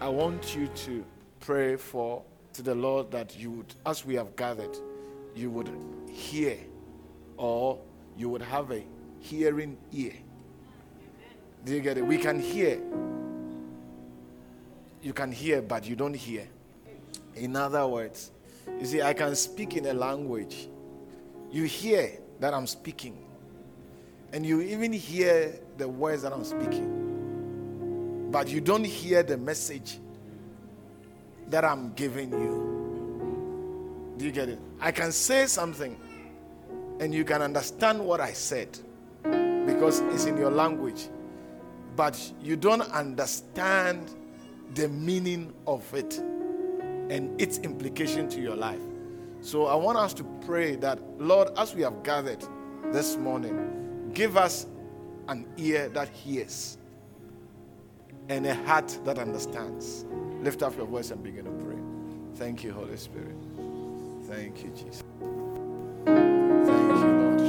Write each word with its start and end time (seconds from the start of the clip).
I 0.00 0.08
want 0.08 0.56
you 0.56 0.66
to 0.66 1.04
pray 1.40 1.76
for 1.76 2.22
to 2.54 2.62
the 2.62 2.74
Lord 2.74 3.10
that 3.10 3.38
you 3.38 3.50
would, 3.50 3.74
as 3.84 4.04
we 4.06 4.14
have 4.14 4.34
gathered, 4.34 4.76
you 5.34 5.50
would 5.50 5.70
hear 6.10 6.56
or 7.36 7.78
you 8.16 8.30
would 8.30 8.42
have 8.42 8.70
a 8.70 8.82
hearing 9.20 9.76
ear. 9.92 10.14
Do 11.64 11.74
you 11.74 11.80
get 11.80 11.98
it? 11.98 12.06
We 12.06 12.16
can 12.16 12.40
hear. 12.40 12.80
You 15.02 15.12
can 15.12 15.30
hear, 15.32 15.60
but 15.60 15.86
you 15.86 15.96
don't 15.96 16.16
hear. 16.16 16.46
In 17.34 17.54
other 17.54 17.86
words, 17.86 18.30
you 18.78 18.86
see, 18.86 19.02
I 19.02 19.12
can 19.12 19.36
speak 19.36 19.76
in 19.76 19.86
a 19.86 19.92
language. 19.92 20.68
You 21.50 21.64
hear 21.64 22.18
that 22.40 22.54
I'm 22.54 22.66
speaking, 22.66 23.22
and 24.32 24.46
you 24.46 24.62
even 24.62 24.92
hear 24.92 25.60
the 25.76 25.88
words 25.88 26.22
that 26.22 26.32
I'm 26.32 26.44
speaking, 26.44 27.09
but 28.30 28.48
you 28.48 28.60
don't 28.60 28.84
hear 28.84 29.22
the 29.22 29.36
message 29.36 29.98
that 31.48 31.64
I'm 31.64 31.92
giving 31.94 32.30
you. 32.30 34.14
Do 34.16 34.24
you 34.24 34.30
get 34.30 34.48
it? 34.48 34.60
I 34.80 34.92
can 34.92 35.10
say 35.12 35.46
something, 35.46 35.98
and 37.00 37.14
you 37.14 37.24
can 37.24 37.42
understand 37.42 38.04
what 38.04 38.20
I 38.20 38.32
said 38.32 38.78
because 39.66 40.00
it's 40.00 40.26
in 40.26 40.36
your 40.36 40.50
language, 40.50 41.08
but 41.96 42.32
you 42.40 42.56
don't 42.56 42.82
understand 42.92 44.14
the 44.74 44.88
meaning 44.88 45.52
of 45.66 45.92
it 45.94 46.18
and 46.18 47.40
its 47.40 47.58
implication 47.58 48.28
to 48.28 48.40
your 48.40 48.54
life. 48.54 48.80
So 49.40 49.66
I 49.66 49.74
want 49.74 49.98
us 49.98 50.14
to 50.14 50.24
pray 50.46 50.76
that, 50.76 51.00
Lord, 51.18 51.48
as 51.56 51.74
we 51.74 51.82
have 51.82 52.02
gathered 52.04 52.44
this 52.92 53.16
morning, 53.16 54.10
give 54.14 54.36
us 54.36 54.66
an 55.28 55.46
ear 55.56 55.88
that 55.88 56.08
hears 56.08 56.78
and 58.30 58.46
a 58.46 58.54
heart 58.54 58.98
that 59.04 59.18
understands. 59.18 60.06
Lift 60.40 60.62
up 60.62 60.76
your 60.76 60.86
voice 60.86 61.10
and 61.10 61.22
begin 61.22 61.44
to 61.44 61.50
pray. 61.64 61.76
Thank 62.36 62.62
you, 62.64 62.72
Holy 62.72 62.96
Spirit. 62.96 63.34
Thank 64.24 64.64
you, 64.64 64.70
Jesus. 64.70 65.02
Thank 66.06 67.00
you, 67.00 67.12
Lord. 67.18 67.40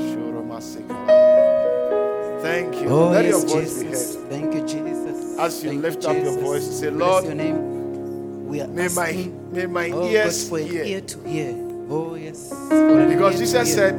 Thank 2.41 2.75
you. 2.81 2.89
Oh, 2.89 3.09
Let 3.11 3.25
yes, 3.25 3.31
your 3.31 3.47
voice 3.47 3.79
Jesus. 3.83 4.15
be 4.15 4.21
heard. 4.21 4.29
Thank 4.31 4.53
you, 4.55 4.61
Jesus. 4.61 5.37
As 5.39 5.63
you 5.63 5.69
Thank 5.69 5.81
lift 5.83 6.05
up 6.05 6.15
your 6.17 6.39
voice, 6.39 6.65
say, 6.79 6.89
Bless 6.89 6.99
Lord, 6.99 7.25
your 7.25 7.35
name. 7.35 8.47
We 8.47 8.61
are 8.61 8.67
May 8.67 8.87
my, 8.89 9.31
may 9.51 9.65
my 9.67 9.91
oh, 9.91 10.09
ears 10.09 10.49
God, 10.49 10.61
hear. 10.61 10.83
ear 10.83 11.01
to 11.01 11.27
hear. 11.27 11.55
Oh, 11.89 12.15
yes. 12.15 12.49
Because 12.49 13.39
Jesus 13.39 13.73
said, 13.73 13.93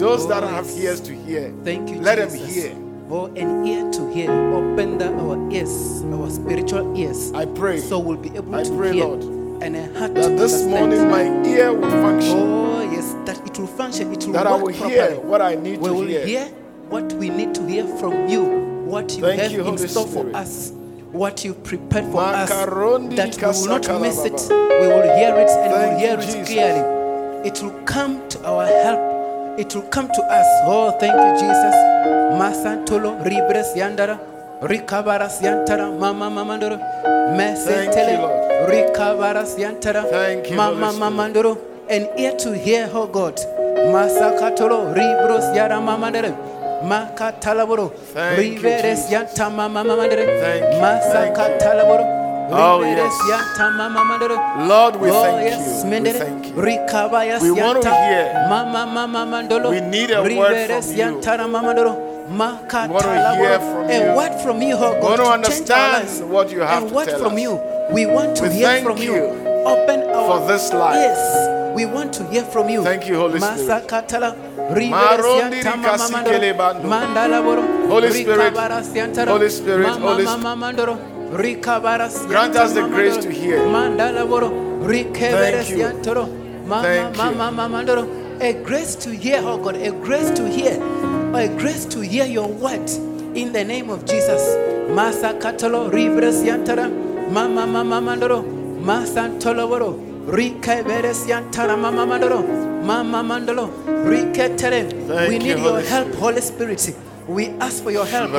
Those 0.00 0.28
that 0.28 0.42
Oh, 0.42 0.48
have 0.48 0.68
ears 0.70 1.00
to 1.02 1.14
hear, 1.14 1.54
Thank 1.64 1.90
you, 1.90 2.00
let 2.00 2.16
them 2.18 2.34
hear. 2.34 2.74
Oh, 3.10 3.26
an 3.36 3.66
ear 3.66 3.90
to 3.92 4.10
hear. 4.12 4.30
Open 4.30 4.98
the, 4.98 5.08
our 5.18 5.50
ears, 5.50 6.02
our 6.12 6.28
spiritual 6.30 6.96
ears. 6.96 7.32
I 7.32 7.46
pray 7.46 7.78
So 7.80 7.98
we'll 7.98 8.18
be 8.18 8.34
able 8.36 8.54
I 8.54 8.62
to 8.64 8.76
pray, 8.76 8.92
hear. 8.92 9.04
Lord, 9.06 9.22
and 9.62 9.76
a 9.76 9.98
heart 9.98 10.14
that 10.14 10.36
this 10.36 10.64
morning 10.66 11.08
my 11.10 11.22
ear 11.46 11.72
will 11.72 11.90
function, 11.90 12.36
Oh, 12.38 12.82
yes, 12.92 13.14
that 13.24 13.38
it 13.46 13.58
will 13.58 13.66
function. 13.66 14.12
It 14.12 14.24
will 14.26 14.32
that 14.34 14.46
I 14.46 14.52
will 14.56 14.72
properly. 14.72 14.90
hear 14.90 15.20
what 15.20 15.40
I 15.40 15.54
need 15.54 15.80
we 15.80 15.88
to 15.88 15.94
will 15.94 16.06
hear. 16.06 16.26
hear 16.26 16.44
what 16.90 17.12
we 17.14 17.30
need 17.30 17.54
to 17.54 17.66
hear 17.66 17.86
from 17.96 18.28
you, 18.28 18.42
what 18.84 19.10
you 19.16 19.22
Thank 19.22 19.40
have 19.40 19.52
you, 19.52 19.60
in 19.60 19.64
Holy 19.64 19.88
store 19.88 20.06
Spirit. 20.06 20.32
for 20.32 20.36
us, 20.36 20.72
what 21.10 21.44
you 21.46 21.54
prepared 21.54 22.04
for 22.12 22.20
us, 22.20 22.48
that 22.50 22.68
we 22.70 22.74
will 22.76 22.98
not 23.68 24.00
miss 24.02 24.24
it. 24.24 24.32
We 24.50 24.86
will 24.86 25.02
hear 25.16 25.34
it 25.34 25.48
and 25.48 25.72
we'll 25.72 25.98
hear 25.98 26.18
it 26.18 26.26
Jesus. 26.26 26.46
clearly. 26.48 27.48
It 27.48 27.62
will 27.62 27.82
come 27.84 28.28
to 28.28 28.44
our 28.46 28.66
help. 28.66 29.07
It 29.58 29.74
will 29.74 29.82
come 29.90 30.06
to 30.06 30.22
us. 30.22 30.46
Oh, 30.66 30.96
thank 31.00 31.14
you, 31.14 31.32
Jesus. 31.34 31.74
Masantolo 32.38 33.18
ribres 33.24 33.74
yandara. 33.74 34.16
Rikabaras 34.62 35.42
yantara 35.42 35.90
mama 35.98 36.30
mamandoro. 36.30 36.78
Mesentele 37.36 38.14
rikabaras 38.70 39.58
yantara 39.58 40.08
Thank 40.08 40.50
you, 40.50 40.56
mama 40.56 40.92
mamandoro. 40.92 41.58
An 41.90 42.06
ear 42.16 42.36
to 42.36 42.52
hear, 42.56 42.88
oh 42.92 43.08
God. 43.08 43.34
Masakatolo 43.94 44.94
ribros 44.94 45.52
yara 45.56 45.80
mamandere. 45.80 46.30
Makatalaboro. 46.84 47.90
Riveres 48.14 49.08
Jesus. 49.08 49.10
yanta 49.10 49.50
mama 49.52 49.82
mamandere. 49.82 50.24
Thank 50.40 50.62
thank 50.62 50.74
you. 50.74 50.80
Masakatalaboro. 50.80 52.17
Oh, 52.50 52.82
yes. 52.82 53.12
yanta 53.30 53.70
mama 53.76 54.04
mamandere. 54.04 54.36
Lord, 54.68 54.96
we 54.96 55.10
Oh, 55.10 55.22
thank 55.22 55.50
you. 55.52 55.90
We 55.90 56.12
thank 56.12 56.46
you. 56.46 56.54
We 57.42 57.50
want 57.52 57.82
to 57.82 57.90
hear. 57.90 58.46
Mama 58.48 58.86
mama 58.86 59.26
mandolo. 59.26 59.70
We 59.70 59.80
need 59.80 60.10
a 60.10 60.22
word 60.22 60.70
from 60.70 60.96
you. 60.96 61.20
We 61.20 62.40
want 62.88 63.00
to 63.02 63.36
hear 63.36 63.58
from 63.60 63.90
A 63.90 64.10
you. 64.10 64.16
word 64.16 64.34
from 64.42 64.62
you, 64.62 64.76
oh 64.76 64.94
We 64.94 65.00
God, 65.00 65.18
want 65.18 65.20
to 65.24 65.30
understand 65.30 66.30
what 66.30 66.50
you 66.50 66.60
have 66.60 66.82
A 66.82 66.86
word 66.94 67.10
from 67.10 67.34
us. 67.34 67.40
you. 67.40 67.60
We 67.92 68.06
want 68.06 68.36
to 68.36 68.42
We 68.44 68.50
hear 68.50 68.82
from 68.82 68.98
you. 68.98 69.14
you 69.14 69.24
Open 69.66 70.02
our 70.10 70.40
for 70.40 70.46
this 70.46 70.72
life. 70.72 70.94
Yes, 70.94 71.74
we 71.76 71.84
want 71.86 72.12
to 72.14 72.24
hear 72.30 72.42
from 72.44 72.68
you. 72.68 72.82
Thank 72.84 73.06
you, 73.08 73.16
Holy 73.16 73.40
Spirit. 73.40 73.68
Masakatala, 73.68 74.34
Marondi 74.56 74.74
Riveres 74.74 75.64
yanta 75.64 75.76
mama 75.76 75.96
rikasikele 75.96 76.52
mandoro. 76.52 76.58
bando. 76.58 76.88
Mandala 76.88 77.42
boro. 77.42 77.62
Holy 77.88 78.10
Spirit, 78.12 78.54
Holy 79.28 79.48
Spirit, 79.50 79.86
Holy. 79.96 80.24
Rikabaras 80.24 81.17
Grant 81.30 82.56
us 82.56 82.72
the 82.72 82.88
grace 82.88 83.16
to 83.18 83.30
hear. 83.30 83.58
Mandala 83.60 84.26
boro. 84.26 84.50
Rikeberes 84.80 85.66
Thank 85.66 85.70
you. 85.70 85.78
Thank 86.68 87.16
you. 87.16 87.22
mandoro. 87.22 88.40
A 88.40 88.52
grace 88.64 88.94
to 88.94 89.10
hear, 89.10 89.40
oh 89.42 89.58
God, 89.58 89.76
a 89.76 89.90
grace 89.90 90.30
to 90.30 90.48
hear. 90.48 90.80
A 91.34 91.48
grace 91.58 91.84
to 91.86 92.00
hear 92.00 92.24
your 92.24 92.48
word 92.48 92.88
in 93.34 93.52
the 93.52 93.62
name 93.62 93.90
of 93.90 94.06
Jesus. 94.06 94.40
Masa 94.88 95.38
katolo 95.38 95.90
rivres 95.90 96.42
yantara. 96.42 96.88
Mama 97.30 97.66
mama 97.66 98.00
mandoro. 98.00 98.42
Masantolo 98.80 99.68
boro. 99.68 99.92
Rike 100.32 100.82
veres 100.84 101.26
yantara 101.26 101.78
mama 101.78 102.06
mandoro. 102.06 102.42
Mama 102.82 103.22
mandolo. 103.22 103.70
Rike 104.06 104.56
tere. 104.56 104.84
We 105.28 105.38
need 105.38 105.58
your 105.58 105.80
help, 105.80 106.14
Holy 106.14 106.40
Spirit. 106.40 106.94
We 107.26 107.48
ask 107.60 107.82
for 107.82 107.90
your 107.90 108.06
help. 108.06 108.32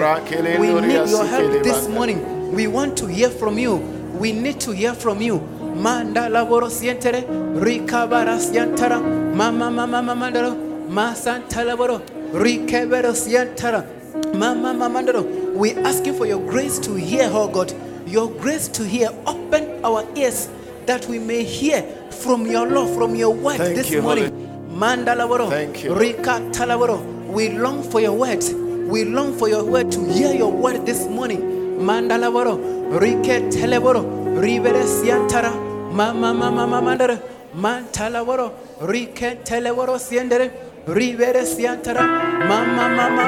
We 0.59 0.73
need 0.81 1.09
your 1.09 1.25
help 1.25 1.63
this 1.63 1.87
morning. 1.87 2.38
We 2.51 2.67
want 2.67 2.97
to 2.97 3.05
hear 3.07 3.29
from 3.29 3.57
you. 3.59 3.75
We 4.19 4.31
need 4.31 4.59
to 4.61 4.71
hear 4.71 4.93
from 4.93 5.21
you. 5.21 5.39
Manda 5.75 6.21
laboro 6.29 6.69
sientere, 6.69 7.23
rika 7.63 8.07
baras 8.07 8.51
yantara, 8.51 8.99
mama 9.35 9.69
mama 9.71 10.01
mama 10.01 10.13
mandaro, 10.15 10.55
masanta 10.89 11.63
laboro, 11.63 12.01
rike 12.33 12.85
veros 12.89 13.27
yantara, 13.29 13.85
mama 14.33 14.73
mama 14.73 14.89
mandaro. 14.89 15.23
We 15.53 15.73
asking 15.75 16.15
for 16.15 16.25
your 16.25 16.39
grace 16.49 16.79
to 16.79 16.95
hear, 16.95 17.29
oh 17.31 17.47
God, 17.47 17.73
your 18.07 18.29
grace 18.29 18.67
to 18.69 18.83
hear. 18.83 19.09
Open 19.25 19.85
our 19.85 20.05
ears 20.17 20.49
that 20.85 21.05
we 21.05 21.19
may 21.19 21.43
hear 21.43 21.81
from 22.11 22.45
your 22.47 22.67
law, 22.67 22.85
from 22.87 23.15
your 23.15 23.33
word 23.33 23.57
Thank 23.57 23.75
this 23.75 23.91
you, 23.91 24.01
morning. 24.01 24.77
Manda 24.77 25.15
laboro, 25.15 25.49
rika 25.97 26.41
talaboro. 26.51 26.99
We 27.27 27.49
long 27.49 27.83
for 27.83 28.01
your 28.01 28.13
word. 28.13 28.43
We 28.89 29.05
long 29.05 29.37
for 29.37 29.47
your 29.47 29.63
word 29.63 29.91
to 29.91 30.03
hear 30.11 30.33
your 30.33 30.51
word 30.51 30.85
this 30.85 31.07
morning. 31.07 31.58
Mandalaboro, 31.79 32.55
Rike 32.99 33.49
Teleboro, 33.51 34.03
Riveres 34.39 35.03
Yantara, 35.03 35.51
Mama 35.93 36.33
Mama 36.33 36.67
Mamandere, 36.67 37.21
Mantalaboro, 37.55 38.51
Rike 38.81 39.43
Teleboro 39.45 39.97
Siendere, 39.97 40.51
Riveres 40.87 41.55
Yantara, 41.59 42.03
Mama 42.47 42.89
Mama 42.89 43.27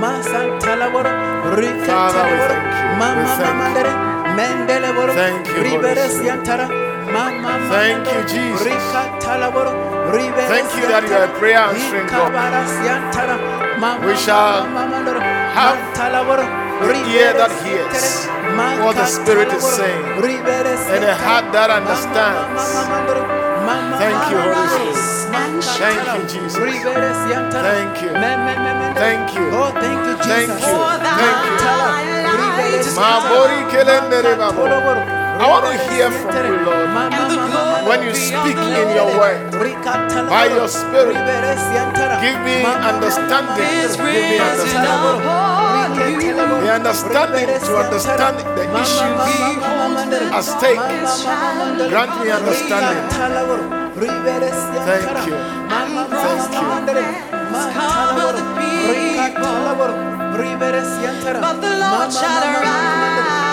Masan 0.00 0.60
Talaboro, 0.60 1.10
Rike 1.56 1.86
Father, 1.86 2.24
we 2.24 2.30
Teleboro, 2.30 2.48
thank 2.48 2.74
you. 2.76 2.98
Mama 2.98 3.24
thank 3.26 3.40
you. 3.40 3.46
Mamandere, 3.46 3.92
Mendeleboro, 4.36 5.14
Thank 5.14 5.46
you, 5.48 5.54
Holy 5.54 5.70
Riveres 5.70 6.10
Spirit. 6.10 6.44
Yantara, 6.44 6.66
Mama 7.12 7.52
Thank 7.70 8.06
you, 8.06 8.22
Jesus. 8.28 8.66
Thank 10.48 10.76
you 10.76 10.86
that 10.88 11.04
you 11.08 11.14
are 11.14 11.24
a 11.24 11.38
prayer 11.38 11.58
answering 11.58 12.06
God. 12.08 12.32
Mama 13.80 14.06
We 14.06 14.16
shall 14.16 14.66
have 15.54 15.78
the 16.80 16.96
ear 17.16 17.32
that 17.32 17.52
hears 17.64 18.26
what 18.84 18.96
the 18.96 19.06
Spirit 19.06 19.48
is 19.52 19.64
saying 19.64 20.04
and 20.92 21.04
a 21.04 21.14
heart 21.14 21.52
that 21.52 21.70
understands. 21.70 22.62
Thank 23.98 24.30
you, 24.30 24.38
Holy 24.38 24.66
Spirit. 24.68 25.26
Thank 25.80 26.06
you, 26.16 26.24
Jesus. 26.28 26.56
Thank 26.56 28.02
you. 28.02 28.12
Thank 28.94 29.34
you. 29.34 29.46
Oh, 29.52 29.72
thank 29.80 30.00
you, 30.06 30.16
Thank 30.22 30.50
Jesus. 30.52 30.66
you. 30.68 30.76
Thank 31.20 31.44
you. 31.44 32.36
Riveres 32.36 32.94
Mabori 32.96 33.60
kelendere 33.70 34.36
babo. 34.36 35.25
I 35.38 35.44
want 35.48 35.64
to 35.68 35.76
hear 35.92 36.10
from 36.10 36.34
you, 36.46 36.56
Lord. 36.64 36.88
When 37.86 38.00
you 38.02 38.14
speak 38.14 38.56
in 38.56 38.88
your 38.96 39.06
word, 39.18 39.52
by 40.28 40.46
your 40.50 40.68
spirit, 40.68 41.16
give 42.24 42.38
me 42.46 42.64
understanding. 42.64 43.68
Give 43.96 44.26
me 44.32 44.38
understanding. 44.40 45.20
The 46.64 46.70
understanding 46.72 47.46
to 47.46 47.72
understand 47.78 48.36
the 48.56 48.64
issues 48.80 49.20
at 50.32 50.44
stake. 50.44 50.80
Grant 51.90 52.12
me 52.20 52.28
understanding. 52.30 53.04
Thank 54.86 55.26
you. 55.28 55.36
Thank 56.10 56.50
you. 56.52 56.66
But 61.40 61.56
the 61.60 61.72
Lord 61.78 62.12
shall 62.12 62.42
arise 62.42 63.45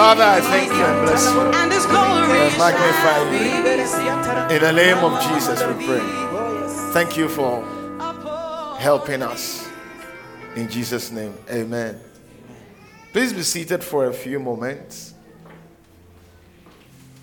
Father, 0.00 0.24
I 0.24 0.40
thank 0.40 0.72
you 0.72 0.82
and 0.82 1.06
bless 1.06 1.24
you. 1.30 1.40
And 1.40 1.70
magnify 2.58 3.18
you. 3.30 4.56
In 4.56 4.62
the 4.62 4.72
name 4.72 4.98
of 4.98 5.22
Jesus, 5.22 5.62
we 5.62 5.74
pray. 5.86 6.00
Thank 6.92 7.16
you 7.16 7.28
for 7.28 7.62
helping 8.78 9.22
us. 9.22 9.68
In 10.56 10.68
Jesus' 10.68 11.10
name, 11.10 11.34
amen. 11.50 12.09
Please 13.12 13.32
be 13.32 13.42
seated 13.42 13.82
for 13.82 14.06
a 14.06 14.12
few 14.12 14.38
moments. 14.38 15.14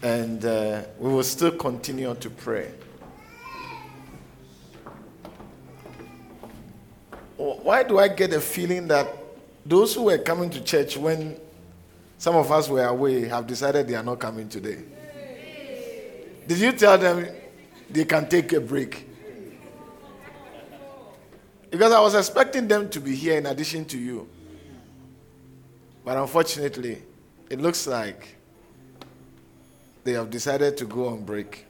And 0.03 0.43
uh, 0.43 0.83
we 0.99 1.09
will 1.09 1.23
still 1.23 1.51
continue 1.51 2.13
to 2.13 2.29
pray. 2.29 2.71
Why 7.37 7.83
do 7.83 7.99
I 7.99 8.09
get 8.09 8.33
a 8.33 8.41
feeling 8.41 8.87
that 8.87 9.07
those 9.65 9.95
who 9.95 10.03
were 10.03 10.17
coming 10.17 10.49
to 10.49 10.61
church 10.61 10.97
when 10.97 11.39
some 12.17 12.35
of 12.35 12.51
us 12.51 12.67
were 12.67 12.85
away 12.85 13.25
have 13.27 13.47
decided 13.47 13.87
they 13.87 13.95
are 13.95 14.03
not 14.03 14.19
coming 14.19 14.49
today? 14.49 14.79
Did 16.47 16.57
you 16.57 16.71
tell 16.73 16.97
them 16.97 17.27
they 17.89 18.03
can 18.03 18.27
take 18.27 18.51
a 18.51 18.59
break? 18.59 19.07
Because 21.69 21.93
I 21.93 21.99
was 22.01 22.13
expecting 22.15 22.67
them 22.67 22.89
to 22.89 22.99
be 22.99 23.15
here 23.15 23.37
in 23.37 23.45
addition 23.45 23.85
to 23.85 23.97
you. 23.97 24.27
But 26.07 26.15
unfortunately, 26.15 27.01
it 27.49 27.59
looks 27.59 27.85
like 27.85 28.37
they 30.05 30.13
have 30.13 30.29
decided 30.29 30.77
to 30.77 30.85
go 30.85 31.09
on 31.09 31.25
break. 31.25 31.65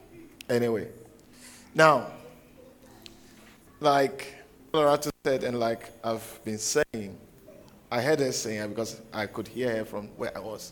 Anyway, 0.48 0.90
now, 1.74 2.06
like 3.80 4.36
Loretta 4.72 5.10
said, 5.26 5.44
and 5.44 5.60
like 5.60 5.90
I've 6.04 6.40
been 6.46 6.60
saying, 6.60 7.18
I 7.90 8.00
heard 8.00 8.20
her 8.20 8.32
saying 8.32 8.70
because 8.70 9.02
I 9.12 9.26
could 9.26 9.48
hear 9.48 9.78
her 9.78 9.86
from 9.86 10.06
where 10.18 10.38
I 10.38 10.40
was. 10.40 10.72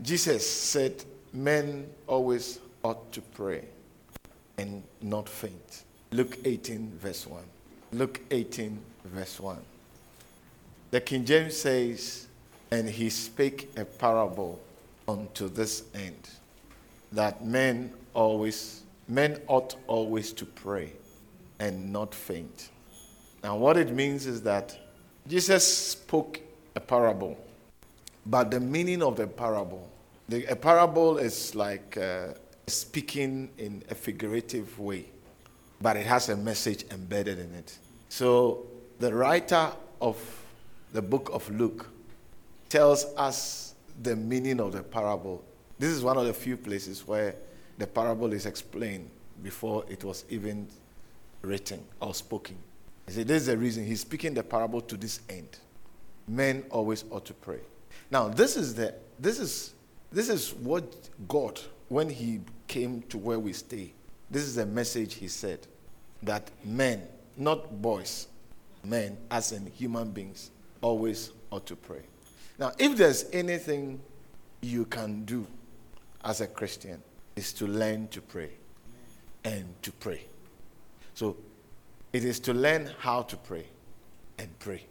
Jesus 0.00 0.48
said, 0.48 1.04
Men 1.32 1.90
always 2.06 2.60
ought 2.84 3.10
to 3.10 3.20
pray 3.20 3.64
and 4.58 4.84
not 5.00 5.28
faint. 5.28 5.82
Luke 6.12 6.38
18, 6.44 6.98
verse 7.00 7.26
1. 7.26 7.42
Luke 7.90 8.20
18, 8.30 8.78
verse 9.06 9.40
1. 9.40 9.58
The 10.92 11.00
King 11.00 11.24
James 11.24 11.56
says, 11.56 12.26
And 12.70 12.86
he 12.86 13.08
spake 13.08 13.70
a 13.78 13.84
parable 13.86 14.60
unto 15.08 15.48
this 15.48 15.84
end, 15.94 16.28
that 17.12 17.44
men 17.44 17.94
always, 18.12 18.82
men 19.08 19.40
ought 19.46 19.74
always 19.86 20.34
to 20.34 20.44
pray 20.44 20.92
and 21.58 21.90
not 21.90 22.14
faint. 22.14 22.68
Now, 23.42 23.56
what 23.56 23.78
it 23.78 23.90
means 23.90 24.26
is 24.26 24.42
that 24.42 24.78
Jesus 25.26 25.66
spoke 25.66 26.40
a 26.76 26.80
parable, 26.80 27.38
but 28.26 28.50
the 28.50 28.60
meaning 28.60 29.02
of 29.02 29.16
the 29.16 29.26
parable, 29.26 29.88
the, 30.28 30.44
a 30.44 30.56
parable 30.56 31.16
is 31.16 31.54
like 31.54 31.96
uh, 31.96 32.34
speaking 32.66 33.48
in 33.56 33.82
a 33.88 33.94
figurative 33.94 34.78
way, 34.78 35.06
but 35.80 35.96
it 35.96 36.04
has 36.04 36.28
a 36.28 36.36
message 36.36 36.84
embedded 36.90 37.38
in 37.38 37.54
it. 37.54 37.78
So, 38.10 38.66
the 38.98 39.14
writer 39.14 39.72
of 39.98 40.41
the 40.92 41.02
book 41.02 41.30
of 41.32 41.48
Luke 41.50 41.88
tells 42.68 43.04
us 43.16 43.74
the 44.02 44.14
meaning 44.16 44.60
of 44.60 44.72
the 44.72 44.82
parable. 44.82 45.42
This 45.78 45.90
is 45.90 46.02
one 46.02 46.16
of 46.16 46.26
the 46.26 46.32
few 46.32 46.56
places 46.56 47.06
where 47.06 47.34
the 47.78 47.86
parable 47.86 48.32
is 48.32 48.46
explained 48.46 49.10
before 49.42 49.84
it 49.88 50.04
was 50.04 50.24
even 50.28 50.68
written 51.40 51.82
or 52.00 52.14
spoken. 52.14 52.56
He 53.06 53.12
said, 53.12 53.28
This 53.28 53.42
is 53.42 53.46
the 53.48 53.58
reason 53.58 53.84
he's 53.84 54.00
speaking 54.00 54.34
the 54.34 54.42
parable 54.42 54.80
to 54.82 54.96
this 54.96 55.20
end. 55.28 55.58
Men 56.28 56.64
always 56.70 57.04
ought 57.10 57.24
to 57.26 57.34
pray. 57.34 57.60
Now, 58.10 58.28
this 58.28 58.56
is 58.56 58.74
the 58.74 58.94
this 59.18 59.38
is 59.38 59.74
this 60.12 60.28
is 60.28 60.54
what 60.54 60.84
God, 61.28 61.60
when 61.88 62.08
He 62.08 62.40
came 62.68 63.02
to 63.08 63.18
where 63.18 63.38
we 63.38 63.52
stay, 63.52 63.92
this 64.30 64.42
is 64.42 64.54
the 64.54 64.66
message 64.66 65.14
He 65.14 65.28
said 65.28 65.66
that 66.22 66.50
men, 66.64 67.02
not 67.36 67.82
boys, 67.82 68.28
men, 68.84 69.16
as 69.30 69.52
in 69.52 69.66
human 69.66 70.10
beings, 70.10 70.50
always 70.82 71.30
ought 71.50 71.66
to 71.66 71.76
pray. 71.76 72.02
Now, 72.58 72.72
if 72.78 72.96
there's 72.96 73.24
anything 73.32 74.00
you 74.60 74.84
can 74.84 75.24
do 75.24 75.46
as 76.24 76.40
a 76.40 76.46
Christian, 76.46 77.02
is 77.34 77.52
to 77.54 77.66
learn 77.66 78.08
to 78.08 78.20
pray 78.20 78.50
and 79.44 79.64
to 79.82 79.90
pray. 79.92 80.26
So, 81.14 81.36
it 82.12 82.24
is 82.24 82.38
to 82.40 82.52
learn 82.52 82.90
how 82.98 83.22
to 83.22 83.36
pray 83.36 83.64
and 84.38 84.58
pray. 84.58 84.84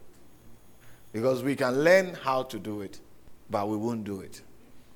Because 1.14 1.44
we 1.44 1.56
can 1.56 1.84
learn 1.84 2.16
how 2.16 2.44
to 2.44 2.58
do 2.58 2.82
it, 2.82 3.00
but 3.50 3.68
we 3.68 3.78
won't 3.78 4.04
do 4.04 4.22
it. 4.22 4.42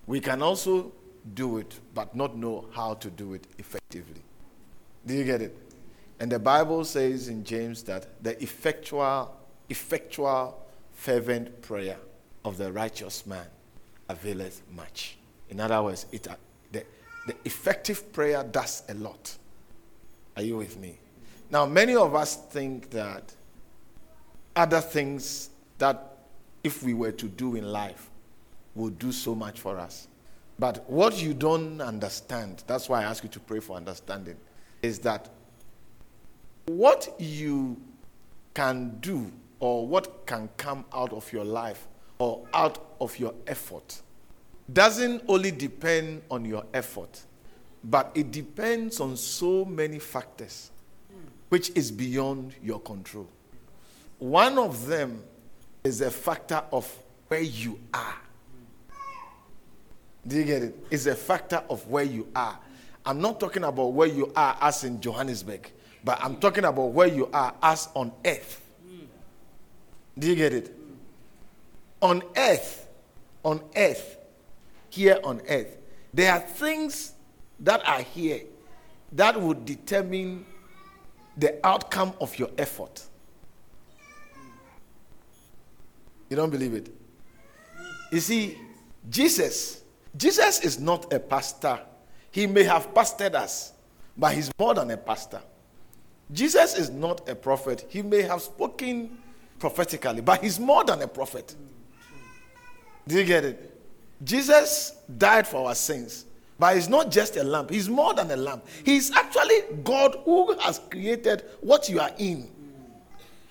We 0.07 0.19
can 0.19 0.41
also 0.41 0.91
do 1.33 1.57
it, 1.57 1.79
but 1.93 2.15
not 2.15 2.35
know 2.35 2.65
how 2.71 2.95
to 2.95 3.09
do 3.09 3.33
it 3.33 3.45
effectively. 3.57 4.21
Do 5.05 5.13
you 5.13 5.23
get 5.23 5.41
it? 5.41 5.55
And 6.19 6.31
the 6.31 6.39
Bible 6.39 6.85
says 6.85 7.27
in 7.27 7.43
James 7.43 7.83
that 7.83 8.23
the 8.23 8.41
effectual, 8.41 9.35
effectual 9.69 10.64
fervent 10.95 11.61
prayer 11.61 11.97
of 12.43 12.57
the 12.57 12.71
righteous 12.71 13.27
man 13.27 13.45
availeth 14.09 14.63
much. 14.71 15.17
In 15.49 15.59
other 15.59 15.83
words, 15.83 16.07
it, 16.11 16.27
uh, 16.27 16.35
the, 16.71 16.83
the 17.27 17.35
effective 17.45 18.11
prayer 18.11 18.43
does 18.43 18.83
a 18.89 18.95
lot. 18.95 19.37
Are 20.35 20.41
you 20.41 20.57
with 20.57 20.77
me? 20.77 20.97
Now, 21.51 21.65
many 21.65 21.95
of 21.95 22.15
us 22.15 22.35
think 22.35 22.89
that 22.89 23.33
other 24.55 24.81
things 24.81 25.51
that 25.77 26.17
if 26.63 26.81
we 26.81 26.93
were 26.93 27.11
to 27.11 27.27
do 27.27 27.55
in 27.55 27.71
life 27.71 28.09
would 28.73 28.97
do 28.97 29.11
so 29.11 29.35
much 29.35 29.59
for 29.59 29.77
us. 29.77 30.07
But 30.57 30.89
what 30.89 31.21
you 31.21 31.33
don't 31.33 31.81
understand, 31.81 32.63
that's 32.65 32.89
why 32.89 33.01
I 33.01 33.03
ask 33.03 33.23
you 33.23 33.29
to 33.29 33.39
pray 33.39 33.59
for 33.59 33.75
understanding, 33.75 34.37
is 34.81 34.99
that 34.99 35.29
what 36.65 37.13
you 37.19 37.79
can 38.53 38.97
do 39.01 39.31
or 39.59 39.87
what 39.87 40.25
can 40.25 40.49
come 40.57 40.85
out 40.93 41.13
of 41.13 41.31
your 41.31 41.43
life 41.45 41.87
or 42.19 42.45
out 42.53 42.95
of 42.99 43.17
your 43.19 43.33
effort 43.47 44.01
doesn't 44.71 45.23
only 45.27 45.51
depend 45.51 46.21
on 46.31 46.43
your 46.45 46.65
effort, 46.73 47.21
but 47.83 48.11
it 48.15 48.31
depends 48.31 48.99
on 48.99 49.15
so 49.15 49.65
many 49.65 49.99
factors 49.99 50.71
which 51.49 51.69
is 51.75 51.91
beyond 51.91 52.55
your 52.63 52.79
control. 52.79 53.27
One 54.17 54.57
of 54.57 54.87
them 54.87 55.23
is 55.83 56.01
a 56.01 56.09
factor 56.09 56.63
of 56.71 56.91
where 57.27 57.41
you 57.41 57.79
are. 57.93 58.15
Do 60.25 60.37
you 60.37 60.43
get 60.43 60.63
it? 60.63 60.85
It's 60.89 61.05
a 61.05 61.15
factor 61.15 61.63
of 61.69 61.87
where 61.87 62.03
you 62.03 62.27
are. 62.35 62.57
I'm 63.05 63.21
not 63.21 63.39
talking 63.39 63.63
about 63.63 63.93
where 63.93 64.07
you 64.07 64.31
are 64.35 64.57
as 64.59 64.83
in 64.83 64.99
Johannesburg, 64.99 65.71
but 66.03 66.17
I'm 66.23 66.37
talking 66.37 66.65
about 66.65 66.87
where 66.87 67.07
you 67.07 67.29
are 67.31 67.53
as 67.61 67.89
on 67.93 68.11
earth. 68.25 68.64
Do 70.17 70.27
you 70.27 70.35
get 70.35 70.53
it? 70.53 70.75
On 72.01 72.23
earth, 72.37 72.87
on 73.43 73.61
earth, 73.75 74.17
here 74.89 75.19
on 75.23 75.41
earth, 75.49 75.77
there 76.13 76.31
are 76.31 76.39
things 76.39 77.13
that 77.59 77.85
are 77.87 78.01
here 78.01 78.41
that 79.11 79.39
would 79.39 79.65
determine 79.65 80.45
the 81.37 81.65
outcome 81.65 82.13
of 82.21 82.37
your 82.39 82.49
effort. 82.57 83.03
You 86.29 86.37
don't 86.37 86.49
believe 86.49 86.73
it? 86.73 86.89
You 88.11 88.19
see, 88.19 88.57
Jesus, 89.09 89.83
Jesus 90.15 90.61
is 90.61 90.79
not 90.79 91.11
a 91.13 91.19
pastor. 91.19 91.79
He 92.31 92.47
may 92.47 92.63
have 92.63 92.93
pastored 92.93 93.35
us, 93.35 93.73
but 94.17 94.33
he's 94.33 94.49
more 94.57 94.73
than 94.73 94.91
a 94.91 94.97
pastor. 94.97 95.41
Jesus 96.31 96.77
is 96.77 96.89
not 96.89 97.27
a 97.29 97.35
prophet. 97.35 97.85
He 97.89 98.01
may 98.01 98.21
have 98.23 98.41
spoken 98.41 99.17
prophetically, 99.59 100.21
but 100.21 100.41
he's 100.43 100.59
more 100.59 100.83
than 100.83 101.01
a 101.01 101.07
prophet. 101.07 101.55
Do 103.07 103.17
you 103.17 103.23
get 103.23 103.45
it? 103.45 103.71
Jesus 104.23 104.97
died 105.17 105.47
for 105.47 105.67
our 105.67 105.75
sins. 105.75 106.25
But 106.57 106.75
he's 106.75 106.87
not 106.87 107.11
just 107.11 107.35
a 107.35 107.43
lamb, 107.43 107.67
he's 107.69 107.89
more 107.89 108.13
than 108.13 108.31
a 108.31 108.35
lamb. 108.37 108.61
He's 108.83 109.11
actually 109.11 109.61
God 109.83 110.17
who 110.23 110.57
has 110.59 110.79
created 110.89 111.43
what 111.59 111.89
you 111.89 111.99
are 111.99 112.11
in. 112.17 112.49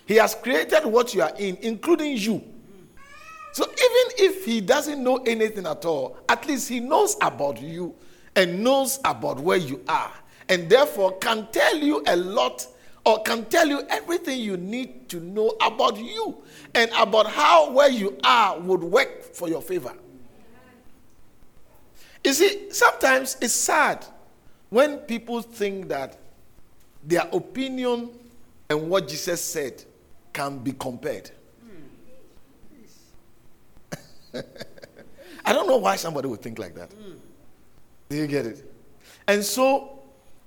He 0.06 0.14
has 0.16 0.34
created 0.34 0.86
what 0.86 1.14
you 1.14 1.22
are 1.22 1.32
in, 1.38 1.56
including 1.60 2.16
you. 2.16 2.42
So 3.52 3.64
even 3.64 4.26
if 4.26 4.44
he 4.44 4.60
doesn't 4.60 5.02
know 5.02 5.18
anything 5.18 5.66
at 5.66 5.84
all, 5.84 6.18
at 6.28 6.46
least 6.46 6.68
he 6.68 6.80
knows 6.80 7.16
about 7.20 7.60
you 7.60 7.94
and 8.36 8.64
knows 8.64 8.98
about 9.04 9.38
where 9.38 9.58
you 9.58 9.82
are, 9.86 10.12
and 10.48 10.68
therefore 10.68 11.16
can 11.18 11.46
tell 11.52 11.76
you 11.76 12.02
a 12.06 12.16
lot 12.16 12.66
or 13.04 13.22
can 13.22 13.44
tell 13.46 13.66
you 13.68 13.82
everything 13.88 14.40
you 14.40 14.56
need 14.56 15.08
to 15.10 15.20
know 15.20 15.54
about 15.60 15.98
you 15.98 16.42
and 16.74 16.90
about 16.98 17.26
how 17.26 17.70
where 17.70 17.90
you 17.90 18.18
are 18.24 18.58
would 18.58 18.82
work 18.82 19.22
for 19.34 19.48
your 19.48 19.60
favor. 19.60 19.92
You 22.24 22.32
see, 22.32 22.72
sometimes 22.72 23.36
it's 23.42 23.52
sad 23.52 24.06
when 24.70 24.98
people 24.98 25.42
think 25.42 25.88
that 25.88 26.16
their 27.04 27.28
opinion 27.32 28.10
and 28.70 28.88
what 28.88 29.06
Jesus 29.08 29.42
said 29.42 29.84
can 30.32 30.58
be 30.58 30.72
compared. 30.72 31.30
I 35.44 35.52
don't 35.52 35.68
know 35.68 35.76
why 35.76 35.96
somebody 35.96 36.28
would 36.28 36.40
think 36.40 36.58
like 36.58 36.74
that. 36.74 36.90
Do 38.08 38.16
you 38.16 38.26
get 38.26 38.46
it? 38.46 38.64
And 39.28 39.44
so, 39.44 39.93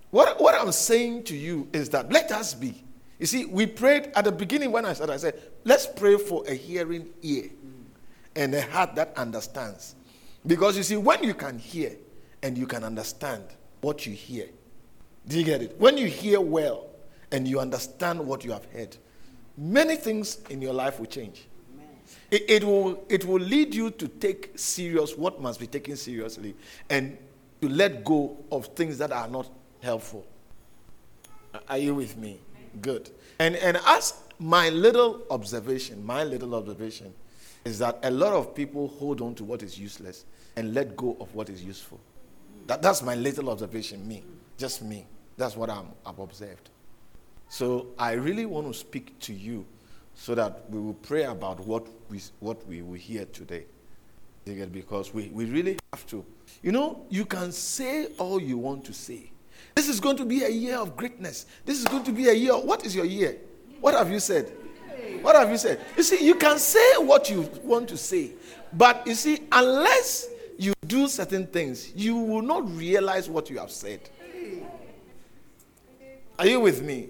what, 0.10 0.40
what 0.40 0.56
I'm 0.56 0.72
saying 0.72 1.24
to 1.26 1.36
you 1.36 1.68
is 1.74 1.90
that 1.90 2.12
let 2.12 2.32
us 2.32 2.54
be. 2.54 2.84
You 3.20 3.26
see, 3.26 3.46
we 3.46 3.66
prayed 3.66 4.12
at 4.16 4.26
the 4.26 4.32
beginning 4.32 4.72
when 4.72 4.86
I 4.86 4.94
said, 4.94 5.10
I 5.10 5.18
said, 5.18 5.40
let's 5.64 5.88
pray 5.88 6.18
for 6.18 6.46
a 6.48 6.54
hearing 6.54 7.10
ear 7.22 7.50
and 8.36 8.54
a 8.54 8.62
heart 8.62 8.96
that 8.96 9.18
understands. 9.18 9.96
Because 10.46 10.78
you 10.78 10.84
see, 10.84 10.98
when 10.98 11.24
you 11.24 11.34
can 11.34 11.58
hear 11.58 11.96
and 12.44 12.58
you 12.58 12.68
can 12.68 12.84
understand 12.84 13.44
what 13.82 14.06
you 14.06 14.14
hear, 14.14 14.48
do 15.28 15.38
you 15.38 15.44
get 15.44 15.62
it? 15.62 15.76
When 15.80 15.98
you 15.98 16.08
hear 16.08 16.40
well 16.40 16.88
and 17.32 17.48
you 17.48 17.60
understand 17.60 18.20
what 18.20 18.46
you 18.46 18.52
have 18.52 18.66
heard, 18.66 18.96
many 19.58 19.96
things 19.96 20.40
in 20.50 20.62
your 20.62 20.74
life 20.74 21.00
will 21.00 21.08
change. 21.08 21.48
It, 22.30 22.44
it, 22.50 22.64
will, 22.64 23.04
it 23.10 23.26
will 23.26 23.40
lead 23.40 23.74
you 23.74 23.90
to 23.92 24.08
take 24.08 24.58
serious 24.58 25.18
what 25.18 25.42
must 25.42 25.60
be 25.60 25.68
taken 25.68 25.98
seriously 25.98 26.56
and 26.90 27.18
to 27.62 27.70
let 27.70 28.04
go 28.04 28.38
of 28.52 28.68
things 28.68 28.98
that 29.00 29.12
are 29.12 29.28
not 29.28 29.50
helpful. 29.82 30.26
Are 31.68 31.78
you 31.78 31.96
with 31.96 32.18
me? 32.18 32.40
Good. 32.82 33.10
And, 33.40 33.56
and 33.56 33.78
as 33.86 34.14
my 34.40 34.70
little 34.70 35.24
observation, 35.30 36.06
my 36.06 36.24
little 36.24 36.56
observation 36.56 37.14
is 37.66 37.80
that 37.80 38.00
a 38.04 38.12
lot 38.12 38.34
of 38.34 38.56
people 38.56 38.88
hold 38.88 39.22
on 39.22 39.36
to 39.36 39.44
what 39.44 39.64
is 39.64 39.78
useless 39.80 40.26
and 40.56 40.74
let 40.74 40.96
go 40.96 41.18
of 41.20 41.34
what 41.36 41.50
is 41.50 41.64
useful. 41.64 42.00
That, 42.68 42.82
that's 42.82 43.02
my 43.02 43.16
little 43.16 43.50
observation, 43.50 44.08
me, 44.08 44.24
just 44.58 44.82
me. 44.82 45.06
That's 45.38 45.56
what 45.56 45.70
I'm, 45.70 45.88
I've 46.06 46.20
observed. 46.20 46.70
So 47.50 47.88
I 47.98 48.14
really 48.14 48.46
want 48.46 48.68
to 48.68 48.74
speak 48.74 49.18
to 49.20 49.34
you 49.34 49.66
so 50.16 50.34
that 50.36 50.70
we 50.70 50.80
will 50.80 50.96
pray 50.96 51.24
about 51.24 51.60
what 51.60 51.88
we, 52.10 52.20
what 52.40 52.66
we 52.68 52.82
will 52.82 52.96
hear 52.96 53.26
today. 53.26 53.66
Because 54.46 55.14
we, 55.14 55.28
we 55.28 55.46
really 55.46 55.78
have 55.94 56.08
to. 56.08 56.26
You 56.64 56.72
know, 56.72 57.06
you 57.10 57.26
can 57.26 57.52
say 57.52 58.08
all 58.18 58.42
you 58.42 58.58
want 58.58 58.86
to 58.86 58.94
say. 58.94 59.30
This 59.78 59.90
is 59.90 60.00
going 60.00 60.18
to 60.18 60.26
be 60.26 60.44
a 60.44 60.50
year 60.50 60.78
of 60.78 60.98
greatness. 60.98 61.46
This 61.64 61.78
is 61.78 61.86
going 61.86 62.04
to 62.06 62.12
be 62.12 62.28
a 62.30 62.34
year. 62.34 62.54
What 62.54 62.84
is 62.84 62.96
your 62.96 63.06
year? 63.06 63.38
What 63.80 63.94
have 63.94 64.12
you 64.12 64.20
said? 64.20 64.52
What 65.22 65.36
have 65.36 65.52
you 65.52 65.58
said? 65.58 65.80
You 65.96 66.02
see, 66.02 66.26
you 66.26 66.34
can 66.34 66.58
say 66.58 66.98
what 66.98 67.30
you 67.30 67.48
want 67.62 67.88
to 67.90 67.96
say, 67.96 68.32
but 68.74 69.06
you 69.06 69.14
see, 69.14 69.42
unless 69.52 70.30
you 70.58 70.74
do 70.88 71.08
certain 71.08 71.46
things, 71.46 71.94
you 71.96 72.16
will 72.16 72.42
not 72.42 72.68
realize 72.76 73.30
what 73.30 73.52
you 73.52 73.60
have 73.60 73.70
said. 73.70 74.00
Are 76.40 76.48
you 76.48 76.60
with 76.60 76.82
me? 76.82 77.10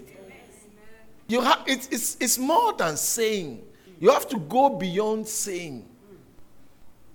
You 1.30 1.40
have 1.40 1.64
it's, 1.68 1.88
it's, 1.88 2.18
it's 2.20 2.38
more 2.38 2.74
than 2.74 2.98
saying. 2.98 3.64
You 3.98 4.12
have 4.12 4.28
to 4.28 4.40
go 4.40 4.68
beyond 4.68 5.26
saying. 5.26 5.88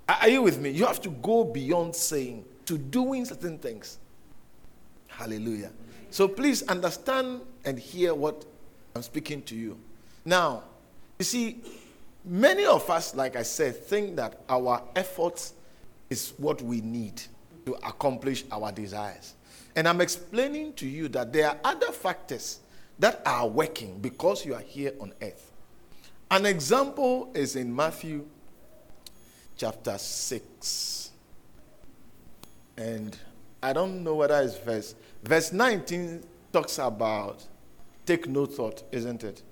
Are 0.09 0.31
you 0.31 0.41
with 0.41 0.59
me? 0.59 0.71
You 0.71 0.87
have 0.87 1.03
to 1.03 1.11
go 1.11 1.45
beyond 1.45 1.95
saying 1.95 2.43
to 2.65 2.79
doing 2.79 3.27
certain 3.27 3.59
things. 3.59 3.99
Hallelujah. 5.23 5.71
So 6.11 6.27
please 6.27 6.63
understand 6.65 7.43
and 7.65 7.79
hear 7.79 8.13
what 8.13 8.45
I'm 8.97 9.03
speaking 9.03 9.41
to 9.43 9.55
you. 9.55 9.79
Now, 10.25 10.65
you 11.17 11.25
see, 11.25 11.61
many 12.25 12.65
of 12.65 12.91
us, 12.91 13.15
like 13.15 13.37
I 13.37 13.45
said, 13.45 13.77
think 13.77 14.17
that 14.17 14.41
our 14.49 14.83
efforts 14.97 15.55
is 16.11 16.33
what 16.39 16.61
we 16.61 16.81
need 16.81 17.23
to 17.67 17.75
accomplish 17.87 18.43
our 18.51 18.73
desires. 18.73 19.35
And 19.77 19.87
I'm 19.87 20.01
explaining 20.01 20.73
to 20.75 20.89
you 20.89 21.07
that 21.11 21.33
there 21.33 21.51
are 21.51 21.59
other 21.63 21.93
factors 21.93 22.59
that 22.99 23.23
are 23.25 23.47
working 23.47 24.01
because 24.01 24.45
you 24.45 24.55
are 24.55 24.61
here 24.61 24.93
on 25.01 25.13
earth. 25.23 25.53
An 26.33 26.47
example 26.47 27.31
is 27.33 27.55
in 27.55 27.75
Matthew 27.75 28.27
chapter 29.57 29.97
6. 29.97 31.13
And 32.77 33.17
I 33.63 33.73
don't 33.73 34.03
know 34.03 34.17
whether 34.17 34.43
it's 34.43 34.59
verse 34.59 34.97
verse 35.23 35.53
19 35.53 36.23
talks 36.53 36.79
about 36.79 37.47
take 38.07 38.29
no 38.29 38.47
thought, 38.47 38.83
isn't 38.93 39.25
it? 39.25 39.43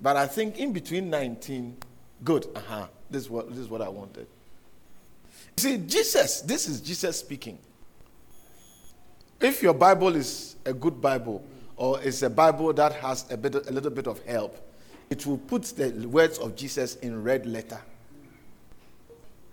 But 0.00 0.16
I 0.16 0.26
think 0.26 0.58
in 0.58 0.72
between 0.72 1.10
19, 1.10 1.76
good, 2.24 2.46
uh-huh. 2.54 2.86
This 3.10 3.22
is 3.22 3.30
what 3.30 3.48
this 3.48 3.58
is 3.58 3.68
what 3.68 3.80
I 3.80 3.88
wanted. 3.88 4.26
See, 5.56 5.78
Jesus, 5.78 6.42
this 6.42 6.68
is 6.68 6.80
Jesus 6.80 7.18
speaking. 7.18 7.58
If 9.40 9.62
your 9.62 9.74
Bible 9.74 10.14
is 10.14 10.56
a 10.64 10.72
good 10.72 11.00
Bible 11.00 11.44
or 11.76 12.00
it's 12.02 12.22
a 12.22 12.30
Bible 12.30 12.72
that 12.72 12.92
has 12.94 13.30
a, 13.30 13.36
bit, 13.36 13.54
a 13.54 13.72
little 13.72 13.90
bit 13.90 14.06
of 14.06 14.22
help, 14.24 14.56
it 15.10 15.24
will 15.26 15.38
put 15.38 15.62
the 15.76 15.90
words 16.08 16.38
of 16.38 16.56
Jesus 16.56 16.96
in 16.96 17.22
red 17.22 17.46
letter. 17.46 17.80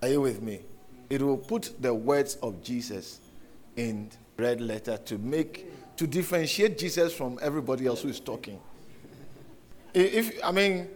Are 0.02 0.10
you 0.10 0.22
with 0.22 0.42
me? 0.42 0.62
It 1.10 1.22
will 1.22 1.38
put 1.38 1.82
the 1.82 1.94
words 1.94 2.36
of 2.36 2.62
Jesus 2.64 3.20
in 3.78 4.10
red 4.38 4.62
letter 4.62 4.98
to 4.98 5.18
make 5.18 5.72
to 5.98 6.06
differentiate 6.06 6.78
Jesus 6.78 7.14
from 7.14 7.40
everybody 7.42 7.88
else 7.88 8.02
who 8.02 8.10
is 8.10 8.20
talking. 8.20 8.60
If 9.94 10.44
I 10.44 10.52
mean, 10.52 10.90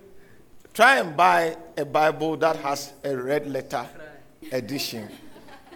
try 0.73 0.97
and 0.97 1.15
buy 1.15 1.55
a 1.77 1.85
Bible 1.85 2.35
that 2.37 2.57
has 2.57 2.93
a 3.03 3.15
red 3.15 3.47
letter 3.47 3.87
edition. 4.51 5.09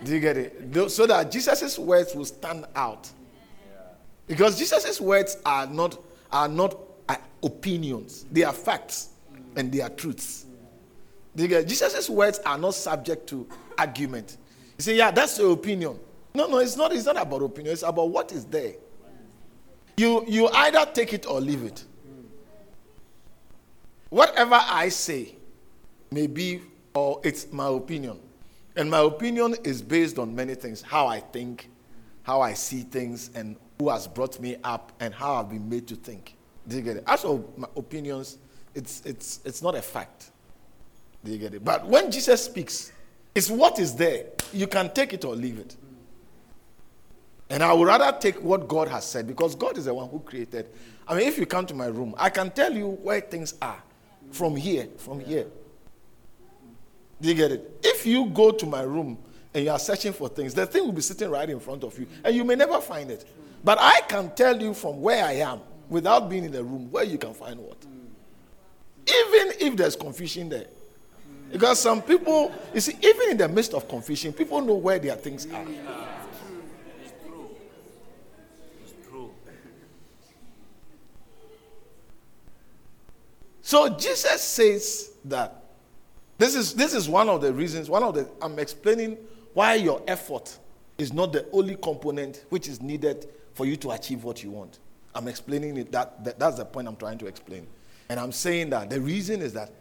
Do 0.03 0.13
you 0.13 0.19
get 0.19 0.37
it? 0.37 0.91
So 0.91 1.07
that 1.07 1.31
Jesus' 1.31 1.79
words 1.79 2.13
will 2.13 2.25
stand 2.25 2.65
out. 2.75 3.09
Because 4.27 4.57
Jesus' 4.57 4.99
words 4.99 5.37
are 5.45 5.67
not, 5.67 5.99
are 6.31 6.47
not 6.47 6.77
opinions, 7.41 8.25
they 8.31 8.43
are 8.43 8.53
facts 8.53 9.09
and 9.55 9.71
they 9.71 9.81
are 9.81 9.89
truths. 9.89 10.45
Do 11.35 11.43
you 11.43 11.49
get 11.49 11.61
it? 11.63 11.67
Jesus' 11.67 12.09
words 12.09 12.39
are 12.45 12.57
not 12.57 12.73
subject 12.73 13.27
to 13.29 13.47
argument. 13.77 14.37
You 14.77 14.83
say, 14.83 14.97
yeah, 14.97 15.11
that's 15.11 15.37
your 15.37 15.53
opinion. 15.53 15.99
No, 16.35 16.47
no, 16.47 16.57
it's 16.57 16.75
not, 16.75 16.93
it's 16.93 17.05
not 17.05 17.21
about 17.21 17.43
opinion, 17.43 17.73
it's 17.73 17.83
about 17.83 18.09
what 18.09 18.31
is 18.31 18.45
there. 18.45 18.73
You, 19.97 20.25
you 20.27 20.47
either 20.47 20.85
take 20.91 21.13
it 21.13 21.27
or 21.27 21.39
leave 21.39 21.63
it. 21.63 21.83
Whatever 24.09 24.59
I 24.59 24.89
say 24.89 25.35
may 26.11 26.27
be, 26.27 26.61
or 26.93 27.19
it's 27.23 27.51
my 27.51 27.67
opinion. 27.67 28.19
And 28.75 28.89
my 28.89 28.99
opinion 28.99 29.55
is 29.63 29.81
based 29.81 30.17
on 30.17 30.33
many 30.35 30.55
things 30.55 30.81
how 30.81 31.07
I 31.07 31.19
think, 31.19 31.69
how 32.23 32.41
I 32.41 32.53
see 32.53 32.81
things, 32.81 33.29
and 33.35 33.55
who 33.79 33.89
has 33.89 34.07
brought 34.07 34.39
me 34.39 34.57
up, 34.63 34.91
and 34.99 35.13
how 35.13 35.35
I've 35.35 35.49
been 35.49 35.67
made 35.69 35.87
to 35.87 35.95
think. 35.95 36.35
Do 36.67 36.75
you 36.75 36.81
get 36.81 36.97
it? 36.97 37.03
As 37.05 37.21
for 37.21 37.43
my 37.57 37.67
opinions, 37.75 38.39
it's, 38.73 39.01
it's, 39.05 39.39
it's 39.45 39.61
not 39.61 39.75
a 39.75 39.81
fact. 39.81 40.31
Do 41.23 41.31
you 41.31 41.37
get 41.37 41.53
it? 41.53 41.63
But 41.63 41.85
when 41.85 42.09
Jesus 42.09 42.43
speaks, 42.43 42.91
it's 43.35 43.49
what 43.49 43.79
is 43.79 43.95
there. 43.95 44.25
You 44.51 44.67
can 44.67 44.91
take 44.91 45.13
it 45.13 45.25
or 45.25 45.35
leave 45.35 45.59
it. 45.59 45.75
And 47.53 47.61
I 47.61 47.71
would 47.71 47.85
rather 47.85 48.17
take 48.17 48.41
what 48.41 48.67
God 48.67 48.87
has 48.87 49.05
said 49.05 49.27
because 49.27 49.53
God 49.53 49.77
is 49.77 49.85
the 49.85 49.93
one 49.93 50.09
who 50.09 50.19
created. 50.21 50.65
I 51.07 51.15
mean, 51.15 51.27
if 51.27 51.37
you 51.37 51.45
come 51.45 51.67
to 51.67 51.75
my 51.75 51.85
room, 51.85 52.15
I 52.17 52.31
can 52.31 52.49
tell 52.49 52.73
you 52.73 52.87
where 52.87 53.21
things 53.21 53.53
are 53.61 53.77
from 54.31 54.55
here, 54.55 54.87
from 54.97 55.19
here. 55.19 55.45
Do 57.21 57.29
you 57.29 57.35
get 57.35 57.51
it? 57.51 57.79
If 57.83 58.07
you 58.07 58.25
go 58.25 58.49
to 58.49 58.65
my 58.65 58.81
room 58.81 59.19
and 59.53 59.65
you 59.65 59.69
are 59.69 59.77
searching 59.77 60.13
for 60.13 60.29
things, 60.29 60.55
the 60.55 60.65
thing 60.65 60.83
will 60.83 60.93
be 60.93 61.03
sitting 61.03 61.29
right 61.29 61.47
in 61.47 61.59
front 61.59 61.83
of 61.83 61.97
you, 61.99 62.07
and 62.23 62.35
you 62.35 62.43
may 62.43 62.55
never 62.55 62.81
find 62.81 63.11
it. 63.11 63.23
But 63.63 63.77
I 63.79 64.01
can 64.07 64.33
tell 64.33 64.59
you 64.59 64.73
from 64.73 64.99
where 64.99 65.23
I 65.23 65.33
am, 65.33 65.59
without 65.89 66.31
being 66.31 66.45
in 66.45 66.51
the 66.51 66.63
room, 66.63 66.89
where 66.89 67.03
you 67.03 67.19
can 67.19 67.35
find 67.35 67.59
what. 67.59 67.77
Even 69.05 69.53
if 69.59 69.75
there's 69.75 69.95
confusion 69.95 70.49
there. 70.49 70.65
Because 71.51 71.79
some 71.79 72.01
people, 72.01 72.51
you 72.73 72.81
see, 72.81 72.97
even 72.99 73.29
in 73.29 73.37
the 73.37 73.47
midst 73.47 73.75
of 73.75 73.87
confusion, 73.87 74.33
people 74.33 74.59
know 74.59 74.73
where 74.73 74.97
their 74.97 75.15
things 75.15 75.45
are. 75.53 75.67
So 83.63 83.89
Jesus 83.89 84.41
says 84.41 85.11
that 85.25 85.63
This 86.37 86.55
is 86.55 86.73
this 86.73 86.93
is 86.93 87.07
one 87.07 87.29
of 87.29 87.41
the 87.41 87.53
reasons, 87.53 87.89
one 87.89 88.03
of 88.03 88.13
the 88.15 88.29
I'm 88.41 88.59
explaining 88.59 89.17
why 89.53 89.75
your 89.75 90.01
effort 90.07 90.59
is 90.97 91.13
not 91.13 91.31
the 91.31 91.49
only 91.51 91.75
component 91.75 92.45
which 92.49 92.67
is 92.67 92.81
needed 92.81 93.27
for 93.53 93.65
you 93.65 93.77
to 93.77 93.91
achieve 93.91 94.23
what 94.23 94.43
you 94.43 94.51
want. 94.51 94.79
I'm 95.15 95.27
explaining 95.27 95.77
it 95.77 95.91
that, 95.91 96.23
that 96.25 96.39
that's 96.39 96.57
the 96.57 96.65
point 96.65 96.87
I'm 96.87 96.95
trying 96.95 97.17
to 97.19 97.27
explain. 97.27 97.65
And 98.09 98.19
I'm 98.19 98.31
saying 98.31 98.71
that 98.71 98.89
the 98.89 98.99
reason 98.99 99.41
is 99.41 99.53
that 99.53 99.71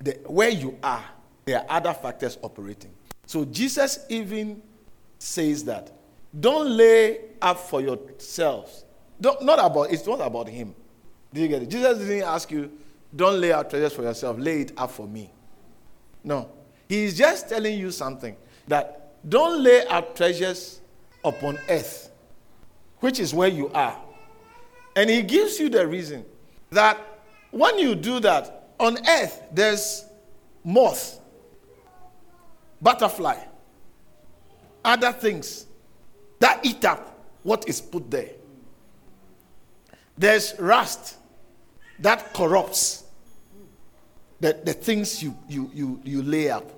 the, 0.00 0.12
where 0.26 0.50
you 0.50 0.78
are, 0.82 1.04
there 1.44 1.60
are 1.60 1.66
other 1.68 1.94
factors 1.94 2.38
operating. 2.42 2.90
So 3.26 3.44
Jesus 3.44 4.04
even 4.08 4.60
says 5.18 5.64
that 5.64 5.90
don't 6.38 6.76
lay 6.76 7.20
up 7.40 7.58
for 7.58 7.80
yourselves. 7.80 8.84
Don't, 9.20 9.42
not 9.42 9.58
about 9.58 9.90
it's 9.90 10.06
not 10.06 10.20
about 10.20 10.48
him. 10.48 10.74
Do 11.32 11.40
you 11.40 11.48
get 11.48 11.62
it? 11.62 11.70
Jesus 11.70 11.98
didn't 11.98 12.24
ask 12.24 12.50
you, 12.50 12.70
don't 13.14 13.40
lay 13.40 13.52
out 13.52 13.70
treasures 13.70 13.92
for 13.92 14.02
yourself, 14.02 14.38
lay 14.38 14.62
it 14.62 14.72
up 14.76 14.90
for 14.90 15.06
me. 15.06 15.30
No. 16.22 16.50
He's 16.88 17.16
just 17.16 17.48
telling 17.48 17.78
you 17.78 17.90
something 17.90 18.36
that 18.68 19.14
don't 19.28 19.62
lay 19.62 19.86
up 19.86 20.14
treasures 20.16 20.80
upon 21.24 21.58
earth, 21.68 22.10
which 22.98 23.18
is 23.18 23.34
where 23.34 23.48
you 23.48 23.68
are. 23.70 24.00
And 24.96 25.08
he 25.08 25.22
gives 25.22 25.58
you 25.58 25.68
the 25.68 25.86
reason 25.86 26.24
that 26.70 26.98
when 27.50 27.78
you 27.78 27.94
do 27.94 28.20
that, 28.20 28.68
on 28.78 28.96
earth 29.08 29.42
there's 29.52 30.04
moth, 30.64 31.20
butterfly, 32.80 33.36
other 34.84 35.12
things 35.12 35.66
that 36.38 36.64
eat 36.64 36.84
up 36.84 37.18
what 37.42 37.68
is 37.68 37.80
put 37.80 38.10
there. 38.10 38.30
There's 40.16 40.58
rust 40.58 41.16
that 42.00 42.32
corrupts 42.34 43.04
the, 44.40 44.58
the 44.64 44.72
things 44.72 45.22
you, 45.22 45.36
you, 45.48 45.70
you, 45.74 46.00
you 46.04 46.22
lay 46.22 46.50
up. 46.50 46.70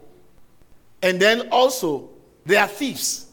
And 1.03 1.21
then 1.21 1.49
also, 1.51 2.11
there 2.45 2.61
are 2.61 2.69
thieves 2.69 3.27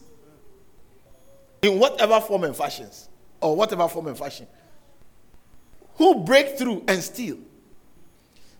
in 1.62 1.78
whatever 1.78 2.20
form 2.20 2.44
and 2.44 2.56
fashions, 2.56 3.08
or 3.40 3.54
whatever 3.54 3.86
form 3.88 4.06
and 4.06 4.16
fashion, 4.16 4.46
who 5.96 6.24
break 6.24 6.56
through 6.56 6.82
and 6.88 7.02
steal. 7.02 7.38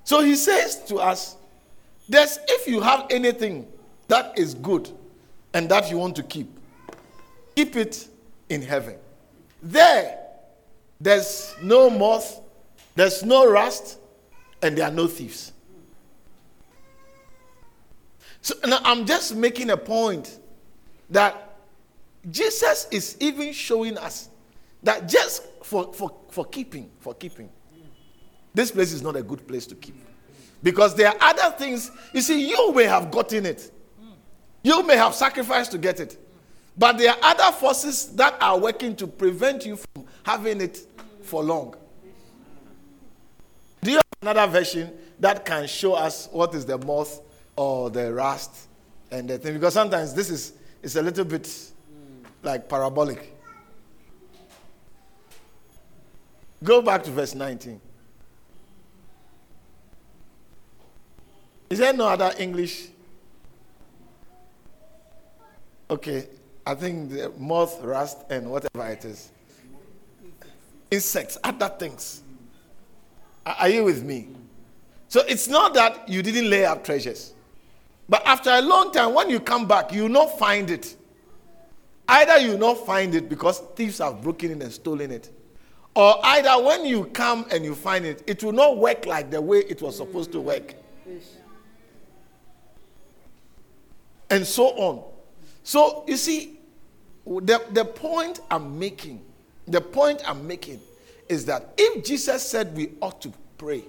So 0.05 0.23
he 0.23 0.37
says 0.37 0.85
to 0.87 0.97
us, 0.97 1.37
there's 2.09 2.39
if 2.49 2.67
you 2.67 2.81
have 2.81 3.07
anything 3.11 3.67
that 4.09 4.37
is 4.37 4.55
good 4.55 4.91
and 5.55 5.69
that 5.69 5.91
you 5.91 5.99
want 5.99 6.17
to 6.17 6.23
keep, 6.25 6.49
keep 7.55 7.77
it 7.77 8.09
in 8.49 8.61
heaven. 8.61 8.97
There, 9.63 10.19
there's 11.01 11.55
no 11.63 11.89
moth, 11.89 12.41
there's 12.95 13.25
no 13.25 13.51
rust, 13.51 13.99
and 14.63 14.77
there 14.77 14.87
are 14.87 14.93
no 14.93 15.07
thieves. 15.07 15.53
So 18.43 18.55
I'm 18.63 19.07
just 19.07 19.37
making 19.37 19.71
a 19.71 19.77
point 19.77 20.39
that 21.11 21.57
Jesus 22.31 22.87
is 22.91 23.17
even 23.21 23.53
showing 23.53 23.99
us 23.99 24.29
that 24.83 25.09
just 25.09 25.47
for, 25.63 25.93
for, 25.93 26.15
for 26.31 26.45
keeping, 26.47 26.91
for 27.01 27.15
keeping, 27.15 27.51
this 28.55 28.71
place 28.71 28.93
is 28.93 29.03
not 29.03 29.17
a 29.17 29.23
good 29.23 29.47
place 29.47 29.67
to 29.67 29.75
keep. 29.75 29.95
Because 30.63 30.95
there 30.95 31.09
are 31.09 31.17
other 31.21 31.57
things, 31.57 31.91
you 32.13 32.21
see, 32.21 32.49
you 32.49 32.73
may 32.73 32.85
have 32.85 33.11
gotten 33.11 33.47
it, 33.47 33.71
you 34.63 34.83
may 34.83 34.97
have 34.97 35.15
sacrificed 35.15 35.73
to 35.73 35.79
get 35.79 36.01
it, 36.01 36.19
but 36.77 36.99
there 36.99 37.13
are 37.13 37.19
other 37.23 37.53
forces 37.57 38.09
that 38.17 38.37
are 38.41 38.59
working 38.59 38.95
to 38.97 39.07
prevent 39.07 39.65
you 39.65 39.77
from 39.77 40.07
having 40.23 40.61
it 40.61 40.81
for 41.23 41.43
long. 41.43 41.75
Another 44.23 44.47
version 44.47 44.93
that 45.19 45.47
can 45.47 45.67
show 45.67 45.95
us 45.95 46.29
what 46.31 46.55
is 46.55 46.67
the 46.67 46.77
moth 46.77 47.21
or 47.57 47.89
the 47.89 48.13
rust 48.13 48.69
and 49.11 49.29
the 49.29 49.39
thing? 49.39 49.55
Because 49.55 49.73
sometimes 49.73 50.13
this 50.13 50.29
is 50.29 50.53
it's 50.83 50.97
a 50.97 51.03
little 51.03 51.25
bit 51.25 51.49
like 52.43 52.69
parabolic. 52.69 53.37
Go 56.63 56.83
back 56.83 57.03
to 57.05 57.11
verse 57.11 57.35
19. 57.35 57.81
Is 61.71 61.79
there 61.79 61.93
no 61.95 62.09
other 62.09 62.33
English? 62.39 62.89
Okay, 65.89 66.29
I 66.67 66.75
think 66.75 67.11
the 67.11 67.33
moth, 67.39 67.81
rust, 67.83 68.19
and 68.29 68.51
whatever 68.51 68.87
it 68.89 69.05
is. 69.05 69.31
Insects, 70.91 71.39
other 71.43 71.69
things. 71.69 72.23
Are 73.47 73.69
you 73.69 73.85
with 73.85 74.05
me? 74.05 74.29
So 75.09 75.23
it's 75.29 75.49
not 75.49 75.75
that 75.75 76.09
you 76.09 76.23
didn't 76.23 76.49
lay 76.49 76.65
up 76.65 76.85
treasures. 76.85 77.35
But 78.09 78.27
after 78.27 78.51
a 78.51 78.61
long 78.61 78.93
time, 78.93 79.15
when 79.15 79.31
you 79.31 79.41
come 79.41 79.67
back, 79.67 79.93
you 79.93 80.03
will 80.03 80.09
not 80.09 80.39
find 80.39 80.71
it. 80.71 80.97
Either 82.09 82.39
you 82.39 82.51
will 82.53 82.59
not 82.59 82.87
find 82.87 83.15
it 83.15 83.29
because 83.29 83.61
thieves 83.77 83.99
have 83.99 84.23
broken 84.23 84.51
in 84.51 84.63
and 84.63 84.73
stolen 84.73 85.11
it. 85.11 85.31
Or 85.95 86.19
either 86.25 86.61
when 86.63 86.85
you 86.85 87.05
come 87.07 87.47
and 87.51 87.65
you 87.65 87.75
find 87.75 88.05
it, 88.05 88.23
it 88.27 88.43
will 88.43 88.53
not 88.53 88.79
work 88.79 89.07
like 89.07 89.31
the 89.31 89.41
way 89.41 89.59
it 89.59 89.81
was 89.81 89.97
supposed 89.97 90.33
to 90.33 90.41
work. 90.41 90.75
And 94.29 94.47
so 94.47 94.69
on. 94.69 95.05
So 95.63 96.05
you 96.07 96.17
see, 96.17 96.59
the, 97.25 97.65
the 97.71 97.85
point 97.85 98.41
I'm 98.51 98.79
making, 98.79 99.23
the 99.67 99.81
point 99.81 100.23
I'm 100.29 100.47
making 100.47 100.81
is 101.31 101.45
that 101.47 101.73
if 101.79 102.05
Jesus 102.05 102.47
said 102.47 102.77
we 102.77 102.91
ought 103.01 103.23
to 103.23 103.33
pray, 103.57 103.85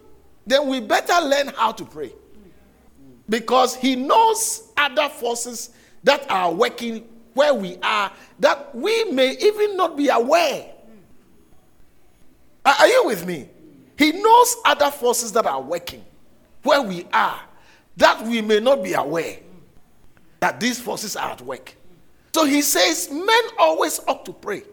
then 0.46 0.68
we 0.68 0.80
better 0.80 1.26
learn 1.26 1.48
how 1.48 1.72
to 1.72 1.84
pray. 1.84 2.14
Because 3.28 3.76
he 3.76 3.96
knows 3.96 4.72
other 4.78 5.10
forces 5.10 5.72
that 6.04 6.30
are 6.30 6.54
working 6.54 7.08
where 7.34 7.54
we 7.54 7.78
are 7.82 8.12
that 8.40 8.76
we 8.76 9.06
may 9.06 9.38
even 9.38 9.76
not 9.76 9.98
be 9.98 10.10
aware. 10.10 10.72
Are 12.64 12.88
you 12.88 13.04
with 13.06 13.26
me? 13.26 13.50
He 13.98 14.12
knows 14.12 14.56
other 14.66 14.92
forces 14.92 15.32
that 15.32 15.46
are 15.46 15.62
working 15.62 16.04
where 16.64 16.82
we 16.82 17.08
are 17.12 17.40
that 17.98 18.24
we 18.24 18.42
may 18.42 18.60
not 18.60 18.84
be 18.84 18.94
aware 18.94 19.38
that 20.42 20.60
these 20.60 20.80
forces 20.80 21.16
are 21.16 21.32
at 21.32 21.42
work. 21.42 21.76
So 22.34 22.46
he 22.46 22.62
says, 22.62 23.10
men 23.12 23.44
always 23.58 24.00
ought 24.08 24.26
to 24.26 24.34
pray. 24.34 24.64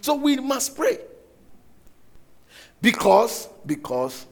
So 0.00 0.14
we 0.14 0.36
must 0.36 0.76
pray. 0.76 0.98
Because, 2.80 3.48
because 3.64 4.26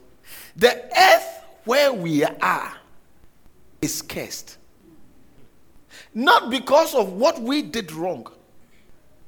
the 0.55 0.73
earth 0.97 1.43
where 1.65 1.91
we 1.91 2.23
are 2.23 2.73
is 3.81 4.01
cursed. 4.01 4.57
Not 6.13 6.49
because 6.49 6.95
of 6.95 7.13
what 7.13 7.41
we 7.41 7.61
did 7.61 7.91
wrong, 7.91 8.27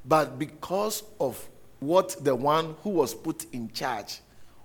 but 0.04 0.38
because 0.38 1.02
of 1.20 1.48
what 1.80 2.16
the 2.24 2.34
one 2.34 2.74
who 2.82 2.90
was 2.90 3.14
put 3.14 3.46
in 3.52 3.70
charge, 3.72 4.20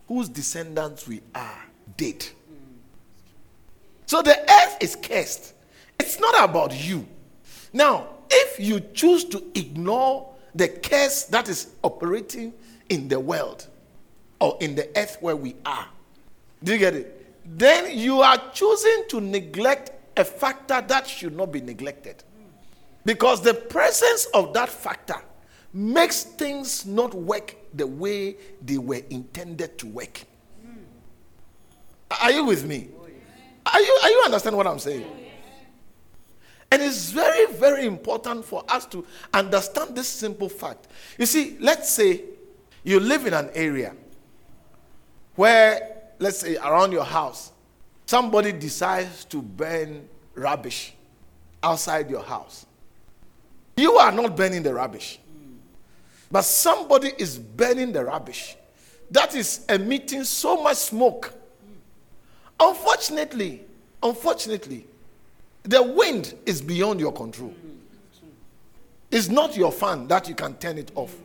whose 0.07 0.29
descendants 0.29 1.07
we 1.07 1.21
are, 1.35 1.63
did. 1.97 2.25
So 4.05 4.21
the 4.21 4.39
earth 4.39 4.77
is 4.79 4.95
cursed. 4.95 5.53
It's 5.99 6.19
not 6.19 6.49
about 6.49 6.73
you. 6.73 7.05
Now, 7.73 8.07
if 8.29 8.59
you 8.59 8.79
choose 8.79 9.25
to 9.25 9.43
ignore 9.55 10.33
the 10.55 10.67
curse 10.67 11.23
that 11.25 11.49
is 11.49 11.73
operating 11.83 12.53
in 12.89 13.07
the 13.07 13.19
world 13.19 13.67
or 14.43 14.57
in 14.59 14.75
the 14.75 14.89
earth 14.97 15.17
where 15.21 15.37
we 15.37 15.55
are, 15.65 15.87
do 16.61 16.73
you 16.73 16.77
get 16.77 16.93
it? 16.93 17.33
Then 17.45 17.97
you 17.97 18.21
are 18.21 18.51
choosing 18.51 19.05
to 19.07 19.21
neglect 19.21 19.91
a 20.17 20.25
factor 20.25 20.83
that 20.85 21.07
should 21.07 21.33
not 21.33 21.49
be 21.49 21.61
neglected. 21.61 22.25
Because 23.05 23.41
the 23.41 23.53
presence 23.53 24.25
of 24.33 24.53
that 24.53 24.67
factor 24.67 25.15
makes 25.71 26.23
things 26.23 26.85
not 26.85 27.13
work 27.13 27.55
the 27.73 27.87
way 27.87 28.35
they 28.61 28.77
were 28.77 29.01
intended 29.09 29.77
to 29.77 29.87
work. 29.87 30.21
Are 32.21 32.31
you 32.31 32.43
with 32.43 32.65
me? 32.65 32.89
Are 33.65 33.79
you, 33.79 33.99
are 34.03 34.09
you 34.09 34.23
understand 34.25 34.57
what 34.57 34.67
I'm 34.67 34.77
saying? 34.77 35.05
And 36.69 36.81
it's 36.81 37.11
very, 37.11 37.45
very 37.53 37.85
important 37.85 38.43
for 38.43 38.65
us 38.67 38.85
to 38.87 39.05
understand 39.33 39.95
this 39.95 40.09
simple 40.09 40.49
fact. 40.49 40.89
You 41.17 41.27
see, 41.27 41.55
let's 41.61 41.89
say 41.89 42.23
you 42.83 42.99
live 42.99 43.25
in 43.25 43.33
an 43.33 43.49
area 43.53 43.95
where, 45.35 46.01
let's 46.19 46.39
say, 46.39 46.57
around 46.57 46.91
your 46.91 47.03
house, 47.03 47.51
somebody 48.05 48.51
decides 48.51 49.25
to 49.25 49.41
burn 49.41 50.07
rubbish 50.35 50.93
outside 51.61 52.09
your 52.09 52.23
house. 52.23 52.65
You 53.77 53.97
are 53.97 54.11
not 54.11 54.35
burning 54.37 54.63
the 54.63 54.73
rubbish, 54.73 55.19
but 56.31 56.43
somebody 56.43 57.11
is 57.17 57.37
burning 57.37 57.91
the 57.91 58.05
rubbish. 58.05 58.55
That 59.11 59.35
is 59.35 59.65
emitting 59.69 60.23
so 60.23 60.61
much 60.61 60.77
smoke. 60.77 61.33
Unfortunately, 62.59 63.61
unfortunately, 64.01 64.87
the 65.63 65.81
wind 65.81 66.35
is 66.45 66.61
beyond 66.61 66.99
your 66.99 67.13
control. 67.13 67.53
It's 69.11 69.29
not 69.29 69.55
your 69.55 69.71
fan 69.71 70.07
that 70.07 70.27
you 70.27 70.35
can 70.35 70.55
turn 70.55 70.77
it 70.77 70.91
off. 70.95 71.15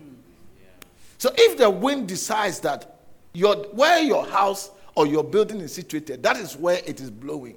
So 1.17 1.31
if 1.37 1.59
the 1.59 1.69
wind 1.69 2.07
decides 2.07 2.61
that 2.61 2.98
your, 3.39 3.57
where 3.73 4.01
your 4.01 4.27
house 4.27 4.73
or 4.97 5.07
your 5.07 5.23
building 5.23 5.61
is 5.61 5.73
situated, 5.73 6.23
that 6.25 6.37
is 6.37 6.57
where 6.57 6.81
it 6.85 7.01
is 7.01 7.09
blowing. 7.11 7.57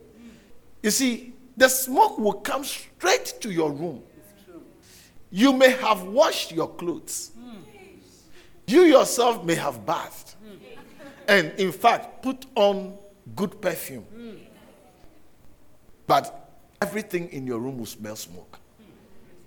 You 0.83 0.91
see, 0.91 1.33
the 1.57 1.67
smoke 1.67 2.19
will 2.19 2.33
come 2.33 2.63
straight 2.63 3.33
to 3.41 3.51
your 3.51 3.71
room. 3.71 4.03
You 5.31 5.53
may 5.53 5.71
have 5.71 6.03
washed 6.03 6.51
your 6.51 6.69
clothes. 6.69 7.31
You 8.67 8.81
yourself 8.81 9.43
may 9.43 9.55
have 9.55 9.83
bathed. 9.85 10.35
And 11.27 11.51
in 11.57 11.71
fact, 11.71 12.21
put 12.21 12.45
on 12.55 12.97
good 13.35 13.59
perfume. 13.59 14.05
But 16.05 16.51
everything 16.81 17.29
in 17.29 17.47
your 17.47 17.59
room 17.59 17.79
will 17.79 17.85
smell 17.87 18.15
smoke. 18.15 18.59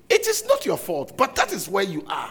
It 0.08 0.26
is 0.26 0.44
not 0.46 0.66
your 0.66 0.78
fault, 0.78 1.16
but 1.16 1.36
that 1.36 1.52
is 1.52 1.68
where 1.68 1.84
you 1.84 2.04
are. 2.08 2.30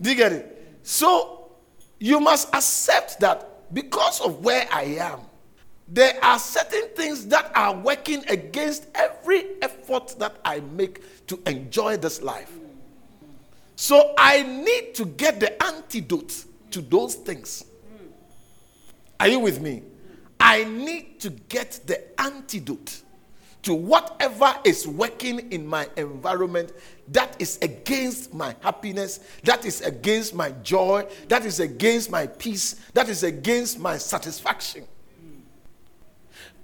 Do 0.00 0.10
you 0.10 0.16
get 0.16 0.32
it? 0.32 0.78
So 0.82 1.50
you 1.98 2.20
must 2.20 2.54
accept 2.54 3.20
that 3.20 3.72
because 3.72 4.20
of 4.20 4.44
where 4.44 4.68
I 4.70 4.82
am, 5.00 5.20
there 5.88 6.22
are 6.24 6.38
certain 6.38 6.88
things 6.94 7.26
that 7.26 7.52
are 7.54 7.74
working 7.74 8.24
against 8.28 8.86
every 8.94 9.44
effort 9.62 10.14
that 10.18 10.36
I 10.44 10.60
make 10.60 11.26
to 11.26 11.40
enjoy 11.46 11.96
this 11.96 12.22
life. 12.22 12.50
So 13.76 14.14
I 14.16 14.42
need 14.42 14.94
to 14.94 15.04
get 15.04 15.40
the 15.40 15.62
antidote 15.62 16.44
to 16.70 16.80
those 16.80 17.14
things. 17.14 17.64
Are 19.20 19.28
you 19.28 19.40
with 19.40 19.60
me? 19.60 19.82
I 20.38 20.64
need 20.64 21.20
to 21.20 21.30
get 21.30 21.80
the 21.86 22.20
antidote 22.20 23.02
to 23.64 23.74
whatever 23.74 24.54
is 24.64 24.86
working 24.86 25.50
in 25.50 25.66
my 25.66 25.88
environment 25.96 26.72
that 27.08 27.34
is 27.38 27.58
against 27.62 28.34
my 28.34 28.54
happiness, 28.60 29.20
that 29.42 29.64
is 29.64 29.80
against 29.80 30.34
my 30.34 30.50
joy, 30.62 31.06
that 31.28 31.46
is 31.46 31.60
against 31.60 32.10
my 32.10 32.26
peace, 32.26 32.74
that 32.92 33.08
is 33.08 33.22
against 33.22 33.78
my 33.78 33.96
satisfaction. 33.96 34.84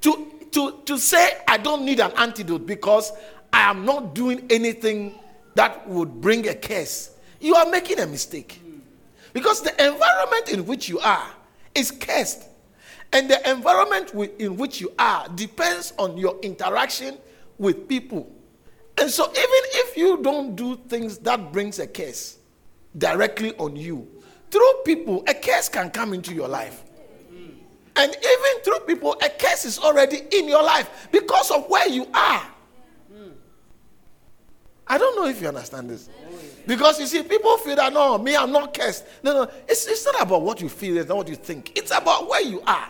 To, 0.02 0.30
to, 0.52 0.80
to 0.84 0.98
say 0.98 1.38
I 1.48 1.56
don't 1.56 1.84
need 1.84 2.00
an 2.00 2.12
antidote 2.18 2.66
because 2.66 3.12
I 3.52 3.70
am 3.70 3.86
not 3.86 4.14
doing 4.14 4.46
anything 4.50 5.18
that 5.54 5.88
would 5.88 6.20
bring 6.20 6.48
a 6.48 6.54
curse, 6.54 7.16
you 7.40 7.54
are 7.54 7.68
making 7.70 7.98
a 8.00 8.06
mistake. 8.06 8.60
Because 9.32 9.62
the 9.62 9.70
environment 9.72 10.50
in 10.50 10.66
which 10.66 10.88
you 10.88 10.98
are 11.00 11.28
is 11.74 11.90
cursed. 11.90 12.49
And 13.12 13.28
the 13.28 13.50
environment 13.50 14.12
in 14.38 14.56
which 14.56 14.80
you 14.80 14.92
are 14.98 15.28
depends 15.28 15.92
on 15.98 16.16
your 16.16 16.38
interaction 16.42 17.18
with 17.58 17.88
people. 17.88 18.30
And 18.98 19.10
so 19.10 19.24
even 19.30 19.40
if 19.40 19.96
you 19.96 20.22
don't 20.22 20.54
do 20.54 20.76
things 20.88 21.18
that 21.18 21.52
brings 21.52 21.78
a 21.78 21.86
curse 21.86 22.38
directly 22.96 23.54
on 23.56 23.74
you, 23.74 24.06
through 24.50 24.72
people, 24.84 25.24
a 25.26 25.34
curse 25.34 25.68
can 25.68 25.90
come 25.90 26.12
into 26.12 26.34
your 26.34 26.48
life. 26.48 26.84
And 27.96 28.10
even 28.10 28.62
through 28.64 28.80
people, 28.80 29.16
a 29.22 29.28
curse 29.28 29.64
is 29.64 29.78
already 29.78 30.22
in 30.32 30.48
your 30.48 30.62
life 30.62 31.08
because 31.10 31.50
of 31.50 31.68
where 31.68 31.88
you 31.88 32.06
are. 32.14 32.46
I 34.86 34.98
don't 34.98 35.16
know 35.16 35.26
if 35.26 35.40
you 35.40 35.48
understand 35.48 35.88
this. 35.88 36.08
Because 36.66 36.98
you 36.98 37.06
see, 37.06 37.22
people 37.22 37.56
feel 37.58 37.76
that 37.76 37.92
no, 37.92 38.18
me, 38.18 38.36
I'm 38.36 38.52
not 38.52 38.74
cursed. 38.74 39.04
No, 39.22 39.32
no, 39.32 39.50
it's, 39.68 39.86
it's 39.86 40.04
not 40.04 40.20
about 40.20 40.42
what 40.42 40.60
you 40.60 40.68
feel, 40.68 40.98
it's 40.98 41.08
not 41.08 41.16
what 41.16 41.28
you 41.28 41.36
think. 41.36 41.76
It's 41.76 41.96
about 41.96 42.28
where 42.28 42.42
you 42.42 42.60
are. 42.66 42.88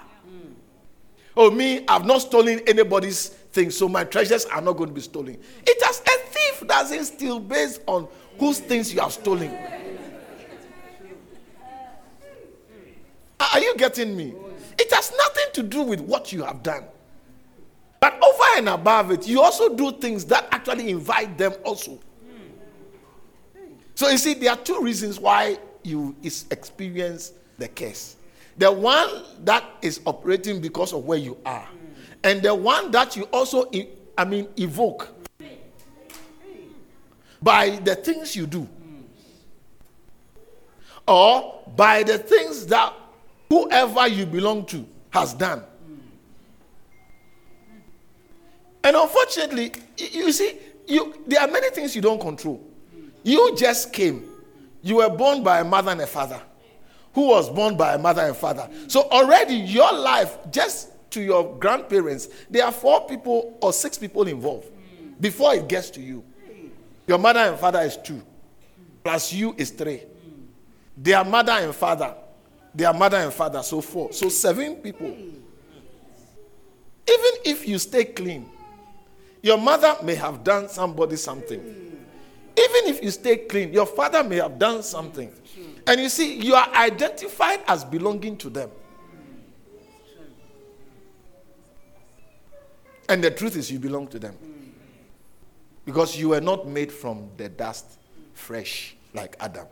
Oh, 1.42 1.50
me, 1.50 1.82
I've 1.88 2.04
not 2.04 2.20
stolen 2.20 2.60
anybody's 2.66 3.28
things, 3.28 3.74
so 3.74 3.88
my 3.88 4.04
treasures 4.04 4.44
are 4.44 4.60
not 4.60 4.74
going 4.74 4.90
to 4.90 4.94
be 4.94 5.00
stolen. 5.00 5.38
It 5.66 5.82
has 5.82 6.00
a 6.00 6.18
thief 6.28 6.68
doesn't 6.68 7.04
steal 7.06 7.40
based 7.40 7.80
on 7.86 8.06
whose 8.38 8.60
things 8.60 8.92
you 8.92 9.00
have 9.00 9.14
stolen. 9.14 9.50
Are 13.40 13.58
you 13.58 13.74
getting 13.78 14.14
me? 14.14 14.34
It 14.78 14.92
has 14.92 15.14
nothing 15.16 15.46
to 15.54 15.62
do 15.62 15.80
with 15.80 16.00
what 16.00 16.30
you 16.30 16.44
have 16.44 16.62
done. 16.62 16.84
But 18.00 18.22
over 18.22 18.58
and 18.58 18.68
above 18.68 19.10
it, 19.10 19.26
you 19.26 19.40
also 19.40 19.74
do 19.74 19.92
things 19.92 20.26
that 20.26 20.46
actually 20.52 20.90
invite 20.90 21.38
them 21.38 21.54
also. 21.64 21.98
So 23.94 24.10
you 24.10 24.18
see, 24.18 24.34
there 24.34 24.50
are 24.50 24.58
two 24.58 24.82
reasons 24.82 25.18
why 25.18 25.58
you 25.84 26.14
experience 26.22 27.32
the 27.56 27.68
curse. 27.68 28.16
The 28.60 28.70
one 28.70 29.08
that 29.44 29.64
is 29.80 30.02
operating 30.04 30.60
because 30.60 30.92
of 30.92 31.06
where 31.06 31.16
you 31.16 31.38
are, 31.46 31.66
and 32.22 32.42
the 32.42 32.54
one 32.54 32.90
that 32.90 33.16
you 33.16 33.22
also, 33.32 33.70
I 34.18 34.26
mean, 34.26 34.48
evoke 34.58 35.08
by 37.40 37.70
the 37.82 37.94
things 37.94 38.36
you 38.36 38.46
do, 38.46 38.68
or 41.08 41.62
by 41.74 42.02
the 42.02 42.18
things 42.18 42.66
that 42.66 42.92
whoever 43.48 44.06
you 44.08 44.26
belong 44.26 44.66
to 44.66 44.86
has 45.08 45.32
done. 45.32 45.64
And 48.84 48.94
unfortunately, 48.94 49.72
you 49.96 50.32
see, 50.32 50.58
you, 50.86 51.14
there 51.26 51.40
are 51.40 51.48
many 51.48 51.70
things 51.70 51.96
you 51.96 52.02
don't 52.02 52.20
control. 52.20 52.62
You 53.22 53.56
just 53.56 53.90
came. 53.90 54.28
You 54.82 54.96
were 54.96 55.08
born 55.08 55.42
by 55.42 55.60
a 55.60 55.64
mother 55.64 55.92
and 55.92 56.02
a 56.02 56.06
father 56.06 56.42
who 57.14 57.28
was 57.28 57.50
born 57.50 57.76
by 57.76 57.94
a 57.94 57.98
mother 57.98 58.22
and 58.22 58.36
father. 58.36 58.68
So 58.86 59.08
already 59.10 59.54
your 59.54 59.92
life, 59.92 60.38
just 60.50 60.90
to 61.10 61.20
your 61.20 61.56
grandparents, 61.58 62.28
there 62.48 62.64
are 62.64 62.72
four 62.72 63.06
people 63.06 63.58
or 63.60 63.72
six 63.72 63.98
people 63.98 64.26
involved 64.28 64.68
before 65.20 65.54
it 65.54 65.68
gets 65.68 65.90
to 65.90 66.00
you. 66.00 66.24
Your 67.06 67.18
mother 67.18 67.40
and 67.40 67.58
father 67.58 67.80
is 67.80 67.96
two, 67.96 68.22
plus 69.02 69.32
you 69.32 69.54
is 69.58 69.70
three. 69.70 70.02
Their 70.96 71.24
mother 71.24 71.52
and 71.52 71.74
father, 71.74 72.14
their 72.74 72.92
mother 72.92 73.16
and 73.16 73.32
father, 73.32 73.62
so 73.62 73.80
four. 73.80 74.12
So 74.12 74.28
seven 74.28 74.76
people. 74.76 75.08
Even 75.08 75.40
if 77.44 77.66
you 77.66 77.78
stay 77.78 78.04
clean, 78.04 78.48
your 79.42 79.58
mother 79.58 79.96
may 80.02 80.14
have 80.14 80.44
done 80.44 80.68
somebody 80.68 81.16
something. 81.16 81.58
Even 81.58 82.86
if 82.86 83.02
you 83.02 83.10
stay 83.10 83.38
clean, 83.38 83.72
your 83.72 83.86
father 83.86 84.22
may 84.22 84.36
have 84.36 84.58
done 84.58 84.82
something. 84.82 85.32
And 85.86 86.00
you 86.00 86.08
see, 86.08 86.34
you 86.40 86.54
are 86.54 86.68
identified 86.74 87.60
as 87.66 87.84
belonging 87.84 88.36
to 88.38 88.50
them. 88.50 88.70
And 93.08 93.24
the 93.24 93.30
truth 93.30 93.56
is, 93.56 93.70
you 93.70 93.78
belong 93.78 94.06
to 94.08 94.18
them. 94.18 94.36
Because 95.84 96.16
you 96.16 96.28
were 96.28 96.40
not 96.40 96.68
made 96.68 96.92
from 96.92 97.28
the 97.36 97.48
dust 97.48 97.98
fresh 98.34 98.96
like 99.12 99.36
Adam. 99.40 99.66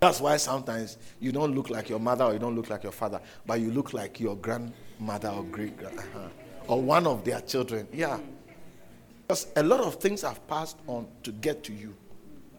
That's 0.00 0.20
why 0.20 0.36
sometimes 0.36 0.98
you 1.20 1.30
don't 1.30 1.54
look 1.54 1.70
like 1.70 1.88
your 1.88 2.00
mother 2.00 2.24
or 2.24 2.32
you 2.32 2.38
don't 2.38 2.56
look 2.56 2.70
like 2.70 2.82
your 2.82 2.92
father, 2.92 3.20
but 3.46 3.60
you 3.60 3.70
look 3.70 3.92
like 3.92 4.18
your 4.18 4.36
grandmother 4.36 5.28
or 5.28 5.44
great 5.44 5.76
grandmother 5.76 6.08
uh-huh, 6.16 6.28
or 6.66 6.82
one 6.82 7.06
of 7.06 7.24
their 7.24 7.40
children. 7.42 7.86
Yeah. 7.92 8.18
Because 9.22 9.46
a 9.54 9.62
lot 9.62 9.80
of 9.80 9.96
things 9.96 10.22
have 10.22 10.44
passed 10.48 10.78
on 10.86 11.06
to 11.22 11.30
get 11.30 11.62
to 11.64 11.72
you 11.72 11.94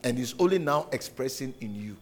and 0.03 0.19
is 0.19 0.35
only 0.39 0.59
now 0.59 0.87
expressing 0.91 1.53
in 1.61 1.75
you. 1.75 1.97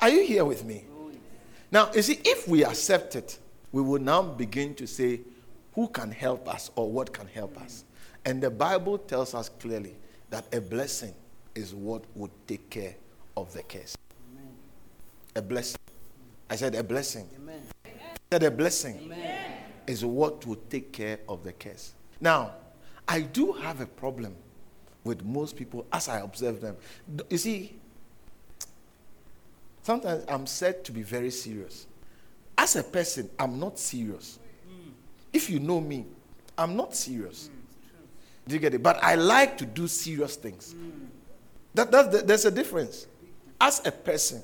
Are 0.00 0.08
you 0.08 0.24
here 0.24 0.44
with 0.44 0.64
me? 0.64 0.84
Now, 1.72 1.90
you 1.94 2.02
see, 2.02 2.18
if 2.24 2.48
we 2.48 2.64
accept 2.64 3.14
it, 3.16 3.38
we 3.72 3.82
will 3.82 4.00
now 4.00 4.22
begin 4.22 4.74
to 4.74 4.86
say, 4.86 5.20
who 5.74 5.88
can 5.88 6.10
help 6.10 6.48
us 6.48 6.70
or 6.74 6.90
what 6.90 7.12
can 7.12 7.26
help 7.28 7.60
us? 7.60 7.84
And 8.24 8.42
the 8.42 8.50
Bible 8.50 8.98
tells 8.98 9.34
us 9.34 9.48
clearly 9.48 9.94
that 10.30 10.52
a 10.54 10.60
blessing 10.60 11.14
is 11.54 11.74
what 11.74 12.04
would 12.14 12.30
take 12.46 12.68
care 12.70 12.94
of 13.36 13.52
the 13.52 13.62
curse. 13.62 13.96
A 15.36 15.42
blessing. 15.42 15.78
I 16.48 16.56
said 16.56 16.74
a 16.74 16.82
blessing. 16.82 17.28
Amen. 17.36 17.62
I 17.84 17.90
said 18.32 18.42
a 18.42 18.50
blessing 18.50 18.98
Amen. 19.04 19.52
is 19.86 20.04
what 20.04 20.44
would 20.46 20.68
take 20.68 20.92
care 20.92 21.20
of 21.28 21.44
the 21.44 21.52
curse. 21.52 21.94
Now, 22.20 22.54
I 23.06 23.20
do 23.20 23.52
have 23.52 23.80
a 23.80 23.86
problem 23.86 24.34
with 25.04 25.24
most 25.24 25.56
people 25.56 25.86
as 25.92 26.08
I 26.08 26.20
observe 26.20 26.60
them. 26.60 26.76
You 27.28 27.38
see, 27.38 27.78
sometimes 29.82 30.24
I'm 30.28 30.46
said 30.46 30.84
to 30.84 30.92
be 30.92 31.02
very 31.02 31.30
serious. 31.30 31.86
As 32.58 32.76
a 32.76 32.82
person, 32.82 33.30
I'm 33.38 33.58
not 33.58 33.78
serious. 33.78 34.38
Mm. 34.68 34.90
If 35.32 35.48
you 35.48 35.60
know 35.60 35.80
me, 35.80 36.04
I'm 36.58 36.76
not 36.76 36.94
serious. 36.94 37.48
Mm, 37.48 38.48
Do 38.48 38.54
you 38.54 38.60
get 38.60 38.74
it? 38.74 38.82
But 38.82 39.02
I 39.02 39.14
like 39.14 39.56
to 39.58 39.66
do 39.66 39.88
serious 39.88 40.36
things. 40.36 40.74
Mm. 40.76 41.06
That, 41.74 41.90
that's 41.90 42.08
the, 42.08 42.18
there's 42.22 42.44
a 42.44 42.50
difference. 42.50 43.06
As 43.60 43.86
a 43.86 43.92
person, 43.92 44.42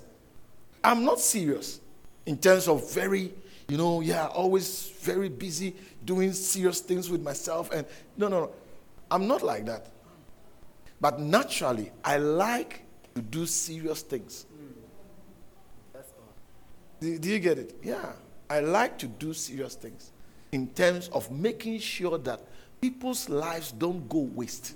I'm 0.82 1.04
not 1.04 1.20
serious 1.20 1.80
in 2.24 2.38
terms 2.38 2.68
of 2.68 2.90
very, 2.92 3.32
you 3.68 3.76
know, 3.76 4.00
yeah, 4.00 4.26
always 4.28 4.90
very 5.00 5.28
busy 5.28 5.74
doing 6.04 6.32
serious 6.32 6.80
things 6.80 7.10
with 7.10 7.22
myself. 7.22 7.70
And 7.72 7.86
no, 8.16 8.28
no, 8.28 8.40
no. 8.40 8.50
I'm 9.10 9.26
not 9.28 9.42
like 9.42 9.66
that. 9.66 9.88
But 11.00 11.20
naturally, 11.20 11.92
I 12.04 12.16
like 12.16 12.82
to 13.14 13.22
do 13.22 13.46
serious 13.46 14.02
things. 14.02 14.46
Do, 17.00 17.18
do, 17.18 17.28
you 17.28 17.38
get 17.38 17.58
it? 17.58 17.76
Yeah. 17.82 18.12
I 18.48 18.60
like 18.60 18.98
to 18.98 19.06
do 19.06 19.34
serious 19.34 19.74
things 19.74 20.12
in 20.52 20.68
terms 20.68 21.08
of 21.08 21.30
making 21.30 21.80
sure 21.80 22.16
that 22.18 22.40
people's 22.80 23.28
lives 23.28 23.72
don't 23.72 24.08
go 24.08 24.20
waste. 24.20 24.74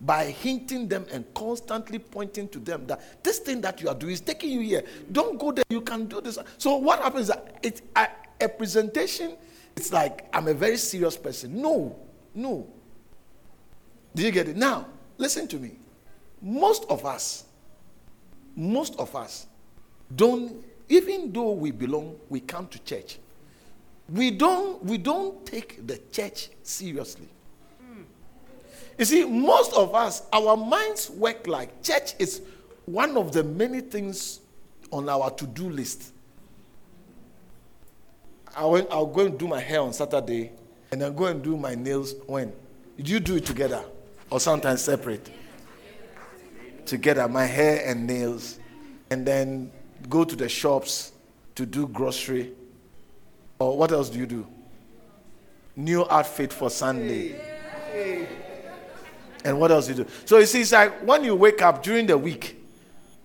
by 0.00 0.26
hinting 0.26 0.86
them 0.86 1.06
and 1.10 1.24
constantly 1.34 1.98
pointing 1.98 2.46
to 2.48 2.58
them 2.58 2.86
that 2.86 3.22
this 3.24 3.38
thing 3.38 3.60
that 3.62 3.80
you 3.80 3.88
are 3.88 3.94
doing 3.94 4.12
is 4.12 4.20
taking 4.20 4.50
you 4.50 4.60
here. 4.60 4.84
Don't 5.10 5.38
go 5.38 5.50
there. 5.50 5.64
You 5.70 5.80
can 5.80 6.04
do 6.06 6.20
this. 6.20 6.38
So 6.58 6.76
what 6.76 7.00
happens? 7.00 7.30
Is 7.30 7.36
it 7.62 7.82
a, 7.96 8.08
a 8.40 8.48
presentation. 8.48 9.36
It's 9.76 9.92
like 9.92 10.28
I'm 10.32 10.48
a 10.48 10.54
very 10.54 10.76
serious 10.76 11.16
person. 11.16 11.60
No, 11.60 11.96
no. 12.34 12.66
Do 14.14 14.22
you 14.22 14.30
get 14.30 14.48
it? 14.48 14.56
Now, 14.56 14.86
listen 15.18 15.46
to 15.48 15.56
me. 15.56 15.72
Most 16.40 16.84
of 16.90 17.06
us, 17.06 17.44
most 18.56 18.96
of 18.98 19.14
us 19.16 19.46
don't, 20.14 20.64
even 20.88 21.32
though 21.32 21.52
we 21.52 21.70
belong, 21.70 22.16
we 22.28 22.40
come 22.40 22.66
to 22.68 22.78
church. 22.80 23.18
We 24.08 24.30
don't, 24.30 24.84
we 24.84 24.98
don't 24.98 25.44
take 25.46 25.86
the 25.86 25.98
church 26.12 26.50
seriously. 26.62 27.28
You 28.98 29.04
see, 29.04 29.24
most 29.24 29.72
of 29.72 29.94
us, 29.94 30.22
our 30.32 30.56
minds 30.56 31.10
work 31.10 31.46
like 31.46 31.82
church 31.82 32.14
is 32.18 32.42
one 32.84 33.16
of 33.16 33.32
the 33.32 33.42
many 33.42 33.80
things 33.80 34.40
on 34.92 35.08
our 35.08 35.30
to 35.30 35.46
do 35.46 35.68
list. 35.68 36.12
I 38.56 38.64
went, 38.66 38.88
I'll 38.90 39.06
go 39.06 39.26
and 39.26 39.36
do 39.36 39.48
my 39.48 39.60
hair 39.60 39.80
on 39.80 39.92
Saturday 39.92 40.52
and 40.92 41.00
then 41.00 41.14
go 41.16 41.24
and 41.24 41.42
do 41.42 41.56
my 41.56 41.74
nails 41.74 42.14
when? 42.26 42.52
Did 42.96 43.08
you 43.08 43.18
do 43.18 43.36
it 43.36 43.46
together 43.46 43.84
or 44.34 44.40
sometimes 44.40 44.82
separate? 44.82 45.30
Together, 46.84 47.28
my 47.28 47.44
hair 47.44 47.84
and 47.86 48.04
nails, 48.04 48.58
and 49.10 49.24
then 49.24 49.70
go 50.08 50.24
to 50.24 50.34
the 50.34 50.48
shops 50.48 51.12
to 51.54 51.64
do 51.64 51.86
grocery. 51.86 52.50
Or 53.60 53.78
what 53.78 53.92
else 53.92 54.10
do 54.10 54.18
you 54.18 54.26
do? 54.26 54.44
New 55.76 56.04
outfit 56.10 56.52
for 56.52 56.68
Sunday. 56.68 57.40
And 59.44 59.60
what 59.60 59.70
else 59.70 59.86
do 59.86 59.92
you 59.92 60.02
do? 60.02 60.10
So 60.24 60.38
you 60.38 60.46
see, 60.46 60.62
it's 60.62 60.72
like 60.72 61.06
when 61.06 61.22
you 61.22 61.36
wake 61.36 61.62
up 61.62 61.84
during 61.84 62.08
the 62.08 62.18
week 62.18 62.60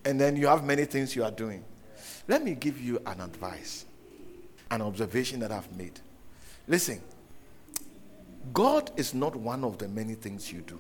and 0.06 0.22
then 0.22 0.36
you 0.36 0.46
have 0.46 0.64
many 0.64 0.86
things 0.86 1.16
you 1.16 1.24
are 1.24 1.32
doing. 1.32 1.64
Let 2.28 2.44
me 2.44 2.54
give 2.54 2.80
you 2.80 3.02
an 3.08 3.20
advice, 3.20 3.88
an 4.70 4.84
observation 4.84 5.40
that 5.40 5.52
I've 5.52 5.76
made. 5.76 6.00
Listen, 6.68 7.02
God 8.54 8.92
is 8.96 9.16
not 9.16 9.36
one 9.36 9.64
of 9.64 9.80
the 9.80 9.88
many 9.88 10.14
things 10.14 10.54
you 10.54 10.62
do. 10.62 10.80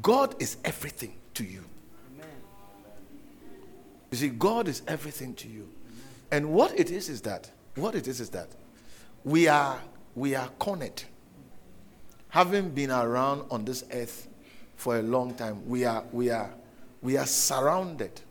God 0.00 0.40
is 0.40 0.56
everything 0.64 1.14
to 1.34 1.44
you. 1.44 1.64
You 4.10 4.18
see, 4.18 4.28
God 4.28 4.68
is 4.68 4.82
everything 4.86 5.34
to 5.34 5.48
you. 5.48 5.68
And 6.30 6.52
what 6.52 6.78
it 6.78 6.90
is 6.90 7.08
is 7.08 7.22
that, 7.22 7.50
what 7.74 7.94
it 7.94 8.06
is 8.08 8.20
is 8.20 8.30
that 8.30 8.48
we 9.24 9.48
are 9.48 9.80
we 10.14 10.34
are 10.34 10.48
cornered 10.58 11.02
having 12.32 12.70
been 12.70 12.90
around 12.90 13.44
on 13.50 13.62
this 13.62 13.84
earth 13.92 14.26
for 14.74 14.98
a 14.98 15.02
long 15.02 15.34
time, 15.34 15.68
we 15.68 15.84
are, 15.84 16.02
we 16.12 16.30
are, 16.30 16.50
we 17.02 17.14
are 17.18 17.26
surrounded 17.26 18.22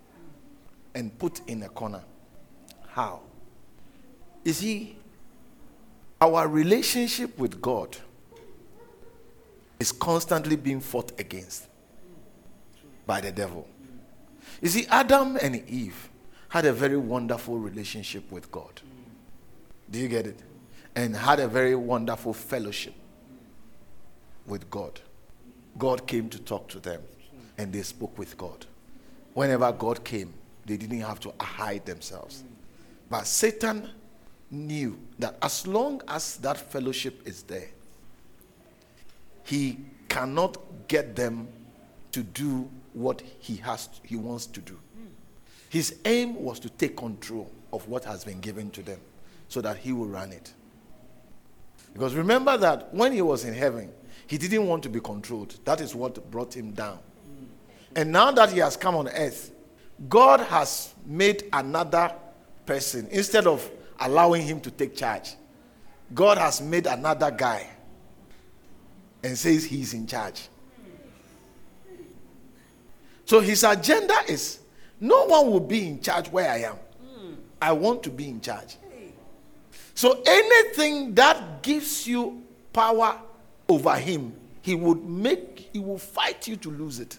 and 0.96 1.16
put 1.20 1.40
in 1.48 1.62
a 1.62 1.70
corner. 1.70 2.02
How? 2.88 3.20
You 4.44 4.54
see, 4.54 4.98
our 6.20 6.48
relationship 6.48 7.38
with 7.38 7.62
God 7.62 7.96
is 9.82 9.92
constantly 9.92 10.56
being 10.56 10.80
fought 10.80 11.12
against 11.20 11.68
by 13.08 13.20
the 13.20 13.32
devil. 13.32 13.68
You 14.62 14.70
see, 14.70 14.86
Adam 14.86 15.40
and 15.42 15.56
Eve 15.68 16.08
had 16.50 16.66
a 16.66 16.72
very 16.72 16.98
wonderful 16.98 17.58
relationship 17.58 18.32
with 18.32 18.52
God. 18.52 18.80
Do 19.90 19.98
you 19.98 20.08
get 20.08 20.28
it? 20.28 20.40
And 20.96 21.16
had 21.16 21.40
a 21.40 21.48
very 21.48 21.74
wonderful 21.74 22.32
fellowship 22.32 22.94
with 24.46 24.70
God. 24.70 25.00
God 25.80 26.06
came 26.06 26.30
to 26.30 26.38
talk 26.38 26.68
to 26.70 26.80
them 26.80 27.02
and 27.58 27.74
they 27.74 27.82
spoke 27.82 28.16
with 28.20 28.38
God. 28.38 28.68
Whenever 29.34 29.72
God 29.72 30.04
came, 30.04 30.32
they 30.68 30.78
didn't 30.78 31.00
have 31.00 31.20
to 31.22 31.34
hide 31.40 31.88
themselves. 31.88 32.44
But 33.10 33.26
Satan 33.26 33.90
knew 34.52 35.00
that 35.18 35.38
as 35.42 35.66
long 35.66 36.04
as 36.08 36.38
that 36.38 36.58
fellowship 36.58 37.28
is 37.28 37.42
there, 37.42 37.70
he 39.44 39.78
cannot 40.10 40.58
get 40.88 41.16
them 41.16 41.48
to 42.12 42.24
do 42.24 42.70
what 42.94 43.22
he 43.40 43.56
has 43.58 43.90
he 44.04 44.16
wants 44.16 44.46
to 44.48 44.62
do. 44.62 44.78
His 45.70 45.96
aim 46.04 46.36
was 46.36 46.60
to 46.60 46.70
take 46.70 46.98
control 46.98 47.50
of 47.72 47.88
what 47.88 48.04
has 48.04 48.26
been 48.26 48.42
given 48.42 48.70
to 48.72 48.82
them 48.82 49.00
so 49.48 49.62
that 49.62 49.78
he 49.78 49.94
will 49.94 50.08
run 50.08 50.32
it. 50.32 50.54
Because 51.94 52.14
remember 52.14 52.58
that 52.58 52.94
when 52.94 53.14
he 53.14 53.22
was 53.22 53.46
in 53.46 53.54
heaven, 53.54 53.92
he 54.28 54.38
didn't 54.38 54.68
want 54.68 54.84
to 54.84 54.90
be 54.90 55.00
controlled. 55.00 55.58
That 55.66 55.82
is 55.82 55.96
what 55.96 56.30
brought 56.30 56.54
him 56.56 56.72
down. 56.72 57.00
And 57.96 58.12
now 58.12 58.32
that 58.32 58.52
he 58.52 58.60
has 58.60 58.78
come 58.78 58.96
on 58.96 59.08
earth, 59.10 59.52
God 60.10 60.40
has 60.42 60.94
made 61.06 61.44
another 61.54 62.14
person 62.66 63.08
instead 63.12 63.48
of 63.48 63.70
allowing 64.00 64.44
him 64.44 64.60
to 64.62 64.72
take 64.72 64.96
charge. 64.96 65.36
God 66.14 66.38
has 66.38 66.62
made 66.62 66.88
another 66.88 67.32
guy 67.32 67.70
and 69.24 69.38
says 69.38 69.64
he's 69.66 69.94
in 69.94 70.08
charge. 70.08 70.48
So 73.26 73.40
his 73.40 73.64
agenda 73.64 74.16
is 74.28 74.60
no 75.00 75.26
one 75.26 75.50
will 75.50 75.60
be 75.60 75.88
in 75.88 76.02
charge 76.02 76.30
where 76.30 76.50
I 76.50 76.58
am. 76.64 76.78
I 77.62 77.72
want 77.72 78.04
to 78.04 78.10
be 78.10 78.28
in 78.28 78.42
charge. 78.42 78.78
So 79.94 80.22
anything 80.26 81.14
that 81.16 81.62
gives 81.62 82.08
you 82.08 82.44
power 82.74 83.20
over 83.70 83.96
him, 83.96 84.34
he 84.62 84.76
would 84.76 85.04
make, 85.04 85.70
he 85.72 85.80
will 85.80 85.98
fight 85.98 86.48
you 86.48 86.56
to 86.58 86.72
lose 86.72 87.00
it. 87.00 87.18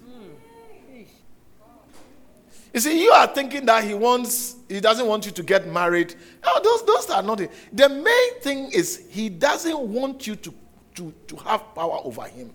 You 2.75 2.81
see, 2.81 3.03
you 3.03 3.11
are 3.11 3.27
thinking 3.27 3.67
that 3.67 3.85
he 3.85 3.93
wants, 3.93 4.57
he 4.69 4.81
doesn't 4.81 5.07
want 5.07 5.27
you 5.27 5.33
to 5.33 5.43
get 5.43 5.67
married. 5.69 6.15
No, 6.45 6.59
those, 6.63 6.85
those 6.85 7.11
are 7.11 7.23
not 7.23 7.41
it. 7.41 7.51
The 7.73 7.89
main 7.89 8.41
thing 8.41 8.71
is 8.73 9.07
he 9.11 9.29
doesn't 9.29 9.79
want 9.79 10.27
you 10.27 10.37
to, 10.37 10.55
to, 10.95 11.13
to 11.29 11.37
have 11.37 11.75
power 11.75 11.99
over 12.05 12.23
him. 12.25 12.53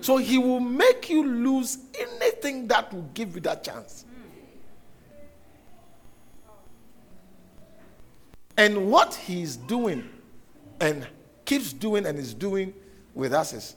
So 0.00 0.18
he 0.18 0.38
will 0.38 0.60
make 0.60 1.08
you 1.10 1.26
lose 1.26 1.78
anything 1.98 2.68
that 2.68 2.92
will 2.92 3.08
give 3.14 3.34
you 3.34 3.40
that 3.42 3.64
chance. 3.64 4.04
And 8.56 8.90
what 8.90 9.14
he's 9.14 9.56
doing 9.56 10.08
and 10.80 11.06
keeps 11.44 11.72
doing 11.72 12.06
and 12.06 12.18
is 12.18 12.32
doing 12.34 12.72
with 13.14 13.32
us 13.32 13.52
is 13.52 13.76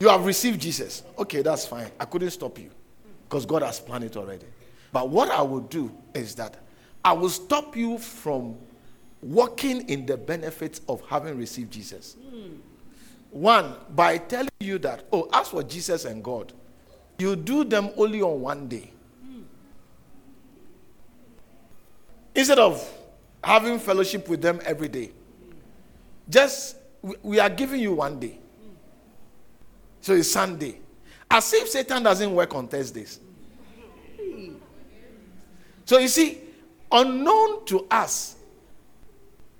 you 0.00 0.08
have 0.08 0.24
received 0.24 0.60
Jesus. 0.60 1.02
Okay, 1.18 1.42
that's 1.42 1.66
fine. 1.66 1.90
I 2.00 2.04
couldn't 2.04 2.30
stop 2.30 2.58
you 2.58 2.70
because 3.28 3.46
God 3.46 3.62
has 3.62 3.80
planned 3.80 4.04
it 4.04 4.16
already. 4.16 4.46
But 4.92 5.08
what 5.08 5.30
I 5.30 5.42
will 5.42 5.60
do 5.60 5.92
is 6.14 6.34
that 6.36 6.56
I 7.04 7.12
will 7.12 7.28
stop 7.28 7.76
you 7.76 7.98
from 7.98 8.56
walking 9.20 9.88
in 9.88 10.06
the 10.06 10.16
benefits 10.16 10.80
of 10.88 11.02
having 11.08 11.36
received 11.36 11.72
Jesus. 11.72 12.16
Mm. 12.32 12.58
One, 13.34 13.74
by 13.90 14.18
telling 14.18 14.48
you 14.60 14.78
that, 14.78 15.06
oh, 15.12 15.28
as 15.32 15.48
for 15.48 15.64
Jesus 15.64 16.04
and 16.04 16.22
God, 16.22 16.52
you 17.18 17.34
do 17.34 17.64
them 17.64 17.90
only 17.96 18.22
on 18.22 18.40
one 18.40 18.68
day. 18.68 18.92
Instead 22.32 22.60
of 22.60 22.88
having 23.42 23.80
fellowship 23.80 24.28
with 24.28 24.40
them 24.40 24.60
every 24.64 24.86
day. 24.86 25.10
Just 26.30 26.76
we 27.24 27.40
are 27.40 27.50
giving 27.50 27.80
you 27.80 27.94
one 27.94 28.20
day. 28.20 28.38
So 30.00 30.14
it's 30.14 30.30
Sunday. 30.30 30.78
As 31.28 31.52
if 31.54 31.68
Satan 31.68 32.04
doesn't 32.04 32.32
work 32.32 32.54
on 32.54 32.68
Thursdays. 32.68 33.18
So 35.86 35.98
you 35.98 36.06
see, 36.06 36.38
unknown 36.92 37.66
to 37.66 37.84
us, 37.90 38.36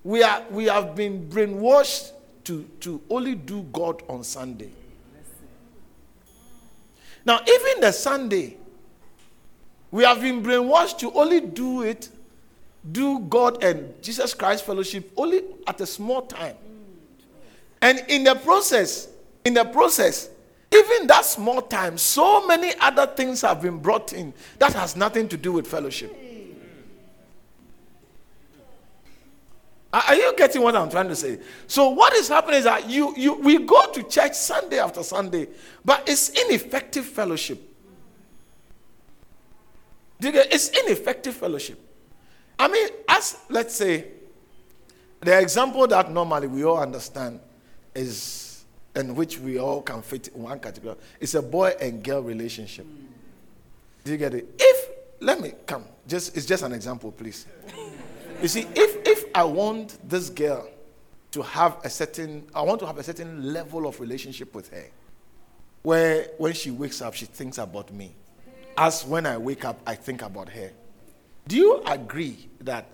we, 0.05 0.23
are, 0.23 0.45
we 0.49 0.67
have 0.67 0.95
been 0.95 1.29
brainwashed 1.29 2.13
to, 2.45 2.69
to 2.81 3.01
only 3.11 3.35
do 3.35 3.63
God 3.73 4.03
on 4.09 4.25
Sunday. 4.25 4.71
Now, 7.25 7.41
even 7.41 7.81
the 7.81 7.93
Sunday, 7.93 8.57
we 9.91 10.05
have 10.05 10.21
been 10.21 10.43
brainwashed 10.43 10.99
to 10.99 11.13
only 11.13 11.41
do 11.41 11.83
it, 11.83 12.11
do 12.91 13.21
God 13.21 13.63
and 13.65 13.95
Jesus 14.03 14.35
Christ 14.35 14.65
fellowship 14.65 15.11
only 15.17 15.43
at 15.67 15.81
a 15.81 15.87
small 15.87 16.23
time. 16.23 16.57
And 17.81 18.05
in 18.09 18.25
the 18.25 18.35
process, 18.35 19.09
in 19.45 19.55
the 19.55 19.65
process, 19.65 20.29
even 20.75 21.07
that 21.07 21.25
small 21.25 21.63
time, 21.63 21.97
so 21.97 22.47
many 22.47 22.73
other 22.81 23.07
things 23.07 23.43
have 23.43 23.63
been 23.63 23.79
brought 23.79 24.13
in 24.13 24.35
that 24.59 24.73
has 24.75 24.97
nothing 24.97 25.29
to 25.29 25.37
do 25.37 25.53
with 25.53 25.67
fellowship. 25.67 26.15
Are 29.95 30.17
you 30.17 30.35
getting 30.37 30.61
what 30.61 30.75
I'm 30.75 30.91
trying 30.91 31.07
to 31.07 31.15
say? 31.15 31.39
So 31.69 31.91
what 31.91 32.13
is 32.15 32.27
happening 32.29 32.59
is 32.59 32.65
that 32.65 32.91
you, 32.91 33.15
you 33.17 33.35
we 33.35 33.59
go 33.59 33.93
to 33.93 34.03
church 34.03 34.35
Sunday 34.35 34.81
after 34.81 35.05
Sunday, 35.05 35.47
but 35.85 36.09
it's 36.09 36.31
ineffective 36.31 37.05
fellowship. 37.05 37.63
It's 40.21 40.69
ineffective 40.71 41.35
fellowship. 41.35 41.79
I 42.59 42.67
mean, 42.67 42.89
as 43.09 43.39
let's 43.49 43.77
say, 43.77 44.07
the 45.21 45.39
example 45.39 45.87
that 45.87 46.11
normally 46.11 46.49
we 46.49 46.65
all 46.65 46.79
understand 46.79 47.39
is 47.95 48.65
and 48.97 49.17
which 49.17 49.39
we 49.39 49.59
all 49.59 49.81
can 49.81 50.03
fit 50.03 50.27
in 50.29 50.43
one 50.43 50.59
category. 50.59 50.97
It's 51.21 51.35
a 51.35 51.43
boy 51.43 51.75
and 51.81 52.03
girl 52.03 52.21
relationship. 52.23 52.87
Do 54.03 54.11
you 54.11 54.19
get 54.19 54.35
it? 54.35 54.49
If 54.59 54.91
let 55.21 55.41
me 55.41 55.53
come, 55.67 55.85
just 56.09 56.37
it's 56.37 56.47
just 56.47 56.65
an 56.65 56.73
example, 56.73 57.13
please. 57.13 57.47
You 58.43 58.49
see, 58.49 58.67
if 58.75 59.04
I 59.35 59.43
want 59.43 59.99
this 60.09 60.31
girl 60.31 60.69
to 61.33 61.43
have 61.43 61.79
a 61.85 61.91
certain, 61.91 62.47
I 62.55 62.63
want 62.63 62.79
to 62.81 62.87
have 62.87 62.99
a 62.99 63.03
certain 63.03 63.53
level 63.53 63.89
of 63.89 63.99
relationship 63.99 64.55
with 64.55 64.71
her, 64.71 64.87
where 65.83 66.29
when 66.39 66.53
she 66.53 66.71
wakes 66.71 67.03
up, 67.03 67.15
she 67.15 67.27
thinks 67.27 67.59
about 67.59 67.93
me, 67.93 68.15
as 68.79 69.05
when 69.05 69.27
I 69.27 69.37
wake 69.37 69.65
up, 69.65 69.81
I 69.85 69.97
think 69.97 70.23
about 70.23 70.49
her. 70.51 70.71
Do 71.49 71.57
you 71.57 71.83
agree 71.85 72.49
that 72.61 72.87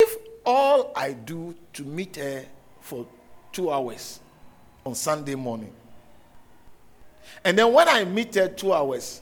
if 0.00 0.16
all 0.46 0.92
I 0.96 1.12
do 1.12 1.54
to 1.74 1.84
meet 1.84 2.16
her 2.16 2.46
for 2.80 3.06
two 3.52 3.70
hours 3.70 4.20
on 4.86 4.94
Sunday 4.94 5.34
morning, 5.34 5.74
and 7.44 7.58
then 7.58 7.70
when 7.72 7.86
I 7.86 8.04
meet 8.04 8.34
her 8.36 8.48
two 8.48 8.72
hours, 8.72 9.20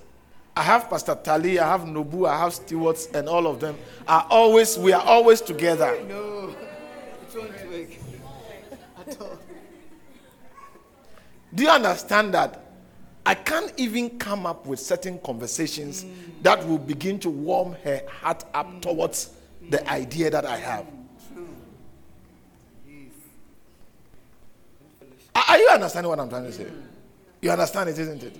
I 0.56 0.62
have 0.62 0.88
Pastor 0.88 1.16
Tali, 1.16 1.58
I 1.58 1.68
have 1.68 1.82
Nobu, 1.82 2.28
I 2.28 2.38
have 2.38 2.54
stewards, 2.54 3.08
and 3.12 3.28
all 3.28 3.46
of 3.46 3.58
them 3.58 3.76
are 4.06 4.26
always, 4.30 4.78
we 4.78 4.92
are 4.92 5.02
always 5.02 5.40
together. 5.40 5.98
No, 6.08 6.50
it 6.50 7.36
won't 7.36 7.70
work 7.70 7.90
at 9.08 9.20
all. 9.20 9.38
Do 11.54 11.62
you 11.62 11.70
understand 11.70 12.34
that? 12.34 12.60
I 13.26 13.34
can't 13.34 13.72
even 13.78 14.18
come 14.18 14.44
up 14.46 14.66
with 14.66 14.78
certain 14.78 15.18
conversations 15.20 16.04
mm. 16.04 16.12
that 16.42 16.66
will 16.68 16.78
begin 16.78 17.18
to 17.20 17.30
warm 17.30 17.74
her 17.82 18.02
heart 18.20 18.44
up 18.52 18.70
mm. 18.70 18.82
towards 18.82 19.30
the 19.70 19.88
idea 19.90 20.30
that 20.30 20.44
I 20.44 20.58
have. 20.58 20.86
Are 25.34 25.58
you 25.58 25.68
understanding 25.72 26.10
what 26.10 26.20
I'm 26.20 26.28
trying 26.28 26.44
to 26.44 26.52
say? 26.52 26.66
You 27.40 27.50
understand 27.50 27.90
it, 27.90 27.98
isn't 27.98 28.22
it? 28.22 28.36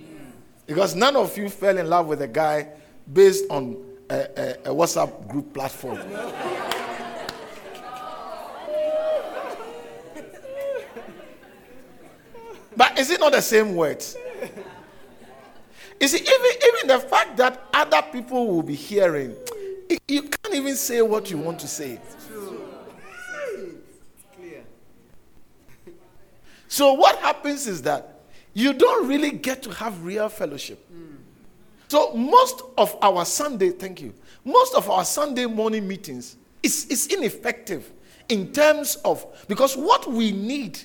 Because 0.65 0.95
none 0.95 1.15
of 1.15 1.37
you 1.37 1.49
fell 1.49 1.77
in 1.77 1.87
love 1.89 2.07
with 2.07 2.21
a 2.21 2.27
guy 2.27 2.69
based 3.11 3.45
on 3.49 3.77
a, 4.09 4.15
a, 4.15 4.71
a 4.71 4.75
WhatsApp 4.75 5.27
group 5.27 5.53
platform. 5.53 5.99
but 12.75 12.97
is 12.97 13.09
it 13.11 13.19
not 13.19 13.31
the 13.31 13.41
same 13.41 13.75
words? 13.75 14.17
You 15.99 16.07
see, 16.07 16.17
even, 16.17 16.51
even 16.67 16.87
the 16.87 16.99
fact 16.99 17.37
that 17.37 17.67
other 17.73 18.01
people 18.11 18.47
will 18.47 18.63
be 18.63 18.75
hearing, 18.75 19.35
you 20.07 20.23
can't 20.23 20.53
even 20.53 20.75
say 20.75 21.01
what 21.01 21.31
you 21.31 21.37
want 21.37 21.59
to 21.59 21.67
say. 21.67 21.99
So, 26.67 26.93
what 26.93 27.17
happens 27.19 27.67
is 27.67 27.81
that 27.83 28.14
you 28.55 28.73
don't 28.73 29.07
really 29.07 29.31
get 29.31 29.61
to 29.63 29.69
have 29.69 30.01
real 30.03 30.29
fellowship. 30.29 30.83
Mm. 30.91 31.17
So 31.89 32.13
most 32.13 32.61
of 32.77 32.97
our 33.01 33.25
Sunday, 33.25 33.69
thank 33.69 34.01
you, 34.01 34.13
most 34.45 34.73
of 34.75 34.89
our 34.89 35.03
Sunday 35.03 35.45
morning 35.45 35.87
meetings 35.87 36.37
is, 36.63 36.85
is 36.85 37.07
ineffective 37.07 37.91
in 38.29 38.53
terms 38.53 38.95
of, 39.03 39.25
because 39.49 39.75
what 39.75 40.09
we 40.09 40.31
need 40.31 40.79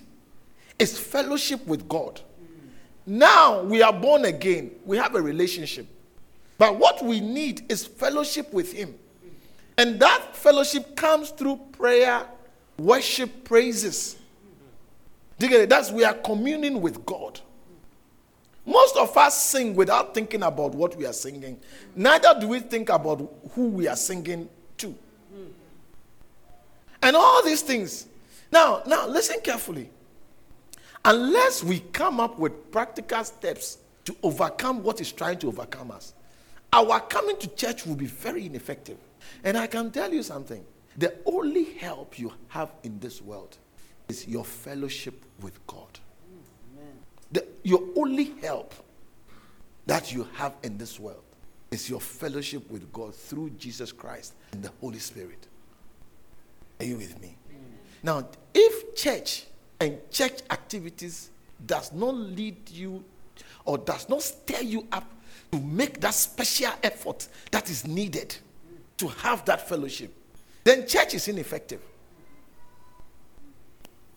is 0.80 0.98
fellowship 0.98 1.64
with 1.64 1.88
God. 1.88 2.20
Mm. 2.20 2.68
Now 3.06 3.62
we 3.62 3.82
are 3.82 3.92
born 3.92 4.24
again, 4.24 4.72
we 4.84 4.96
have 4.96 5.14
a 5.14 5.22
relationship. 5.22 5.86
But 6.58 6.76
what 6.76 7.02
we 7.04 7.20
need 7.20 7.70
is 7.70 7.86
fellowship 7.86 8.52
with 8.52 8.72
Him. 8.72 8.96
And 9.78 10.00
that 10.00 10.34
fellowship 10.36 10.96
comes 10.96 11.30
through 11.30 11.58
prayer, 11.72 12.26
worship, 12.78 13.44
praises. 13.44 14.16
That's 15.38 15.90
we 15.92 16.04
are 16.04 16.14
communing 16.14 16.82
with 16.82 17.06
God. 17.06 17.40
Most 18.66 18.96
of 18.96 19.16
us 19.16 19.42
sing 19.42 19.74
without 19.74 20.14
thinking 20.14 20.42
about 20.42 20.74
what 20.74 20.96
we 20.96 21.06
are 21.06 21.12
singing. 21.12 21.58
Neither 21.96 22.34
do 22.40 22.48
we 22.48 22.60
think 22.60 22.88
about 22.88 23.28
who 23.52 23.68
we 23.68 23.88
are 23.88 23.96
singing 23.96 24.48
to. 24.78 24.94
And 27.02 27.16
all 27.16 27.42
these 27.42 27.62
things. 27.62 28.06
Now, 28.52 28.82
now 28.86 29.06
listen 29.06 29.40
carefully. 29.42 29.90
Unless 31.04 31.64
we 31.64 31.80
come 31.80 32.20
up 32.20 32.38
with 32.38 32.70
practical 32.70 33.24
steps 33.24 33.78
to 34.04 34.14
overcome 34.22 34.82
what 34.82 35.00
is 35.00 35.10
trying 35.10 35.38
to 35.38 35.48
overcome 35.48 35.90
us, 35.90 36.12
our 36.72 37.00
coming 37.00 37.38
to 37.38 37.48
church 37.48 37.86
will 37.86 37.96
be 37.96 38.06
very 38.06 38.46
ineffective. 38.46 38.98
And 39.42 39.56
I 39.56 39.66
can 39.66 39.90
tell 39.90 40.12
you 40.12 40.22
something. 40.22 40.64
The 40.98 41.14
only 41.24 41.64
help 41.74 42.18
you 42.18 42.32
have 42.48 42.72
in 42.82 42.98
this 42.98 43.22
world 43.22 43.56
is 44.08 44.28
your 44.28 44.44
fellowship 44.44 45.24
with 45.40 45.66
God. 45.66 45.98
The, 47.32 47.46
your 47.62 47.82
only 47.96 48.32
help 48.42 48.74
that 49.86 50.12
you 50.12 50.26
have 50.34 50.54
in 50.62 50.78
this 50.78 50.98
world 50.98 51.22
is 51.70 51.88
your 51.88 52.00
fellowship 52.00 52.68
with 52.70 52.92
God 52.92 53.14
through 53.14 53.50
Jesus 53.50 53.92
Christ 53.92 54.34
and 54.52 54.62
the 54.62 54.70
Holy 54.80 54.98
Spirit. 54.98 55.46
Are 56.80 56.84
you 56.84 56.96
with 56.96 57.20
me? 57.20 57.36
Mm. 57.48 57.56
Now, 58.02 58.28
if 58.54 58.94
church 58.94 59.44
and 59.78 59.98
church 60.10 60.40
activities 60.50 61.30
does 61.64 61.92
not 61.92 62.14
lead 62.14 62.56
you 62.70 63.04
or 63.64 63.78
does 63.78 64.08
not 64.08 64.22
stir 64.22 64.62
you 64.62 64.86
up 64.90 65.04
to 65.52 65.60
make 65.60 66.00
that 66.00 66.14
special 66.14 66.72
effort 66.82 67.28
that 67.50 67.70
is 67.70 67.86
needed 67.86 68.34
to 68.96 69.08
have 69.08 69.44
that 69.44 69.68
fellowship, 69.68 70.12
then 70.64 70.86
church 70.86 71.14
is 71.14 71.28
ineffective. 71.28 71.80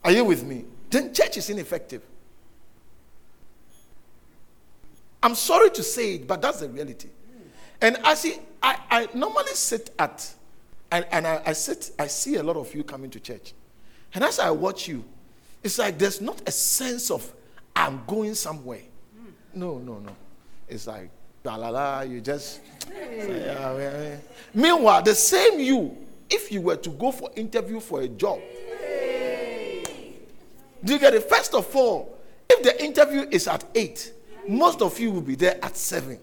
Are 0.04 0.12
you 0.12 0.26
with 0.26 0.43
me? 0.43 0.65
Then 0.89 1.13
church 1.13 1.38
is 1.38 1.49
ineffective. 1.49 2.02
I'm 5.23 5.36
sorry 5.36 5.69
to 5.71 5.81
say 5.81 6.15
it, 6.15 6.27
but 6.27 6.41
that's 6.41 6.59
the 6.59 6.67
reality. 6.67 7.07
And 7.81 7.97
I 8.03 8.13
see, 8.13 8.36
I, 8.62 8.77
I 8.91 9.09
normally 9.13 9.53
sit 9.53 9.91
at, 9.97 10.29
and, 10.91 11.05
and 11.12 11.25
I, 11.25 11.41
I 11.45 11.53
sit, 11.53 11.91
I 11.97 12.07
see 12.07 12.36
a 12.36 12.43
lot 12.43 12.57
of 12.57 12.75
you 12.75 12.83
coming 12.83 13.09
to 13.12 13.19
church. 13.21 13.53
And 14.13 14.23
as 14.23 14.38
I 14.38 14.51
watch 14.51 14.88
you, 14.88 15.03
it's 15.63 15.79
like 15.79 15.97
there's 15.97 16.19
not 16.19 16.41
a 16.45 16.51
sense 16.51 17.09
of 17.09 17.31
I'm 17.73 18.03
going 18.05 18.36
somewhere. 18.36 18.81
No, 19.53 19.77
no, 19.77 19.99
no. 19.99 20.15
It's 20.67 20.88
like, 20.88 21.09
la 21.45 21.55
la 21.55 21.69
la, 21.69 22.01
you 22.01 22.19
just. 22.19 22.59
Yeah, 22.91 23.12
yeah, 23.12 23.77
eh. 23.77 24.09
yeah. 24.09 24.15
Meanwhile, 24.53 25.03
the 25.03 25.15
same 25.15 25.59
you, 25.59 25.97
if 26.29 26.51
you 26.51 26.62
were 26.62 26.75
to 26.75 26.89
go 26.89 27.12
for 27.12 27.31
interview 27.36 27.79
for 27.79 28.01
a 28.01 28.07
job, 28.09 28.39
do 30.83 30.93
you 30.93 30.99
get 30.99 31.13
it? 31.13 31.29
First 31.29 31.53
of 31.53 31.73
all, 31.75 32.17
if 32.49 32.62
the 32.62 32.83
interview 32.83 33.25
is 33.31 33.47
at 33.47 33.63
8, 33.73 34.13
most 34.47 34.82
of 34.82 34.99
you 34.99 35.12
will 35.12 35.21
be 35.21 35.36
there 35.36 35.63
at 35.63 35.75
7. 35.77 36.19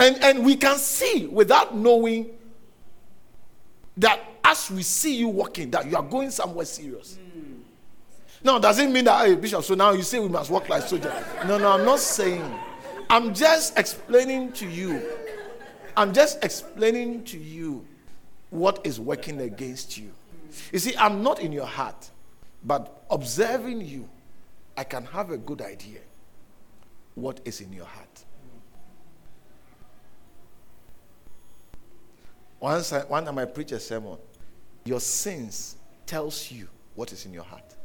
And, 0.00 0.22
and 0.22 0.44
we 0.44 0.56
can 0.56 0.76
see 0.78 1.26
without 1.26 1.74
knowing 1.74 2.30
that 3.96 4.20
as 4.44 4.70
we 4.70 4.82
see 4.82 5.16
you 5.16 5.28
walking, 5.28 5.70
that 5.70 5.86
you 5.86 5.96
are 5.96 6.02
going 6.02 6.30
somewhere 6.30 6.64
serious. 6.64 7.18
Now, 8.42 8.58
does 8.58 8.78
it 8.78 8.88
mean 8.88 9.04
that, 9.04 9.26
hey, 9.26 9.34
Bishop, 9.34 9.64
so 9.64 9.74
now 9.74 9.90
you 9.92 10.02
say 10.02 10.20
we 10.20 10.28
must 10.28 10.50
walk 10.50 10.68
like 10.68 10.82
soldiers? 10.82 11.12
No, 11.46 11.58
no, 11.58 11.72
I'm 11.72 11.84
not 11.84 11.98
saying. 11.98 12.44
I'm 13.10 13.34
just 13.34 13.76
explaining 13.76 14.52
to 14.52 14.68
you. 14.68 15.02
I'm 15.96 16.12
just 16.12 16.44
explaining 16.44 17.24
to 17.24 17.38
you 17.38 17.84
what 18.50 18.80
is 18.84 19.00
working 19.00 19.40
against 19.40 19.98
you. 19.98 20.12
You 20.72 20.78
see, 20.78 20.96
I'm 20.96 21.22
not 21.22 21.40
in 21.40 21.50
your 21.50 21.66
heart. 21.66 22.10
But 22.62 23.04
observing 23.10 23.82
you, 23.82 24.08
I 24.76 24.84
can 24.84 25.04
have 25.06 25.30
a 25.30 25.36
good 25.38 25.60
idea 25.60 26.00
what 27.14 27.40
is 27.44 27.60
in 27.60 27.72
your 27.72 27.84
heart. 27.84 28.24
Once 32.60 32.92
I, 32.92 33.00
one 33.04 33.24
time 33.24 33.38
I 33.38 33.44
preach 33.44 33.72
a 33.72 33.80
sermon, 33.80 34.18
your 34.84 35.00
sins 35.00 35.76
tells 36.06 36.50
you 36.50 36.68
what 36.94 37.12
is 37.12 37.26
in 37.26 37.32
your 37.32 37.44
heart. 37.44 37.76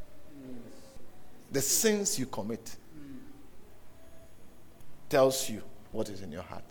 The 1.52 1.60
sins 1.60 2.18
you 2.18 2.26
commit 2.26 2.76
tells 5.08 5.48
you 5.48 5.62
what 5.92 6.08
is 6.08 6.22
in 6.22 6.32
your 6.32 6.42
heart. 6.42 6.64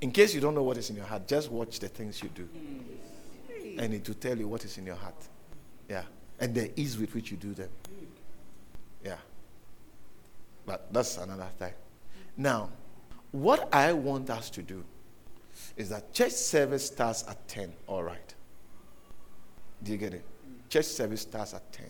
In 0.00 0.10
case 0.10 0.34
you 0.34 0.40
don't 0.40 0.54
know 0.54 0.62
what 0.62 0.76
is 0.76 0.90
in 0.90 0.96
your 0.96 1.04
heart, 1.04 1.26
just 1.26 1.50
watch 1.50 1.78
the 1.78 1.88
things 1.88 2.22
you 2.22 2.28
do. 2.28 2.48
And 3.78 3.94
it 3.94 4.06
will 4.06 4.14
tell 4.14 4.36
you 4.36 4.46
what 4.46 4.64
is 4.64 4.78
in 4.78 4.86
your 4.86 4.96
heart. 4.96 5.14
Yeah. 5.88 6.02
And 6.40 6.54
the 6.54 6.78
ease 6.80 6.98
with 6.98 7.14
which 7.14 7.30
you 7.30 7.36
do 7.36 7.54
them. 7.54 7.68
Yeah. 9.04 9.16
But 10.66 10.92
that's 10.92 11.18
another 11.18 11.48
thing. 11.58 11.72
Now, 12.36 12.70
what 13.32 13.72
I 13.74 13.92
want 13.92 14.30
us 14.30 14.50
to 14.50 14.62
do 14.62 14.84
is 15.76 15.88
that 15.88 16.12
church 16.12 16.32
service 16.32 16.86
starts 16.86 17.24
at 17.28 17.46
10, 17.48 17.72
all 17.86 18.02
right. 18.02 18.34
Do 19.82 19.92
you 19.92 19.98
get 19.98 20.14
it? 20.14 20.24
Church 20.68 20.86
service 20.86 21.22
starts 21.22 21.54
at 21.54 21.72
10. 21.72 21.86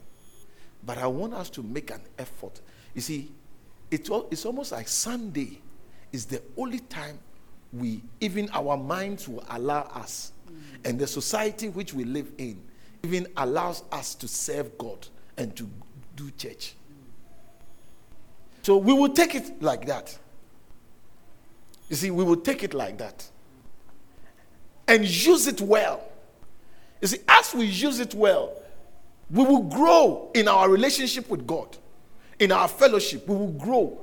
But 0.85 0.99
I 0.99 1.07
want 1.07 1.35
us 1.35 1.51
to 1.51 1.63
make 1.63 1.91
an 1.91 2.01
effort. 2.19 2.61
You 2.95 3.01
see, 3.01 3.33
it's, 3.91 4.11
it's 4.31 4.45
almost 4.45 4.73
like 4.73 4.89
Sunday 4.89 5.61
is 6.13 6.27
the 6.27 6.43
only 6.57 6.81
time 6.81 7.19
we, 7.73 8.03
even 8.21 8.49
our 8.53 8.77
minds 8.77 9.29
will 9.29 9.45
allow 9.51 9.83
us, 9.95 10.33
mm. 10.51 10.61
and 10.85 10.99
the 10.99 11.07
society 11.07 11.69
which 11.69 11.95
we 11.95 12.05
live 12.05 12.33
in, 12.39 12.63
even 13.03 13.27
allows 13.37 13.83
us 13.91 14.15
to 14.17 14.29
serve 14.29 14.77
God 14.79 15.07
and 15.37 15.55
to 15.57 15.69
do 16.17 16.31
church. 16.33 16.75
So 18.63 18.77
we 18.77 18.93
will 18.93 19.09
take 19.09 19.35
it 19.35 19.61
like 19.61 19.87
that. 19.87 20.17
You 21.89 21.97
see, 21.97 22.11
we 22.11 22.25
will 22.25 22.37
take 22.37 22.63
it 22.63 22.75
like 22.75 22.99
that 22.99 23.29
and 24.87 25.05
use 25.05 25.47
it 25.47 25.61
well. 25.61 26.03
You 27.01 27.09
see, 27.09 27.19
as 27.29 27.55
we 27.55 27.67
use 27.67 27.99
it 27.99 28.15
well, 28.15 28.53
we 29.31 29.45
will 29.45 29.63
grow 29.63 30.31
in 30.35 30.47
our 30.47 30.69
relationship 30.69 31.29
with 31.29 31.47
God, 31.47 31.77
in 32.39 32.53
our 32.53 32.69
fellowship. 32.69 33.27
We 33.27 33.35
will 33.35 33.53
grow. 33.53 33.99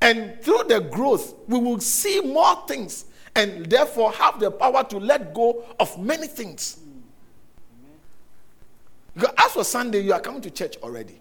And 0.00 0.40
through 0.42 0.64
the 0.68 0.80
growth, 0.80 1.34
we 1.48 1.58
will 1.58 1.80
see 1.80 2.20
more 2.20 2.64
things 2.68 3.06
and 3.34 3.66
therefore 3.66 4.12
have 4.12 4.38
the 4.38 4.50
power 4.50 4.84
to 4.84 4.98
let 4.98 5.34
go 5.34 5.64
of 5.80 5.98
many 5.98 6.28
things. 6.28 6.78
Because 9.18 9.34
as 9.36 9.52
for 9.52 9.64
Sunday, 9.64 10.00
you 10.00 10.12
are 10.12 10.20
coming 10.20 10.40
to 10.42 10.50
church 10.50 10.76
already. 10.76 11.20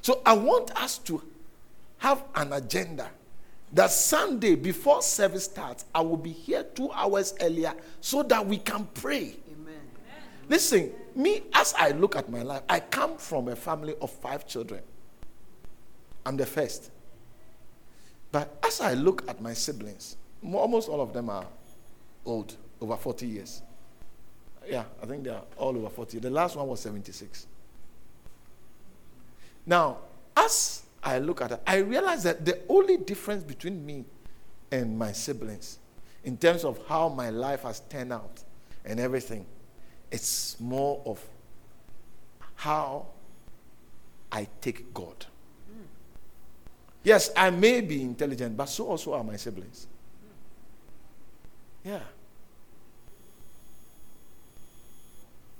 So 0.00 0.22
I 0.24 0.32
want 0.32 0.74
us 0.80 0.96
to 0.98 1.22
have 1.98 2.24
an 2.34 2.54
agenda 2.54 3.10
that 3.74 3.90
Sunday 3.90 4.54
before 4.54 5.02
service 5.02 5.44
starts, 5.44 5.84
I 5.94 6.00
will 6.00 6.16
be 6.16 6.32
here 6.32 6.62
two 6.62 6.90
hours 6.92 7.34
earlier 7.42 7.74
so 8.00 8.22
that 8.22 8.46
we 8.46 8.56
can 8.56 8.88
pray. 8.94 9.36
Amen. 9.52 9.80
Listen, 10.48 10.92
me, 11.14 11.42
as 11.52 11.74
I 11.78 11.90
look 11.90 12.16
at 12.16 12.30
my 12.30 12.42
life, 12.42 12.62
I 12.70 12.80
come 12.80 13.18
from 13.18 13.48
a 13.48 13.56
family 13.56 13.94
of 14.00 14.10
five 14.10 14.46
children. 14.46 14.80
I'm 16.24 16.38
the 16.38 16.46
first. 16.46 16.90
But 18.32 18.58
as 18.64 18.80
I 18.80 18.94
look 18.94 19.28
at 19.28 19.42
my 19.42 19.52
siblings, 19.52 20.16
almost 20.42 20.88
all 20.88 21.02
of 21.02 21.12
them 21.12 21.28
are 21.28 21.44
old, 22.24 22.56
over 22.80 22.96
40 22.96 23.26
years. 23.26 23.60
Yeah, 24.68 24.84
I 25.02 25.06
think 25.06 25.24
they 25.24 25.30
are 25.30 25.42
all 25.56 25.76
over 25.76 25.88
40. 25.88 26.18
The 26.18 26.30
last 26.30 26.56
one 26.56 26.66
was 26.68 26.80
76. 26.80 27.46
Now, 29.66 29.98
as 30.36 30.82
I 31.02 31.18
look 31.18 31.40
at 31.40 31.52
it, 31.52 31.60
I 31.66 31.76
realize 31.76 32.22
that 32.24 32.44
the 32.44 32.60
only 32.68 32.96
difference 32.96 33.42
between 33.42 33.84
me 33.84 34.04
and 34.70 34.98
my 34.98 35.12
siblings, 35.12 35.78
in 36.24 36.36
terms 36.36 36.64
of 36.64 36.78
how 36.86 37.08
my 37.08 37.30
life 37.30 37.62
has 37.62 37.80
turned 37.80 38.12
out 38.12 38.42
and 38.84 39.00
everything, 39.00 39.46
it's 40.10 40.58
more 40.60 41.00
of 41.06 41.24
how 42.56 43.06
I 44.30 44.46
take 44.60 44.92
God. 44.92 45.26
Yes, 47.02 47.30
I 47.34 47.50
may 47.50 47.80
be 47.80 48.02
intelligent, 48.02 48.56
but 48.56 48.66
so 48.66 48.86
also 48.88 49.14
are 49.14 49.24
my 49.24 49.36
siblings. 49.36 49.86
Yeah. 51.84 52.00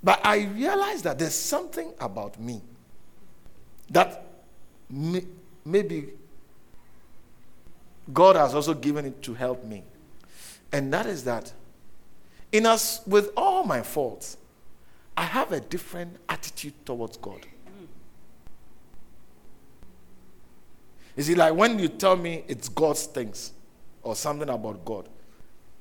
But 0.03 0.21
I 0.25 0.45
realize 0.45 1.03
that 1.03 1.19
there's 1.19 1.35
something 1.35 1.93
about 2.01 2.41
me 2.41 2.63
that 3.91 4.25
may, 4.89 5.25
maybe 5.65 6.11
God 8.13 8.37
has 8.37 8.55
also 8.55 8.75
given 8.75 9.05
it 9.05 9.23
to 9.23 9.35
help 9.35 9.65
me. 9.65 9.85
And 10.73 10.93
that 10.93 11.07
is 11.07 11.25
that 11.25 11.53
in 12.53 12.67
us, 12.67 13.03
with 13.07 13.31
all 13.37 13.65
my 13.65 13.83
faults, 13.83 14.37
I 15.17 15.25
have 15.25 15.53
a 15.53 15.61
different 15.61 16.17
attitude 16.29 16.75
towards 16.85 17.17
God. 17.17 17.47
You 21.17 21.23
see, 21.23 21.35
like 21.35 21.55
when 21.55 21.79
you 21.79 21.89
tell 21.89 22.17
me 22.17 22.45
it's 22.49 22.69
God's 22.69 23.07
things 23.07 23.53
or 24.03 24.17
something 24.17 24.49
about 24.49 24.85
God, 24.85 25.09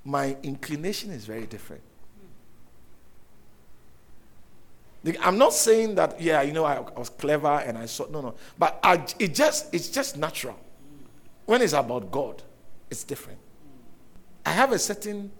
my 0.03 0.35
inclination 0.43 1.11
is 1.11 1.25
very 1.25 1.45
different. 1.45 1.81
I'm 5.21 5.37
not 5.37 5.53
saying 5.53 5.95
that, 5.95 6.19
yeah, 6.21 6.41
you 6.41 6.51
know, 6.51 6.65
I, 6.65 6.75
I 6.75 6.99
was 6.99 7.09
clever 7.09 7.47
and 7.47 7.77
I 7.77 7.85
saw, 7.85 8.07
no, 8.09 8.21
no. 8.21 8.35
But 8.57 8.79
I, 8.83 9.05
it 9.17 9.33
just, 9.33 9.73
it's 9.73 9.87
just 9.89 10.17
natural. 10.17 10.59
When 11.45 11.61
it's 11.61 11.73
about 11.73 12.11
God, 12.11 12.43
it's 12.89 13.03
different. 13.03 13.39
I 14.45 14.51
have 14.51 14.71
a 14.71 14.79
certain, 14.79 15.31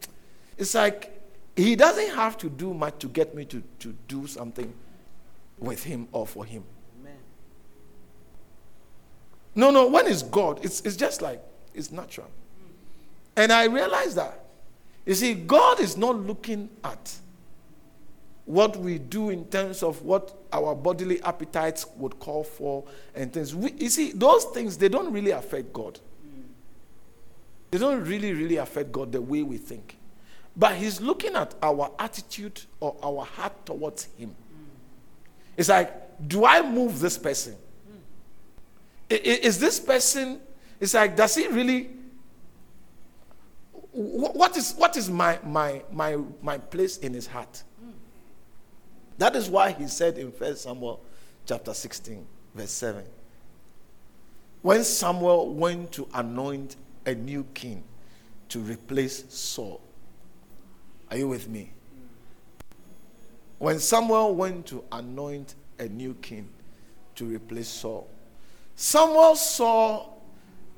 it's 0.58 0.76
like, 0.76 1.16
he 1.56 1.76
doesn't 1.76 2.16
have 2.16 2.38
to 2.38 2.50
do 2.50 2.74
much 2.74 3.00
to 3.00 3.08
get 3.08 3.36
me 3.36 3.44
to, 3.46 3.62
to 3.80 3.96
do 4.08 4.28
something 4.28 4.74
with 5.58 5.84
him 5.84 6.08
or 6.14 6.26
for 6.26 6.46
him. 6.46 6.64
No, 9.56 9.72
no, 9.72 9.88
when 9.88 10.08
it's 10.08 10.24
God, 10.24 10.64
it's, 10.64 10.80
it's 10.82 10.96
just 10.96 11.22
like, 11.22 11.42
it's 11.74 11.92
natural. 11.92 12.28
And 13.36 13.52
I 13.52 13.66
realize 13.66 14.16
that. 14.16 14.46
You 15.06 15.16
see, 15.16 15.34
God 15.34 15.80
is 15.80 15.98
not 15.98 16.16
looking 16.16 16.70
at 16.84 17.14
what 18.50 18.78
we 18.78 18.98
do 18.98 19.30
in 19.30 19.46
terms 19.46 19.84
of 19.84 20.02
what 20.02 20.34
our 20.52 20.74
bodily 20.74 21.22
appetites 21.22 21.86
would 21.98 22.18
call 22.18 22.44
for 22.44 22.84
and 23.14 23.32
things. 23.32 23.54
We, 23.54 23.74
you 23.74 23.90
see, 23.90 24.12
those 24.12 24.44
things, 24.46 24.76
they 24.76 24.90
don't 24.90 25.14
really 25.14 25.30
affect 25.30 25.72
God. 25.72 26.00
They 27.70 27.78
don't 27.78 28.04
really, 28.04 28.34
really 28.34 28.56
affect 28.56 28.92
God 28.92 29.12
the 29.12 29.22
way 29.22 29.44
we 29.44 29.58
think. 29.58 29.98
But 30.58 30.78
He's 30.78 31.00
looking 31.00 31.36
at 31.36 31.54
our 31.62 31.92
attitude 32.00 32.60
or 32.80 32.98
our 33.04 33.24
heart 33.24 33.68
towards 33.68 34.06
Him. 34.18 34.34
It's 35.56 35.70
like, 35.70 36.28
do 36.28 36.44
I 36.44 36.68
move 36.68 37.00
this 37.00 37.20
person? 37.20 37.56
Is 39.12 39.60
this 39.60 39.80
person, 39.80 40.42
it's 40.80 40.96
like, 40.96 41.16
does 41.16 41.36
he 41.36 41.48
really 41.50 41.92
what 43.92 44.58
is 44.58 44.74
what 44.74 44.98
is 44.98 45.08
my 45.10 45.38
my 45.44 45.84
my 45.92 46.18
my 46.42 46.58
place 46.58 46.98
in 46.98 47.14
his 47.14 47.28
heart 47.28 47.64
that 49.20 49.36
is 49.36 49.50
why 49.50 49.72
he 49.72 49.88
said 49.88 50.18
in 50.18 50.32
First 50.32 50.64
Samuel 50.64 51.00
chapter 51.46 51.74
16, 51.74 52.26
verse 52.56 52.72
7. 52.72 53.04
When 54.62 54.84
Samuel 54.84 55.54
went 55.54 55.92
to 55.94 56.08
anoint 56.14 56.76
a 57.06 57.16
new 57.16 57.46
king 57.54 57.84
to 58.50 58.60
replace 58.60 59.26
Saul. 59.30 59.82
Are 61.10 61.18
you 61.18 61.28
with 61.28 61.48
me? 61.48 61.72
When 63.58 63.80
Samuel 63.80 64.36
went 64.36 64.66
to 64.68 64.84
anoint 64.92 65.56
a 65.80 65.88
new 65.88 66.14
king 66.16 66.50
to 67.16 67.26
replace 67.26 67.68
Saul, 67.68 68.10
Samuel 68.76 69.36
saw 69.36 70.08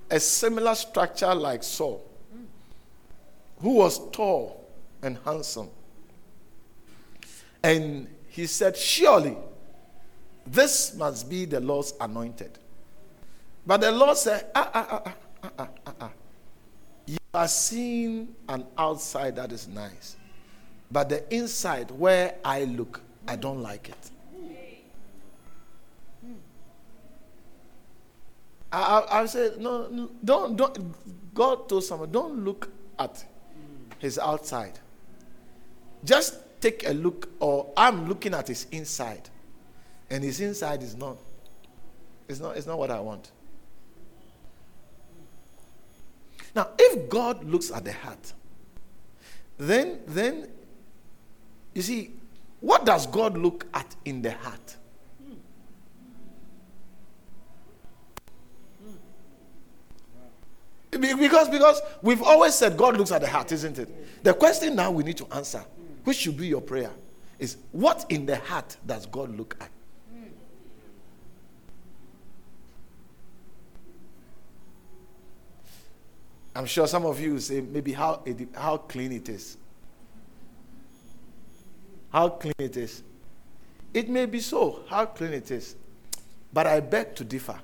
a 0.10 0.20
similar 0.20 0.76
structure 0.76 1.34
like 1.34 1.64
Saul, 1.64 2.04
who 3.60 3.76
was 3.76 4.10
tall 4.12 4.68
and 5.02 5.18
handsome. 5.24 5.70
And 7.64 8.08
he 8.32 8.48
said, 8.48 8.78
Surely 8.78 9.36
this 10.48 10.96
must 10.96 11.30
be 11.30 11.46
the 11.46 11.60
Lord's 11.60 11.94
anointed. 12.00 12.58
But 13.68 13.82
the 13.82 13.92
Lord 13.92 14.18
said, 14.18 14.50
ah, 14.56 14.72
ah, 14.74 14.88
ah, 14.90 15.14
ah, 15.44 15.50
ah, 15.60 15.68
ah, 15.86 15.94
ah. 16.02 16.12
You 17.06 17.18
are 17.34 17.48
seeing 17.48 18.34
an 18.48 18.66
outside 18.78 19.36
that 19.36 19.52
is 19.52 19.68
nice. 19.68 20.16
But 20.90 21.10
the 21.10 21.36
inside, 21.36 21.92
where 21.92 22.36
I 22.44 22.64
look, 22.64 23.02
I 23.28 23.36
don't 23.36 23.62
like 23.62 23.90
it. 23.90 24.12
I, 28.72 28.82
I, 28.82 29.22
I 29.22 29.26
said, 29.26 29.60
no, 29.60 30.10
don't, 30.24 30.56
don't. 30.56 31.34
God 31.34 31.68
told 31.68 31.84
someone, 31.84 32.10
don't 32.12 32.46
look 32.46 32.70
at 32.98 33.24
his 34.00 34.18
outside. 34.18 34.80
Just 36.06 36.38
take 36.62 36.88
a 36.88 36.94
look, 36.94 37.30
or 37.40 37.74
I'm 37.76 38.08
looking 38.08 38.34
at 38.34 38.48
his 38.48 38.68
inside, 38.72 39.30
and 40.10 40.24
his 40.24 40.40
inside 40.40 40.84
is 40.84 40.96
not. 40.96 41.18
It's 42.30 42.40
not. 42.40 42.56
It's 42.56 42.68
not 42.68 42.78
what 42.78 42.92
I 42.92 43.00
want. 43.00 43.32
Now, 46.56 46.70
if 46.78 47.10
God 47.10 47.44
looks 47.44 47.72
at 47.72 47.84
the 47.84 47.94
heart, 47.94 48.34
then 49.58 50.00
then 50.08 50.48
you 51.74 51.82
see, 51.82 52.12
what 52.60 52.86
does 52.86 53.08
God 53.08 53.38
look 53.38 53.66
at 53.74 53.96
in 54.06 54.22
the 54.22 54.32
heart? 54.32 54.78
Because 60.92 61.50
because 61.50 61.82
we've 62.02 62.22
always 62.22 62.54
said 62.54 62.78
God 62.78 62.98
looks 62.98 63.12
at 63.12 63.22
the 63.22 63.28
heart, 63.28 63.52
isn't 63.54 63.80
it? 63.80 64.24
The 64.24 64.34
question 64.34 64.76
now 64.76 64.92
we 64.92 65.04
need 65.04 65.18
to 65.18 65.28
answer 65.34 65.64
which 66.04 66.18
should 66.18 66.38
be 66.38 66.48
your 66.48 66.62
prayer, 66.62 66.92
is 67.40 67.58
what 67.72 68.06
in 68.10 68.26
the 68.26 68.38
heart 68.38 68.78
does 68.86 69.06
God 69.06 69.36
look 69.36 69.58
at? 69.60 69.70
I'm 76.54 76.66
sure 76.66 76.86
some 76.86 77.06
of 77.06 77.20
you 77.20 77.40
say 77.40 77.62
maybe 77.62 77.94
how, 77.94 78.22
it, 78.26 78.50
how 78.54 78.78
clean 78.78 79.12
it 79.14 79.30
is. 79.30 79.58
How 82.12 82.28
clean 82.30 82.54
it 82.60 82.76
is. 82.76 83.04
It 83.94 84.10
may 84.10 84.26
be 84.26 84.40
so, 84.40 84.84
how 84.88 85.06
clean 85.06 85.34
it 85.34 85.50
is. 85.50 85.76
But 86.52 86.68
I 86.68 86.82
beg 86.82 87.16
to 87.16 87.24
differ 87.24 87.58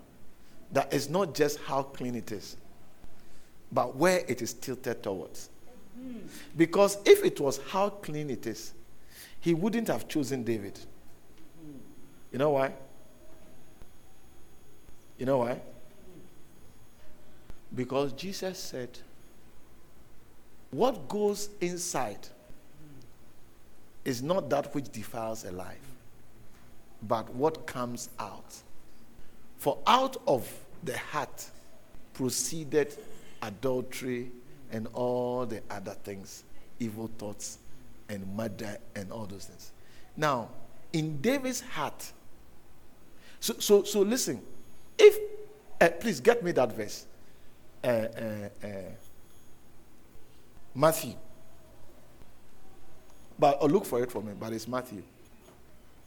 that 0.72 0.94
it's 0.94 1.10
not 1.10 1.36
just 1.36 1.60
how 1.60 1.84
clean 1.84 2.16
it 2.16 2.32
is, 2.32 2.56
but 3.72 3.96
where 3.96 4.24
it 4.28 4.42
is 4.42 4.54
tilted 4.54 5.04
towards. 5.04 5.50
Because 6.56 6.98
if 7.06 7.24
it 7.24 7.40
was 7.40 7.60
how 7.70 7.90
clean 7.90 8.30
it 8.30 8.46
is, 8.48 8.74
he 9.40 9.54
wouldn't 9.54 9.88
have 9.88 10.08
chosen 10.08 10.44
David. 10.44 10.80
You 12.32 12.40
know 12.40 12.52
why? 12.52 12.74
You 15.18 15.26
know 15.26 15.40
why? 15.40 15.60
Because 17.74 18.14
Jesus 18.14 18.58
said, 18.58 18.90
What 20.72 21.08
goes 21.08 21.50
inside 21.62 22.28
is 24.06 24.22
not 24.22 24.50
that 24.50 24.74
which 24.74 24.90
defiles 24.92 25.44
a 25.46 25.52
life, 25.52 25.92
but 27.04 27.30
what 27.34 27.68
comes 27.68 28.10
out. 28.20 28.56
For 29.58 29.78
out 29.86 30.18
of 30.28 30.50
the 30.84 30.98
heart 30.98 31.50
proceeded 32.14 32.96
adultery 33.42 34.32
and 34.72 34.88
all 34.94 35.46
the 35.46 35.62
other 35.70 35.96
things, 36.04 36.44
evil 36.80 37.10
thoughts 37.18 37.60
and 38.10 38.26
murder 38.36 38.78
and 38.96 39.12
all 39.12 39.26
those 39.26 39.46
things. 39.46 39.72
Now, 40.16 40.50
in 40.94 41.22
David's 41.22 41.62
heart, 41.62 42.12
so 43.40 43.56
so 43.60 43.84
so 43.84 44.02
listen, 44.02 44.42
if 44.98 45.18
uh, 45.80 45.90
please 46.00 46.20
get 46.20 46.44
me 46.44 46.52
that 46.54 46.72
verse, 46.76 47.06
uh, 47.84 47.88
uh, 47.88 48.50
uh 48.64 48.68
Matthew. 50.74 51.14
But 53.40 53.58
oh, 53.62 53.68
look 53.68 53.86
for 53.86 54.02
it 54.02 54.12
for 54.12 54.22
me. 54.22 54.34
But 54.40 54.54
it's 54.54 54.68
Matthew. 54.68 55.04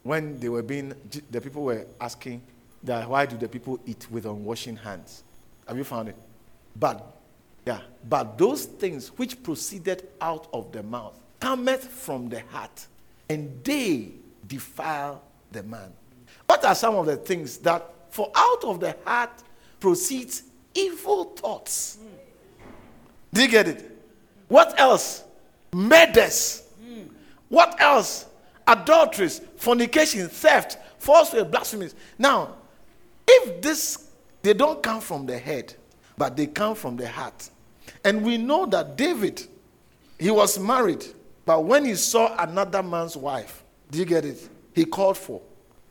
When 0.03 0.39
they 0.41 0.49
were 0.49 0.63
being, 0.63 0.95
the 1.31 1.41
people 1.41 1.63
were 1.63 1.87
asking 2.01 2.43
that 2.83 3.09
why 3.09 3.27
do 3.27 3.37
the 3.37 3.49
people 3.49 3.79
eat 3.87 4.07
with 4.11 4.27
unwashing 4.27 4.77
hands? 4.77 5.23
Have 5.69 5.77
you 5.77 5.85
found 5.85 6.09
it? 6.09 6.17
But 6.75 7.20
yeah, 7.67 7.81
but 8.09 8.39
those 8.39 8.65
things 8.65 9.09
which 9.17 9.43
proceeded 9.43 10.09
out 10.21 10.49
of 10.53 10.73
the 10.73 10.83
mouth 10.83 11.21
cometh 11.39 11.85
from 11.85 12.29
the 12.29 12.41
heart, 12.51 12.87
and 13.29 13.63
they 13.65 14.13
defile 14.47 15.23
the 15.53 15.63
man. 15.63 15.93
What 16.47 16.65
are 16.65 16.75
some 16.75 16.97
of 16.97 17.07
the 17.07 17.17
things 17.17 17.59
that 17.59 17.89
for 18.11 18.31
out 18.35 18.65
of 18.65 18.81
the 18.81 18.97
heart 19.05 19.31
proceeds 19.79 20.43
evil 20.75 21.25
thoughts? 21.25 21.99
Do 23.33 23.43
you 23.43 23.49
get 23.49 23.69
it? 23.69 23.99
What 24.49 24.79
else? 24.79 25.25
Murders. 25.73 26.65
What 27.49 27.81
else? 27.81 28.27
Adulteries, 28.67 29.41
fornication, 29.57 30.29
theft, 30.29 30.79
falsehood, 30.99 31.51
blasphemies. 31.51 31.95
Now, 32.19 32.57
if 33.27 33.61
this 33.63 34.09
they 34.43 34.55
don't 34.55 34.83
come 34.83 35.01
from 35.01 35.27
the 35.27 35.39
head, 35.39 35.75
but 36.21 36.37
they 36.37 36.47
come 36.47 36.75
from 36.75 36.99
the 36.99 37.09
heart. 37.09 37.49
And 38.05 38.23
we 38.23 38.37
know 38.37 38.66
that 38.66 38.95
David, 38.95 39.43
he 40.18 40.31
was 40.31 40.59
married, 40.59 41.03
but 41.47 41.64
when 41.64 41.87
he 41.87 41.95
saw 41.95 42.37
another 42.37 42.83
man's 42.83 43.16
wife, 43.16 43.64
do 43.91 43.99
you 43.99 44.05
get 44.05 44.27
it? 44.27 44.47
He 44.75 44.85
called 44.85 45.16
for. 45.16 45.41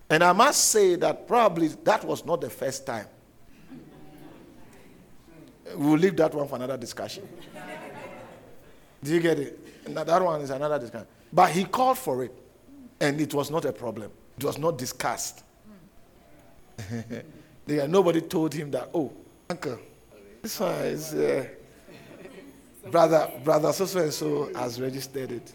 And 0.07 0.23
I 0.23 0.32
must 0.34 0.65
say 0.65 0.93
that 0.97 1.27
probably 1.27 1.69
that 1.84 2.03
was 2.05 2.23
not 2.27 2.41
the 2.41 2.49
first 2.51 2.86
time. 2.86 3.07
We'll 5.75 5.97
leave 5.97 6.15
that 6.17 6.32
one 6.36 6.47
for 6.47 6.57
another 6.57 6.77
discussion. 6.77 7.27
Do 9.03 9.11
you 9.11 9.19
get 9.19 9.39
it? 9.39 9.86
That 9.95 10.23
one 10.23 10.41
is 10.41 10.51
another 10.51 10.77
discussion. 10.77 11.07
But 11.34 11.49
he 11.49 11.65
called 11.65 11.97
for 11.97 12.23
it, 12.23 12.36
and 12.99 13.19
it 13.19 13.34
was 13.34 13.49
not 13.49 13.65
a 13.65 13.73
problem. 13.73 14.11
It 14.38 14.43
was 14.43 14.59
not 14.59 14.77
discussed. 14.77 15.43
nobody 17.67 18.21
told 18.21 18.53
him 18.53 18.69
that, 18.69 18.91
oh, 18.93 19.11
uncle, 19.49 19.80
this 20.41 20.59
one 20.59 20.73
is 20.85 21.13
uh, 21.13 21.45
brother, 22.89 23.29
brother 23.43 23.73
so 23.73 23.99
and 23.99 24.13
so 24.13 24.51
has 24.55 24.79
registered 24.79 25.31
it. 25.31 25.53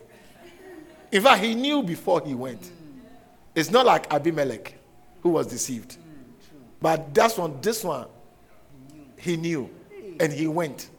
In 1.12 1.22
fact, 1.22 1.43
he 1.43 1.55
knew 1.55 1.82
before 1.82 2.22
he 2.24 2.35
went. 2.35 2.70
It's 3.55 3.70
not 3.70 3.87
like 3.87 4.12
Abimelech 4.12 4.74
who 5.22 5.30
was 5.30 5.47
deceived. 5.47 5.97
But 6.80 7.14
that's 7.14 7.39
one, 7.39 7.61
this 7.61 7.82
one, 7.85 8.07
he 9.18 9.37
knew. 9.37 9.70
And 10.20 10.32
he 10.32 10.47
went. 10.47 10.91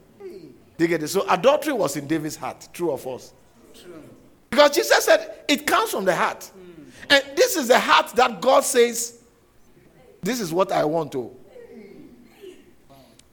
They 0.77 0.87
get 0.87 1.03
it. 1.03 1.07
So 1.09 1.25
adultery 1.29 1.73
was 1.73 1.95
in 1.95 2.07
David's 2.07 2.35
heart. 2.35 2.67
True 2.73 2.91
or 2.91 2.97
false? 2.97 3.33
True. 3.73 4.03
Because 4.49 4.71
Jesus 4.71 5.05
said 5.05 5.43
it 5.47 5.65
comes 5.67 5.91
from 5.91 6.05
the 6.05 6.15
heart. 6.15 6.49
And 7.09 7.23
this 7.35 7.55
is 7.55 7.67
the 7.67 7.79
heart 7.79 8.15
that 8.15 8.41
God 8.41 8.63
says, 8.63 9.19
This 10.21 10.41
is 10.41 10.51
what 10.51 10.71
I 10.71 10.83
want 10.85 11.11
to. 11.11 11.35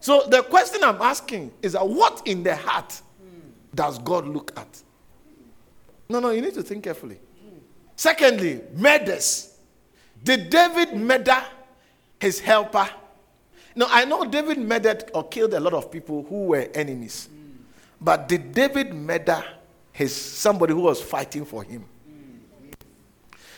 So 0.03 0.24
the 0.28 0.42
question 0.42 0.82
I'm 0.82 1.00
asking 1.00 1.53
is 1.62 1.74
that 1.74 1.88
what 1.88 2.26
in 2.26 2.42
the 2.42 2.57
heart 2.57 3.00
does 3.72 4.00
God 4.00 4.26
look 4.26 4.53
at? 4.59 4.82
No, 6.09 6.18
no, 6.18 6.30
you 6.30 6.42
need 6.42 6.55
to 6.55 6.62
think 6.64 6.82
carefully. 6.82 7.20
Secondly, 7.94 8.62
murders. 8.74 9.57
Did 10.24 10.50
David 10.50 10.96
murder 10.96 11.40
his 12.18 12.40
helper? 12.40 12.90
No, 13.76 13.86
I 13.88 14.05
know 14.05 14.24
David 14.24 14.59
murdered 14.59 15.09
or 15.14 15.28
killed 15.28 15.55
a 15.55 15.61
lot 15.61 15.72
of 15.72 15.88
people 15.88 16.26
who 16.28 16.46
were 16.46 16.68
enemies. 16.74 17.28
But 18.00 18.28
did 18.28 18.50
David 18.50 18.92
murder 18.92 19.44
his 19.92 20.12
somebody 20.12 20.72
who 20.74 20.80
was 20.80 21.00
fighting 21.00 21.44
for 21.44 21.62
him? 21.62 21.84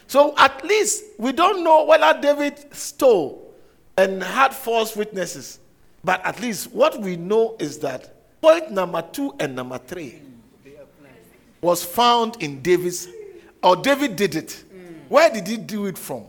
So 0.07 0.35
at 0.37 0.63
least 0.63 1.05
we 1.19 1.33
don't 1.33 1.65
know 1.65 1.87
whether 1.87 2.21
David 2.21 2.67
stole 2.77 3.55
and 3.97 4.23
had 4.23 4.53
false 4.55 4.95
witnesses. 4.95 5.59
But 6.05 6.25
at 6.25 6.41
least 6.41 6.71
what 6.73 7.01
we 7.01 7.17
know 7.17 7.57
is 7.59 7.79
that 7.79 8.15
point 8.41 8.71
number 8.71 9.03
two 9.03 9.35
and 9.41 9.57
number 9.57 9.79
three 9.79 10.21
was 11.61 11.83
found 11.83 12.43
in 12.43 12.61
David's, 12.61 13.09
or 13.63 13.77
David 13.77 14.17
did 14.17 14.35
it. 14.35 14.65
Where 15.09 15.31
did 15.31 15.47
he 15.49 15.57
do 15.57 15.87
it 15.87 15.97
from? 15.97 16.25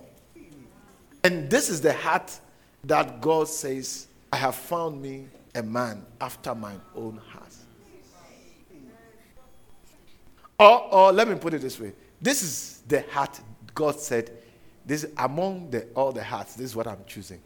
And 1.24 1.50
this 1.50 1.70
is 1.70 1.82
the 1.82 1.92
heart 1.92 2.40
that 2.86 3.20
God 3.20 3.48
says, 3.50 4.08
I 4.32 4.38
have 4.38 4.56
found 4.56 5.02
me 5.02 5.28
a 5.54 5.64
man 5.64 6.06
after 6.22 6.56
mine 6.56 6.80
own 6.96 7.18
heart. 7.18 7.54
Or, 10.58 10.94
or 10.94 11.12
let 11.12 11.28
me 11.28 11.36
put 11.36 11.54
it 11.54 11.62
this 11.62 11.80
way 11.80 11.92
this 12.22 12.42
is 12.42 12.82
the 12.88 13.02
heart 13.12 13.42
God 13.74 14.00
said, 14.00 14.32
this 14.86 15.06
among 15.18 15.70
the, 15.70 15.88
all 15.96 16.14
the 16.14 16.24
hearts, 16.24 16.56
this 16.56 16.68
is 16.68 16.76
what 16.76 16.88
I'm 16.88 17.04
choosing. 17.06 17.42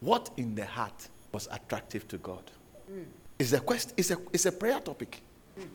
What 0.00 0.30
in 0.36 0.54
the 0.54 0.64
heart 0.64 1.08
was 1.32 1.48
attractive 1.50 2.06
to 2.08 2.18
God? 2.18 2.42
Mm. 2.90 3.04
It's 3.38 3.52
a 3.52 3.60
question, 3.60 3.92
it's 3.96 4.10
a, 4.10 4.18
it's 4.32 4.46
a 4.46 4.52
prayer 4.52 4.80
topic. 4.80 5.20
Mm. 5.58 5.66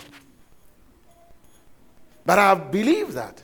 But 2.26 2.40
I 2.40 2.54
believe 2.56 3.14
that 3.14 3.42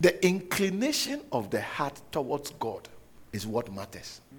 the 0.00 0.24
inclination 0.26 1.22
of 1.30 1.50
the 1.50 1.60
heart 1.60 2.00
towards 2.10 2.50
God 2.50 2.88
is 3.32 3.46
what 3.46 3.72
matters. 3.72 4.20
Mm. 4.34 4.38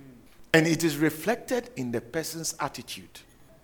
And 0.54 0.68
it 0.68 0.84
is 0.84 0.98
reflected 0.98 1.70
in 1.76 1.92
the 1.92 2.02
person's 2.02 2.56
attitude 2.60 3.20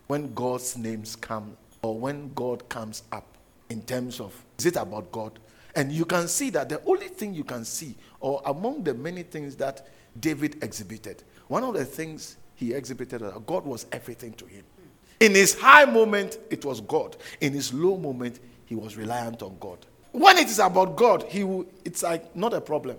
when 0.07 0.33
God's 0.33 0.77
names 0.77 1.15
come 1.15 1.55
or 1.81 1.97
when 1.97 2.33
God 2.33 2.67
comes 2.69 3.03
up 3.11 3.37
in 3.69 3.81
terms 3.83 4.19
of 4.19 4.33
is 4.57 4.65
it 4.65 4.75
about 4.75 5.11
God? 5.11 5.39
And 5.75 5.91
you 5.91 6.05
can 6.05 6.27
see 6.27 6.49
that 6.51 6.67
the 6.67 6.81
only 6.85 7.07
thing 7.07 7.33
you 7.33 7.43
can 7.43 7.63
see, 7.63 7.95
or 8.19 8.41
among 8.45 8.83
the 8.83 8.93
many 8.93 9.23
things 9.23 9.55
that 9.57 9.87
David 10.19 10.63
exhibited, 10.63 11.23
one 11.49 11.63
of 11.63 11.73
the 11.73 11.83
things 11.83 12.37
he 12.55 12.73
exhibited 12.73 13.21
that 13.21 13.45
God 13.45 13.65
was 13.65 13.85
everything 13.91 14.33
to 14.33 14.45
him. 14.45 14.63
In 15.19 15.35
his 15.35 15.59
high 15.59 15.85
moment, 15.85 16.37
it 16.49 16.63
was 16.63 16.79
God. 16.79 17.17
In 17.41 17.53
his 17.53 17.73
low 17.73 17.97
moment, 17.97 18.39
he 18.65 18.75
was 18.75 18.95
reliant 18.95 19.41
on 19.41 19.57
God. 19.59 19.85
When 20.11 20.37
it 20.37 20.47
is 20.47 20.59
about 20.59 20.95
God, 20.95 21.23
he 21.27 21.43
will, 21.43 21.65
it's 21.83 22.03
like 22.03 22.35
not 22.35 22.53
a 22.53 22.61
problem. 22.61 22.97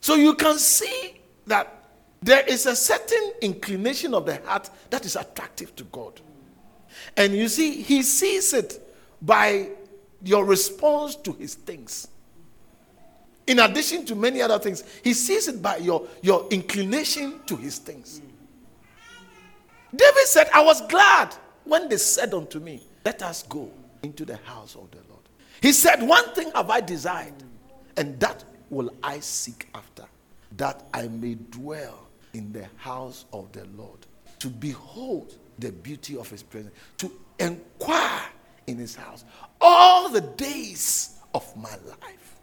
So 0.00 0.16
you 0.16 0.34
can 0.34 0.58
see 0.58 1.20
that 1.46 1.90
there 2.20 2.44
is 2.46 2.66
a 2.66 2.74
certain 2.74 3.32
inclination 3.40 4.12
of 4.12 4.26
the 4.26 4.36
heart 4.44 4.68
that 4.90 5.06
is 5.06 5.16
attractive 5.16 5.74
to 5.76 5.84
God. 5.84 6.20
And 7.16 7.32
you 7.32 7.48
see, 7.48 7.80
he 7.80 8.02
sees 8.02 8.52
it 8.52 8.82
by 9.22 9.68
your 10.22 10.44
response 10.44 11.14
to 11.16 11.32
his 11.32 11.54
things. 11.54 12.08
In 13.48 13.60
addition 13.60 14.04
to 14.04 14.14
many 14.14 14.42
other 14.42 14.58
things, 14.58 14.84
he 15.02 15.14
sees 15.14 15.48
it 15.48 15.62
by 15.62 15.78
your, 15.78 16.06
your 16.20 16.46
inclination 16.50 17.40
to 17.46 17.56
his 17.56 17.78
things. 17.78 18.20
David 19.90 20.26
said, 20.26 20.50
I 20.52 20.62
was 20.62 20.86
glad 20.86 21.34
when 21.64 21.88
they 21.88 21.96
said 21.96 22.34
unto 22.34 22.60
me, 22.60 22.82
Let 23.06 23.22
us 23.22 23.42
go 23.44 23.70
into 24.02 24.26
the 24.26 24.36
house 24.36 24.74
of 24.74 24.90
the 24.90 24.98
Lord. 25.08 25.22
He 25.62 25.72
said, 25.72 26.02
One 26.02 26.34
thing 26.34 26.50
have 26.54 26.68
I 26.68 26.82
desired, 26.82 27.32
and 27.96 28.20
that 28.20 28.44
will 28.68 28.92
I 29.02 29.20
seek 29.20 29.66
after, 29.74 30.04
that 30.58 30.86
I 30.92 31.08
may 31.08 31.36
dwell 31.36 32.06
in 32.34 32.52
the 32.52 32.66
house 32.76 33.24
of 33.32 33.50
the 33.52 33.64
Lord, 33.78 34.00
to 34.40 34.48
behold 34.48 35.38
the 35.58 35.72
beauty 35.72 36.18
of 36.18 36.28
his 36.28 36.42
presence, 36.42 36.74
to 36.98 37.10
inquire 37.38 38.26
in 38.66 38.76
his 38.76 38.94
house 38.94 39.24
all 39.58 40.10
the 40.10 40.20
days 40.20 41.16
of 41.34 41.56
my 41.56 41.74
life. 41.86 42.37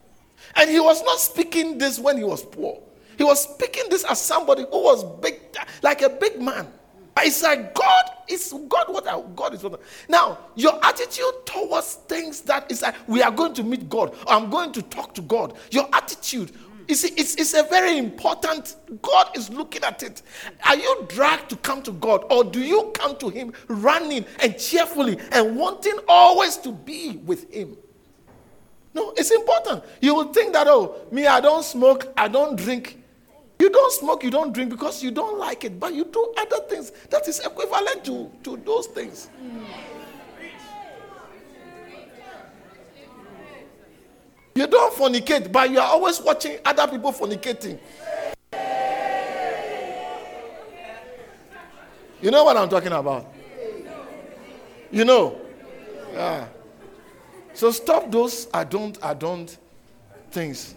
And 0.56 0.70
he 0.70 0.80
was 0.80 1.04
not 1.04 1.20
speaking 1.20 1.78
this 1.78 2.00
when 2.00 2.18
he 2.18 2.24
was 2.24 2.44
poor. 2.44 2.82
He 3.18 3.24
was 3.24 3.44
speaking 3.44 3.84
this 3.90 4.04
as 4.04 4.22
somebody 4.22 4.64
who 4.70 4.84
was 4.84 5.04
big, 5.22 5.40
like 5.82 6.02
a 6.02 6.10
big 6.10 6.42
man. 6.42 6.68
It's 7.20 7.42
like 7.42 7.74
God 7.74 8.04
is 8.28 8.54
God. 8.68 8.86
What 8.90 9.36
God 9.36 9.54
is 9.54 9.64
what. 9.64 9.82
Now 10.10 10.38
your 10.56 10.84
attitude 10.86 11.46
towards 11.46 11.94
things 12.08 12.42
that 12.42 12.70
is 12.70 12.82
like 12.82 12.96
we 13.08 13.22
are 13.22 13.32
going 13.32 13.54
to 13.54 13.64
meet 13.64 13.90
God. 13.90 14.16
I'm 14.28 14.50
going 14.50 14.74
to 14.74 14.82
talk 14.82 15.14
to 15.16 15.22
God. 15.22 15.58
Your 15.72 15.88
attitude 15.94 16.52
You 16.88 16.96
see, 16.96 17.10
it's, 17.18 17.36
it's 17.36 17.54
a 17.54 17.64
very 17.64 17.98
important, 17.98 18.76
God 19.02 19.36
is 19.36 19.50
looking 19.50 19.84
at 19.84 20.04
it. 20.04 20.22
Are 20.66 20.76
you 20.76 21.06
dragged 21.10 21.50
to 21.50 21.56
come 21.58 21.82
to 21.84 21.92
God 21.92 22.26
or 22.30 22.44
do 22.44 22.62
you 22.62 22.92
come 22.94 23.18
to 23.18 23.30
Him 23.30 23.54
running 23.68 24.26
and 24.42 24.58
cheerfully 24.58 25.18
and 25.32 25.56
wanting 25.56 25.98
always 26.08 26.58
to 26.58 26.72
be 26.72 27.18
with 27.26 27.52
Him? 27.52 27.76
No, 28.96 29.14
it's 29.18 29.30
important. 29.32 29.84
You 30.02 30.16
will 30.16 30.32
think 30.32 30.54
that, 30.54 30.68
oh, 30.68 30.96
me, 31.12 31.28
I 31.28 31.42
don't 31.42 31.64
smoke, 31.64 32.14
I 32.16 32.30
don't 32.30 32.56
drink. 32.56 32.98
You 33.60 33.70
don't 33.70 33.92
smoke, 33.92 34.24
you 34.24 34.32
don't 34.32 34.54
drink 34.54 34.70
because 34.70 35.04
you 35.04 35.12
don't 35.12 35.38
like 35.38 35.66
it, 35.66 35.78
but 35.78 35.94
you 35.94 36.06
do 36.06 36.34
other 36.38 36.60
things 36.70 36.92
that 37.10 37.28
is 37.28 37.40
equivalent 37.42 38.06
to, 38.06 38.32
to 38.44 38.58
those 38.66 38.88
things. 38.88 39.30
You 44.56 44.68
don't 44.68 44.94
fornicate, 44.94 45.52
but 45.52 45.70
you 45.70 45.80
are 45.80 45.90
always 45.90 46.22
watching 46.22 46.58
other 46.64 46.88
people 46.88 47.12
fornicating. 47.12 47.78
You 52.22 52.32
know 52.32 52.46
what 52.46 52.56
I'm 52.56 52.70
talking 52.70 52.94
about? 52.94 53.34
You 54.90 55.04
know? 55.04 55.42
Yeah. 56.14 56.48
So 57.56 57.72
stop 57.72 58.12
those 58.12 58.48
I 58.54 58.66
don't, 58.66 59.02
I 59.04 59.14
don't 59.14 59.58
things. 60.30 60.76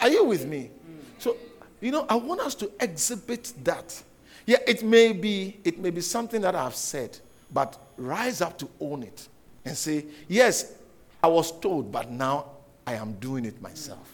Are 0.00 0.08
you 0.08 0.24
with 0.24 0.46
me? 0.46 0.70
So, 1.18 1.36
you 1.80 1.90
know, 1.90 2.06
I 2.08 2.14
want 2.14 2.40
us 2.40 2.54
to 2.56 2.70
exhibit 2.80 3.52
that. 3.64 4.02
Yeah, 4.46 4.58
it 4.66 4.84
may 4.84 5.12
be, 5.12 5.58
it 5.64 5.78
may 5.78 5.90
be 5.90 6.00
something 6.00 6.40
that 6.42 6.54
I've 6.54 6.76
said, 6.76 7.18
but 7.52 7.78
rise 7.96 8.40
up 8.40 8.56
to 8.58 8.68
own 8.80 9.02
it 9.02 9.28
and 9.64 9.76
say, 9.76 10.06
yes, 10.28 10.74
I 11.22 11.26
was 11.26 11.58
told, 11.58 11.90
but 11.90 12.10
now 12.10 12.50
I 12.86 12.94
am 12.94 13.14
doing 13.14 13.44
it 13.44 13.60
myself. 13.60 14.12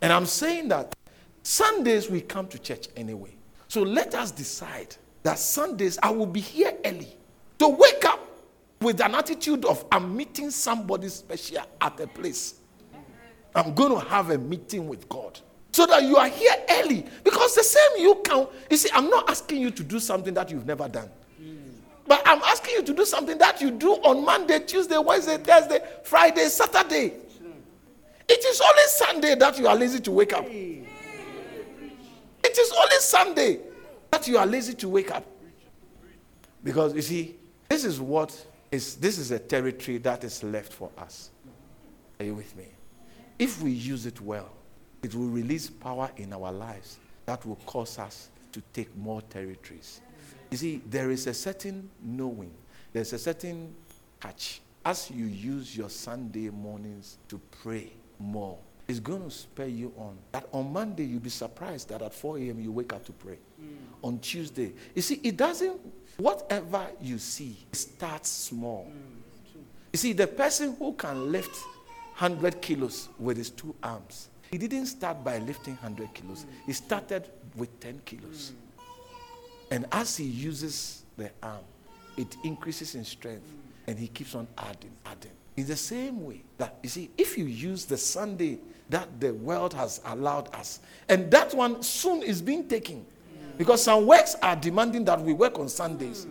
And 0.00 0.12
I'm 0.12 0.26
saying 0.26 0.68
that 0.68 0.94
Sundays 1.42 2.08
we 2.08 2.22
come 2.22 2.48
to 2.48 2.58
church 2.58 2.88
anyway. 2.96 3.34
So 3.68 3.82
let 3.82 4.14
us 4.14 4.30
decide 4.30 4.96
that 5.22 5.38
Sundays 5.38 5.98
I 6.02 6.10
will 6.10 6.26
be 6.26 6.40
here 6.40 6.72
early 6.84 7.14
to 7.58 7.68
wake 7.68 8.04
up 8.06 8.25
with 8.86 9.00
an 9.00 9.16
attitude 9.16 9.64
of 9.64 9.84
I'm 9.90 10.16
meeting 10.16 10.48
somebody 10.52 11.08
special 11.08 11.62
at 11.80 11.98
a 11.98 12.06
place. 12.06 12.54
I'm 13.52 13.74
going 13.74 13.90
to 13.90 14.08
have 14.08 14.30
a 14.30 14.38
meeting 14.38 14.86
with 14.86 15.08
God. 15.08 15.40
So 15.72 15.86
that 15.86 16.04
you 16.04 16.16
are 16.16 16.28
here 16.28 16.54
early. 16.70 17.04
Because 17.24 17.56
the 17.56 17.64
same 17.64 17.98
you 17.98 18.22
can. 18.24 18.46
You 18.70 18.76
see, 18.76 18.88
I'm 18.94 19.10
not 19.10 19.28
asking 19.28 19.60
you 19.60 19.72
to 19.72 19.82
do 19.82 19.98
something 19.98 20.32
that 20.34 20.52
you've 20.52 20.66
never 20.66 20.88
done. 20.88 21.10
But 22.06 22.22
I'm 22.24 22.40
asking 22.42 22.74
you 22.74 22.82
to 22.84 22.94
do 22.94 23.04
something 23.04 23.36
that 23.38 23.60
you 23.60 23.72
do 23.72 23.94
on 23.94 24.24
Monday, 24.24 24.60
Tuesday, 24.60 24.98
Wednesday, 24.98 25.38
Thursday, 25.38 25.80
Friday, 26.04 26.44
Saturday. 26.44 27.12
It 28.28 28.44
is 28.44 28.60
only 28.60 28.82
Sunday 28.86 29.34
that 29.34 29.58
you 29.58 29.66
are 29.66 29.74
lazy 29.74 29.98
to 29.98 30.12
wake 30.12 30.32
up. 30.32 30.46
It 30.48 30.86
is 32.44 32.72
only 32.72 32.96
Sunday 33.00 33.58
that 34.12 34.28
you 34.28 34.38
are 34.38 34.46
lazy 34.46 34.74
to 34.74 34.88
wake 34.88 35.10
up. 35.10 35.24
Because 36.62 36.94
you 36.94 37.02
see, 37.02 37.34
this 37.68 37.84
is 37.84 38.00
what 38.00 38.46
is 38.70 38.96
this 38.96 39.18
is 39.18 39.30
a 39.30 39.38
territory 39.38 39.98
that 39.98 40.24
is 40.24 40.42
left 40.42 40.72
for 40.72 40.90
us. 40.98 41.30
Are 42.18 42.24
you 42.24 42.34
with 42.34 42.56
me? 42.56 42.66
If 43.38 43.62
we 43.62 43.70
use 43.70 44.06
it 44.06 44.20
well, 44.20 44.50
it 45.02 45.14
will 45.14 45.28
release 45.28 45.68
power 45.68 46.10
in 46.16 46.32
our 46.32 46.50
lives 46.50 46.98
that 47.26 47.44
will 47.44 47.58
cause 47.66 47.98
us 47.98 48.30
to 48.52 48.62
take 48.72 48.94
more 48.96 49.20
territories. 49.22 50.00
You 50.50 50.56
see, 50.56 50.82
there 50.86 51.10
is 51.10 51.26
a 51.26 51.34
certain 51.34 51.90
knowing, 52.02 52.52
there's 52.92 53.12
a 53.12 53.18
certain 53.18 53.74
catch. 54.20 54.62
As 54.84 55.10
you 55.10 55.26
use 55.26 55.76
your 55.76 55.90
Sunday 55.90 56.48
mornings 56.48 57.18
to 57.28 57.40
pray 57.62 57.92
more, 58.18 58.56
it's 58.88 59.00
going 59.00 59.24
to 59.24 59.30
spur 59.30 59.64
you 59.64 59.92
on. 59.96 60.16
That 60.30 60.48
on 60.52 60.72
Monday, 60.72 61.04
you'll 61.04 61.20
be 61.20 61.28
surprised 61.28 61.88
that 61.88 62.02
at 62.02 62.14
4 62.14 62.38
a.m. 62.38 62.60
you 62.60 62.70
wake 62.70 62.92
up 62.92 63.04
to 63.06 63.12
pray. 63.12 63.38
Mm. 63.60 63.76
On 64.02 64.18
Tuesday, 64.20 64.72
you 64.94 65.02
see, 65.02 65.20
it 65.24 65.36
doesn't, 65.36 65.80
whatever 66.16 66.86
you 67.00 67.18
see, 67.18 67.56
starts 67.72 68.28
small. 68.28 68.90
You 69.92 69.98
see, 69.98 70.12
the 70.12 70.26
person 70.26 70.76
who 70.78 70.92
can 70.92 71.32
lift 71.32 71.56
100 72.18 72.60
kilos 72.60 73.08
with 73.18 73.36
his 73.36 73.50
two 73.50 73.74
arms, 73.82 74.28
he 74.50 74.58
didn't 74.58 74.86
start 74.86 75.24
by 75.24 75.38
lifting 75.38 75.74
100 75.74 76.14
kilos, 76.14 76.46
he 76.64 76.72
started 76.72 77.28
with 77.56 77.78
10 77.80 78.00
kilos. 78.04 78.52
And 79.70 79.86
as 79.92 80.16
he 80.16 80.24
uses 80.24 81.04
the 81.16 81.30
arm, 81.42 81.64
it 82.16 82.36
increases 82.44 82.94
in 82.94 83.04
strength 83.04 83.50
and 83.86 83.98
he 83.98 84.08
keeps 84.08 84.34
on 84.34 84.46
adding, 84.58 84.92
adding. 85.04 85.32
In 85.56 85.66
the 85.66 85.76
same 85.76 86.24
way 86.24 86.42
that, 86.58 86.76
you 86.82 86.88
see, 86.88 87.10
if 87.16 87.38
you 87.38 87.46
use 87.46 87.84
the 87.84 87.96
Sunday 87.96 88.58
that 88.90 89.20
the 89.20 89.32
world 89.34 89.74
has 89.74 90.00
allowed 90.04 90.54
us, 90.54 90.80
and 91.08 91.30
that 91.30 91.54
one 91.54 91.82
soon 91.82 92.22
is 92.22 92.40
being 92.42 92.68
taken 92.68 93.04
because 93.56 93.82
some 93.82 94.06
works 94.06 94.36
are 94.42 94.56
demanding 94.56 95.04
that 95.04 95.20
we 95.20 95.32
work 95.32 95.58
on 95.58 95.68
Sundays. 95.68 96.26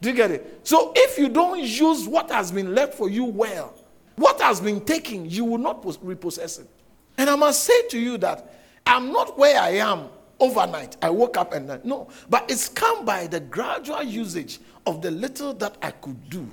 Do 0.00 0.08
you 0.10 0.14
get 0.14 0.30
it? 0.30 0.60
So 0.62 0.92
if 0.94 1.18
you 1.18 1.28
don't 1.28 1.60
use 1.60 2.06
what 2.06 2.30
has 2.30 2.52
been 2.52 2.74
left 2.74 2.94
for 2.94 3.08
you 3.08 3.24
well, 3.24 3.74
what 4.16 4.40
has 4.40 4.60
been 4.60 4.84
taken, 4.84 5.28
you 5.28 5.44
will 5.44 5.58
not 5.58 5.84
repossess 6.02 6.58
it. 6.58 6.68
And 7.16 7.28
I 7.28 7.36
must 7.36 7.64
say 7.64 7.88
to 7.88 7.98
you 7.98 8.18
that 8.18 8.54
I'm 8.86 9.12
not 9.12 9.38
where 9.38 9.60
I 9.60 9.70
am 9.70 10.08
overnight. 10.40 10.96
I 11.02 11.10
woke 11.10 11.36
up 11.36 11.52
and 11.52 11.84
no. 11.84 12.08
But 12.28 12.50
it's 12.50 12.68
come 12.68 13.04
by 13.04 13.26
the 13.26 13.40
gradual 13.40 14.02
usage 14.02 14.60
of 14.86 15.02
the 15.02 15.10
little 15.10 15.52
that 15.54 15.76
I 15.82 15.90
could 15.90 16.30
do. 16.30 16.48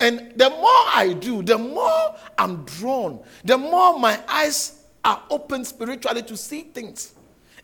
And 0.00 0.32
the 0.36 0.50
more 0.50 0.84
I 0.94 1.16
do, 1.18 1.42
the 1.42 1.58
more 1.58 2.16
I'm 2.36 2.64
drawn, 2.64 3.20
the 3.44 3.56
more 3.56 3.98
my 3.98 4.20
eyes 4.28 4.84
are 5.04 5.22
open 5.30 5.64
spiritually 5.64 6.22
to 6.22 6.36
see 6.36 6.62
things. 6.62 7.13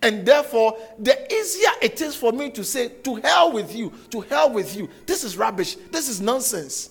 And 0.02 0.24
therefore, 0.24 0.78
the 0.98 1.32
easier 1.32 1.70
it 1.82 2.00
is 2.00 2.16
for 2.16 2.32
me 2.32 2.50
to 2.50 2.64
say, 2.64 2.88
to 2.88 3.16
hell 3.16 3.52
with 3.52 3.74
you, 3.74 3.92
to 4.10 4.20
hell 4.22 4.50
with 4.50 4.74
you. 4.74 4.88
This 5.06 5.24
is 5.24 5.36
rubbish. 5.36 5.76
This 5.90 6.08
is 6.08 6.20
nonsense. 6.20 6.90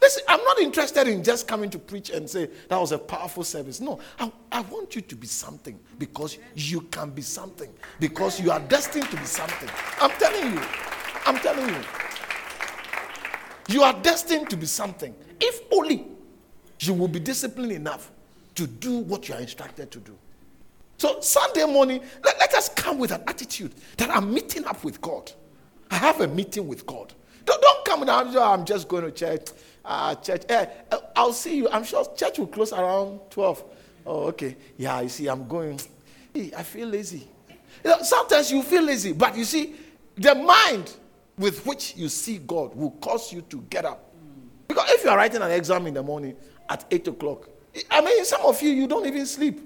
Listen, 0.00 0.22
I'm 0.28 0.42
not 0.44 0.60
interested 0.60 1.08
in 1.08 1.24
just 1.24 1.48
coming 1.48 1.70
to 1.70 1.78
preach 1.78 2.10
and 2.10 2.28
say 2.28 2.48
that 2.68 2.80
was 2.80 2.92
a 2.92 2.98
powerful 2.98 3.42
service. 3.42 3.80
No, 3.80 3.98
I, 4.18 4.30
I 4.52 4.60
want 4.62 4.94
you 4.94 5.00
to 5.02 5.16
be 5.16 5.26
something 5.26 5.78
because 5.98 6.38
you 6.54 6.82
can 6.82 7.10
be 7.10 7.22
something, 7.22 7.70
because 7.98 8.38
you 8.38 8.52
are 8.52 8.60
destined 8.60 9.10
to 9.10 9.16
be 9.16 9.24
something. 9.24 9.68
I'm 10.00 10.10
telling 10.12 10.54
you. 10.54 10.62
I'm 11.26 11.36
telling 11.38 11.68
you. 11.68 11.82
You 13.68 13.82
are 13.82 13.92
destined 14.02 14.48
to 14.50 14.56
be 14.56 14.66
something. 14.66 15.14
If 15.40 15.62
only 15.72 16.06
you 16.80 16.94
will 16.94 17.08
be 17.08 17.20
disciplined 17.20 17.72
enough 17.72 18.10
to 18.54 18.66
do 18.66 18.98
what 18.98 19.28
you 19.28 19.34
are 19.34 19.40
instructed 19.40 19.90
to 19.90 19.98
do. 19.98 20.16
So, 20.98 21.20
Sunday 21.20 21.64
morning, 21.64 22.02
let, 22.24 22.38
let 22.38 22.54
us 22.54 22.68
come 22.68 22.98
with 22.98 23.12
an 23.12 23.22
attitude 23.26 23.72
that 23.96 24.10
I'm 24.10 24.32
meeting 24.34 24.64
up 24.64 24.84
with 24.84 25.00
God. 25.00 25.32
I 25.90 25.96
have 25.96 26.20
a 26.20 26.28
meeting 26.28 26.68
with 26.68 26.84
God. 26.84 27.14
Don't, 27.44 27.62
don't 27.62 27.84
come 27.84 28.04
now, 28.04 28.52
I'm 28.52 28.64
just 28.64 28.88
going 28.88 29.04
to 29.04 29.10
church 29.10 29.48
uh, 29.88 30.14
church. 30.16 30.42
Eh, 30.48 30.66
eh, 30.92 30.96
I'll 31.16 31.32
see 31.32 31.56
you. 31.56 31.68
I'm 31.70 31.82
sure 31.82 32.04
church 32.14 32.38
will 32.38 32.46
close 32.46 32.72
around 32.72 33.20
12. 33.30 33.64
Oh, 34.06 34.26
okay. 34.26 34.56
Yeah, 34.76 35.00
you 35.00 35.08
see, 35.08 35.26
I'm 35.26 35.48
going. 35.48 35.80
I 36.34 36.62
feel 36.62 36.88
lazy. 36.88 37.26
You 37.84 37.90
know, 37.90 38.02
sometimes 38.02 38.50
you 38.50 38.62
feel 38.62 38.82
lazy, 38.82 39.12
but 39.12 39.36
you 39.36 39.44
see, 39.44 39.74
the 40.16 40.34
mind 40.34 40.94
with 41.38 41.64
which 41.64 41.96
you 41.96 42.08
see 42.08 42.38
God 42.38 42.74
will 42.74 42.90
cause 42.92 43.32
you 43.32 43.40
to 43.42 43.60
get 43.70 43.84
up. 43.84 44.12
Because 44.66 44.90
if 44.90 45.04
you 45.04 45.10
are 45.10 45.16
writing 45.16 45.40
an 45.40 45.50
exam 45.50 45.86
in 45.86 45.94
the 45.94 46.02
morning 46.02 46.36
at 46.68 46.84
8 46.90 47.08
o'clock, 47.08 47.48
I 47.90 48.00
mean, 48.00 48.24
some 48.24 48.42
of 48.42 48.60
you, 48.60 48.70
you 48.70 48.86
don't 48.86 49.06
even 49.06 49.24
sleep. 49.24 49.60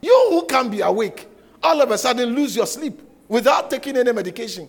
You 0.00 0.26
who 0.30 0.46
can 0.46 0.70
be 0.70 0.80
awake, 0.80 1.26
all 1.62 1.80
of 1.80 1.90
a 1.90 1.98
sudden 1.98 2.28
lose 2.34 2.54
your 2.54 2.66
sleep 2.66 3.00
without 3.26 3.70
taking 3.70 3.96
any 3.96 4.12
medication. 4.12 4.68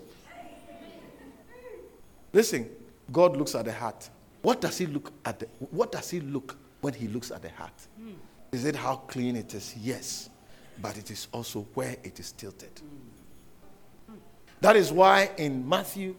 Listen, 2.34 2.70
God 3.12 3.38
looks 3.38 3.56
at 3.56 3.66
the 3.66 3.74
heart. 3.74 4.10
What 4.42 4.62
does 4.62 4.78
he 4.78 4.86
look 4.86 5.12
at? 5.26 5.40
The, 5.40 5.46
what 5.72 5.92
does 5.92 6.10
he 6.10 6.20
look 6.20 6.58
when 6.82 6.94
he 6.94 7.08
looks 7.08 7.32
at 7.32 7.42
the 7.42 7.50
heart? 7.50 7.74
Mm. 8.00 8.14
Is 8.52 8.66
it 8.66 8.76
how 8.76 8.98
clean 8.98 9.36
it 9.36 9.54
is? 9.54 9.76
Yes. 9.78 10.30
But 10.82 10.98
it 10.98 11.12
is 11.12 11.28
also 11.32 11.68
where 11.74 11.96
it 12.04 12.20
is 12.20 12.32
tilted. 12.32 12.74
Mm. 12.76 14.16
That 14.62 14.76
is 14.76 14.92
why 14.92 15.32
in 15.38 15.68
Matthew, 15.68 16.16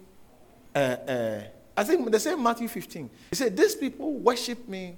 uh, 0.75 0.79
uh, 0.79 1.43
I 1.77 1.85
think 1.85 2.11
the 2.11 2.21
same 2.21 2.43
Matthew 2.43 2.69
15, 2.69 3.11
he 3.31 3.37
said, 3.37 3.57
These 3.57 3.77
people 3.77 4.13
worship 4.15 4.69
me. 4.69 4.97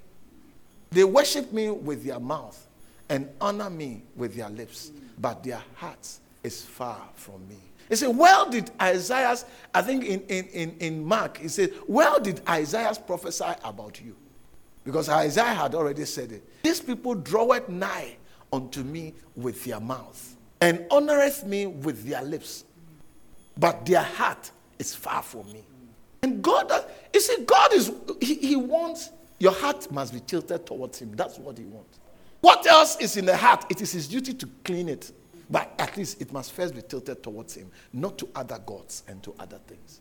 They 0.91 1.05
worship 1.05 1.53
me 1.53 1.71
with 1.71 2.05
their 2.05 2.21
mouth 2.21 2.67
and 3.09 3.29
honor 3.41 3.71
me 3.71 4.03
with 4.17 4.35
their 4.35 4.49
lips, 4.51 4.91
but 5.19 5.43
their 5.43 5.63
hearts 5.75 6.21
is 6.43 6.63
far 6.63 7.01
from 7.15 7.47
me. 7.49 7.59
He 7.89 7.97
said, 7.97 8.17
Well 8.17 8.49
did 8.49 8.71
Isaiah, 8.81 9.37
I 9.75 9.83
think 9.83 10.05
in, 10.05 10.21
in, 10.23 10.47
in, 10.47 10.77
in 10.79 11.05
Mark, 11.05 11.39
he 11.39 11.49
said, 11.49 11.73
Well 11.87 12.21
did 12.21 12.41
Isaiah 12.49 12.93
prophesy 13.07 13.53
about 13.65 14.01
you? 14.01 14.17
Because 14.85 15.09
Isaiah 15.09 15.55
had 15.55 15.75
already 15.75 16.05
said 16.05 16.33
it. 16.33 16.63
These 16.63 16.81
people 16.81 17.15
draweth 17.15 17.69
nigh 17.69 18.17
unto 18.53 18.83
me 18.83 19.15
with 19.37 19.65
their 19.65 19.81
mouth, 19.81 20.37
and 20.61 20.81
honoreth 20.91 21.45
me 21.47 21.67
with 21.67 22.09
their 22.09 22.23
lips, 22.23 22.65
but 23.57 23.85
their 23.87 24.03
heart 24.03 24.51
is 24.79 24.95
far 24.95 25.23
from 25.23 25.53
me. 25.53 25.65
And 26.23 26.43
God, 26.43 26.69
does, 26.69 26.85
you 27.13 27.21
see, 27.21 27.45
God 27.45 27.73
is, 27.73 27.93
he, 28.21 28.35
he 28.37 28.57
wants, 28.57 29.11
your 29.39 29.53
heart 29.53 29.91
must 29.91 30.13
be 30.13 30.21
tilted 30.21 30.65
towards 30.67 31.01
Him. 31.01 31.13
That's 31.17 31.39
what 31.39 31.59
He 31.59 31.65
wants. 31.65 31.99
What 32.43 32.67
else 32.67 32.97
is 32.97 33.17
in 33.17 33.25
the 33.25 33.37
heart? 33.37 33.65
It 33.71 33.81
is 33.81 33.93
his 33.93 34.09
duty 34.09 34.35
to 34.35 34.49
clean 34.65 34.89
it. 34.89 35.13
But 35.49 35.73
at 35.79 35.97
least 35.97 36.21
it 36.21 36.33
must 36.33 36.53
first 36.53 36.75
be 36.75 36.83
tilted 36.83 37.23
towards 37.23 37.55
him, 37.55 37.71
not 37.93 38.19
to 38.19 38.29
other 38.35 38.59
gods 38.67 39.05
and 39.07 39.23
to 39.23 39.35
other 39.39 39.59
things. 39.67 40.01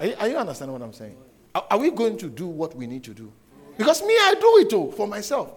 Are 0.00 0.06
you, 0.06 0.14
are 0.20 0.28
you 0.28 0.36
understanding 0.36 0.72
what 0.72 0.82
I'm 0.82 0.92
saying? 0.92 1.16
Are, 1.54 1.66
are, 1.70 1.78
we 1.78 1.90
going 1.90 2.16
to 2.18 2.28
do 2.28 2.46
what 2.46 2.74
we 2.74 2.86
need 2.86 3.04
to 3.04 3.12
do? 3.12 3.30
Because 3.76 4.02
me, 4.02 4.14
I 4.14 4.34
do 4.40 4.58
it 4.58 4.70
too 4.70 4.92
for 4.96 5.06
myself. 5.06 5.52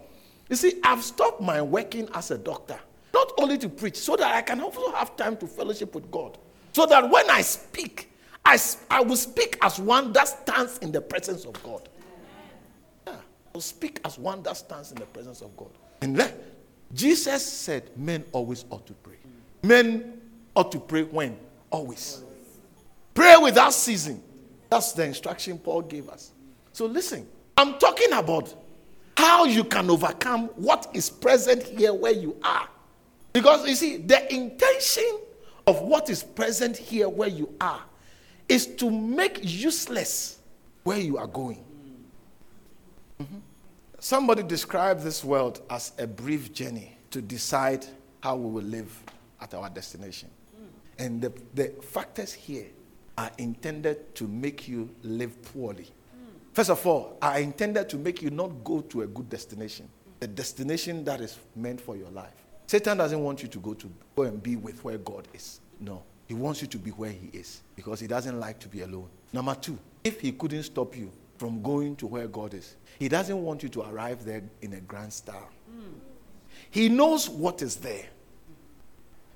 You 0.49 0.55
see, 0.55 0.79
I've 0.83 1.03
stopped 1.03 1.41
my 1.41 1.61
working 1.61 2.09
as 2.13 2.31
a 2.31 2.37
doctor, 2.37 2.79
not 3.13 3.31
only 3.37 3.57
to 3.59 3.69
preach, 3.69 3.97
so 3.97 4.15
that 4.17 4.35
I 4.35 4.41
can 4.41 4.59
also 4.59 4.91
have 4.91 5.15
time 5.15 5.37
to 5.37 5.47
fellowship 5.47 5.95
with 5.95 6.09
God. 6.11 6.37
So 6.73 6.85
that 6.85 7.09
when 7.09 7.29
I 7.29 7.41
speak, 7.41 8.11
I, 8.43 8.57
I 8.89 9.01
will 9.01 9.15
speak 9.15 9.57
as 9.61 9.79
one 9.79 10.11
that 10.13 10.27
stands 10.27 10.79
in 10.79 10.91
the 10.91 11.01
presence 11.01 11.45
of 11.45 11.61
God. 11.63 11.87
Will 13.57 13.61
speak 13.61 13.99
as 14.05 14.19
one 14.19 14.43
that 14.43 14.55
stands 14.55 14.91
in 14.91 14.99
the 14.99 15.07
presence 15.07 15.41
of 15.41 15.57
God. 15.57 15.71
And 16.03 16.15
then 16.15 16.31
Jesus 16.93 17.43
said 17.43 17.89
men 17.97 18.23
always 18.31 18.65
ought 18.69 18.85
to 18.85 18.93
pray. 18.93 19.15
Men 19.63 20.21
ought 20.55 20.71
to 20.73 20.79
pray 20.79 21.01
when? 21.01 21.35
Always. 21.71 22.21
Pray 23.15 23.35
without 23.41 23.73
ceasing. 23.73 24.21
That's 24.69 24.91
the 24.91 25.05
instruction 25.05 25.57
Paul 25.57 25.81
gave 25.81 26.07
us. 26.07 26.33
So 26.71 26.85
listen, 26.85 27.27
I'm 27.57 27.79
talking 27.79 28.13
about 28.13 28.53
how 29.17 29.45
you 29.45 29.63
can 29.63 29.89
overcome 29.89 30.49
what 30.49 30.91
is 30.93 31.09
present 31.09 31.63
here 31.63 31.95
where 31.95 32.13
you 32.13 32.37
are. 32.43 32.69
Because 33.33 33.67
you 33.67 33.73
see, 33.73 33.97
the 33.97 34.31
intention 34.31 35.17
of 35.65 35.81
what 35.81 36.11
is 36.11 36.21
present 36.21 36.77
here 36.77 37.09
where 37.09 37.27
you 37.27 37.51
are 37.59 37.81
is 38.47 38.67
to 38.75 38.91
make 38.91 39.39
useless 39.41 40.37
where 40.83 40.99
you 40.99 41.17
are 41.17 41.25
going. 41.25 41.63
Mm-hmm. 43.19 43.37
Somebody 43.99 44.43
described 44.43 45.01
this 45.01 45.23
world 45.23 45.61
as 45.71 45.91
a 45.97 46.05
brief 46.05 46.53
journey 46.53 46.95
to 47.09 47.19
decide 47.19 47.83
how 48.21 48.35
we 48.35 48.49
will 48.51 48.63
live 48.63 48.95
at 49.41 49.55
our 49.55 49.71
destination. 49.71 50.29
Hmm. 50.55 51.03
And 51.03 51.21
the, 51.21 51.33
the 51.55 51.69
factors 51.81 52.31
here 52.31 52.67
are 53.17 53.31
intended 53.39 54.13
to 54.15 54.27
make 54.27 54.67
you 54.67 54.87
live 55.01 55.41
poorly. 55.51 55.85
Hmm. 55.85 56.37
First 56.53 56.69
of 56.69 56.85
all, 56.85 57.17
are 57.23 57.39
intended 57.39 57.89
to 57.89 57.97
make 57.97 58.21
you 58.21 58.29
not 58.29 58.63
go 58.63 58.81
to 58.81 59.01
a 59.01 59.07
good 59.07 59.29
destination, 59.29 59.89
a 60.21 60.27
destination 60.27 61.03
that 61.05 61.19
is 61.19 61.39
meant 61.55 61.81
for 61.81 61.95
your 61.97 62.11
life. 62.11 62.45
Satan 62.67 62.99
doesn't 62.99 63.23
want 63.23 63.41
you 63.41 63.47
to 63.47 63.57
go 63.57 63.73
to 63.73 63.89
go 64.15 64.23
and 64.23 64.43
be 64.43 64.57
with 64.57 64.83
where 64.83 64.99
God 64.99 65.27
is. 65.33 65.59
No. 65.79 66.03
He 66.27 66.35
wants 66.35 66.61
you 66.61 66.67
to 66.67 66.77
be 66.77 66.91
where 66.91 67.09
he 67.11 67.29
is 67.33 67.63
because 67.75 67.99
he 67.99 68.05
doesn't 68.05 68.39
like 68.39 68.59
to 68.59 68.67
be 68.67 68.81
alone. 68.81 69.07
Number 69.33 69.55
two, 69.55 69.79
if 70.03 70.21
he 70.21 70.33
couldn't 70.33 70.63
stop 70.63 70.95
you 70.95 71.11
from 71.37 71.61
going 71.61 71.95
to 71.97 72.07
where 72.07 72.27
God 72.27 72.53
is, 72.53 72.75
he 72.99 73.07
doesn't 73.07 73.41
want 73.41 73.63
you 73.63 73.69
to 73.69 73.81
arrive 73.81 74.25
there 74.25 74.43
in 74.61 74.73
a 74.73 74.81
grand 74.81 75.13
style. 75.13 75.49
Mm. 75.71 75.93
He 76.69 76.89
knows 76.89 77.29
what 77.29 77.61
is 77.61 77.77
there. 77.77 78.05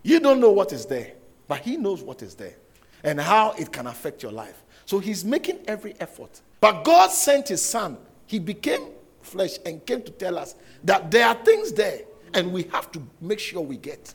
You 0.03 0.19
don't 0.19 0.39
know 0.39 0.51
what 0.51 0.73
is 0.73 0.85
there, 0.85 1.13
but 1.47 1.59
he 1.59 1.77
knows 1.77 2.01
what 2.01 2.23
is 2.23 2.35
there 2.35 2.55
and 3.03 3.19
how 3.19 3.51
it 3.51 3.71
can 3.71 3.87
affect 3.87 4.23
your 4.23 4.31
life. 4.31 4.63
So 4.85 4.99
he's 4.99 5.23
making 5.23 5.59
every 5.67 5.93
effort. 5.99 6.41
But 6.59 6.83
God 6.83 7.11
sent 7.11 7.47
his 7.47 7.63
son. 7.63 7.97
He 8.25 8.39
became 8.39 8.89
flesh 9.21 9.57
and 9.65 9.85
came 9.85 10.01
to 10.03 10.11
tell 10.11 10.37
us 10.37 10.55
that 10.83 11.11
there 11.11 11.27
are 11.27 11.35
things 11.35 11.71
there 11.71 12.01
and 12.33 12.51
we 12.51 12.63
have 12.63 12.91
to 12.93 13.01
make 13.19 13.39
sure 13.39 13.61
we 13.61 13.77
get. 13.77 14.13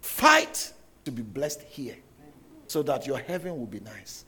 Fight 0.00 0.72
to 1.04 1.10
be 1.10 1.22
blessed 1.22 1.62
here 1.62 1.96
so 2.66 2.82
that 2.82 3.06
your 3.06 3.18
heaven 3.18 3.58
will 3.58 3.66
be 3.66 3.80
nice. 3.80 4.24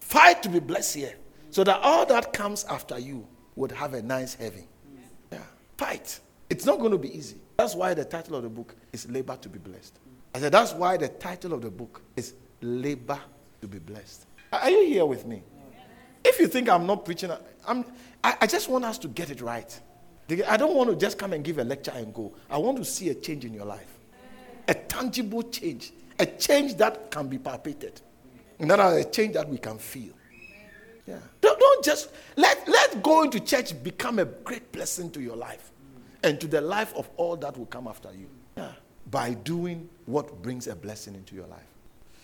Fight 0.00 0.42
to 0.42 0.48
be 0.48 0.60
blessed 0.60 0.96
here 0.96 1.14
so 1.54 1.62
that 1.62 1.78
all 1.84 2.04
that 2.04 2.32
comes 2.32 2.64
after 2.64 2.98
you 2.98 3.24
would 3.54 3.70
have 3.70 3.94
a 3.94 4.02
nice 4.02 4.34
heaven. 4.34 4.66
Yeah. 5.30 5.38
Fight. 5.76 6.18
It's 6.50 6.66
not 6.66 6.80
going 6.80 6.90
to 6.90 6.98
be 6.98 7.16
easy. 7.16 7.36
That's 7.56 7.76
why 7.76 7.94
the 7.94 8.04
title 8.04 8.34
of 8.34 8.42
the 8.42 8.48
book 8.48 8.74
is 8.92 9.08
Labor 9.08 9.36
to 9.36 9.48
be 9.48 9.60
Blessed. 9.60 10.00
I 10.34 10.40
said, 10.40 10.50
that's 10.50 10.72
why 10.72 10.96
the 10.96 11.06
title 11.06 11.52
of 11.52 11.62
the 11.62 11.70
book 11.70 12.02
is 12.16 12.34
Labor 12.60 13.20
to 13.60 13.68
be 13.68 13.78
Blessed. 13.78 14.26
Are 14.52 14.68
you 14.68 14.84
here 14.84 15.06
with 15.06 15.28
me? 15.28 15.44
If 16.24 16.40
you 16.40 16.48
think 16.48 16.68
I'm 16.68 16.86
not 16.88 17.04
preaching, 17.04 17.30
I'm, 17.68 17.84
I, 18.24 18.36
I 18.40 18.46
just 18.48 18.68
want 18.68 18.84
us 18.84 18.98
to 18.98 19.06
get 19.06 19.30
it 19.30 19.40
right. 19.40 19.80
I 20.48 20.56
don't 20.56 20.74
want 20.74 20.90
to 20.90 20.96
just 20.96 21.18
come 21.18 21.34
and 21.34 21.44
give 21.44 21.58
a 21.58 21.64
lecture 21.64 21.92
and 21.94 22.12
go. 22.12 22.34
I 22.50 22.58
want 22.58 22.78
to 22.78 22.84
see 22.84 23.10
a 23.10 23.14
change 23.14 23.44
in 23.44 23.54
your 23.54 23.66
life. 23.66 23.96
A 24.66 24.74
tangible 24.74 25.44
change. 25.44 25.92
A 26.18 26.26
change 26.26 26.74
that 26.78 27.12
can 27.12 27.28
be 27.28 27.38
palpated. 27.38 28.00
not 28.58 28.80
a 28.80 29.04
change 29.04 29.34
that 29.34 29.48
we 29.48 29.58
can 29.58 29.78
feel. 29.78 30.14
Yeah. 31.06 31.18
Don't, 31.40 31.58
don't 31.58 31.84
just 31.84 32.10
let, 32.36 32.66
let 32.68 33.02
going 33.02 33.30
to 33.32 33.40
church 33.40 33.82
become 33.82 34.18
a 34.18 34.24
great 34.24 34.72
blessing 34.72 35.10
to 35.12 35.20
your 35.20 35.36
life 35.36 35.70
and 36.22 36.40
to 36.40 36.46
the 36.46 36.60
life 36.60 36.94
of 36.94 37.08
all 37.16 37.36
that 37.36 37.56
will 37.56 37.66
come 37.66 37.86
after 37.86 38.10
you. 38.12 38.28
Yeah. 38.56 38.72
By 39.10 39.34
doing 39.34 39.88
what 40.06 40.42
brings 40.42 40.66
a 40.66 40.74
blessing 40.74 41.14
into 41.14 41.34
your 41.34 41.46
life. 41.46 41.66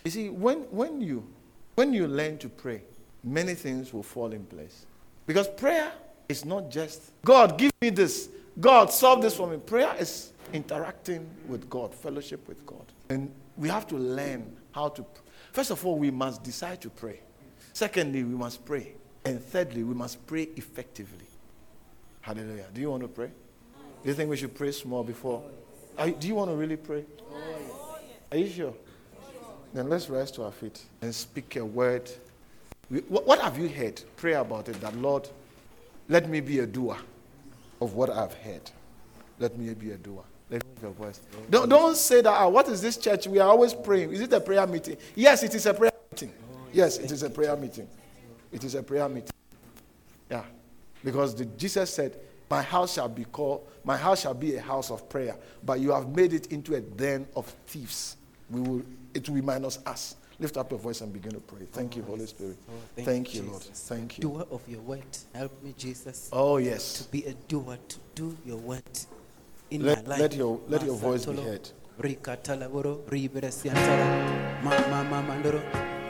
You 0.04 0.10
see, 0.10 0.28
when, 0.30 0.60
when, 0.70 1.00
you, 1.00 1.26
when 1.74 1.92
you 1.92 2.08
learn 2.08 2.38
to 2.38 2.48
pray, 2.48 2.82
many 3.22 3.54
things 3.54 3.92
will 3.92 4.02
fall 4.02 4.32
in 4.32 4.44
place. 4.46 4.86
Because 5.26 5.46
prayer 5.46 5.92
is 6.28 6.44
not 6.44 6.70
just, 6.70 7.12
God, 7.22 7.58
give 7.58 7.70
me 7.82 7.90
this. 7.90 8.30
God, 8.58 8.90
solve 8.90 9.20
this 9.20 9.36
for 9.36 9.46
me. 9.46 9.58
Prayer 9.58 9.94
is 9.98 10.32
interacting 10.52 11.28
with 11.48 11.68
God, 11.68 11.94
fellowship 11.94 12.48
with 12.48 12.64
God. 12.64 12.84
And 13.10 13.30
we 13.56 13.68
have 13.68 13.86
to 13.88 13.96
learn 13.96 14.56
how 14.72 14.88
to. 14.88 15.04
First 15.52 15.70
of 15.70 15.84
all, 15.84 15.98
we 15.98 16.10
must 16.10 16.42
decide 16.42 16.80
to 16.80 16.90
pray. 16.90 17.20
Secondly, 17.72 18.24
we 18.24 18.34
must 18.34 18.64
pray. 18.64 18.92
And 19.24 19.42
thirdly, 19.42 19.82
we 19.84 19.94
must 19.94 20.26
pray 20.26 20.48
effectively. 20.56 21.26
Hallelujah. 22.20 22.66
Do 22.72 22.80
you 22.80 22.90
want 22.90 23.02
to 23.02 23.08
pray? 23.08 23.30
Do 24.02 24.08
you 24.08 24.14
think 24.14 24.30
we 24.30 24.36
should 24.36 24.54
pray 24.54 24.72
small 24.72 25.02
before? 25.02 25.42
You, 26.04 26.12
do 26.12 26.28
you 26.28 26.34
want 26.34 26.50
to 26.50 26.56
really 26.56 26.76
pray? 26.76 27.04
Are 28.32 28.36
you 28.36 28.48
sure? 28.48 28.74
Then 29.72 29.88
let's 29.88 30.08
rise 30.08 30.30
to 30.32 30.44
our 30.44 30.52
feet 30.52 30.82
and 31.02 31.14
speak 31.14 31.56
a 31.56 31.64
word. 31.64 32.10
what, 33.08 33.40
have 33.40 33.58
you 33.58 33.68
heard? 33.68 34.00
Pray 34.16 34.34
about 34.34 34.68
it 34.68 34.80
that, 34.80 34.96
Lord, 34.96 35.28
let 36.08 36.28
me 36.28 36.40
be 36.40 36.60
a 36.60 36.66
doer 36.66 36.96
of 37.80 37.94
what 37.94 38.10
I've 38.10 38.34
heard. 38.34 38.70
Let 39.38 39.56
me 39.56 39.72
be 39.74 39.92
a 39.92 39.96
doer. 39.96 40.24
Let 40.50 40.64
me 40.64 40.70
your 40.82 40.90
voice. 40.90 41.20
Don't, 41.48 41.68
don't 41.68 41.96
say 41.96 42.20
that, 42.20 42.30
ah, 42.30 42.48
what 42.48 42.68
is 42.68 42.82
this 42.82 42.96
church? 42.96 43.26
We 43.28 43.38
are 43.38 43.48
always 43.48 43.72
praying. 43.72 44.12
Is 44.12 44.20
it 44.20 44.32
a 44.32 44.40
prayer 44.40 44.66
meeting? 44.66 44.96
Yes, 45.14 45.42
it 45.42 45.54
is 45.54 45.66
a 45.66 45.74
prayer 45.74 45.92
meeting. 46.10 46.32
Yes, 46.72 46.98
it 46.98 47.10
is 47.10 47.22
a 47.22 47.30
prayer 47.30 47.56
meeting. 47.56 47.88
It 48.52 48.64
is 48.64 48.74
a 48.74 48.82
prayer 48.82 49.08
meeting. 49.08 49.30
Yeah. 50.30 50.44
Because 51.04 51.34
the, 51.34 51.44
Jesus 51.44 51.92
said, 51.92 52.18
My 52.48 52.62
house 52.62 52.94
shall 52.94 53.08
be 53.08 53.24
called, 53.24 53.66
my 53.84 53.96
house 53.96 54.22
shall 54.22 54.34
be 54.34 54.56
a 54.56 54.60
house 54.60 54.90
of 54.90 55.08
prayer, 55.08 55.36
but 55.64 55.80
you 55.80 55.92
have 55.92 56.08
made 56.08 56.32
it 56.32 56.46
into 56.48 56.74
a 56.74 56.80
den 56.80 57.26
of 57.36 57.46
thieves. 57.66 58.16
We 58.50 58.60
will, 58.60 58.82
it 59.14 59.28
will 59.28 59.36
be 59.36 59.42
minus 59.42 59.78
us. 59.86 60.16
Lift 60.38 60.56
up 60.56 60.70
your 60.70 60.80
voice 60.80 61.02
and 61.02 61.12
begin 61.12 61.32
to 61.32 61.40
pray. 61.40 61.66
Thank 61.70 61.96
you, 61.96 62.02
Holy 62.02 62.26
Spirit. 62.26 62.56
Oh, 62.68 62.72
thank, 62.96 63.06
thank, 63.06 63.34
you, 63.34 63.42
Lord. 63.42 63.62
Thank 63.62 64.16
you. 64.18 64.22
Doer 64.22 64.46
of 64.50 64.66
your 64.66 64.80
word. 64.80 65.04
Help 65.34 65.62
me, 65.62 65.74
Jesus. 65.76 66.30
Oh, 66.32 66.56
yes. 66.56 67.02
To 67.02 67.10
be 67.10 67.26
a 67.26 67.34
doer, 67.34 67.76
to 67.88 67.98
do 68.14 68.36
your 68.46 68.56
word 68.56 68.82
in 69.70 69.84
let, 69.84 70.04
my 70.04 70.12
life. 70.12 70.20
Let 70.20 70.34
your, 70.34 70.58
let 70.66 70.82
your 70.82 70.96
voice 70.96 71.26
be 71.26 71.36
heard. 71.36 71.68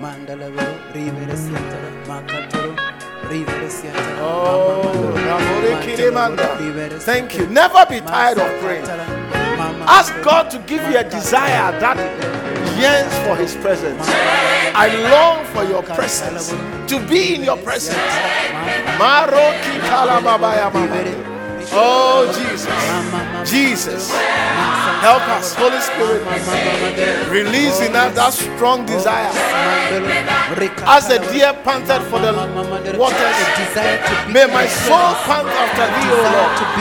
Mama 0.01 0.17
Mandoro, 0.17 0.51
Mandalavero, 0.51 0.93
Riveresiantara, 0.95 1.91
Makatoro, 2.07 2.75
Oh, 4.23 5.13
thank 7.01 7.35
you. 7.37 7.47
Never 7.47 7.87
be 7.87 8.01
tired 8.01 8.39
of 8.39 8.61
praying. 8.63 8.85
Ask 9.87 10.15
God 10.23 10.51
to 10.51 10.59
give 10.61 10.83
you 10.91 10.99
a 10.99 11.05
desire 11.05 11.79
that 11.81 11.97
yearns 12.81 13.15
for 13.27 13.37
His 13.37 13.55
presence. 13.57 14.03
I 14.75 14.89
long 15.11 15.45
for 15.47 15.65
your 15.65 15.83
presence, 15.83 16.51
to 16.89 16.99
be 17.09 17.35
in 17.35 17.45
your 17.45 17.59
presence. 17.59 17.97
Maroki 18.99 19.81
Oh, 21.73 22.27
Jesus. 22.35 23.51
Jesus. 23.51 24.11
Help 25.01 25.23
us, 25.29 25.55
Holy 25.55 25.81
Spirit. 25.81 26.23
Release 27.31 27.81
in 27.81 27.97
us 27.97 28.15
that 28.15 28.33
strong 28.33 28.85
desire. 28.85 29.31
As 30.85 31.09
the 31.09 31.19
deer 31.33 31.55
panted 31.65 32.03
for 32.11 32.21
the 32.21 32.33
waters, 32.99 33.39
may 34.29 34.47
my 34.47 34.67
soul 34.67 35.15
pant 35.25 35.49
after 35.49 35.87
thee, 35.89 36.11
O 36.11 36.21
Lord. 36.21 36.81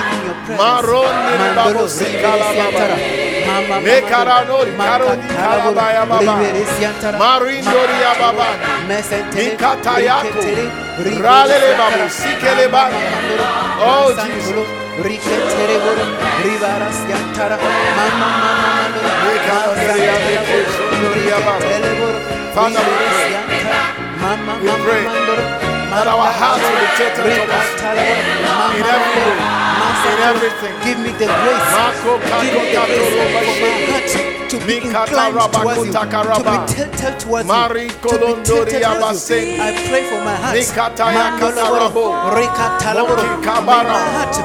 Oh 13.81 14.13
Jesus 14.25 14.78
riketere 15.05 15.77
boro 15.84 16.05
ribara 16.43 16.89
siantara 16.99 17.57
mama 17.63 18.32
mama 18.32 18.59
Father 22.55 22.80
we 22.80 23.07
pray 23.13 23.34
we 24.63 24.71
pray 24.86 25.03
that 25.91 26.07
our 26.07 26.30
hearts 26.39 26.63
will 26.63 26.80
be 26.82 26.88
taken 26.97 27.25
in 28.77 28.86
every 28.86 29.21
way 29.23 29.78
in 30.06 30.20
everything. 30.30 30.74
Give 30.86 31.00
me 31.00 31.12
the 31.20 31.28
grace. 31.28 31.70
Give 32.41 32.54
me 32.54 32.66
the 32.72 32.82
grace 32.88 33.12
for 33.16 33.30
my 33.36 33.43
heart 33.89 34.08
to 34.50 34.58
be 34.66 34.78
inclined 34.78 35.38
towards 35.54 35.86
you, 35.86 35.93
to 35.93 36.41
be 36.41 36.58
tilted 36.74 37.20
towards 37.22 37.45
you, 37.45 37.54
to 38.02 38.18
be 38.18 38.34
tilted 38.43 38.82
towards 38.82 39.30
you. 39.30 39.38
I 39.62 39.70
pray 39.89 40.04
for 40.10 40.20
my 40.26 40.36
heart. 40.41 40.56
Mikata 40.58 41.06
ya 41.14 41.30
Mandolo 41.30 41.54
katarabo. 41.54 41.93
boro, 41.93 42.36
rekata 42.36 42.89
laboro. 42.97 43.24
Moki 43.30 43.62
May 43.62 43.84
my 43.86 44.10
heart 44.18 44.36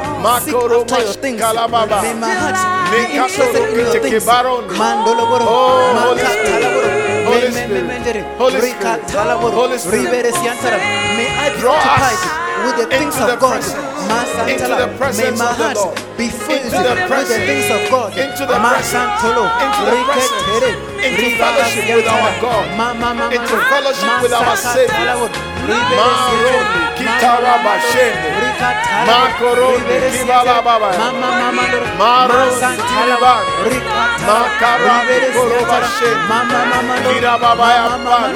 seek 0.45 0.55
after 0.55 1.01
your 1.01 1.15
things. 1.25 1.41
May 1.41 2.15
my 2.15 2.35
heart 2.37 2.59
be 2.93 3.01
interested 3.17 3.65
in 3.65 3.79
your 3.81 3.93
things. 4.03 4.25
kebaron. 4.25 4.65
Mandolo 4.77 5.25
boro, 5.31 5.45
Oh, 5.49 5.97
Holy 6.05 6.21
Spirit. 6.21 6.65
Holy 7.25 7.51
Spirit. 7.53 8.25
Holy 8.37 8.61
Spirit. 8.61 9.11
Holy 9.55 9.79
Spirit. 9.79 10.05
Ribere 10.05 10.33
siantara. 10.33 10.77
May 11.17 11.29
I 11.33 11.49
be 11.57 11.65
occupied 11.67 12.21
with 12.67 12.77
the 12.77 12.87
things 12.99 13.17
of 13.17 13.41
God. 13.41 13.61
presence. 13.63 13.94
Into 14.05 14.69
the 14.69 14.87
May 14.87 14.99
presence 14.99 15.39
my 15.39 15.51
of 15.51 15.59
the 15.59 15.75
Lord. 15.75 15.97
be 16.19 16.29
filled 16.29 16.65
Into 16.69 16.77
the 16.85 16.95
with 17.09 17.29
the 17.29 17.39
things 17.49 17.69
of 17.73 17.81
God. 17.91 18.11
Into 18.19 18.45
the 18.45 18.57
presence. 18.61 19.25
Into 19.65 19.83
the 19.89 19.97
presence. 20.05 20.45
Into 21.05 21.27
fellowship 21.41 21.85
with 21.97 22.09
our. 22.09 22.33
God. 22.45 22.65
Into 23.33 23.57
fellowship 23.73 24.23
with 24.23 24.33
our 24.33 24.57
Savior. 24.57 25.07
laboro. 25.09 25.33
Ribere 25.65 25.97
Maroni, 25.97 26.45
siantara. 26.45 26.95
kitaraba 26.99 27.57
Ma- 27.65 27.73
ma- 27.73 27.81
shende. 27.91 28.29
Rikatala. 28.45 29.05
Makoroni, 29.09 29.79
Ribere 29.81 30.11
kibala 30.13 30.45
siantara. 30.45 30.63
baba. 30.65 30.89
Ma- 30.99 31.13
ma- 31.13 31.33
ma- 31.41 31.53
ma- 31.53 31.97
Maroni, 32.01 32.53
Masantala. 32.53 32.89
kiribani. 32.89 33.51
Rikatala. 33.71 34.27
Makara, 34.29 34.95
Ribere 35.01 35.29
koroba 35.33 35.79
shende. 35.97 36.29
Kirababa 37.09 37.69
ya 37.77 37.85
ma- 38.05 38.33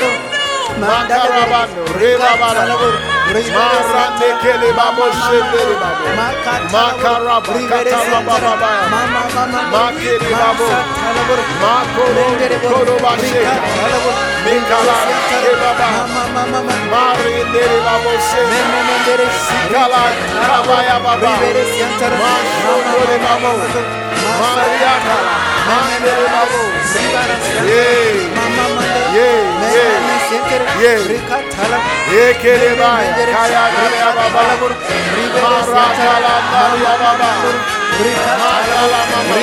Makarabano, 0.81 1.83
rebabala. 1.99 3.18
Marande 3.29 4.29
kele 4.43 4.73
babo 4.73 5.05
shende 5.13 5.63
babo. 5.81 6.07
Makaraba, 6.73 7.55
katarababa. 7.69 8.71
Makere 9.73 10.31
babo. 10.41 10.67
Makoro, 11.63 12.27
koroba 12.69 13.13
shende. 13.29 13.61
Mikala, 14.45 14.97
kebaba. 15.29 15.89
Marinde 16.93 17.65
babo 17.85 18.13
shende. 18.29 18.61
Kala, 19.73 20.03
kabaya 20.47 20.97
baba. 21.05 21.33
Mashokore 22.21 23.17
babo. 23.25 23.53
Mariaka, 24.41 25.17
mandere 25.69 26.27
babo. 26.33 26.61
Yeah. 27.69 28.48
Ekelebaya, 32.09 33.13
kaya 33.33 33.65
kaya 33.75 34.09
baba. 34.17 34.43
Marakala 35.39 36.35
maria 36.53 36.95
baba. 37.01 37.31
Makala 37.99 39.01
mama. 39.11 39.37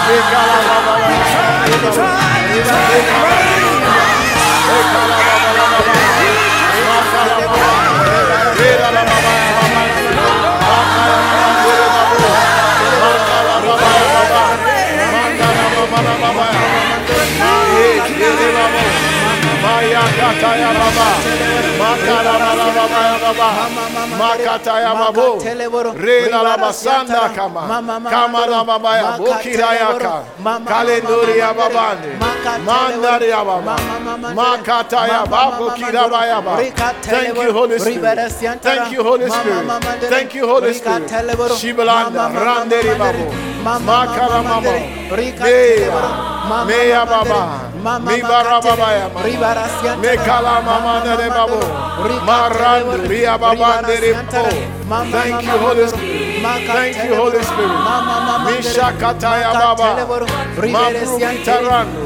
Mekala 0.09 0.59
baba 0.69 0.95
ya 0.99 1.77
baba. 1.83 2.07
Mekala 4.39 5.13
baba 5.19 5.27
ya 5.29 5.47
baba. 5.59 5.93
Makala 6.89 7.37
baba. 7.39 7.71
Reda 8.59 8.89
la 8.95 9.03
baba 9.09 9.33
ya 9.39 9.51
baba. 9.59 9.83
Makala 10.69 11.17
baba 13.59 13.87
diri 13.89 14.17
babo. 14.17 14.43
Makala 15.13 15.65
baba 16.23 16.49
ya 18.17 18.88
baba. 19.63 19.79
Makala 19.79 19.99
baba 19.99 19.99
baba. 19.99 19.99
Maye 19.99 19.99
diri 19.99 19.99
babo. 19.99 19.99
Maya 19.99 20.03
kata 20.19 20.51
ya 20.57 20.71
baba. 20.73 21.09
Makala 21.79 22.33
baba 22.39 22.67
baba 22.77 23.01
ya 23.09 23.17
baba. 23.25 23.49
Makata 24.19 24.75
ya 24.81 24.93
babo. 24.95 25.29
Reda 25.95 26.43
la 26.43 26.57
basanda 26.57 27.29
kama. 27.35 27.63
Kama 28.11 28.47
baba 28.65 28.97
ya 28.97 29.19
bokira 29.19 29.71
ka. 29.99 30.23
Kalendori 30.67 31.39
ya 31.39 31.55
babande. 31.55 32.11
Mandari 32.65 33.29
ya 33.31 33.45
baba. 33.45 33.77
Makata 34.35 35.07
ya 35.09 35.27
babo 35.27 35.71
kira 35.77 36.09
ba 36.09 36.27
ya. 36.27 36.39
Thank 37.03 37.37
you 37.39 37.53
Holy 37.53 37.79
Spirit. 37.79 38.19
Thank 38.63 38.93
you 38.93 39.03
Holy 39.03 39.31
Spirit. 39.31 39.65
Thank 40.09 40.35
you 40.35 40.47
Holy 40.47 40.75
Spirit. 40.75 41.11
Shibalanda 41.59 42.29
randeri 42.29 42.95
babo. 42.99 43.27
Makala 43.65 44.43
mama. 44.43 44.73
Meya. 45.45 46.67
Meya 46.67 47.05
baba. 47.07 47.41
Mi 48.05 48.23
bara 48.23 48.61
baba 48.61 48.89
ya 48.93 49.09
mama. 49.55 50.63
Mama 50.69 51.05
nere 51.05 51.29
babo. 51.31 51.61
Marandu 52.27 53.09
ria 53.09 53.39
baba 53.39 53.83
nere 53.87 54.13
bo. 54.13 54.49
Thank 55.13 55.43
you 55.45 55.59
Holy 55.59 55.87
Spirit. 55.89 56.43
Thank 56.67 56.97
you 57.05 57.15
Holy 57.15 57.43
Spirit. 57.43 57.79
Misha 58.47 58.93
kataya 59.01 59.53
baba. 59.53 59.91
Mabru 60.75 61.19
kitarandu. 61.19 62.01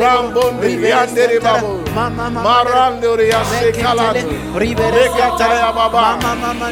Rambondi 0.00 0.76
riandere 0.76 1.38
babo. 1.40 1.80
Marandu 2.46 3.16
ria 3.18 3.40
sekaladu. 3.44 4.28
Mekataya 4.56 5.72
baba. 5.74 6.18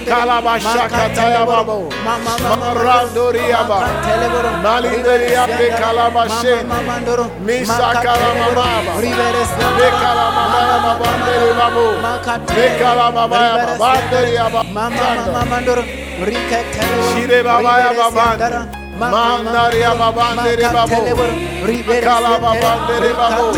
Kalabasha 0.07 0.89
kataya 0.89 1.47
babo. 1.47 1.89
Marandu 2.05 3.33
ria 3.33 3.63
baba. 3.69 3.89
Malinderi 4.63 5.33
ya 5.33 5.45
pekalabashe. 5.47 6.55
Misa 7.45 7.89
kalamama. 8.05 8.67
Mekala 9.01 9.94
mama 10.03 10.59
ya 10.71 10.77
mabandere 10.87 11.51
babo. 11.59 11.85
Mekala 12.57 13.07
mama 13.13 13.37
ya 13.37 13.55
mabandere 13.67 14.31
ya 14.35 14.45
babandere. 14.51 15.33
Shire 17.15 17.43
baba 17.43 17.73
ya 17.81 17.91
babandere. 17.99 18.59
Mandari 18.99 19.81
ya 19.81 19.95
babandere 19.95 20.67
babo. 20.71 21.03
Mekala 21.89 22.39
babandere 22.39 23.11
babo. 23.19 23.51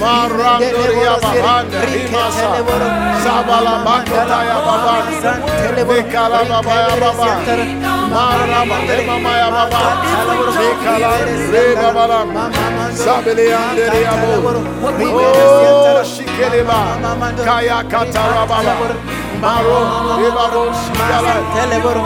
Marandori 0.00 0.98
ya 1.08 1.16
babandere. 1.24 2.04
Imasa. 2.04 2.48
Sabala 3.24 3.74
bakota 3.84 4.38
ya 4.44 4.58
babandere. 4.66 5.82
Mekala 5.88 6.40
baba 6.44 6.74
ya 6.84 6.94
baba. 7.00 7.30
Marama 8.12 8.78
de 8.86 8.96
mama 9.08 9.32
ya 9.40 9.48
baba. 9.50 9.80
Mekala 10.52 11.10
re 11.52 11.64
babala. 11.80 12.20
Sabele 12.92 13.46
andere 13.56 14.00
ya 14.04 14.14
bo. 14.20 14.52
Oh, 15.00 16.04
shikeleba. 16.04 16.80
Kaya 17.44 17.80
katara 17.88 18.44
baba. 18.44 18.74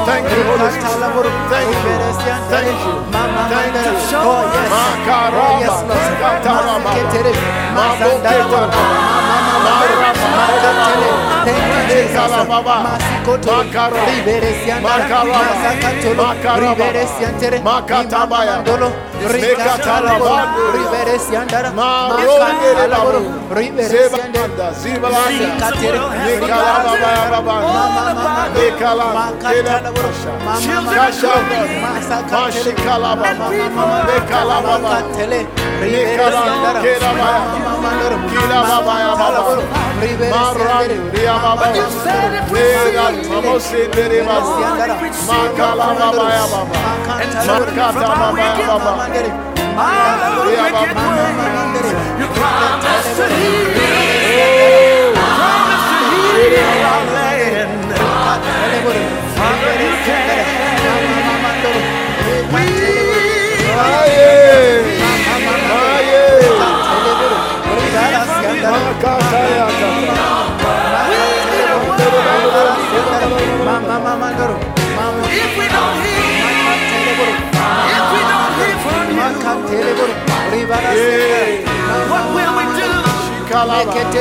Thank 0.07 0.28
you, 0.28 0.43
Holy 0.45 0.68
Spirit. 0.70 1.33
Thank 1.49 1.72
you. 1.72 1.97
Thank 2.53 2.76
you. 2.85 2.95
Thank 3.49 3.74
you. 3.74 4.18
Oh, 4.24 4.45
makaraba, 4.72 5.74
Kataraba, 6.20 6.93
Maboketa, 7.72 8.62
Maraba, 9.64 10.12
Makaraba, 12.03 12.76
Makaraba, 13.53 14.16
Makaraba, 16.16 16.87
Makatabaya, 17.64 18.57
Mekatalabando. 19.29 20.62
Riveresiandara, 20.73 21.70
Marondere 21.70 22.39
Makantalaboro, 22.39 23.20
babu. 23.23 23.55
Riveresiandara, 23.55 24.43
Zebanda, 24.43 24.66
zibalanda. 24.81 25.31
Sikatere, 25.31 25.99
Mekalababa, 26.27 27.57
Mekala, 28.57 29.07
Makantalaboro, 29.14 30.11
Mama, 30.45 30.91
Kashanda, 30.97 31.59
Masakatele, 31.83 32.33
Mashikalababa, 32.33 33.47
Mekalababa, 34.09 34.79
Makatele, 34.83 35.41
Mekala, 35.81 36.43
Riveresiandara, 36.43 36.81
Kelabaya, 36.83 37.43
Mamandoro, 37.64 38.16
Kilababaya, 38.31 39.11
Baba, 39.20 39.43
Maran, 40.33 40.91
Riababa, 41.14 41.66
Mera, 42.53 43.07
Mamosendere 43.31 44.20
Baba, 44.27 44.55
Makalababaya, 45.29 46.45
Baba, 46.53 46.77
Makata, 46.83 47.41
Babaya, 47.93 48.66
Baba, 48.66 48.93
All 49.15 49.21
the 49.21 50.31
wicked 50.47 50.97
ways 50.97 51.93
you 52.19 52.27
promised 52.33 53.17
to 53.19 53.27
heal. 53.29 53.69
You 53.69 55.13
Promised 55.13 55.89
to 56.01 56.07
heal 56.17 57.22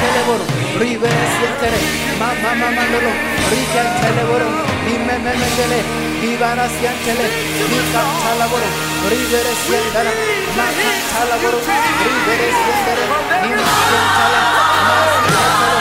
Teleboro, 0.00 0.44
Rivera 0.78 1.26
Sientere, 1.36 1.78
Mama 2.18 2.54
Mamandolo, 2.54 3.10
Rica 3.50 3.82
Teleboro, 4.00 4.46
Imemendele, 4.86 6.09
Ivana 6.22 6.68
Sientele, 6.68 7.26
Mika 7.70 8.02
Talaboro, 8.22 8.68
Rivera 9.08 9.52
Sientara, 9.64 10.12
Maka 10.56 10.90
Talaboro, 11.12 11.58
Rivera 11.58 12.48
Sientere, 12.60 13.04
Ima 13.48 13.64
Sientala, 13.80 14.40
Masi 14.86 15.32
Sientele, 15.32 15.79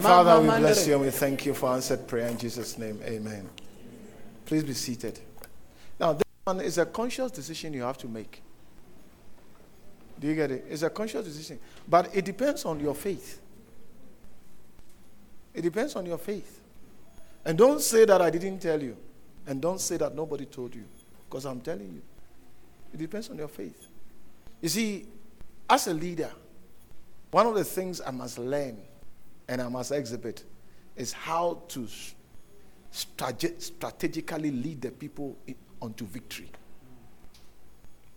Father, 0.00 0.40
we 0.40 0.48
bless 0.48 0.86
you 0.86 0.94
and 0.94 1.02
we 1.02 1.10
thank 1.10 1.46
you 1.46 1.54
for 1.54 1.70
answered 1.70 2.06
prayer 2.06 2.28
in 2.28 2.36
Jesus' 2.36 2.76
name. 2.78 3.00
Amen. 3.04 3.48
Please 4.44 4.64
be 4.64 4.74
seated. 4.74 5.18
Now, 5.98 6.12
this 6.12 6.24
one 6.44 6.60
is 6.60 6.78
a 6.78 6.86
conscious 6.86 7.30
decision 7.30 7.72
you 7.72 7.82
have 7.82 7.98
to 7.98 8.08
make. 8.08 8.42
Do 10.18 10.26
you 10.26 10.34
get 10.34 10.50
it? 10.50 10.64
It's 10.68 10.82
a 10.82 10.90
conscious 10.90 11.24
decision. 11.24 11.58
But 11.88 12.14
it 12.14 12.24
depends 12.24 12.64
on 12.64 12.80
your 12.80 12.94
faith. 12.94 13.40
It 15.54 15.62
depends 15.62 15.96
on 15.96 16.06
your 16.06 16.18
faith. 16.18 16.60
And 17.44 17.56
don't 17.56 17.80
say 17.80 18.04
that 18.04 18.20
I 18.20 18.30
didn't 18.30 18.58
tell 18.58 18.82
you. 18.82 18.96
And 19.46 19.60
don't 19.60 19.80
say 19.80 19.96
that 19.98 20.14
nobody 20.14 20.46
told 20.46 20.74
you. 20.74 20.84
Because 21.28 21.44
I'm 21.44 21.60
telling 21.60 21.92
you. 21.92 22.02
It 22.92 22.98
depends 22.98 23.30
on 23.30 23.38
your 23.38 23.48
faith. 23.48 23.88
You 24.60 24.68
see, 24.68 25.06
as 25.68 25.86
a 25.86 25.94
leader, 25.94 26.30
one 27.30 27.46
of 27.46 27.54
the 27.54 27.64
things 27.64 28.00
I 28.00 28.10
must 28.10 28.38
learn 28.38 28.78
and 29.48 29.60
I 29.60 29.68
must 29.68 29.92
exhibit 29.92 30.44
is 30.96 31.12
how 31.12 31.62
to 31.68 31.86
strate- 32.90 33.62
strategically 33.62 34.50
lead 34.50 34.80
the 34.80 34.90
people 34.90 35.36
in, 35.46 35.54
onto 35.80 36.06
victory. 36.06 36.50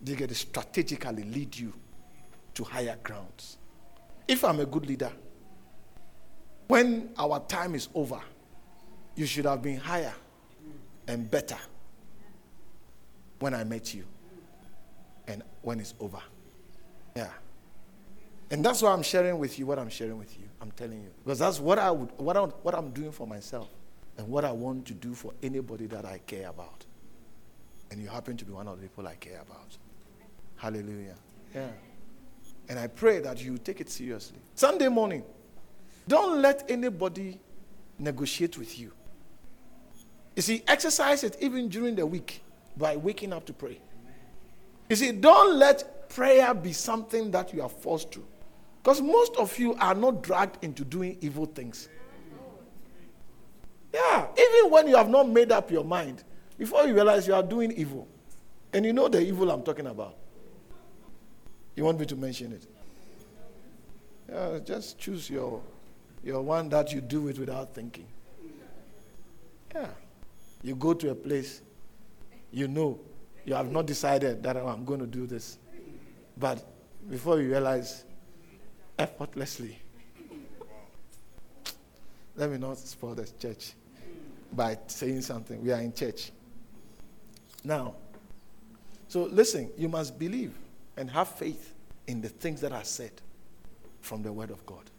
They 0.00 0.14
get 0.14 0.30
to 0.30 0.34
strategically 0.34 1.24
lead 1.24 1.56
you 1.56 1.72
to 2.54 2.64
higher 2.64 2.96
grounds. 3.02 3.58
If 4.26 4.44
I'm 4.44 4.60
a 4.60 4.66
good 4.66 4.86
leader, 4.86 5.12
when 6.68 7.10
our 7.18 7.40
time 7.40 7.74
is 7.74 7.88
over, 7.94 8.20
you 9.16 9.26
should 9.26 9.44
have 9.44 9.60
been 9.60 9.76
higher 9.76 10.14
and 11.08 11.30
better 11.30 11.58
when 13.40 13.54
I 13.54 13.64
met 13.64 13.92
you 13.92 14.04
and 15.26 15.42
when 15.62 15.80
it's 15.80 15.94
over. 16.00 16.20
Yeah. 17.16 17.30
And 18.50 18.64
that's 18.64 18.82
why 18.82 18.90
I'm 18.92 19.02
sharing 19.02 19.38
with 19.38 19.58
you 19.58 19.66
what 19.66 19.78
I'm 19.78 19.88
sharing 19.88 20.18
with 20.18 20.36
you. 20.38 20.44
I'm 20.60 20.72
telling 20.72 21.02
you. 21.02 21.10
Because 21.24 21.38
that's 21.38 21.60
what, 21.60 21.78
I 21.78 21.90
would, 21.90 22.10
what, 22.16 22.36
I, 22.36 22.40
what 22.40 22.74
I'm 22.74 22.90
doing 22.90 23.12
for 23.12 23.26
myself 23.26 23.68
and 24.18 24.26
what 24.28 24.44
I 24.44 24.50
want 24.50 24.86
to 24.86 24.94
do 24.94 25.14
for 25.14 25.32
anybody 25.42 25.86
that 25.86 26.04
I 26.04 26.18
care 26.26 26.48
about. 26.48 26.84
And 27.90 28.00
you 28.00 28.08
happen 28.08 28.36
to 28.36 28.44
be 28.44 28.52
one 28.52 28.66
of 28.68 28.80
the 28.80 28.88
people 28.88 29.06
I 29.06 29.14
care 29.14 29.40
about. 29.40 29.76
Hallelujah. 30.56 31.14
Yeah. 31.54 31.68
And 32.68 32.78
I 32.78 32.86
pray 32.86 33.20
that 33.20 33.42
you 33.42 33.58
take 33.58 33.80
it 33.80 33.88
seriously. 33.88 34.38
Sunday 34.54 34.88
morning, 34.88 35.24
don't 36.06 36.42
let 36.42 36.70
anybody 36.70 37.40
negotiate 37.98 38.58
with 38.58 38.78
you. 38.78 38.92
You 40.36 40.42
see, 40.42 40.62
exercise 40.66 41.24
it 41.24 41.36
even 41.40 41.68
during 41.68 41.96
the 41.96 42.06
week 42.06 42.42
by 42.76 42.96
waking 42.96 43.32
up 43.32 43.44
to 43.46 43.52
pray. 43.52 43.80
You 44.88 44.96
see, 44.96 45.12
don't 45.12 45.56
let 45.56 46.08
prayer 46.08 46.52
be 46.54 46.72
something 46.72 47.30
that 47.30 47.52
you 47.54 47.62
are 47.62 47.68
forced 47.68 48.10
to. 48.12 48.24
Because 48.82 49.02
most 49.02 49.36
of 49.36 49.58
you 49.58 49.74
are 49.74 49.94
not 49.94 50.22
dragged 50.22 50.64
into 50.64 50.84
doing 50.84 51.18
evil 51.20 51.46
things. 51.46 51.88
Yeah, 53.92 54.26
even 54.38 54.70
when 54.70 54.88
you 54.88 54.96
have 54.96 55.08
not 55.08 55.28
made 55.28 55.52
up 55.52 55.70
your 55.70 55.84
mind, 55.84 56.24
before 56.56 56.86
you 56.86 56.94
realize 56.94 57.26
you 57.26 57.34
are 57.34 57.42
doing 57.42 57.72
evil. 57.72 58.06
And 58.72 58.84
you 58.86 58.92
know 58.92 59.08
the 59.08 59.20
evil 59.20 59.50
I'm 59.50 59.62
talking 59.62 59.86
about. 59.86 60.14
You 61.74 61.84
want 61.84 61.98
me 61.98 62.06
to 62.06 62.16
mention 62.16 62.52
it? 62.52 62.66
Yeah, 64.28 64.58
just 64.64 64.98
choose 64.98 65.28
your, 65.28 65.60
your 66.22 66.40
one 66.42 66.68
that 66.68 66.92
you 66.92 67.00
do 67.00 67.28
it 67.28 67.38
without 67.38 67.74
thinking. 67.74 68.06
Yeah. 69.74 69.88
You 70.62 70.76
go 70.76 70.94
to 70.94 71.10
a 71.10 71.14
place, 71.14 71.62
you 72.52 72.68
know, 72.68 73.00
you 73.44 73.54
have 73.54 73.70
not 73.72 73.86
decided 73.86 74.42
that 74.42 74.56
oh, 74.56 74.68
I'm 74.68 74.84
going 74.84 75.00
to 75.00 75.06
do 75.06 75.26
this. 75.26 75.58
But 76.36 76.64
before 77.08 77.40
you 77.40 77.48
realize, 77.48 78.04
effortlessly, 79.00 79.78
let 82.36 82.50
me 82.50 82.58
not 82.58 82.76
spoil 82.76 83.14
the 83.14 83.26
church 83.38 83.72
by 84.52 84.78
saying 84.86 85.22
something. 85.22 85.62
We 85.62 85.72
are 85.72 85.80
in 85.80 85.92
church. 85.92 86.32
Now, 87.64 87.94
so 89.08 89.24
listen, 89.24 89.70
you 89.76 89.88
must 89.88 90.18
believe 90.18 90.52
and 90.96 91.10
have 91.10 91.28
faith 91.28 91.74
in 92.06 92.20
the 92.20 92.28
things 92.28 92.60
that 92.60 92.72
are 92.72 92.84
said 92.84 93.12
from 94.02 94.22
the 94.22 94.32
Word 94.32 94.50
of 94.50 94.64
God. 94.66 94.90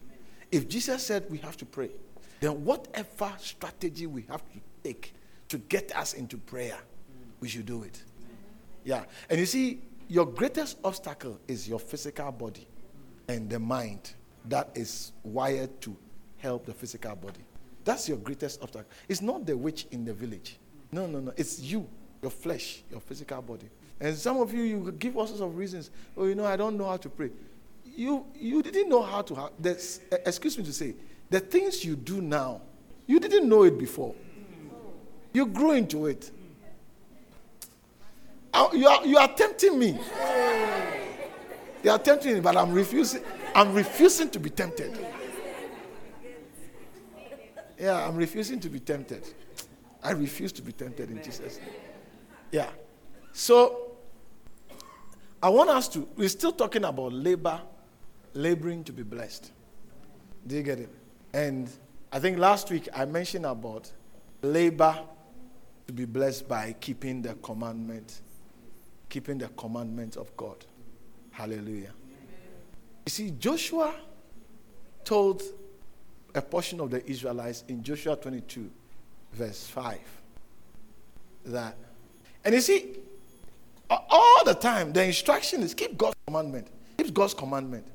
If 0.51 0.67
Jesus 0.67 1.05
said 1.05 1.25
we 1.29 1.37
have 1.39 1.55
to 1.57 1.65
pray, 1.65 1.91
then 2.39 2.65
whatever 2.65 3.31
strategy 3.37 4.07
we 4.07 4.23
have 4.23 4.41
to 4.51 4.59
take 4.83 5.13
to 5.49 5.59
get 5.59 5.95
us 5.95 6.13
into 6.13 6.37
prayer, 6.37 6.77
we 7.39 7.47
should 7.47 7.67
do 7.67 7.83
it. 7.83 8.01
Yeah. 8.83 9.03
And 9.29 9.39
you 9.39 9.45
see, 9.45 9.81
your 10.07 10.25
greatest 10.25 10.77
obstacle 10.83 11.39
is 11.47 11.69
your 11.69 11.79
physical 11.79 12.31
body 12.31 12.67
and 13.27 13.49
the 13.49 13.59
mind 13.59 14.13
that 14.45 14.69
is 14.75 15.11
wired 15.23 15.79
to 15.81 15.95
help 16.37 16.65
the 16.65 16.73
physical 16.73 17.15
body. 17.15 17.41
That's 17.83 18.07
your 18.07 18.17
greatest 18.17 18.61
obstacle. 18.61 18.89
It's 19.07 19.21
not 19.21 19.45
the 19.45 19.55
witch 19.57 19.87
in 19.91 20.05
the 20.05 20.13
village. 20.13 20.57
No, 20.91 21.07
no, 21.07 21.19
no. 21.19 21.33
It's 21.37 21.59
you, 21.59 21.87
your 22.21 22.31
flesh, 22.31 22.83
your 22.91 22.99
physical 22.99 23.41
body. 23.41 23.69
And 23.99 24.15
some 24.17 24.37
of 24.37 24.53
you, 24.53 24.63
you 24.63 24.91
give 24.93 25.15
all 25.17 25.27
sorts 25.27 25.41
of 25.41 25.55
reasons. 25.55 25.91
Oh, 26.17 26.25
you 26.25 26.35
know, 26.35 26.45
I 26.45 26.55
don't 26.57 26.77
know 26.77 26.87
how 26.87 26.97
to 26.97 27.09
pray. 27.09 27.31
You, 27.85 28.25
you 28.35 28.61
didn't 28.63 28.89
know 28.89 29.01
how 29.01 29.21
to. 29.21 29.35
Have, 29.35 29.51
excuse 30.25 30.57
me 30.57 30.63
to 30.63 30.73
say, 30.73 30.95
the 31.29 31.39
things 31.39 31.85
you 31.85 31.95
do 31.95 32.21
now, 32.21 32.61
you 33.05 33.19
didn't 33.19 33.47
know 33.47 33.63
it 33.63 33.77
before. 33.77 34.15
You 35.33 35.45
grew 35.45 35.71
into 35.71 36.07
it. 36.07 36.31
You 38.73 38.87
are, 38.87 39.05
you 39.05 39.17
are 39.17 39.27
tempting 39.29 39.79
me. 39.79 39.97
You 41.83 41.91
are 41.91 41.99
tempting 41.99 42.35
me, 42.35 42.39
but 42.39 42.55
I'm 42.55 42.71
refusing. 42.71 43.23
I'm 43.55 43.73
refusing 43.73 44.29
to 44.29 44.39
be 44.39 44.49
tempted. 44.49 44.97
Yeah, 47.79 48.07
I'm 48.07 48.15
refusing 48.15 48.59
to 48.59 48.69
be 48.69 48.79
tempted. 48.79 49.27
I 50.03 50.11
refuse 50.11 50.51
to 50.53 50.61
be 50.61 50.71
tempted 50.71 51.09
in 51.09 51.23
Jesus' 51.23 51.57
name. 51.57 51.69
Yeah. 52.51 52.69
So, 53.33 53.93
I 55.41 55.49
want 55.49 55.71
us 55.71 55.87
to, 55.89 56.07
we're 56.15 56.29
still 56.29 56.51
talking 56.51 56.83
about 56.83 57.13
labor, 57.13 57.59
laboring 58.33 58.83
to 58.83 58.93
be 58.93 59.01
blessed. 59.01 59.51
Do 60.45 60.55
you 60.55 60.63
get 60.63 60.79
it? 60.79 60.89
And 61.33 61.69
I 62.11 62.19
think 62.19 62.37
last 62.37 62.69
week 62.69 62.87
I 62.93 63.05
mentioned 63.05 63.45
about 63.45 63.91
labor 64.43 64.99
to 65.87 65.93
be 65.93 66.05
blessed 66.05 66.47
by 66.47 66.75
keeping 66.79 67.21
the 67.21 67.33
commandment, 67.35 68.21
keeping 69.09 69.39
the 69.39 69.47
commandments 69.49 70.17
of 70.17 70.35
God. 70.37 70.63
Hallelujah. 71.31 71.91
You 73.05 73.09
see, 73.09 73.31
Joshua 73.31 73.93
told 75.03 75.41
a 76.35 76.41
portion 76.41 76.79
of 76.79 76.91
the 76.91 77.05
Israelites 77.09 77.63
in 77.67 77.83
Joshua 77.83 78.15
22, 78.15 78.69
verse 79.33 79.65
5. 79.67 79.99
That, 81.45 81.75
and 82.45 82.53
you 82.53 82.61
see, 82.61 82.97
all 83.89 84.43
the 84.45 84.53
time, 84.53 84.93
the 84.93 85.03
instruction 85.03 85.63
is 85.63 85.73
keep 85.73 85.97
God's 85.97 86.15
commandment. 86.27 86.67
Keep 86.97 87.13
God's 87.13 87.33
commandment. 87.33 87.85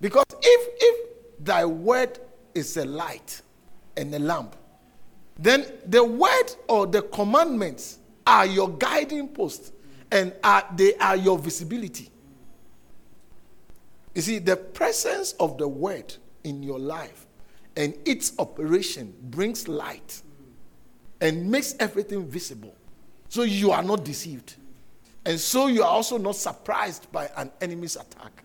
Because 0.00 0.24
if, 0.42 0.68
if 0.80 1.44
thy 1.44 1.64
word 1.64 2.18
is 2.54 2.76
a 2.76 2.84
light 2.84 3.40
and 3.96 4.14
a 4.14 4.18
lamp, 4.18 4.56
then 5.38 5.66
the 5.86 6.02
word 6.02 6.46
or 6.68 6.86
the 6.86 7.02
commandments 7.02 7.98
are 8.26 8.46
your 8.46 8.70
guiding 8.70 9.28
post 9.28 9.72
and 10.10 10.32
are, 10.42 10.64
they 10.76 10.94
are 10.96 11.16
your 11.16 11.38
visibility. 11.38 12.10
You 14.16 14.22
see, 14.22 14.38
the 14.38 14.56
presence 14.56 15.32
of 15.32 15.58
the 15.58 15.68
word 15.68 16.14
in 16.42 16.62
your 16.62 16.78
life 16.78 17.26
and 17.76 17.94
its 18.06 18.32
operation 18.38 19.14
brings 19.24 19.68
light 19.68 20.22
and 21.20 21.50
makes 21.50 21.74
everything 21.78 22.26
visible. 22.26 22.74
So 23.28 23.42
you 23.42 23.72
are 23.72 23.82
not 23.82 24.06
deceived. 24.06 24.54
And 25.26 25.38
so 25.38 25.66
you 25.66 25.82
are 25.82 25.90
also 25.90 26.16
not 26.16 26.34
surprised 26.34 27.12
by 27.12 27.30
an 27.36 27.50
enemy's 27.60 27.96
attack. 27.96 28.42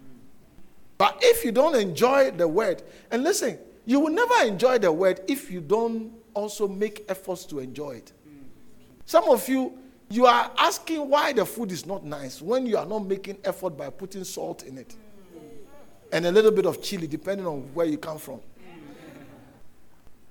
But 0.98 1.20
if 1.22 1.46
you 1.46 1.54
don't 1.54 1.76
enjoy 1.76 2.32
the 2.32 2.50
word, 2.50 2.84
and 3.10 3.24
listen, 3.24 3.58
you 3.86 4.02
will 4.02 4.12
never 4.12 4.46
enjoy 4.46 4.78
the 4.78 4.92
word 4.92 5.22
if 5.30 5.50
you 5.50 5.62
don't 5.62 6.12
also 6.34 6.68
make 6.68 7.06
efforts 7.08 7.46
to 7.46 7.60
enjoy 7.60 7.92
it. 7.92 8.12
Some 9.06 9.30
of 9.30 9.48
you, 9.48 9.78
you 10.10 10.26
are 10.26 10.52
asking 10.58 11.08
why 11.08 11.32
the 11.32 11.46
food 11.46 11.72
is 11.72 11.86
not 11.86 12.04
nice 12.04 12.42
when 12.42 12.66
you 12.66 12.76
are 12.76 12.86
not 12.86 13.06
making 13.06 13.38
effort 13.46 13.78
by 13.78 13.90
putting 13.90 14.26
salt 14.26 14.64
in 14.64 14.78
it 14.78 14.98
and 16.12 16.26
a 16.26 16.32
little 16.32 16.52
bit 16.52 16.66
of 16.66 16.82
chili, 16.82 17.08
depending 17.08 17.48
on 17.48 17.62
where 17.74 17.86
you 17.86 17.98
come 17.98 18.18
from. 18.18 18.40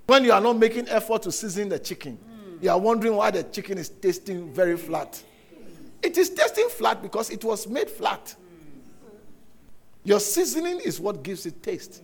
When 0.06 0.24
you 0.24 0.32
are 0.32 0.40
not 0.40 0.58
making 0.58 0.88
effort 0.88 1.22
to 1.22 1.32
season 1.32 1.68
the 1.68 1.78
chicken, 1.78 2.18
mm. 2.18 2.62
you 2.62 2.70
are 2.70 2.78
wondering 2.78 3.14
why 3.14 3.30
the 3.30 3.44
chicken 3.44 3.78
is 3.78 3.88
tasting 3.88 4.52
very 4.52 4.76
flat. 4.76 5.22
It 6.02 6.18
is 6.18 6.30
tasting 6.30 6.68
flat 6.68 7.00
because 7.00 7.30
it 7.30 7.44
was 7.44 7.68
made 7.68 7.88
flat. 7.88 8.34
Your 10.02 10.18
seasoning 10.18 10.80
is 10.80 10.98
what 10.98 11.22
gives 11.22 11.46
it 11.46 11.62
taste. 11.62 12.02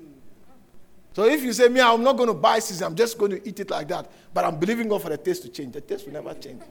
So 1.14 1.24
if 1.24 1.42
you 1.42 1.52
say, 1.52 1.68
Me, 1.68 1.80
I'm 1.80 2.02
not 2.04 2.16
going 2.16 2.28
to 2.28 2.34
buy 2.34 2.58
seasoning, 2.58 2.90
I'm 2.90 2.96
just 2.96 3.18
going 3.18 3.32
to 3.32 3.48
eat 3.48 3.58
it 3.58 3.70
like 3.70 3.88
that, 3.88 4.10
but 4.32 4.44
I'm 4.44 4.56
believing 4.56 4.88
God 4.88 5.02
for 5.02 5.08
the 5.08 5.16
taste 5.16 5.42
to 5.42 5.48
change, 5.48 5.72
the 5.72 5.80
taste 5.80 6.06
will 6.06 6.12
never 6.12 6.34
change. 6.34 6.62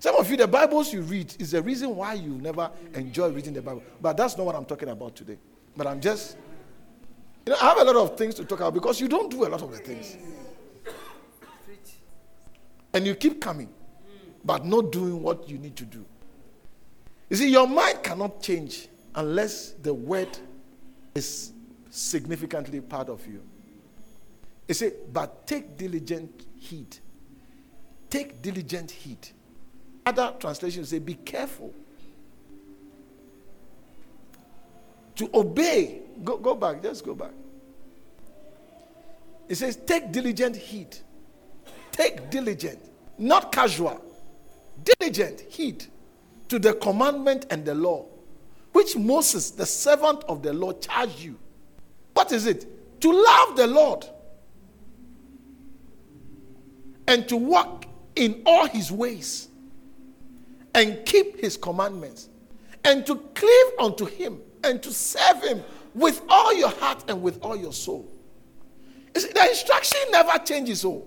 Some 0.00 0.16
of 0.16 0.30
you, 0.30 0.36
the 0.36 0.46
Bibles 0.46 0.92
you 0.92 1.02
read 1.02 1.34
is 1.40 1.52
the 1.52 1.62
reason 1.62 1.96
why 1.96 2.14
you 2.14 2.32
never 2.32 2.70
enjoy 2.94 3.30
reading 3.30 3.54
the 3.54 3.62
Bible. 3.62 3.82
But 4.00 4.16
that's 4.16 4.36
not 4.36 4.46
what 4.46 4.54
I'm 4.54 4.64
talking 4.64 4.88
about 4.90 5.16
today. 5.16 5.38
But 5.78 5.86
I'm 5.86 6.00
just, 6.00 6.36
you 7.46 7.52
know, 7.52 7.58
I 7.62 7.68
have 7.68 7.78
a 7.78 7.84
lot 7.84 7.94
of 7.94 8.18
things 8.18 8.34
to 8.34 8.44
talk 8.44 8.58
about 8.58 8.74
because 8.74 9.00
you 9.00 9.06
don't 9.06 9.30
do 9.30 9.46
a 9.46 9.48
lot 9.48 9.62
of 9.62 9.70
the 9.70 9.78
things. 9.78 10.16
And 12.92 13.06
you 13.06 13.14
keep 13.14 13.40
coming, 13.40 13.68
but 14.44 14.66
not 14.66 14.90
doing 14.90 15.22
what 15.22 15.48
you 15.48 15.56
need 15.56 15.76
to 15.76 15.84
do. 15.84 16.04
You 17.30 17.36
see, 17.36 17.48
your 17.48 17.68
mind 17.68 18.02
cannot 18.02 18.42
change 18.42 18.88
unless 19.14 19.70
the 19.80 19.94
word 19.94 20.36
is 21.14 21.52
significantly 21.90 22.80
part 22.80 23.08
of 23.08 23.24
you. 23.28 23.40
You 24.66 24.74
see, 24.74 24.90
but 25.12 25.46
take 25.46 25.76
diligent 25.76 26.46
heed. 26.56 26.98
Take 28.10 28.42
diligent 28.42 28.90
heed. 28.90 29.28
Other 30.04 30.34
translations 30.40 30.88
say, 30.88 30.98
be 30.98 31.14
careful 31.14 31.72
to 35.18 35.30
obey. 35.34 36.00
Go, 36.24 36.38
go 36.38 36.54
back, 36.54 36.82
just 36.82 37.04
go 37.04 37.14
back. 37.14 37.32
It 39.48 39.54
says, 39.56 39.76
take 39.76 40.10
diligent 40.10 40.56
heed 40.56 40.96
Take 41.98 42.30
diligent, 42.30 42.78
not 43.18 43.50
casual, 43.50 44.00
diligent 44.84 45.40
heed 45.40 45.84
to 46.48 46.60
the 46.60 46.74
commandment 46.74 47.46
and 47.50 47.64
the 47.64 47.74
law, 47.74 48.06
which 48.70 48.96
Moses, 48.96 49.50
the 49.50 49.66
servant 49.66 50.22
of 50.28 50.40
the 50.40 50.52
Lord, 50.52 50.80
charged 50.80 51.18
you. 51.18 51.36
What 52.14 52.30
is 52.30 52.46
it? 52.46 53.00
To 53.00 53.10
love 53.12 53.56
the 53.56 53.66
Lord 53.66 54.06
and 57.08 57.28
to 57.28 57.36
walk 57.36 57.86
in 58.14 58.42
all 58.46 58.68
his 58.68 58.92
ways 58.92 59.48
and 60.76 61.04
keep 61.04 61.40
his 61.40 61.56
commandments 61.56 62.28
and 62.84 63.04
to 63.06 63.16
cleave 63.16 63.72
unto 63.80 64.04
him 64.06 64.40
and 64.68 64.82
to 64.82 64.92
serve 64.92 65.42
him 65.42 65.64
with 65.94 66.22
all 66.28 66.54
your 66.54 66.70
heart 66.70 67.04
and 67.08 67.20
with 67.22 67.42
all 67.42 67.56
your 67.56 67.72
soul. 67.72 68.08
See, 69.16 69.32
the 69.32 69.48
instruction 69.48 70.00
never 70.10 70.38
changes. 70.38 70.84
Oh. 70.84 71.06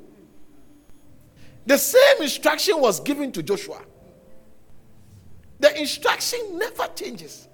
The 1.65 1.77
same 1.77 2.21
instruction 2.21 2.79
was 2.79 2.99
given 2.99 3.31
to 3.31 3.43
Joshua. 3.43 3.81
The 5.59 5.79
instruction 5.79 6.57
never 6.57 6.87
changes. 6.95 7.47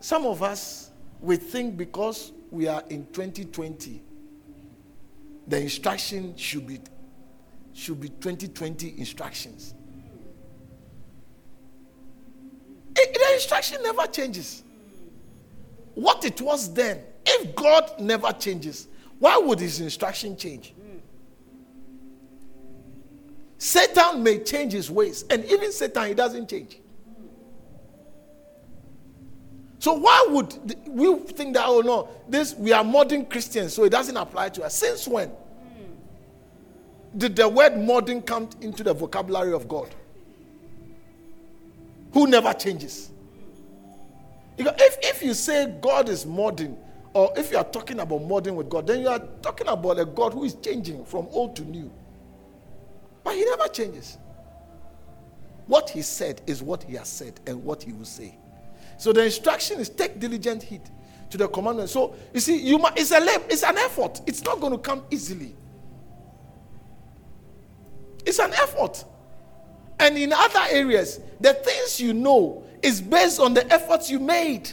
Some 0.00 0.26
of 0.26 0.42
us, 0.42 0.90
we 1.20 1.36
think 1.36 1.76
because 1.76 2.32
we 2.50 2.68
are 2.68 2.84
in 2.90 3.06
2020, 3.06 4.02
the 5.48 5.60
instruction 5.60 6.36
should 6.36 6.66
be, 6.66 6.78
should 7.74 8.00
be 8.00 8.08
2020 8.08 8.94
instructions. 8.98 9.74
The 12.94 13.30
instruction 13.34 13.82
never 13.82 14.06
changes. 14.06 14.62
What 15.94 16.24
it 16.24 16.40
was 16.40 16.72
then 16.72 17.02
if 17.26 17.54
God 17.54 17.98
never 17.98 18.32
changes, 18.32 18.88
why 19.18 19.36
would 19.38 19.60
his 19.60 19.80
instruction 19.80 20.36
change? 20.36 20.74
Satan 23.58 24.22
may 24.22 24.40
change 24.40 24.72
his 24.72 24.90
ways, 24.90 25.24
and 25.30 25.44
even 25.46 25.72
Satan, 25.72 26.08
he 26.08 26.14
doesn't 26.14 26.48
change. 26.48 26.80
So 29.78 29.94
why 29.94 30.26
would 30.30 30.76
we 30.86 31.18
think 31.18 31.54
that 31.54 31.64
oh 31.66 31.80
no, 31.80 32.08
this 32.28 32.54
we 32.54 32.72
are 32.72 32.84
modern 32.84 33.26
Christians, 33.26 33.74
so 33.74 33.84
it 33.84 33.90
doesn't 33.90 34.16
apply 34.16 34.50
to 34.50 34.64
us? 34.64 34.74
Since 34.74 35.08
when 35.08 35.30
did 37.16 37.36
the 37.36 37.48
word 37.48 37.76
modern 37.78 38.22
come 38.22 38.48
into 38.60 38.82
the 38.82 38.92
vocabulary 38.92 39.52
of 39.52 39.68
God? 39.68 39.94
Who 42.12 42.26
never 42.26 42.52
changes? 42.52 43.10
If, 44.56 44.98
if 45.02 45.22
you 45.22 45.34
say 45.34 45.72
God 45.80 46.08
is 46.08 46.24
modern, 46.24 46.76
or 47.12 47.32
if 47.36 47.50
you 47.50 47.58
are 47.58 47.64
talking 47.64 48.00
about 48.00 48.22
modern 48.22 48.56
with 48.56 48.68
God, 48.68 48.86
then 48.86 49.00
you 49.00 49.08
are 49.08 49.20
talking 49.42 49.68
about 49.68 49.98
a 49.98 50.04
God 50.04 50.32
who 50.32 50.44
is 50.44 50.54
changing 50.54 51.04
from 51.04 51.28
old 51.30 51.54
to 51.56 51.62
new. 51.62 51.90
But 53.22 53.34
he 53.34 53.44
never 53.44 53.68
changes. 53.68 54.18
What 55.66 55.90
he 55.90 56.02
said 56.02 56.42
is 56.46 56.62
what 56.62 56.82
he 56.82 56.94
has 56.94 57.08
said 57.08 57.40
and 57.46 57.64
what 57.64 57.82
he 57.82 57.92
will 57.92 58.04
say. 58.04 58.36
So 58.98 59.12
the 59.12 59.24
instruction 59.24 59.80
is 59.80 59.88
take 59.88 60.20
diligent 60.20 60.62
heed 60.62 60.82
to 61.30 61.38
the 61.38 61.48
commandment. 61.48 61.88
So 61.88 62.14
you 62.32 62.40
see, 62.40 62.58
you 62.58 62.78
it's 62.96 63.10
a 63.12 63.18
it's 63.48 63.62
an 63.62 63.78
effort. 63.78 64.20
It's 64.26 64.42
not 64.42 64.60
going 64.60 64.72
to 64.72 64.78
come 64.78 65.04
easily. 65.10 65.56
It's 68.34 68.40
an 68.40 68.52
effort. 68.54 69.04
And 70.00 70.18
in 70.18 70.32
other 70.32 70.64
areas, 70.70 71.20
the 71.38 71.54
things 71.54 72.00
you 72.00 72.12
know 72.12 72.64
is 72.82 73.00
based 73.00 73.38
on 73.38 73.54
the 73.54 73.72
efforts 73.72 74.10
you 74.10 74.18
made. 74.18 74.72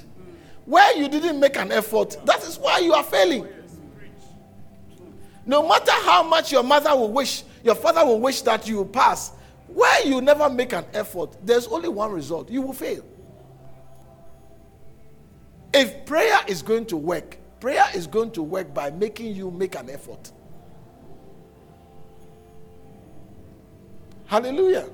Where 0.66 0.98
you 0.98 1.08
didn't 1.08 1.40
make 1.40 1.58
an 1.58 1.72
effort, 1.72 2.18
that 2.26 2.42
is 2.42 2.58
why 2.58 2.80
you 2.80 2.94
are 2.94 3.04
failing. 3.04 3.48
No 5.46 5.68
matter 5.68 5.92
how 5.92 6.24
much 6.24 6.52
your 6.52 6.64
mother 6.64 6.96
will 6.96 7.12
wish, 7.12 7.44
your 7.64 7.76
father 7.76 8.04
will 8.04 8.20
wish 8.20 8.42
that 8.42 8.68
you 8.68 8.84
pass, 8.86 9.32
where 9.68 10.08
you 10.08 10.22
never 10.22 10.50
make 10.50 10.74
an 10.74 10.86
effort, 10.96 11.38
there's 11.46 11.68
only 11.68 11.90
one 11.90 12.12
result 12.12 12.50
you 12.50 12.64
will 12.64 12.74
fail. 12.74 13.06
If 15.72 16.04
prayer 16.08 16.40
is 16.48 16.64
going 16.64 16.88
to 16.88 16.98
work, 16.98 17.38
prayer 17.60 17.86
is 17.94 18.08
going 18.08 18.32
to 18.32 18.42
work 18.42 18.74
by 18.74 18.90
making 18.90 19.36
you 19.36 19.52
make 19.52 19.76
an 19.76 19.92
effort. 19.92 20.32
Hallelujah. 24.32 24.88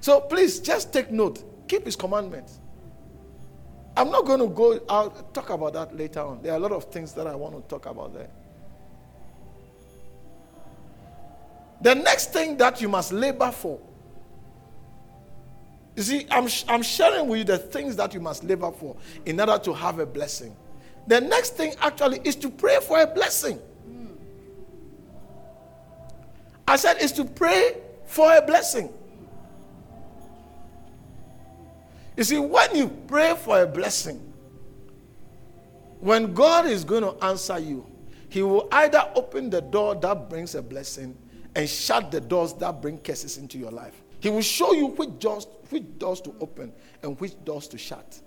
So 0.00 0.18
please 0.18 0.60
just 0.60 0.94
take 0.94 1.10
note. 1.10 1.44
Keep 1.68 1.84
his 1.84 1.94
commandments. 1.94 2.58
I'm 3.94 4.10
not 4.10 4.24
going 4.24 4.40
to 4.40 4.46
go 4.48 4.80
out 4.88 5.34
talk 5.34 5.50
about 5.50 5.74
that 5.74 5.94
later 5.94 6.20
on. 6.20 6.40
There 6.40 6.50
are 6.52 6.56
a 6.56 6.58
lot 6.58 6.72
of 6.72 6.84
things 6.84 7.12
that 7.12 7.26
I 7.26 7.34
want 7.34 7.54
to 7.54 7.60
talk 7.68 7.84
about 7.84 8.14
there. 8.14 8.30
The 11.82 11.94
next 11.94 12.32
thing 12.32 12.56
that 12.56 12.80
you 12.80 12.88
must 12.88 13.12
labor 13.12 13.50
for. 13.50 13.78
You 15.96 16.02
see, 16.02 16.26
I'm, 16.30 16.48
I'm 16.66 16.82
sharing 16.82 17.28
with 17.28 17.40
you 17.40 17.44
the 17.44 17.58
things 17.58 17.94
that 17.96 18.14
you 18.14 18.20
must 18.20 18.42
labor 18.42 18.72
for 18.72 18.96
in 19.26 19.38
order 19.38 19.58
to 19.58 19.74
have 19.74 19.98
a 19.98 20.06
blessing. 20.06 20.56
The 21.06 21.20
next 21.20 21.58
thing 21.58 21.74
actually 21.78 22.22
is 22.24 22.36
to 22.36 22.48
pray 22.48 22.78
for 22.80 23.02
a 23.02 23.06
blessing. 23.06 23.58
Hmm. 23.58 24.06
I 26.66 26.76
said, 26.76 27.02
is 27.02 27.12
to 27.12 27.26
pray 27.26 27.76
for 28.10 28.36
a 28.36 28.42
blessing. 28.42 28.92
You 32.16 32.24
see, 32.24 32.38
when 32.40 32.74
you 32.74 32.88
pray 33.06 33.36
for 33.36 33.62
a 33.62 33.66
blessing, 33.66 34.20
when 36.00 36.34
God 36.34 36.66
is 36.66 36.82
going 36.82 37.04
to 37.04 37.14
answer 37.24 37.60
you, 37.60 37.86
He 38.28 38.42
will 38.42 38.68
either 38.72 39.08
open 39.14 39.48
the 39.48 39.60
door 39.60 39.94
that 39.94 40.28
brings 40.28 40.56
a 40.56 40.62
blessing 40.62 41.16
and 41.54 41.68
shut 41.68 42.10
the 42.10 42.20
doors 42.20 42.52
that 42.54 42.82
bring 42.82 42.98
curses 42.98 43.38
into 43.38 43.58
your 43.58 43.70
life. 43.70 44.02
He 44.18 44.28
will 44.28 44.42
show 44.42 44.72
you 44.72 44.88
which 44.88 45.16
doors, 45.20 45.46
which 45.70 45.84
doors 45.98 46.20
to 46.22 46.34
open 46.40 46.72
and 47.04 47.18
which 47.20 47.32
doors 47.44 47.68
to 47.68 47.78
shut. 47.78 48.20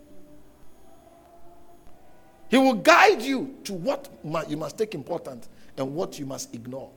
He 2.48 2.58
will 2.58 2.76
guide 2.76 3.22
you 3.22 3.58
to 3.66 3.74
what 3.74 4.10
you 4.50 4.56
must 4.56 4.78
take 4.78 4.96
important 4.96 5.50
and 5.78 5.94
what 5.94 6.18
you 6.20 6.26
must 6.26 6.56
ignore. 6.56 6.90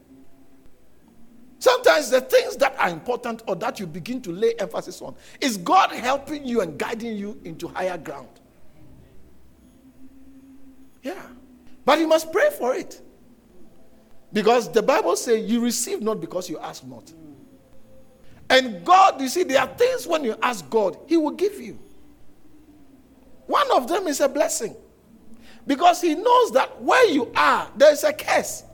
Sometimes 1.58 2.10
the 2.10 2.20
things 2.20 2.56
that 2.56 2.78
are 2.78 2.90
important 2.90 3.42
or 3.46 3.56
that 3.56 3.80
you 3.80 3.86
begin 3.86 4.20
to 4.22 4.32
lay 4.32 4.54
emphasis 4.58 5.00
on 5.00 5.14
is 5.40 5.56
God 5.56 5.90
helping 5.90 6.46
you 6.46 6.60
and 6.60 6.78
guiding 6.78 7.16
you 7.16 7.40
into 7.44 7.68
higher 7.68 7.96
ground. 7.96 8.28
Yeah. 11.02 11.22
But 11.84 11.98
you 11.98 12.08
must 12.08 12.32
pray 12.32 12.50
for 12.50 12.74
it. 12.74 13.00
Because 14.32 14.70
the 14.70 14.82
Bible 14.82 15.16
says 15.16 15.48
you 15.48 15.60
receive 15.60 16.02
not 16.02 16.20
because 16.20 16.50
you 16.50 16.58
ask 16.58 16.84
not. 16.84 17.12
And 18.50 18.84
God, 18.84 19.20
you 19.20 19.28
see, 19.28 19.44
there 19.44 19.60
are 19.60 19.66
things 19.66 20.06
when 20.06 20.24
you 20.24 20.36
ask 20.42 20.68
God, 20.68 20.98
He 21.06 21.16
will 21.16 21.32
give 21.32 21.60
you. 21.60 21.78
One 23.46 23.70
of 23.72 23.88
them 23.88 24.06
is 24.06 24.20
a 24.20 24.28
blessing. 24.28 24.76
Because 25.66 26.00
He 26.00 26.14
knows 26.14 26.52
that 26.52 26.80
where 26.82 27.08
you 27.08 27.32
are, 27.34 27.70
there 27.76 27.92
is 27.92 28.04
a 28.04 28.12
curse. 28.12 28.64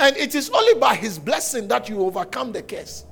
And 0.00 0.16
it 0.16 0.34
is 0.34 0.48
only 0.50 0.74
by 0.80 0.94
His 0.94 1.18
blessing 1.18 1.68
that 1.68 1.88
you 1.88 2.00
overcome 2.00 2.52
the 2.52 2.62
curse. 2.62 3.04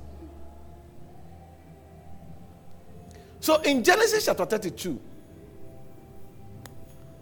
So 3.39 3.61
in 3.61 3.83
Genesis 3.83 4.25
chapter 4.25 4.45
32, 4.45 4.99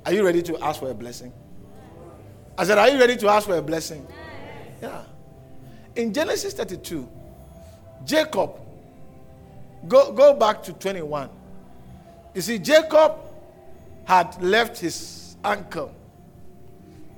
are 0.06 0.14
you 0.14 0.26
ready 0.26 0.42
to 0.42 0.58
ask 0.64 0.80
for 0.80 0.90
a 0.90 0.94
blessing? 0.94 1.34
I 2.58 2.64
said, 2.64 2.78
Are 2.78 2.90
you 2.90 2.98
ready 2.98 3.18
to 3.18 3.28
ask 3.28 3.46
for 3.46 3.58
a 3.58 3.62
blessing? 3.62 4.08
Yeah. 4.82 5.04
In 5.98 6.14
Genesis 6.14 6.54
32, 6.54 7.08
Jacob, 8.06 8.60
go, 9.88 10.14
go 10.14 10.34
back 10.34 10.64
to 10.64 10.74
21. 10.74 11.30
You 12.34 12.42
see, 12.42 12.58
Jacob 12.58 13.16
had 14.06 14.42
left 14.42 14.80
his 14.80 15.36
uncle 15.44 15.94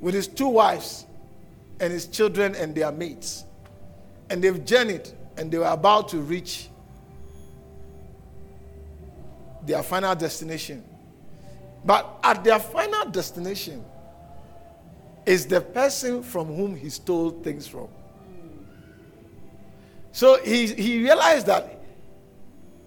with 0.02 0.16
his 0.16 0.28
two 0.28 0.48
wives 0.48 1.06
and 1.80 1.92
his 1.94 2.08
children 2.08 2.56
and 2.56 2.76
their 2.76 2.92
mates. 2.92 3.46
And 4.30 4.44
they've 4.44 4.64
journeyed 4.64 5.10
and 5.38 5.52
they 5.52 5.58
were 5.58 5.66
about 5.66 6.10
to 6.10 6.18
reach 6.18 6.70
their 9.66 9.82
final 9.84 10.16
destination. 10.16 10.84
But 11.86 12.20
at 12.24 12.44
their 12.44 12.60
final 12.60 13.06
destination 13.10 13.84
is 15.26 15.46
the 15.46 15.62
person 15.62 16.24
from 16.24 16.48
whom 16.48 16.76
he 16.76 16.90
stole 16.90 17.32
things 17.32 17.68
from. 17.68 17.88
So 20.12 20.42
he, 20.44 20.68
he 20.68 21.02
realized 21.04 21.48
that 21.48 21.80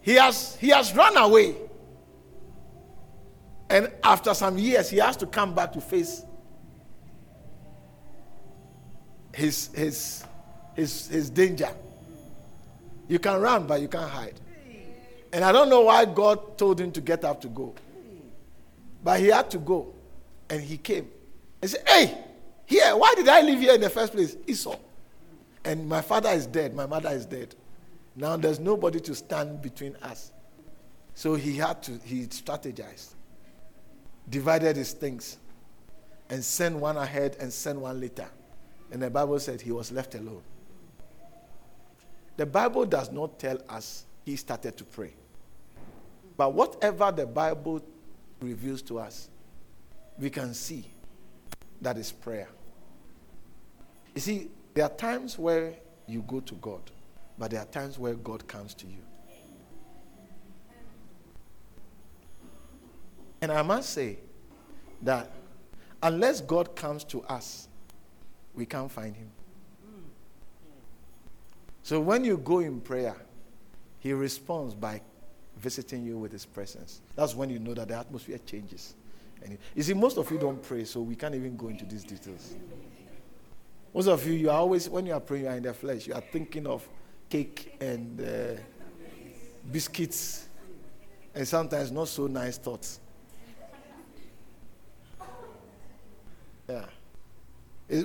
he 0.01 0.14
has, 0.14 0.56
he 0.56 0.69
has 0.69 0.94
run 0.94 1.16
away. 1.16 1.55
And 3.70 3.90
after 4.05 4.35
some 4.35 4.59
years, 4.59 4.90
he 4.90 4.98
has 4.98 5.16
to 5.19 5.27
come 5.27 5.55
back 5.55 5.73
to 5.73 5.81
face 5.81 6.24
his, 9.34 9.70
his, 9.74 10.24
his, 10.74 11.09
his 11.09 11.30
danger. 11.30 11.70
You 13.09 13.18
can 13.18 13.40
run, 13.40 13.66
but 13.66 13.80
you 13.80 13.88
can't 13.88 14.10
hide. 14.10 14.40
And 15.32 15.44
I 15.44 15.52
don't 15.52 15.68
know 15.68 15.82
why 15.82 16.04
God 16.04 16.59
told 16.59 16.80
him 16.80 16.92
to 16.92 17.00
get 17.00 17.24
up 17.24 17.40
to 17.40 17.48
go. 17.48 17.74
But 19.02 19.20
he 19.20 19.28
had 19.28 19.50
to 19.50 19.59
go. 19.59 19.94
And 20.48 20.60
he 20.60 20.76
came. 20.76 21.10
He 21.60 21.68
said, 21.68 21.82
Hey, 21.86 22.18
here, 22.66 22.96
why 22.96 23.14
did 23.16 23.28
I 23.28 23.40
live 23.40 23.59
here 23.59 23.74
in 23.74 23.80
the 23.80 23.90
first 23.90 24.12
place? 24.12 24.36
Esau. 24.46 24.76
And 25.64 25.88
my 25.88 26.02
father 26.02 26.30
is 26.30 26.46
dead, 26.46 26.74
my 26.74 26.86
mother 26.86 27.10
is 27.10 27.24
dead. 27.24 27.54
Now 28.14 28.36
there's 28.36 28.59
nobody 28.59 29.00
to 29.00 29.14
stand 29.14 29.62
between 29.62 29.96
us. 30.02 30.32
So 31.14 31.34
he 31.34 31.56
had 31.56 31.82
to, 31.84 31.98
he 32.04 32.26
strategized, 32.26 33.14
divided 34.28 34.76
his 34.76 34.92
things, 34.92 35.38
and 36.28 36.44
sent 36.44 36.76
one 36.76 36.96
ahead 36.96 37.36
and 37.40 37.52
sent 37.52 37.78
one 37.78 38.00
later. 38.00 38.28
And 38.93 39.01
the 39.01 39.10
Bible 39.10 39.40
said 39.40 39.62
he 39.62 39.73
was 39.73 39.90
left 39.90 40.14
alone. 40.14 40.43
The 42.36 42.44
Bible 42.44 42.85
does 42.85 43.10
not 43.10 43.39
tell 43.39 43.59
us 43.69 44.05
he 44.24 44.36
started 44.36 44.77
to 44.77 44.85
pray. 44.85 45.14
But 46.36 46.52
whatever 46.52 47.10
the 47.10 47.27
Bible 47.27 47.82
reveals 48.40 48.82
to 48.82 48.98
us, 48.98 49.31
we 50.19 50.28
can 50.28 50.52
see 50.52 50.85
that 51.81 51.97
is 51.97 52.12
prayer. 52.12 52.48
You 54.14 54.20
see, 54.20 54.51
there 54.74 54.85
are 54.85 54.90
times 54.90 55.39
where 55.39 55.74
you 56.06 56.23
go 56.28 56.40
to 56.40 56.55
God, 56.56 56.82
but 57.39 57.51
there 57.51 57.60
are 57.60 57.66
times 57.66 57.98
where 57.98 58.14
God 58.14 58.47
comes 58.47 58.74
to 58.74 58.86
you. 58.86 59.02
And 63.40 63.51
I 63.51 63.62
must 63.62 63.90
say 63.90 64.19
that 65.01 65.31
unless 66.02 66.43
God 66.43 66.77
comes 66.77 67.05
to 67.05 67.23
us, 67.23 67.69
we 68.54 68.66
can't 68.66 68.90
find 68.90 69.14
him. 69.16 69.30
So 71.82 72.00
when 72.00 72.24
you 72.24 72.38
go 72.38 72.60
in 72.60 72.80
prayer, 72.80 73.16
he 73.98 74.12
responds 74.12 74.74
by 74.74 75.00
visiting 75.58 76.04
you 76.04 76.18
with 76.18 76.32
his 76.32 76.46
presence. 76.46 77.00
That's 77.16 77.34
when 77.34 77.50
you 77.50 77.58
know 77.58 77.74
that 77.74 77.88
the 77.88 77.96
atmosphere 77.96 78.38
changes. 78.46 78.94
And 79.42 79.58
you 79.74 79.82
see, 79.82 79.94
most 79.94 80.18
of 80.18 80.30
you 80.30 80.38
don't 80.38 80.62
pray, 80.62 80.84
so 80.84 81.00
we 81.00 81.16
can't 81.16 81.34
even 81.34 81.56
go 81.56 81.68
into 81.68 81.84
these 81.84 82.04
details. 82.04 82.54
Most 83.92 84.06
of 84.06 84.26
you, 84.26 84.34
you 84.34 84.50
are 84.50 84.58
always, 84.58 84.88
when 84.88 85.06
you 85.06 85.12
are 85.12 85.20
praying, 85.20 85.44
you 85.44 85.50
are 85.50 85.56
in 85.56 85.62
the 85.62 85.74
flesh. 85.74 86.06
You 86.06 86.14
are 86.14 86.22
thinking 86.32 86.66
of 86.66 86.88
cake 87.28 87.76
and 87.80 88.20
uh, 88.20 88.60
biscuits, 89.70 90.48
and 91.34 91.46
sometimes 91.46 91.90
not 91.90 92.08
so 92.08 92.26
nice 92.26 92.58
thoughts. 92.58 93.00
Yeah 96.68 96.84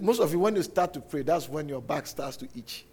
most 0.01 0.19
of 0.19 0.31
you, 0.33 0.39
when 0.39 0.55
you 0.55 0.63
start 0.63 0.93
to 0.93 0.99
pray, 0.99 1.21
that's 1.21 1.47
when 1.47 1.69
your 1.69 1.81
back 1.81 2.07
starts 2.07 2.37
to 2.37 2.47
itch. 2.55 2.85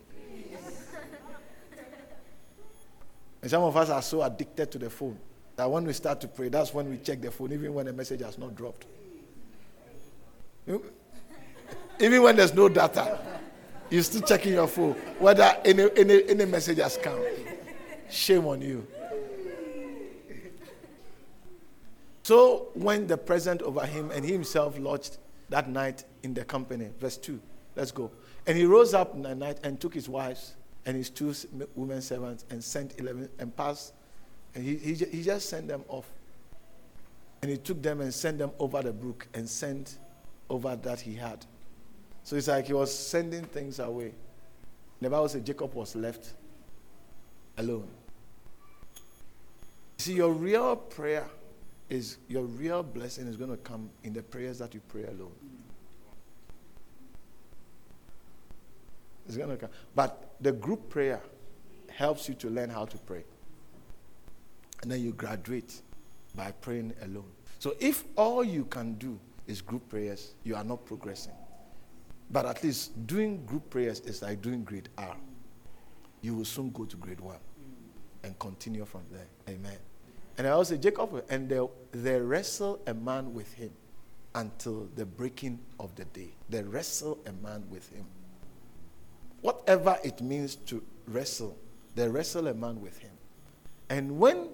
and 3.43 3.51
some 3.51 3.62
of 3.62 3.77
us 3.77 3.91
are 3.91 4.03
so 4.03 4.23
addicted 4.23 4.71
to 4.71 4.79
the 4.79 4.89
phone 4.89 5.19
that 5.57 5.71
when 5.71 5.85
we 5.85 5.93
start 5.93 6.21
to 6.21 6.29
pray, 6.29 6.49
that's 6.49 6.73
when 6.73 6.89
we 6.89 6.99
check 6.99 7.21
the 7.21 7.31
phone, 7.31 7.53
even 7.53 7.75
when 7.75 7.87
the 7.87 7.93
message 7.93 8.21
has 8.21 8.39
not 8.39 8.55
dropped. 8.55 8.87
Hmm? 10.66 10.77
Even 12.01 12.23
when 12.23 12.37
there's 12.37 12.55
no 12.55 12.69
data, 12.69 13.19
you're 13.91 14.03
still 14.03 14.23
checking 14.23 14.55
your 14.55 14.66
phone 14.66 14.93
whether 15.19 15.57
any, 15.65 15.89
any, 15.97 16.29
any 16.29 16.45
message 16.45 16.79
has 16.79 16.97
come. 16.97 17.21
Shame 18.11 18.47
on 18.47 18.61
you. 18.61 18.87
So 22.23 22.69
went 22.75 23.09
the 23.09 23.19
present 23.19 23.62
over 23.62 23.85
him, 23.85 24.11
and 24.11 24.25
he 24.25 24.33
himself 24.33 24.79
lodged 24.79 25.19
that 25.55 25.68
night 25.68 26.05
in 26.24 26.35
the 26.35 26.44
company. 26.44 26.89
Verse 26.98 27.16
2. 27.16 27.40
Let's 27.76 27.93
go. 27.93 28.10
And 28.44 28.59
he 28.59 28.64
rose 28.64 28.93
up 28.93 29.14
in 29.14 29.22
the 29.22 29.36
night 29.36 29.59
and 29.62 29.81
took 29.81 29.94
his 29.94 30.09
wives 30.09 30.56
and 30.85 30.97
his 30.97 31.10
two 31.10 31.32
women 31.76 32.02
servants 32.02 32.44
and 32.51 32.62
sent 32.62 32.98
11 32.98 33.28
and 33.39 33.56
passed. 33.56 33.94
And 34.56 34.64
he, 34.64 34.74
he, 34.74 34.94
he 34.94 35.22
just 35.22 35.48
sent 35.48 35.68
them 35.68 35.85
off. 35.86 36.10
And 37.40 37.52
he 37.52 37.56
took 37.56 37.81
them 37.81 38.01
and 38.01 38.12
sent 38.12 38.39
them 38.39 38.51
over 38.59 38.82
the 38.82 38.93
brook 38.93 39.28
and 39.32 39.48
sent 39.48 39.98
over 40.51 40.74
that 40.74 41.01
he 41.01 41.14
had. 41.14 41.47
So 42.24 42.35
it's 42.35 42.48
like 42.48 42.66
he 42.66 42.72
was 42.72 42.93
sending 42.93 43.44
things 43.44 43.78
away. 43.78 44.12
The 45.01 45.09
Bible 45.09 45.28
says 45.28 45.43
Jacob 45.43 45.72
was 45.72 45.94
left 45.94 46.32
alone. 47.59 47.86
See, 49.98 50.14
your 50.14 50.32
real 50.32 50.74
prayer 50.74 51.28
is 51.90 52.19
your 52.28 52.44
real 52.44 52.82
blessing 52.82 53.27
is 53.27 53.36
going 53.36 53.51
to 53.51 53.56
come 53.59 53.90
in 54.02 54.12
the 54.12 54.23
prayers 54.23 54.59
that 54.59 54.74
you 54.74 54.81
pray 54.89 55.05
alone. 55.05 55.35
It's 59.27 59.36
going 59.36 59.51
to 59.51 59.56
come. 59.56 59.70
But 59.94 60.35
the 60.40 60.52
group 60.52 60.89
prayer 60.89 61.23
helps 61.90 62.28
you 62.28 62.35
to 62.35 62.51
learn 62.51 62.70
how 62.70 62.85
to 62.85 62.98
pray. 62.98 63.24
And 64.82 64.90
then 64.90 65.02
you 65.02 65.12
graduate 65.12 65.81
by 66.35 66.52
praying 66.52 66.94
alone. 67.02 67.31
So 67.59 67.74
if 67.81 68.05
all 68.16 68.44
you 68.44 68.65
can 68.66 68.94
do 68.94 69.19
is 69.47 69.62
group 69.62 69.89
prayers, 69.89 70.35
you 70.44 70.56
are 70.56 70.65
not 70.65 70.85
progressing. 70.85 71.32
But 72.31 72.47
at 72.47 72.62
least 72.62 73.06
doing 73.06 73.44
group 73.47 73.70
prayers 73.70 74.01
is 74.01 74.23
like 74.23 74.43
doing 74.43 74.65
grade 74.65 74.89
R. 74.98 75.16
You 76.20 76.35
will 76.35 76.44
soon 76.44 76.70
go 76.70 76.85
to 76.85 76.97
grade 76.97 77.20
1 77.20 77.36
and 78.24 78.39
continue 78.39 78.85
from 78.85 79.02
there. 79.11 79.27
Amen. 79.48 79.77
And 80.36 80.47
I 80.47 80.51
also 80.51 80.77
Jacob 80.77 81.24
and 81.28 81.48
they, 81.48 81.61
they 81.93 82.20
wrestle 82.20 82.81
a 82.86 82.94
man 82.94 83.35
with 83.35 83.52
him 83.55 83.70
until 84.35 84.89
the 84.97 85.06
breaking 85.06 85.61
of 85.78 85.94
the 85.94 86.05
day. 86.06 86.31
They 86.48 86.62
wrestle 86.62 87.19
a 87.27 87.32
man 87.32 87.65
with 87.70 87.89
him. 87.90 88.05
Whatever 89.40 89.97
it 90.02 90.20
means 90.20 90.56
to 90.66 90.82
wrestle, 91.06 91.56
they 91.94 92.09
wrestle 92.09 92.48
a 92.48 92.55
man 92.55 92.81
with 92.81 92.98
him. 92.98 93.12
And 93.89 94.19
when 94.19 94.48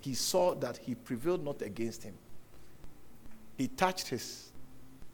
he 0.00 0.14
saw 0.14 0.54
that 0.56 0.76
he 0.76 0.94
prevailed 0.94 1.44
not 1.44 1.62
against 1.62 2.02
him, 2.02 2.14
he 3.56 3.68
touched 3.68 4.08
his 4.08 4.50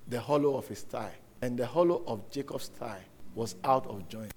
the 0.08 0.20
hollow 0.20 0.56
of 0.56 0.66
his 0.66 0.80
thigh, 0.80 1.12
and 1.42 1.58
the 1.58 1.66
hollow 1.66 2.02
of 2.06 2.30
Jacob's 2.30 2.68
thigh 2.68 3.02
was 3.34 3.56
out 3.62 3.86
of 3.86 4.08
joint 4.08 4.32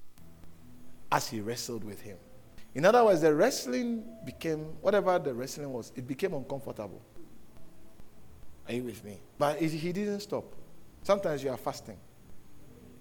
as 1.11 1.29
he 1.29 1.39
wrestled 1.39 1.83
with 1.83 2.01
him. 2.01 2.17
In 2.73 2.85
other 2.85 3.03
words, 3.03 3.21
the 3.21 3.33
wrestling 3.33 4.03
became, 4.25 4.59
whatever 4.81 5.19
the 5.19 5.33
wrestling 5.33 5.71
was, 5.71 5.91
it 5.95 6.07
became 6.07 6.33
uncomfortable. 6.33 7.01
Are 8.67 8.73
you 8.73 8.83
with 8.83 9.03
me? 9.03 9.19
But 9.37 9.61
it, 9.61 9.71
he 9.71 9.91
didn't 9.91 10.21
stop. 10.21 10.45
Sometimes 11.03 11.43
you 11.43 11.49
are 11.49 11.57
fasting 11.57 11.97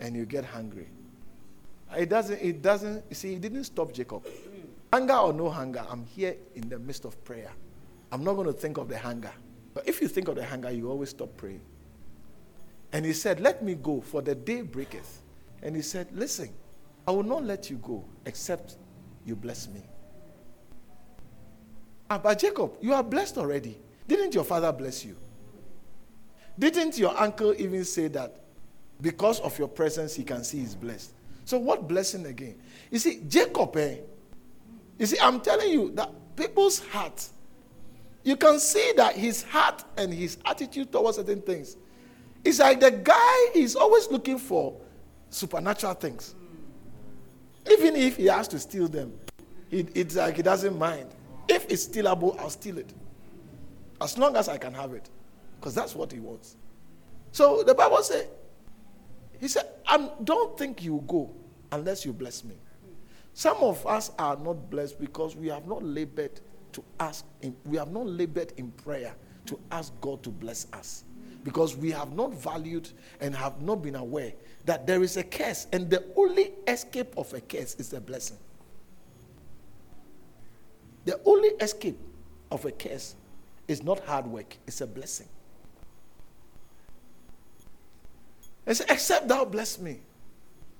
and 0.01 0.17
you 0.17 0.27
get 0.27 0.45
hungry. 0.45 0.89
It 1.97 2.09
doesn't, 2.09 2.41
it 2.41 2.63
doesn't, 2.63 3.05
you 3.09 3.15
see, 3.15 3.31
he 3.35 3.39
didn't 3.39 3.65
stop 3.65 3.93
Jacob. 3.93 4.27
Hunger 4.93 5.15
or 5.15 5.33
no 5.33 5.49
hunger, 5.51 5.85
I'm 5.89 6.05
here 6.05 6.37
in 6.55 6.69
the 6.69 6.79
midst 6.79 7.05
of 7.05 7.23
prayer. 7.25 7.51
I'm 8.11 8.25
not 8.25 8.35
going 8.35 8.47
to 8.47 8.53
think 8.53 8.79
of 8.79 8.89
the 8.89 8.99
hunger. 8.99 9.31
But 9.75 9.89
if 9.89 10.01
you 10.01 10.09
think 10.09 10.29
of 10.29 10.35
the 10.35 10.45
hunger, 10.45 10.71
you 10.71 10.91
always 10.91 11.11
stop 11.11 11.37
praying. 11.37 11.61
And 12.93 13.05
he 13.05 13.13
said, 13.13 13.39
Let 13.39 13.63
me 13.63 13.75
go, 13.75 14.01
for 14.01 14.21
the 14.21 14.35
day 14.35 14.63
breaketh. 14.63 15.23
And 15.63 15.77
he 15.77 15.83
said, 15.83 16.09
Listen, 16.13 16.51
I 17.07 17.13
will 17.13 17.23
not 17.23 17.45
let 17.45 17.71
you 17.71 17.77
go 17.77 18.05
except 18.27 18.77
you 19.31 19.37
bless 19.37 19.69
me. 19.69 19.81
But 22.09 22.41
Jacob, 22.41 22.73
you 22.81 22.93
are 22.93 23.05
blessed 23.05 23.39
already. 23.39 23.79
Didn't 24.09 24.35
your 24.35 24.43
father 24.43 24.73
bless 24.73 25.05
you? 25.05 25.17
Didn't 26.59 26.99
your 26.99 27.17
uncle 27.17 27.55
even 27.57 27.85
say 27.85 28.09
that 28.09 28.41
because 29.01 29.39
of 29.41 29.57
your 29.57 29.69
presence 29.69 30.17
he 30.17 30.25
can 30.25 30.43
see 30.43 30.59
he's 30.59 30.75
blessed? 30.75 31.13
So 31.45 31.59
what 31.59 31.87
blessing 31.87 32.27
again? 32.27 32.57
You 32.91 32.99
see, 32.99 33.21
Jacob, 33.29 33.77
eh? 33.77 33.99
You 34.99 35.07
see, 35.07 35.19
I'm 35.21 35.41
telling 35.41 35.71
you 35.71 35.93
that 35.93 36.11
people's 36.35 36.81
heart, 36.81 37.25
you 38.25 38.37
can 38.37 38.59
see 38.59 38.93
that 38.97 39.15
his 39.15 39.45
heart 39.45 39.85
and 39.97 40.13
his 40.13 40.39
attitude 40.45 40.91
towards 40.91 41.17
certain 41.19 41.41
things. 41.41 41.77
It's 42.45 42.59
like 42.59 42.81
the 42.81 42.91
guy 42.91 43.47
is 43.55 43.77
always 43.77 44.11
looking 44.11 44.39
for 44.39 44.77
supernatural 45.31 45.95
things. 45.95 46.35
Even 47.69 47.97
if 47.97 48.17
he 48.17 48.27
has 48.27 48.47
to 48.49 48.59
steal 48.59 48.89
them, 48.89 49.13
it, 49.71 49.89
it's 49.97 50.17
like 50.17 50.37
he 50.37 50.43
doesn't 50.43 50.79
mind. 50.79 51.09
If 51.49 51.67
it's 51.69 51.87
stealable, 51.87 52.39
I'll 52.39 52.51
steal 52.51 52.79
it. 52.79 52.93
As 54.01 54.17
long 54.17 54.37
as 54.37 54.49
I 54.49 54.57
can 54.57 54.73
have 54.73 54.93
it. 54.95 55.11
Because 55.59 55.75
that's 55.75 55.95
what 55.95 56.11
he 56.13 56.21
wants. 56.21 56.57
So 57.33 57.63
the 57.63 57.75
Bible 57.75 58.03
said, 58.03 58.29
he 59.39 59.47
said, 59.49 59.67
don't 60.25 60.57
think 60.57 60.83
you 60.83 61.05
go 61.07 61.31
unless 61.73 62.05
you 62.05 62.13
bless 62.13 62.45
me. 62.45 62.55
Some 63.35 63.59
of 63.59 63.87
us 63.87 64.11
are 64.19 64.37
not 64.37 64.71
blessed 64.71 64.99
because 64.99 65.37
we 65.37 65.49
have 65.49 65.67
not 65.67 65.83
labored 65.83 66.41
to 66.73 66.83
ask, 66.99 67.25
in, 67.43 67.55
we 67.65 67.77
have 67.77 67.93
not 67.93 68.07
labored 68.07 68.53
in 68.57 68.71
prayer 68.73 69.15
to 69.47 69.59
ask 69.71 69.93
God 70.01 70.23
to 70.23 70.31
bless 70.31 70.67
us. 70.73 71.05
Because 71.45 71.77
we 71.77 71.91
have 71.91 72.13
not 72.15 72.35
valued 72.35 72.91
and 73.21 73.35
have 73.35 73.63
not 73.63 73.83
been 73.83 73.97
aware 73.97 74.33
that 74.71 74.87
there 74.87 75.03
is 75.03 75.17
a 75.17 75.25
curse, 75.25 75.67
and 75.73 75.91
the 75.91 76.05
only 76.15 76.53
escape 76.69 77.13
of 77.17 77.35
a 77.35 77.41
curse 77.41 77.75
is 77.75 77.93
a 77.93 78.01
blessing. 78.01 78.37
The 81.07 81.21
only 81.25 81.49
escape 81.61 81.99
of 82.53 82.65
a 82.65 82.71
curse 82.71 83.17
is 83.67 83.83
not 83.83 83.99
hard 84.07 84.29
work, 84.29 84.57
it's 84.69 84.81
a 84.81 84.87
blessing. 84.87 85.27
He 88.65 88.75
said, 88.75 88.87
Except 88.91 89.27
thou 89.27 89.45
bless 89.45 89.77
me. 89.81 89.99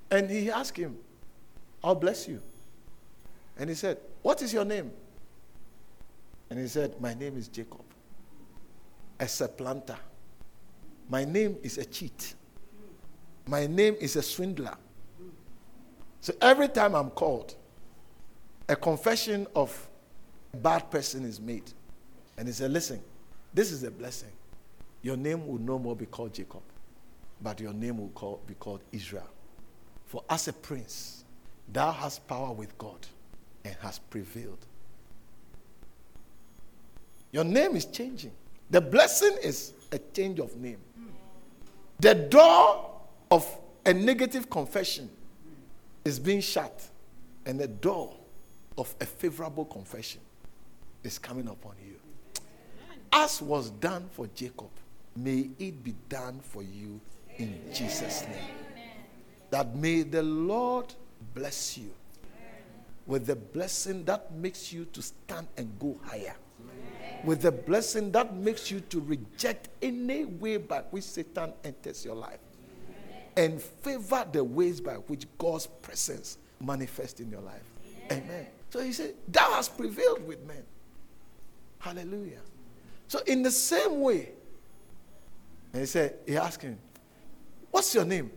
And 0.09 0.29
he 0.31 0.49
asked 0.49 0.77
him, 0.77 0.97
I'll 1.83 1.93
bless 1.93 2.29
you. 2.29 2.41
And 3.57 3.69
he 3.69 3.75
said, 3.75 3.97
What 4.21 4.41
is 4.41 4.53
your 4.53 4.63
name? 4.63 4.89
And 6.49 6.57
he 6.57 6.67
said, 6.69 6.95
My 7.01 7.13
name 7.13 7.35
is 7.35 7.49
Jacob, 7.49 7.83
a 9.19 9.27
supplanter. 9.27 9.97
My 11.09 11.25
name 11.25 11.57
is 11.61 11.77
a 11.77 11.83
cheat. 11.83 12.35
My 13.47 13.67
name 13.67 13.95
is 13.99 14.15
a 14.15 14.21
swindler. 14.21 14.75
So 16.21 16.33
every 16.41 16.67
time 16.67 16.95
I'm 16.95 17.09
called, 17.09 17.55
a 18.69 18.75
confession 18.75 19.47
of 19.55 19.89
a 20.53 20.57
bad 20.57 20.91
person 20.91 21.25
is 21.25 21.39
made. 21.39 21.71
And 22.37 22.47
he 22.47 22.53
said, 22.53 22.71
Listen, 22.71 23.01
this 23.53 23.71
is 23.71 23.83
a 23.83 23.91
blessing. 23.91 24.31
Your 25.01 25.17
name 25.17 25.47
will 25.47 25.59
no 25.59 25.79
more 25.79 25.95
be 25.95 26.05
called 26.05 26.33
Jacob, 26.33 26.61
but 27.41 27.59
your 27.59 27.73
name 27.73 27.97
will 27.97 28.09
call, 28.09 28.39
be 28.45 28.53
called 28.53 28.81
Israel. 28.91 29.27
For 30.05 30.23
as 30.29 30.47
a 30.47 30.53
prince, 30.53 31.23
thou 31.71 31.91
hast 31.91 32.27
power 32.27 32.53
with 32.53 32.77
God 32.77 33.07
and 33.65 33.75
hast 33.81 34.07
prevailed. 34.09 34.65
Your 37.31 37.43
name 37.43 37.75
is 37.75 37.85
changing. 37.85 38.31
The 38.69 38.81
blessing 38.81 39.37
is 39.41 39.73
a 39.91 39.99
change 40.13 40.39
of 40.39 40.55
name. 40.57 40.79
The 41.99 42.15
door 42.15 42.90
of 43.31 43.57
a 43.85 43.93
negative 43.93 44.49
confession 44.49 45.09
is 46.03 46.19
being 46.19 46.41
shut, 46.41 46.83
and 47.45 47.59
the 47.59 47.67
door 47.67 48.13
of 48.77 48.93
a 48.99 49.05
favorable 49.05 49.65
confession 49.65 50.21
is 51.03 51.17
coming 51.17 51.47
upon 51.47 51.75
you. 51.83 51.95
As 53.13 53.41
was 53.41 53.69
done 53.71 54.09
for 54.11 54.27
Jacob, 54.35 54.69
may 55.15 55.49
it 55.57 55.83
be 55.83 55.95
done 56.09 56.39
for 56.41 56.61
you 56.61 56.99
in 57.37 57.59
Jesus' 57.73 58.23
name. 58.23 58.85
That 59.49 59.75
may 59.75 60.03
the 60.03 60.23
Lord 60.23 60.93
bless 61.33 61.77
you 61.77 61.91
with 63.05 63.25
the 63.25 63.35
blessing 63.35 64.05
that 64.05 64.31
makes 64.33 64.71
you 64.71 64.85
to 64.85 65.01
stand 65.01 65.47
and 65.57 65.77
go 65.79 65.99
higher. 66.03 66.35
With 67.23 67.41
the 67.41 67.51
blessing 67.51 68.11
that 68.11 68.35
makes 68.35 68.71
you 68.71 68.79
to 68.81 68.99
reject 69.01 69.69
any 69.81 70.25
way 70.25 70.57
by 70.57 70.79
which 70.91 71.03
Satan 71.03 71.53
enters 71.63 72.05
your 72.05 72.15
life 72.15 72.39
and 73.37 73.61
favor 73.61 74.25
the 74.31 74.43
ways 74.43 74.81
by 74.81 74.95
which 74.95 75.25
God's 75.37 75.67
presence 75.67 76.37
manifests 76.59 77.19
in 77.19 77.29
your 77.29 77.41
life. 77.41 77.63
Amen. 78.11 78.47
So 78.69 78.81
he 78.81 78.93
said, 78.93 79.15
Thou 79.27 79.53
hast 79.53 79.77
prevailed 79.77 80.25
with 80.25 80.45
men. 80.45 80.63
Hallelujah. 81.79 82.41
So, 83.07 83.19
in 83.25 83.41
the 83.41 83.51
same 83.51 83.99
way, 84.01 84.29
and 85.73 85.81
he 85.81 85.85
said, 85.85 86.15
He 86.25 86.37
asked 86.37 86.61
him, 86.61 86.77
What's 87.71 87.93
your 87.93 88.05
name? 88.05 88.31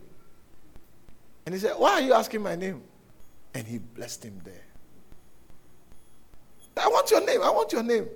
And 1.45 1.53
he 1.53 1.61
said, 1.61 1.75
Why 1.77 1.93
are 1.93 2.01
you 2.01 2.13
asking 2.13 2.41
my 2.41 2.55
name? 2.55 2.81
And 3.53 3.65
he 3.65 3.77
blessed 3.77 4.25
him 4.25 4.41
there. 4.43 4.63
I 6.77 6.87
want 6.89 7.09
your 7.09 7.25
name. 7.25 7.41
I 7.41 7.49
want 7.49 7.71
your 7.71 7.83
name. 7.83 8.07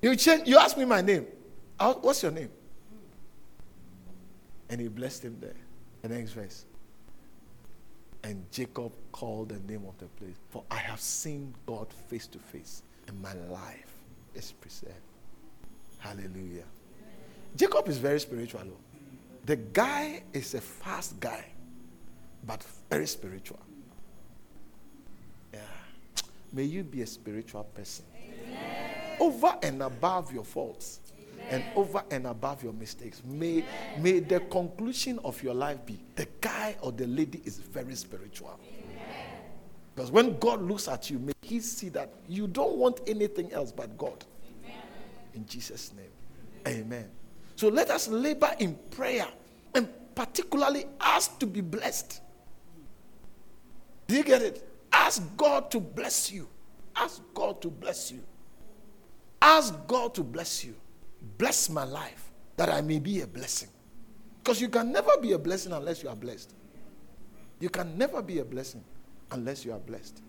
You 0.00 0.16
change, 0.16 0.48
you 0.48 0.58
ask 0.58 0.76
me 0.76 0.84
my 0.84 1.00
name. 1.00 1.26
What's 1.78 2.22
your 2.22 2.32
name? 2.32 2.50
And 4.68 4.80
he 4.80 4.88
blessed 4.88 5.24
him 5.24 5.36
there. 5.40 5.56
The 6.02 6.08
next 6.08 6.32
verse. 6.32 6.64
And 8.22 8.44
Jacob 8.50 8.92
called 9.12 9.50
the 9.50 9.72
name 9.72 9.84
of 9.86 9.98
the 9.98 10.06
place. 10.06 10.36
For 10.50 10.64
I 10.70 10.76
have 10.76 11.00
seen 11.00 11.54
God 11.66 11.92
face 12.08 12.26
to 12.28 12.38
face, 12.38 12.82
and 13.06 13.20
my 13.20 13.34
life 13.50 13.92
is 14.34 14.52
preserved. 14.52 14.94
Hallelujah. 15.98 16.64
Jacob 17.56 17.88
is 17.88 17.98
very 17.98 18.20
spiritual. 18.20 18.62
The 19.44 19.56
guy 19.56 20.22
is 20.32 20.54
a 20.54 20.60
fast 20.60 21.20
guy, 21.20 21.44
but 22.46 22.64
very 22.90 23.06
spiritual. 23.06 23.60
Yeah. 25.52 25.60
May 26.52 26.64
you 26.64 26.82
be 26.82 27.02
a 27.02 27.06
spiritual 27.06 27.64
person. 27.64 28.06
Amen. 28.16 29.16
Over 29.20 29.56
and 29.62 29.82
above 29.82 30.32
your 30.32 30.44
faults 30.44 31.00
and 31.50 31.64
over 31.76 32.02
and 32.10 32.26
above 32.26 32.62
your 32.62 32.72
mistakes. 32.72 33.22
May, 33.24 33.64
may 33.98 34.20
the 34.20 34.40
conclusion 34.40 35.18
of 35.24 35.42
your 35.42 35.54
life 35.54 35.84
be 35.84 35.98
the 36.16 36.26
guy 36.40 36.76
or 36.80 36.92
the 36.92 37.06
lady 37.06 37.40
is 37.44 37.58
very 37.58 37.94
spiritual. 37.94 38.58
Because 39.94 40.10
when 40.10 40.38
God 40.38 40.62
looks 40.62 40.88
at 40.88 41.08
you, 41.10 41.18
may 41.18 41.32
He 41.42 41.60
see 41.60 41.88
that 41.90 42.12
you 42.28 42.46
don't 42.46 42.76
want 42.76 43.00
anything 43.06 43.52
else 43.52 43.70
but 43.70 43.96
God. 43.96 44.24
In 45.34 45.46
Jesus' 45.46 45.92
name. 45.96 46.06
Amen. 46.66 47.10
So 47.56 47.68
let 47.68 47.90
us 47.90 48.08
labor 48.08 48.50
in 48.58 48.76
prayer 48.90 49.28
and 49.74 49.88
particularly 50.14 50.86
ask 51.00 51.38
to 51.38 51.46
be 51.46 51.60
blessed. 51.60 52.20
Do 54.06 54.16
you 54.16 54.24
get 54.24 54.42
it? 54.42 54.68
Ask 54.92 55.22
God 55.36 55.70
to 55.70 55.80
bless 55.80 56.30
you. 56.30 56.48
Ask 56.96 57.22
God 57.32 57.60
to 57.62 57.68
bless 57.68 58.12
you. 58.12 58.22
Ask 59.40 59.74
God 59.86 60.14
to 60.14 60.22
bless 60.22 60.64
you. 60.64 60.74
Bless 61.38 61.68
my 61.70 61.84
life 61.84 62.30
that 62.56 62.68
I 62.68 62.80
may 62.80 62.98
be 62.98 63.20
a 63.22 63.26
blessing. 63.26 63.68
Because 64.42 64.60
you 64.60 64.68
can 64.68 64.92
never 64.92 65.16
be 65.20 65.32
a 65.32 65.38
blessing 65.38 65.72
unless 65.72 66.02
you 66.02 66.08
are 66.08 66.16
blessed. 66.16 66.54
You 67.60 67.70
can 67.70 67.96
never 67.96 68.22
be 68.22 68.40
a 68.40 68.44
blessing 68.44 68.84
unless 69.30 69.64
you 69.64 69.72
are 69.72 69.78
blessed. 69.78 70.22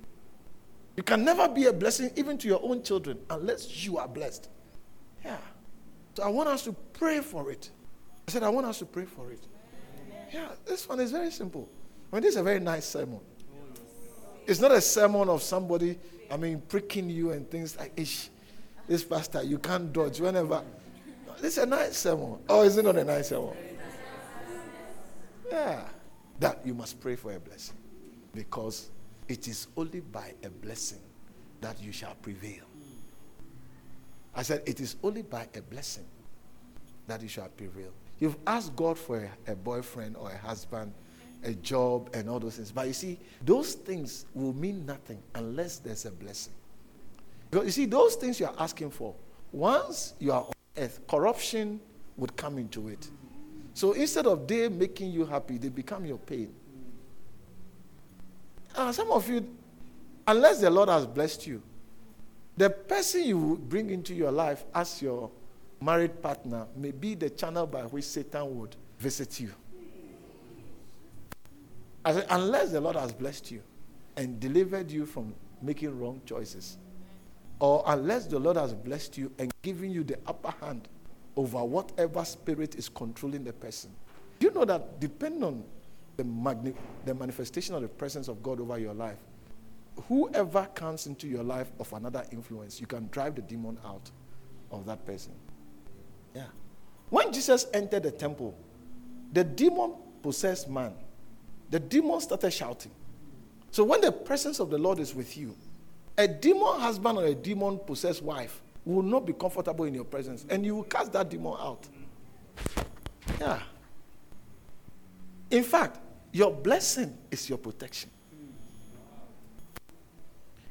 You 0.95 1.03
can 1.03 1.25
never 1.25 1.49
be 1.49 1.65
a 1.65 1.73
blessing 1.73 2.11
even 2.15 2.37
to 2.37 2.47
your 2.47 2.61
own 2.63 2.81
children 2.81 3.19
unless 3.29 3.85
you 3.85 3.97
are 3.97 4.07
blessed. 4.07 4.49
Yeah. 5.23 5.37
So 6.13 6.23
I 6.23 6.29
want 6.29 6.47
us 6.47 6.63
to 6.63 6.73
pray 6.93 7.19
for 7.19 7.51
it. 7.51 7.69
I 8.27 8.31
said, 8.31 8.43
I 8.43 8.49
want 8.49 8.65
us 8.65 8.79
to 8.79 8.85
pray 8.85 9.05
for 9.05 9.31
it. 9.31 9.45
Yeah, 10.33 10.47
this 10.65 10.87
one 10.87 10.99
is 10.99 11.11
very 11.11 11.31
simple. 11.31 11.69
I 12.11 12.15
mean, 12.15 12.23
this 12.23 12.31
is 12.35 12.37
a 12.37 12.43
very 12.43 12.59
nice 12.59 12.85
sermon. 12.85 13.19
It's 14.47 14.59
not 14.59 14.71
a 14.71 14.81
sermon 14.81 15.27
of 15.27 15.41
somebody, 15.43 15.97
I 16.31 16.37
mean, 16.37 16.61
pricking 16.67 17.09
you 17.09 17.31
and 17.31 17.49
things 17.49 17.77
like, 17.77 17.91
ish, 17.97 18.29
this 18.87 19.03
pastor, 19.03 19.43
you 19.43 19.57
can't 19.57 19.91
dodge 19.91 20.21
whenever. 20.21 20.63
This 21.39 21.57
is 21.57 21.63
a 21.63 21.65
nice 21.65 21.97
sermon. 21.97 22.37
Oh, 22.49 22.61
is 22.63 22.77
it 22.77 22.85
not 22.85 22.95
a 22.95 23.03
nice 23.03 23.29
sermon? 23.29 23.55
Yeah. 25.51 25.81
That 26.39 26.65
you 26.65 26.73
must 26.73 26.99
pray 26.99 27.15
for 27.15 27.33
a 27.33 27.39
blessing. 27.39 27.77
Because 28.33 28.89
it 29.27 29.47
is 29.47 29.67
only 29.77 30.01
by 30.01 30.33
a 30.43 30.49
blessing 30.49 30.99
that 31.61 31.81
you 31.81 31.91
shall 31.91 32.15
prevail. 32.15 32.63
I 34.35 34.43
said, 34.43 34.63
it 34.65 34.79
is 34.79 34.97
only 35.03 35.21
by 35.21 35.47
a 35.55 35.61
blessing 35.61 36.05
that 37.07 37.21
you 37.21 37.27
shall 37.27 37.47
prevail. 37.47 37.91
You've 38.19 38.37
asked 38.45 38.75
God 38.75 38.97
for 38.97 39.29
a, 39.47 39.51
a, 39.51 39.55
boyfriend 39.55 40.17
or 40.17 40.31
a 40.31 40.37
husband, 40.37 40.93
a 41.43 41.53
job, 41.53 42.09
and 42.13 42.29
all 42.29 42.39
those 42.39 42.57
things. 42.57 42.71
But 42.71 42.87
you 42.87 42.93
see, 42.93 43.19
those 43.43 43.73
things 43.73 44.25
will 44.33 44.53
mean 44.53 44.85
nothing 44.85 45.21
unless 45.35 45.77
there's 45.77 46.05
a 46.05 46.11
blessing. 46.11 46.53
Because 47.49 47.65
you 47.65 47.71
see, 47.71 47.85
those 47.85 48.15
things 48.15 48.39
you 48.39 48.47
are 48.47 48.55
asking 48.59 48.91
for, 48.91 49.15
once 49.51 50.13
you 50.19 50.31
are 50.33 50.47
earth, 50.77 50.99
corruption 51.07 51.79
would 52.17 52.35
come 52.35 52.57
into 52.57 52.87
it. 52.89 53.09
So 53.73 53.93
instead 53.93 54.25
of 54.25 54.47
they 54.47 54.69
making 54.69 55.11
you 55.11 55.25
happy, 55.25 55.57
they 55.57 55.69
become 55.69 56.05
your 56.05 56.17
pain. 56.17 56.53
And 58.75 58.93
some 58.95 59.11
of 59.11 59.27
you, 59.29 59.47
unless 60.27 60.61
the 60.61 60.69
Lord 60.69 60.89
has 60.89 61.05
blessed 61.05 61.47
you, 61.47 61.61
the 62.57 62.69
person 62.69 63.23
you 63.23 63.61
bring 63.67 63.89
into 63.89 64.13
your 64.13 64.31
life 64.31 64.63
as 64.73 65.01
your 65.01 65.29
married 65.81 66.21
partner 66.21 66.67
may 66.75 66.91
be 66.91 67.15
the 67.15 67.29
channel 67.29 67.67
by 67.67 67.81
which 67.83 68.05
Satan 68.05 68.57
would 68.57 68.75
visit 68.97 69.39
you. 69.39 69.51
Unless 72.05 72.71
the 72.71 72.79
Lord 72.79 72.95
has 72.95 73.11
blessed 73.11 73.51
you 73.51 73.61
and 74.15 74.39
delivered 74.39 74.89
you 74.89 75.05
from 75.05 75.33
making 75.61 75.99
wrong 75.99 76.21
choices, 76.25 76.77
or 77.59 77.83
unless 77.87 78.27
the 78.27 78.39
Lord 78.39 78.57
has 78.57 78.73
blessed 78.73 79.17
you 79.17 79.31
and 79.39 79.51
given 79.61 79.91
you 79.91 80.03
the 80.03 80.17
upper 80.27 80.53
hand 80.63 80.87
over 81.35 81.63
whatever 81.63 82.23
spirit 82.25 82.75
is 82.75 82.89
controlling 82.89 83.43
the 83.43 83.53
person. 83.53 83.91
Do 84.39 84.47
you 84.47 84.53
know 84.53 84.65
that 84.65 84.99
depending 84.99 85.43
on 85.43 85.63
the, 86.17 86.23
magni- 86.23 86.73
the 87.05 87.13
manifestation 87.13 87.75
of 87.75 87.81
the 87.81 87.87
presence 87.87 88.27
of 88.27 88.41
God 88.43 88.59
over 88.59 88.77
your 88.77 88.93
life, 88.93 89.17
whoever 90.07 90.67
comes 90.73 91.07
into 91.07 91.27
your 91.27 91.43
life 91.43 91.71
of 91.79 91.91
another 91.93 92.25
influence, 92.31 92.79
you 92.79 92.87
can 92.87 93.07
drive 93.11 93.35
the 93.35 93.41
demon 93.41 93.77
out 93.85 94.09
of 94.71 94.85
that 94.85 95.05
person. 95.05 95.33
Yeah. 96.33 96.47
When 97.09 97.31
Jesus 97.31 97.67
entered 97.73 98.03
the 98.03 98.11
temple, 98.11 98.57
the 99.31 99.43
demon 99.43 99.93
possessed 100.21 100.69
man. 100.69 100.93
The 101.69 101.79
demon 101.79 102.19
started 102.21 102.51
shouting. 102.51 102.91
So 103.71 103.83
when 103.83 104.01
the 104.01 104.11
presence 104.11 104.59
of 104.59 104.69
the 104.69 104.77
Lord 104.77 104.99
is 104.99 105.13
with 105.15 105.37
you, 105.37 105.55
a 106.17 106.27
demon 106.27 106.79
husband 106.79 107.17
or 107.17 107.25
a 107.25 107.35
demon 107.35 107.79
possessed 107.79 108.21
wife 108.21 108.61
will 108.85 109.01
not 109.03 109.25
be 109.25 109.33
comfortable 109.33 109.85
in 109.85 109.93
your 109.93 110.05
presence 110.05 110.45
and 110.49 110.65
you 110.65 110.75
will 110.75 110.83
cast 110.83 111.11
that 111.13 111.29
demon 111.29 111.55
out. 111.59 111.87
Yeah. 113.39 113.59
In 115.51 115.63
fact, 115.63 115.99
your 116.31 116.51
blessing 116.51 117.17
is 117.31 117.49
your 117.49 117.57
protection. 117.57 118.09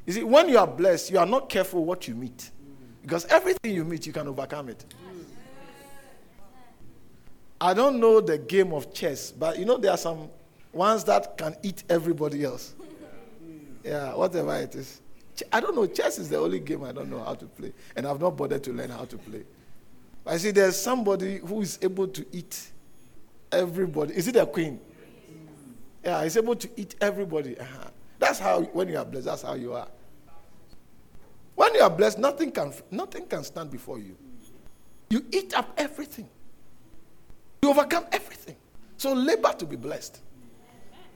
You 0.06 0.12
see, 0.12 0.22
when 0.22 0.48
you 0.48 0.58
are 0.58 0.66
blessed, 0.66 1.10
you 1.10 1.18
are 1.18 1.26
not 1.26 1.48
careful 1.48 1.84
what 1.84 2.06
you 2.06 2.14
meet. 2.14 2.50
Because 3.02 3.24
everything 3.26 3.74
you 3.74 3.84
meet, 3.84 4.06
you 4.06 4.12
can 4.12 4.28
overcome 4.28 4.68
it. 4.68 4.84
I 7.60 7.72
don't 7.72 7.98
know 7.98 8.20
the 8.20 8.36
game 8.36 8.72
of 8.72 8.92
chess, 8.92 9.30
but 9.30 9.58
you 9.58 9.64
know, 9.64 9.78
there 9.78 9.90
are 9.90 9.96
some 9.96 10.28
ones 10.72 11.04
that 11.04 11.38
can 11.38 11.56
eat 11.62 11.84
everybody 11.88 12.44
else. 12.44 12.74
Yeah, 13.82 14.14
whatever 14.14 14.54
it 14.56 14.74
is. 14.74 15.00
I 15.52 15.60
don't 15.60 15.74
know. 15.74 15.86
Chess 15.86 16.18
is 16.18 16.28
the 16.28 16.38
only 16.38 16.60
game 16.60 16.84
I 16.84 16.92
don't 16.92 17.10
know 17.10 17.22
how 17.22 17.34
to 17.34 17.46
play, 17.46 17.72
and 17.96 18.06
I've 18.06 18.20
not 18.20 18.36
bothered 18.36 18.62
to 18.64 18.72
learn 18.72 18.90
how 18.90 19.04
to 19.04 19.18
play. 19.18 19.44
I 20.26 20.36
see 20.36 20.50
there's 20.52 20.80
somebody 20.80 21.38
who 21.38 21.60
is 21.60 21.78
able 21.82 22.08
to 22.08 22.24
eat 22.32 22.70
everybody. 23.52 24.14
Is 24.14 24.28
it 24.28 24.36
a 24.36 24.46
queen? 24.46 24.80
Yeah, 26.02 26.22
he's 26.22 26.36
able 26.36 26.56
to 26.56 26.68
eat 26.76 26.94
everybody. 27.00 27.58
Uh-huh. 27.58 27.90
That's 28.18 28.38
how 28.38 28.62
when 28.62 28.88
you 28.88 28.96
are 28.98 29.04
blessed. 29.04 29.26
That's 29.26 29.42
how 29.42 29.54
you 29.54 29.72
are. 29.74 29.88
When 31.54 31.74
you 31.74 31.82
are 31.82 31.90
blessed, 31.90 32.18
nothing 32.18 32.50
can 32.50 32.72
nothing 32.90 33.26
can 33.26 33.44
stand 33.44 33.70
before 33.70 33.98
you. 33.98 34.16
You 35.10 35.24
eat 35.30 35.54
up 35.54 35.72
everything. 35.76 36.28
You 37.62 37.70
overcome 37.70 38.06
everything. 38.12 38.56
So 38.96 39.12
labor 39.12 39.52
to 39.58 39.66
be 39.66 39.76
blessed. 39.76 40.20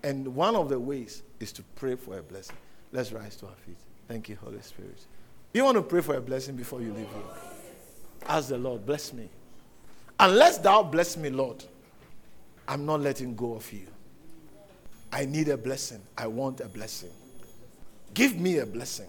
And 0.03 0.35
one 0.35 0.55
of 0.55 0.69
the 0.69 0.78
ways 0.78 1.23
is 1.40 1.53
to 1.53 1.62
pray 1.74 1.97
for 1.97 2.19
a 2.19 2.23
blessing. 2.23 2.57
Let's 2.93 3.12
rise 3.12 3.36
to 3.36 3.47
our 3.47 3.55
feet. 3.66 3.78
Thank 4.09 4.30
you, 4.30 4.36
Holy 4.43 4.60
Spirit. 4.62 4.98
You 5.52 5.64
want 5.64 5.76
to 5.76 5.82
pray 5.82 6.01
for 6.01 6.14
a 6.16 6.20
blessing 6.20 6.56
before 6.56 6.80
you 6.80 6.89
leave 6.93 7.09
here? 7.09 7.22
Ask 8.26 8.48
the 8.48 8.59
Lord, 8.59 8.85
bless 8.85 9.12
me. 9.12 9.28
Unless 10.18 10.59
thou 10.59 10.82
bless 10.82 11.16
me, 11.16 11.30
Lord, 11.30 11.62
I'm 12.66 12.85
not 12.85 13.01
letting 13.01 13.36
go 13.36 13.55
of 13.55 13.72
you. 13.72 13.86
I 15.12 15.24
need 15.24 15.48
a 15.48 15.56
blessing. 15.56 16.01
I 16.16 16.26
want 16.26 16.60
a 16.60 16.68
blessing. 16.68 17.10
Give 18.14 18.39
me 18.39 18.59
a 18.59 18.66
blessing. 18.66 19.06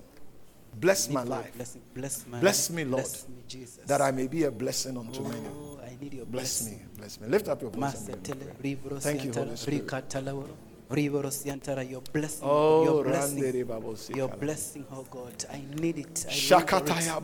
Bless 0.79 1.09
my 1.09 1.23
life. 1.23 1.53
Blessing. 1.55 1.81
Bless, 1.93 2.25
my 2.27 2.39
bless 2.39 2.69
life. 2.69 2.75
me, 2.75 2.83
Lord, 2.83 3.03
Bless 3.03 3.27
me, 3.27 3.35
Jesus. 3.47 3.79
that 3.87 4.01
I 4.01 4.11
may 4.11 4.27
be 4.27 4.43
a 4.43 4.51
blessing 4.51 4.97
unto 4.97 5.21
oh, 5.21 5.27
many. 5.27 5.47
I 5.83 5.97
need 6.01 6.13
your 6.13 6.25
Bless 6.25 6.61
blessing. 6.61 6.79
me, 6.79 6.85
bless 6.97 7.19
me. 7.19 7.27
Lift 7.27 7.47
up 7.49 7.61
your 7.61 7.71
voice. 7.71 8.07
and 8.07 8.23
begin 8.23 8.77
to. 8.77 8.99
Thank 8.99 9.25
you, 9.25 9.33
Holy 9.33 9.55
Spirit. 9.55 10.68
Your 10.89 12.01
blessing, 12.11 12.41
Oh, 12.43 12.83
your 12.83 13.03
blessing, 13.03 13.65
your 14.15 14.27
blessing, 14.27 14.85
oh 14.91 15.05
God. 15.11 15.45
I 15.53 15.61
need 15.79 15.99
it. 15.99 16.25
I, 16.27 16.31
long 16.31 16.65
for 16.67 16.77
it. 16.77 16.87
Shakataya 16.89 17.21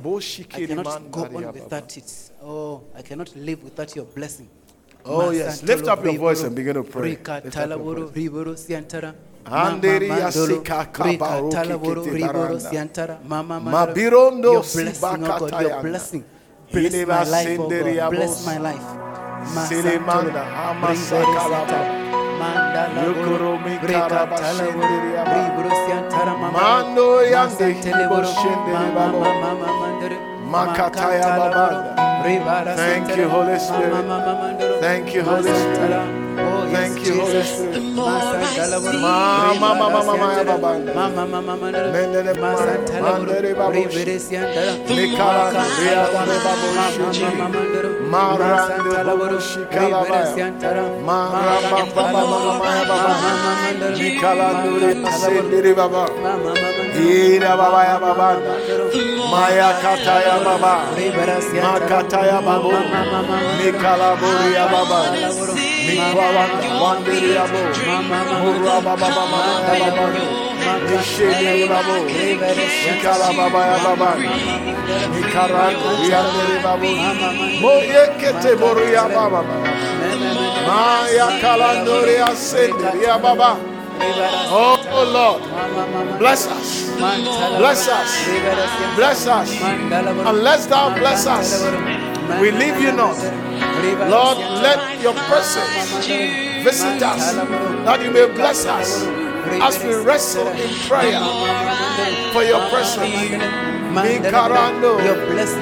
I 0.53 0.65
cannot 0.67 1.11
go 1.11 1.21
on 1.23 1.53
without 1.53 1.97
it. 1.97 2.31
Oh, 2.43 2.83
I 2.95 3.01
cannot 3.01 3.35
live 3.35 3.63
without 3.63 3.95
your 3.95 4.05
blessing. 4.05 4.47
Oh, 5.03 5.31
yes. 5.31 5.63
Lift 5.63 5.87
up 5.87 6.03
your 6.03 6.17
voice 6.17 6.43
and 6.43 6.55
begin 6.55 6.75
to 6.75 6.83
pray. 6.83 7.11
Rika 7.11 7.41
Lift 7.43 7.57
up 7.57 7.69
your 7.69 7.77
talaboro, 7.77 8.05
voice. 8.05 8.15
riboro 8.15 8.55
siantara. 8.57 9.13
Handeri 9.45 10.07
Mama 10.09 10.21
mandolo, 10.21 10.55
yasika 10.55 10.57
Rika 10.57 10.85
kabaroki 10.85 11.51
talaboro, 11.55 12.03
kete 12.03 12.13
riboro 12.17 12.33
baranda. 12.33 12.69
siantara. 12.69 13.19
Mama 13.27 13.59
mandolo. 13.59 13.71
Mabirondo 13.87 14.51
Your 14.53 14.61
blessing, 14.63 15.03
oh 15.03 15.17
God, 15.39 15.51
sibakatayana. 15.51 15.61
your 15.69 15.81
blessing. 15.81 16.23
Bless 16.71 16.93
my 17.07 17.23
life, 17.23 17.59
oh 17.59 17.69
God. 17.69 18.09
Bless 18.11 18.45
my 18.45 18.57
life. 18.57 18.81
Masantolo, 19.53 20.41
amasakalaba. 20.41 20.93
riboro 20.93 21.49
siantara. 21.49 22.04
Mandala 22.45 23.01
Yokoro 23.05 23.37
boro, 23.39 23.59
mi 23.65 23.73
tala 23.79 24.25
boro, 24.29 24.43
shendere 24.57 25.09
yaba. 25.15 25.33
ribrosian 25.35 26.03
tara 26.11 26.33
mama, 26.37 26.51
Mando 26.59 27.07
yande 27.33 27.67
masantele 27.73 28.05
boro, 28.09 28.29
shendere 28.39 28.73
mama, 28.73 29.05
babo. 29.11 29.19
mama, 29.43 29.69
mandere, 29.81 30.17
Makataya 30.53 31.27
babanda. 31.39 32.75
Thank 32.75 33.15
you, 33.17 33.27
Holy 33.29 33.59
Spirit. 33.59 33.91
mama, 33.93 34.03
mama, 34.25 34.33
mandere, 34.41 34.79
Thank 34.79 35.13
you, 35.13 35.23
Holy 35.23 35.49
masantara. 35.49 36.24
Oh, 36.75 36.77
yes, 36.77 36.95
Thank 36.95 37.07
you, 37.07 37.21
Holy 37.21 37.43
Spirit. 37.43 37.83
Maya 59.31 59.69
kataya 59.81 60.35
baba. 60.45 60.75
Makataya 61.65 62.37
babu. 62.45 62.71
Mikala 63.59 64.09
baba. 64.71 64.99
Makatala 65.93 66.47
boro, 66.47 66.65
Mikwawanda 66.65 66.83
wandiri 66.83 67.31
ya 67.35 67.45
bo. 67.45 67.59
Mura 68.43 68.81
baba 68.81 69.07
baba 69.09 69.39
ya 69.77 69.91
baba. 69.91 70.05
Mishede 70.89 71.67
babo. 71.69 71.95
Shikala 72.81 73.29
baba 73.37 73.61
ya 73.67 73.77
baba. 73.85 74.09
Mikarando 75.13 75.89
yandere 76.11 76.57
babu. 76.63 76.91
Moye 77.61 78.03
kete 78.19 78.55
boru 78.59 78.85
ya 78.93 79.03
baba. 79.09 79.41
Maya 80.67 81.27
kalandori 81.41 82.15
ya 82.15 82.35
sendiri 82.35 83.03
ya 83.03 83.17
baba. 83.19 83.57
Oh 84.51 84.77
Lord, 85.13 85.41
bless 86.19 86.47
us. 86.47 86.91
Bless 87.57 87.87
us. 87.87 88.11
Bless 88.95 89.27
us. 89.27 89.49
Unless 90.25 90.67
thou 90.67 90.89
bless 90.99 91.25
us, 91.27 91.63
we 92.41 92.51
leave 92.51 92.79
you 92.81 92.91
not. 92.91 93.17
Lord, 94.09 94.37
let 94.61 94.99
your 95.01 95.13
presence 95.13 96.07
visit 96.63 97.01
us, 97.03 97.33
that 97.85 98.01
you 98.03 98.11
may 98.11 98.25
bless 98.33 98.65
us 98.65 99.03
as 99.61 99.77
we 99.83 99.93
wrestle 99.93 100.47
in 100.47 100.69
prayer 100.87 101.19
for 102.33 102.43
your 102.43 102.61
presence. 102.69 103.15
Mikarando, 103.95 104.97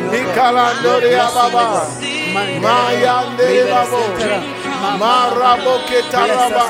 Mikarando 0.09 0.99
de 1.01 1.15
Ababa, 1.19 1.85
Marabo 4.83 5.79
Ketaraba, 5.87 6.63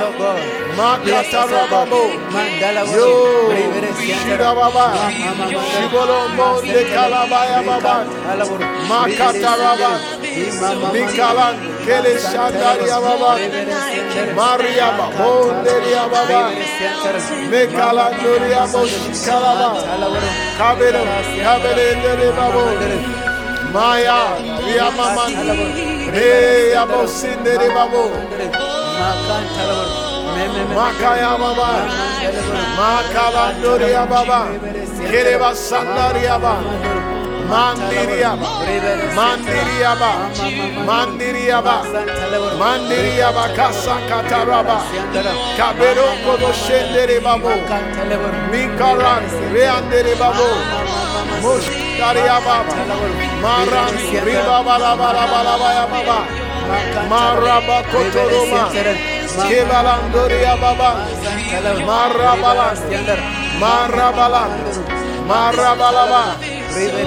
Makatarababo, 0.78 2.04
Yo, 2.94 3.10
Shirababa, 4.22 4.86
Shibolombo 5.74 6.62
de 6.62 6.84
Kalabaya 6.94 7.62
Baba, 7.66 8.06
Makataraba, 8.88 9.92
Mikalan, 10.94 11.56
Kele 11.86 12.14
Shandaria 12.22 12.98
Baba, 13.02 13.32
Mariaba, 14.38 15.06
Bonderia 15.18 16.06
Baba, 16.12 16.42
Mekalandoria 17.50 18.64
Boshikalaba, 18.72 19.70
Kabelo, 20.58 21.04
Kabele 21.42 22.36
Babo, 22.38 22.64
Maya, 23.74 24.38
Yamaman, 24.78 25.93
Hey, 26.12 26.74
Abosindere 26.76 27.70
Babo, 27.74 28.10
Makaya 30.76 31.38
Baba, 31.40 31.88
Makalandoria 32.78 34.06
Baba, 34.10 34.48
Kereba 35.08 35.56
Babo, 47.22 47.54
Mikaran, 48.52 49.24
Babo, 50.20 50.50
Daria 52.00 52.38
Baba, 52.46 52.76
Maran, 53.42 53.94
Riba 54.26 54.58
Bala 54.66 54.92
Bala 54.98 55.24
Bala 55.32 55.54
Bala 55.62 55.86
Baba, 55.94 56.20
Maraba 57.10 57.78
Kotoroma, 57.92 58.64
Kebalandoria 59.48 60.54
Baba, 60.60 60.90
Marabalan, 61.88 62.78
Marabalan, 63.62 64.52
Marabalaba, 65.28 66.24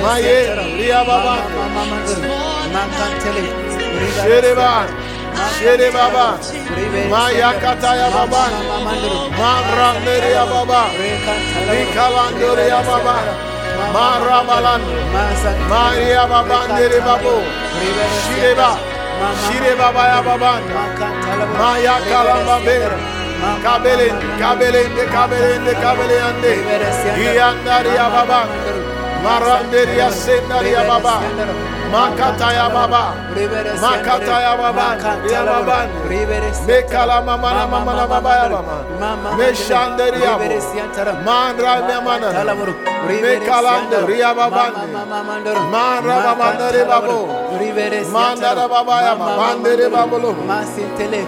Maye, 0.03 0.39
Ria 0.79 1.01
Baba, 1.05 1.37
Shereba, 4.23 4.87
Sherebaba, 5.59 6.39
Maya 7.11 7.53
Kataya 7.61 8.09
Baba, 8.11 8.45
Maranderia 9.39 10.45
Baba, 10.47 10.83
Mikalandoria 11.69 12.81
Baba, 12.87 13.17
Marabalan, 13.95 14.83
Maria 15.69 16.25
Babandere 16.27 17.01
Babo, 17.01 17.43
Shireba, 18.25 18.71
Shireba 19.45 19.89
Baya 19.95 20.21
Baban, 20.23 20.63
Maya 21.59 21.97
Kalambabe, 22.09 22.79
Kabelen, 23.65 24.17
Kabelen, 24.41 24.93
Kabelen, 25.13 25.65
Kabelen, 25.83 26.37
Iandaria 27.17 28.07
Baba, 28.15 28.41
Maranderia 29.27 30.09
Sendaria 30.13 30.87
Baba, 30.87 31.19
Makataya 31.91 32.67
Baba, 32.71 33.03
Makataya 33.83 34.55
Baba, 34.57 34.87
Ria 35.27 35.43
Baba, 35.45 35.79
Mekala 36.67 37.19
Mama 37.27 37.67
Mama 37.67 37.93
Baba 37.97 38.21
Baba, 38.21 39.37
Meshanderia 39.37 40.39
Mandra 41.27 41.75
Namana, 41.89 42.31
Mekalando 43.25 44.07
Ria 44.07 44.33
Baba, 44.33 44.65
Mandra 45.75 46.17
Baba 46.27 46.49
Babo, 46.87 47.19
Mandara 48.15 48.69
Baba, 48.69 48.97
Mandere 49.41 49.87
Babolo, 49.91 50.31
Masintele, 50.47 51.23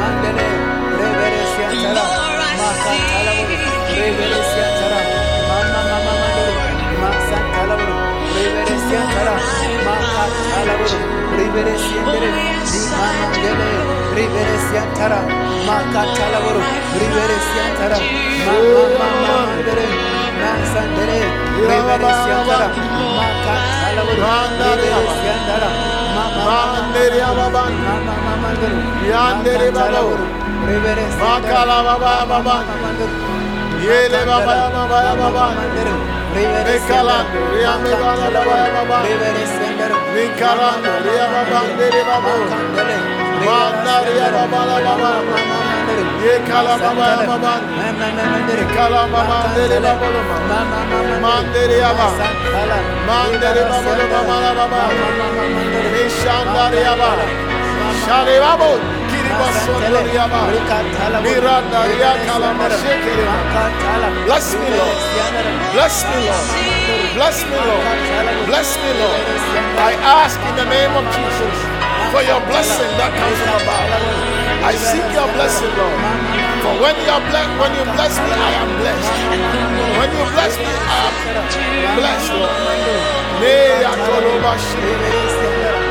Mandre, 0.00 0.48
Rivere 0.98 1.42
Siantara, 1.52 2.04
Makatalaburu, 2.58 3.56
Rivere 3.92 4.40
Siantara, 4.50 5.00
Mama 5.48 5.82
Mamma 5.90 6.26
Dele, 6.34 6.64
Santa, 7.28 7.62
River 8.32 8.76
Sia 8.78 9.02
Tara, 9.12 9.34
Mama 9.84 10.26
Mandre, 10.28 10.78
Nasandere, 12.92 13.70
Rivere 14.16 14.56
Siantara, 14.68 15.20
Makatalaburu, 15.66 16.60
Rivere 16.98 17.38
Siantara, 17.50 17.98
Mama 18.46 18.82
Manderia 18.98 18.98
Baba, 18.98 19.36
Mama 19.84 20.00
Mama 20.02 20.21
Mandre, 28.42 28.70
Yandere 29.10 29.68
Baba, 29.72 30.02
Rivere 30.66 31.06
Makala 31.20 31.78
Baba 31.86 32.12
Baba, 32.26 32.56
Yele 33.82 34.20
Baba 34.26 34.54
Baba 34.72 34.98
Baba, 35.16 35.44
Mekalando, 36.34 37.40
Riame 37.52 37.92
Baba 38.00 38.26
Baba 38.34 38.56
Baba, 38.74 38.98
Mikalando, 40.14 40.92
Ria 41.04 41.26
Baba, 41.32 41.58
Dere 41.78 42.02
Baba, 42.08 42.32
Mandaria 43.44 44.28
Baba 44.32 45.71
Ye 46.24 46.34
kala 46.48 46.74
baba 46.78 47.04
ya 47.12 47.26
baba. 47.28 47.54
Kala 48.76 49.02
baba 49.12 49.36
ndere 49.52 49.78
baba 49.80 50.08
baba. 50.14 50.58
Mandere 51.22 51.76
ya 51.78 51.92
baba. 51.98 52.26
Mandere 53.08 53.62
baba 53.70 53.92
baba 54.12 54.20
baba 54.28 54.64
baba. 54.70 54.82
Nishandare 55.92 56.80
ya 56.86 56.94
baba. 57.00 57.26
Share 58.04 58.36
baba. 58.44 58.68
Kiriba 59.10 59.48
sondori 59.64 60.14
ya 60.16 60.26
baba. 60.32 61.20
Miranda 61.24 61.80
ya 62.02 62.12
kala 62.26 62.50
mashekere. 62.58 63.26
Bless 64.26 64.54
me, 64.54 64.68
Lord. 64.78 64.98
Bless 65.74 65.96
me, 66.08 66.16
Lord. 66.26 66.46
Bless 67.16 67.38
me, 67.50 67.58
Lord. 67.68 67.84
Bless 68.46 68.70
me, 68.82 68.90
Lord. 69.00 69.22
I 69.90 69.92
ask 70.20 70.38
in 70.48 70.54
the 70.56 70.64
name 70.66 70.92
of 70.96 71.04
Jesus 71.14 71.56
for 72.12 72.22
your 72.22 72.40
blessing 72.48 72.92
that 72.98 73.10
comes 73.18 73.38
from 73.44 73.60
above. 73.62 74.41
I 74.62 74.74
seek 74.78 75.02
your 75.10 75.26
blessing, 75.34 75.74
Lord. 75.74 75.98
For 76.62 76.74
when 76.78 76.94
you 77.02 77.10
are 77.10 77.24
blessed, 77.30 77.50
when 77.58 77.72
you 77.74 77.84
bless 77.98 78.14
me, 78.14 78.30
I 78.30 78.50
am 78.62 78.70
blessed. 78.78 79.10
When 79.98 80.10
you 80.14 80.24
bless 80.34 80.54
me, 80.54 80.70
I 80.70 80.98
am 81.10 81.98
blessed, 81.98 82.30
Lord. 82.30 82.54
Me 83.42 83.54
yakoloba 83.82 84.54
shiri. 84.62 84.94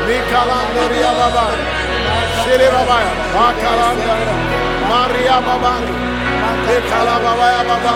Mi 0.08 0.16
kalandori 0.32 1.00
baba. 1.04 1.46
Shiri 2.40 2.68
baba. 2.72 2.98
Makalanda. 3.36 4.16
Maria 4.88 5.36
baba. 5.44 5.72
Me 6.64 6.76
kala 6.88 7.16
baba 7.20 7.48
baba. 7.68 7.92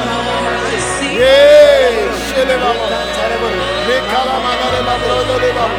Yeah, 1.09 2.05
shiri 2.29 2.57
baba. 2.61 2.87
Me 3.89 3.97
kala 4.13 4.37
baba. 4.45 4.95
Lolo 5.09 5.37
baba. 5.57 5.77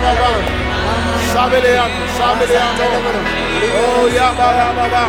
Baba. 0.00 0.61
Sabeleyan, 1.32 1.92
sabeleyan. 2.18 2.74
Oh 3.78 4.04
ya 4.12 4.28
baba 4.38 4.66
baba. 4.76 5.04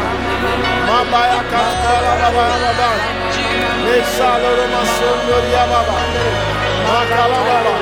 Mama 0.87 1.21
ya 1.31 1.41
kala 1.51 2.13
baba 2.21 2.43
ya 2.47 2.57
baba. 2.63 2.89
Me 3.85 3.97
saloro 4.15 4.65
masondori 4.73 5.51
ya 5.51 5.63
baba. 5.71 5.97
Makala 6.87 7.39
baba. 7.47 7.75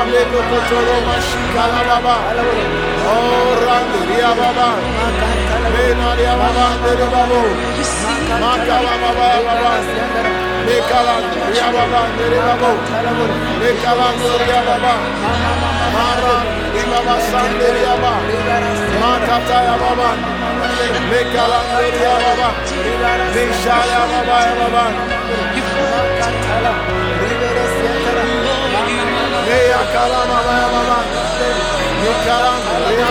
Ameko 0.00 0.40
kotoro 0.50 0.96
mashikala 1.08 1.80
baba. 1.88 2.16
Oh 3.08 3.50
randi 3.64 4.16
ya 4.20 4.32
baba. 4.38 4.68
Me 5.74 5.84
nari 5.98 6.24
ya 6.28 6.34
baba 6.36 6.66
ndere 10.64 10.80
babo. 10.88 11.14
Makala 11.14 11.14
baba 11.24 11.56
ya 11.56 11.68
baba. 11.68 11.68
Me 11.68 11.68
kala 11.68 11.68
ya 11.68 11.68
baba 11.76 12.00
ndere 12.14 12.38
babo. 12.46 12.70
Me 13.60 13.70
kala 13.82 14.06
ndori 14.16 14.46
ya 14.52 14.60
baba. 14.68 14.92
Mara 15.94 16.36
ya 16.76 16.82
baba 16.90 17.14
sandere 17.30 17.80
ya 17.86 17.94
baba. 18.02 18.12
Makata 19.00 19.58
ya 19.68 19.74
baba. 19.82 20.08
Me 21.10 21.20
kala 21.34 21.58
ndori 21.68 22.00
ya 22.06 22.14
baba. 22.24 22.48
Me 23.34 23.42
shaya 23.62 24.02
baba 24.12 24.36
ya 24.46 24.54
baba. 24.60 24.84
Me 29.48 29.58
ya 29.72 29.82
kala 29.94 30.20
baba 30.30 30.52
ya 30.62 30.68
baba. 30.74 30.98
Me 32.02 32.10
kala 32.26 32.52
ya 33.00 33.08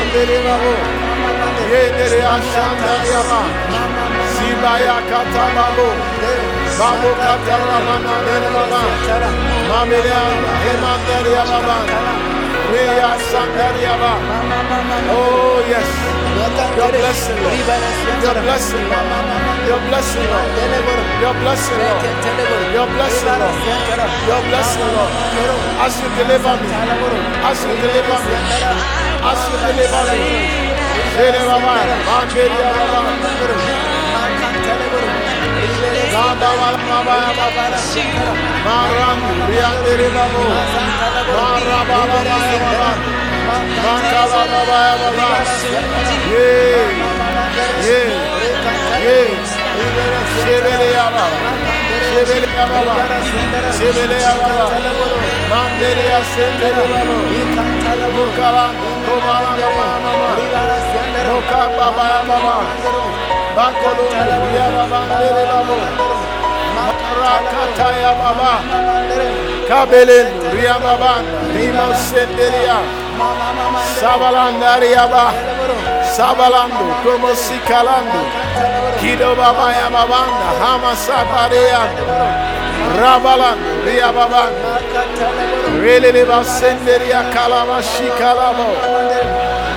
Me. 6.73 7.09
Oh 15.09 15.63
yes. 15.69 15.89
Your 16.77 16.89
blessing, 16.89 17.37
Lord. 17.43 17.53
Your 18.23 18.33
blessing, 18.41 18.85
Lord. 18.89 19.05
Your 19.69 19.79
blessing, 19.87 20.25
Lord. 20.25 20.49
Your 21.21 21.33
blessing, 21.39 21.77
Lord. 21.77 22.01
Your 22.73 22.87
blessing, 22.89 23.37
Lord. 23.37 23.55
Your 24.27 24.41
blessing, 24.49 24.89
Lord. 24.97 25.13
As 25.85 25.93
you 26.01 26.09
deliver 26.17 26.55
me, 26.57 26.69
as 27.45 27.59
you 27.63 27.73
deliver 27.77 28.17
me, 28.25 28.35
as 29.29 29.41
you 29.45 29.57
deliver 29.61 30.03
me. 30.09 30.21
Shele 31.13 31.41
baba, 31.45 31.75
mangeri 32.07 32.57
ya 32.61 34.02
baba. 36.39 36.43
Nanda 36.43 36.49
wala 36.59 36.77
baba 36.89 37.15
ya 37.21 37.31
baba. 37.37 37.65
Maran, 38.65 39.19
riandere 39.49 40.07
babo. 40.15 40.43
Mara 41.35 41.79
baba 41.89 42.19
ya 42.25 42.37
baba. 42.63 42.89
Makala 43.83 44.41
baba 44.51 44.77
ya 44.87 44.95
baba. 45.01 45.27
Yeah, 46.31 46.89
yeah, 47.85 48.09
yeah. 49.05 49.29
Shebele 50.41 50.87
ya 50.93 51.05
baba. 51.13 51.39
Shebele 52.09 52.49
ya 52.57 52.65
baba. 52.71 52.95
Shebele 53.77 54.17
ya 54.25 54.33
baba. 54.41 54.65
Mandere 55.49 56.05
ya 56.11 56.19
sendere 56.33 56.83
baba. 56.91 57.15
Mukala, 58.15 58.65
kumala 59.05 59.51
baba 59.59 59.85
mama. 60.03 60.29
Muka 61.29 61.61
baba 61.77 62.03
ya 62.13 62.21
baba. 62.29 63.32
Bakolo 63.55 64.03
ya 64.55 64.67
baba 64.75 64.99
ndere 65.05 65.43
baba. 65.51 65.75
Baba. 74.97 75.33
Sabalando, 76.15 76.85
como 77.03 77.33
si 77.35 77.57
calando. 77.67 78.21
Kido 78.99 79.35
baba 79.35 79.71
ya 79.73 79.89
babanda, 79.89 80.47
hama 80.61 80.95
sabariando. 80.95 82.03
Rabalando, 82.99 83.69
ria 83.85 84.11
babanda. 84.11 84.79
Relele 85.81 86.25
kalama 87.33 87.81
shikalamo. 87.81 88.67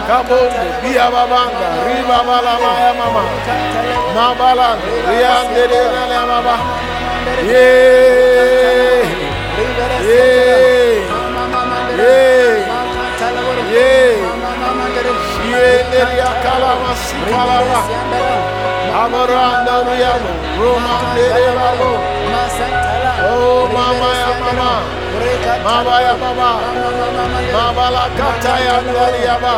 Kabondo, 0.06 0.62
bia 0.82 1.10
babanda, 1.10 1.68
riba 1.86 2.18
balama 2.26 2.70
ya 2.84 2.92
mama. 2.94 3.22
Mabalando, 4.14 4.92
riandere 5.10 5.82
ya 6.14 6.22
baba. 6.30 6.56
Yeah. 7.42 9.02
Yeah. 10.06 11.02
Yeah. 11.98 12.54
Yeah. 13.74 14.14
Shienderia 15.34 16.30
kalama 16.42 16.92
sikalama. 17.02 17.80
Amoranda 19.02 19.76
riamo. 19.90 20.30
Roma 20.60 20.96
derelabo. 21.14 21.90
Oh 23.28 23.66
mama 23.74 24.09
ya 24.23 24.31
mama. 24.43 24.73
Mama 25.65 25.94
ya 26.07 26.15
mama. 26.23 26.51
Mama 27.55 27.86
la 27.90 28.05
kata 28.19 28.55
ya 28.66 28.77
ndariaba. 28.86 29.55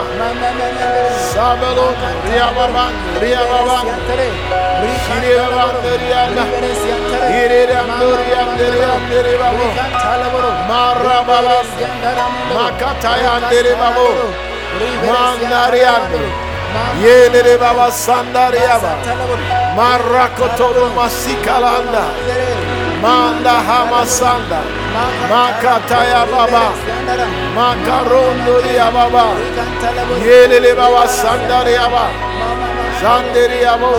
Sabelo 1.33 1.87
riababa. 2.29 2.85
Riababa. 3.21 3.79
Shireba 5.05 5.65
ndariana. 5.79 6.45
Irera 7.41 7.81
ndoriya 7.89 8.41
ndariya 8.55 8.93
ndaribabo. 9.07 9.67
Marabala. 10.69 11.57
Makata 12.55 13.13
ya 13.25 13.33
ndaribabo. 13.41 14.09
Mandariando. 15.07 16.21
Yelere 17.05 17.59
baba 17.59 17.91
sandariaba. 17.93 18.93
Marakotoro 19.77 20.85
masikalanda. 20.97 22.05
Manda 23.03 23.55
hamasanda. 23.69 24.61
Makataya 25.31 26.27
baba. 26.31 26.73
Makarondo 27.55 28.57
ya 28.77 28.91
baba. 28.91 29.25
Yelele 30.25 30.75
baba 30.75 31.09
sandariaba. 31.09 32.05
Sandariabo. 33.01 33.93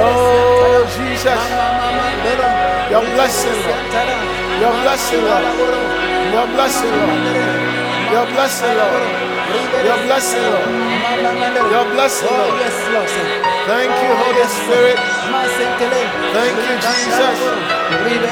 Oh 0.00 0.86
Jesus. 0.96 1.42
Your 2.90 3.02
blessing, 3.14 3.52
Lord. 3.64 3.84
Your 4.60 4.72
blessing, 4.82 5.24
Lord. 5.24 5.44
Your 6.32 6.46
blessing, 6.54 6.90
Lord. 6.90 8.12
Your 8.12 8.26
blessing, 8.32 8.74
Lord. 8.76 9.27
Your 9.84 9.98
blessing, 10.06 10.42
Lord. 10.42 10.68
Your 11.72 11.86
blessing, 11.94 12.28
Lord. 12.28 12.60
Thank 13.66 13.92
you, 14.02 14.12
Holy 14.22 14.46
Spirit. 14.48 14.98
Thank 16.36 16.56
you, 16.68 16.76
Jesus. 16.84 17.38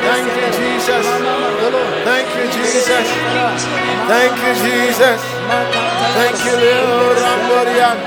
Thank 0.09 0.29
you, 0.37 0.49
Jesus. 0.61 1.07
Thank 2.05 2.29
you, 2.37 2.45
Jesus. 2.57 3.07
Thank 4.09 4.35
you, 4.45 4.53
Jesus. 4.65 5.21
Thank 6.17 6.39
you, 6.45 6.55
Lord. 6.61 7.19
Ramborian. 7.25 7.99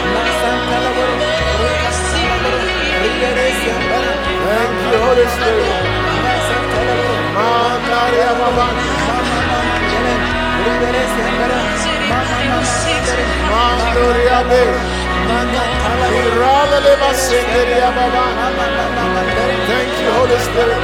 Holy 5.13 5.29
Spirit. 5.29 5.93
Thank 19.69 19.93
you, 20.01 20.09
Holy 20.17 20.39
Spirit. 20.49 20.81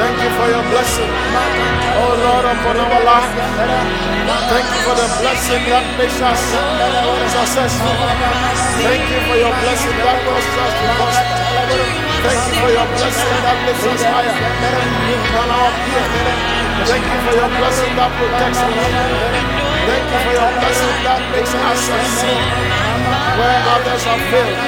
Thank 0.00 0.16
you 0.24 0.30
for 0.40 0.48
your 0.48 0.64
blessing. 0.72 1.12
Oh 2.00 2.16
Lord, 2.24 2.44
upon 2.48 2.76
our 2.80 3.04
life. 3.04 3.28
Thank 4.48 4.64
you 4.64 4.80
for 4.88 4.96
the 4.96 5.08
blessing 5.20 5.62
that 5.68 5.84
makes 6.00 6.16
us 6.24 6.40
successful. 7.36 7.94
Thank 8.80 9.04
you 9.12 9.20
for 9.28 9.36
your 9.36 9.52
blessing 9.60 9.96
that 10.08 10.24
causes 10.24 10.56
us 10.64 10.72
to. 12.06 12.09
Thank 12.20 12.40
you 12.48 12.54
for 12.60 12.70
your 12.70 12.88
blessing 12.92 13.36
that 13.44 13.56
lifts 13.64 13.86
us 13.88 14.02
higher 14.04 14.34
than 14.34 15.48
our 15.48 15.72
peer. 15.84 16.04
Thank 16.84 17.04
you 17.04 17.18
for 17.24 17.34
your 17.40 17.50
blessing 17.56 17.92
that 17.96 18.10
protects 18.20 18.60
us. 18.60 18.76
Thank 19.88 20.04
you 20.12 20.20
for 20.24 20.34
your 20.36 20.52
blessing 20.60 20.96
that 21.08 21.20
makes 21.32 21.52
us 21.54 21.78
succeed 21.80 22.44
where 23.40 23.60
others 23.72 24.02
have 24.04 24.22
failed. 24.28 24.58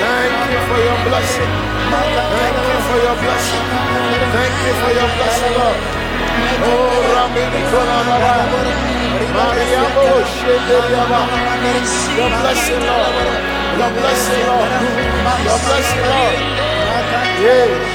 Thank 0.00 0.36
you 0.48 0.60
for 0.68 0.80
your 0.80 0.98
blessing. 1.08 1.52
Thank 1.92 2.56
you 2.56 2.78
for 2.88 2.98
your 3.04 3.16
blessing. 3.20 3.64
Thank 4.32 4.54
you 4.64 4.74
for 4.80 4.92
your 4.96 5.10
blessing, 5.12 5.52
Lord. 5.60 5.80
Oh, 6.72 7.12
Ramini 7.12 7.62
Kolababa. 7.68 8.34
Maria 9.36 9.84
Shederiaba. 10.24 11.20
Your 12.16 12.30
blessing, 12.40 12.82
Lord. 12.88 13.16
Your 13.78 13.90
blessing, 13.98 14.42
Lord. 14.46 14.70
Your 15.44 15.58
blessing, 15.66 16.04
Lord. 16.08 16.61
Yeah. 17.40 17.92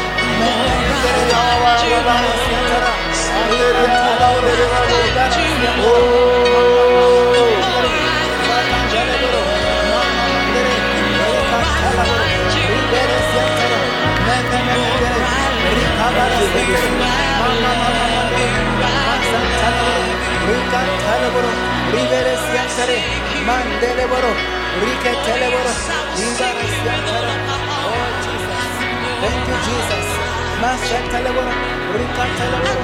Mandeleboro, 23.48 24.28
Riketeleboro, 24.82 25.72
Ibarasiantara. 26.18 26.58
Oh 26.80 26.98
Jesus. 26.98 27.17
Thank 29.22 29.48
you, 29.50 29.58
Jesus. 29.68 30.08
Masanteleboro, 30.62 31.54
Rikateleboro. 31.98 32.84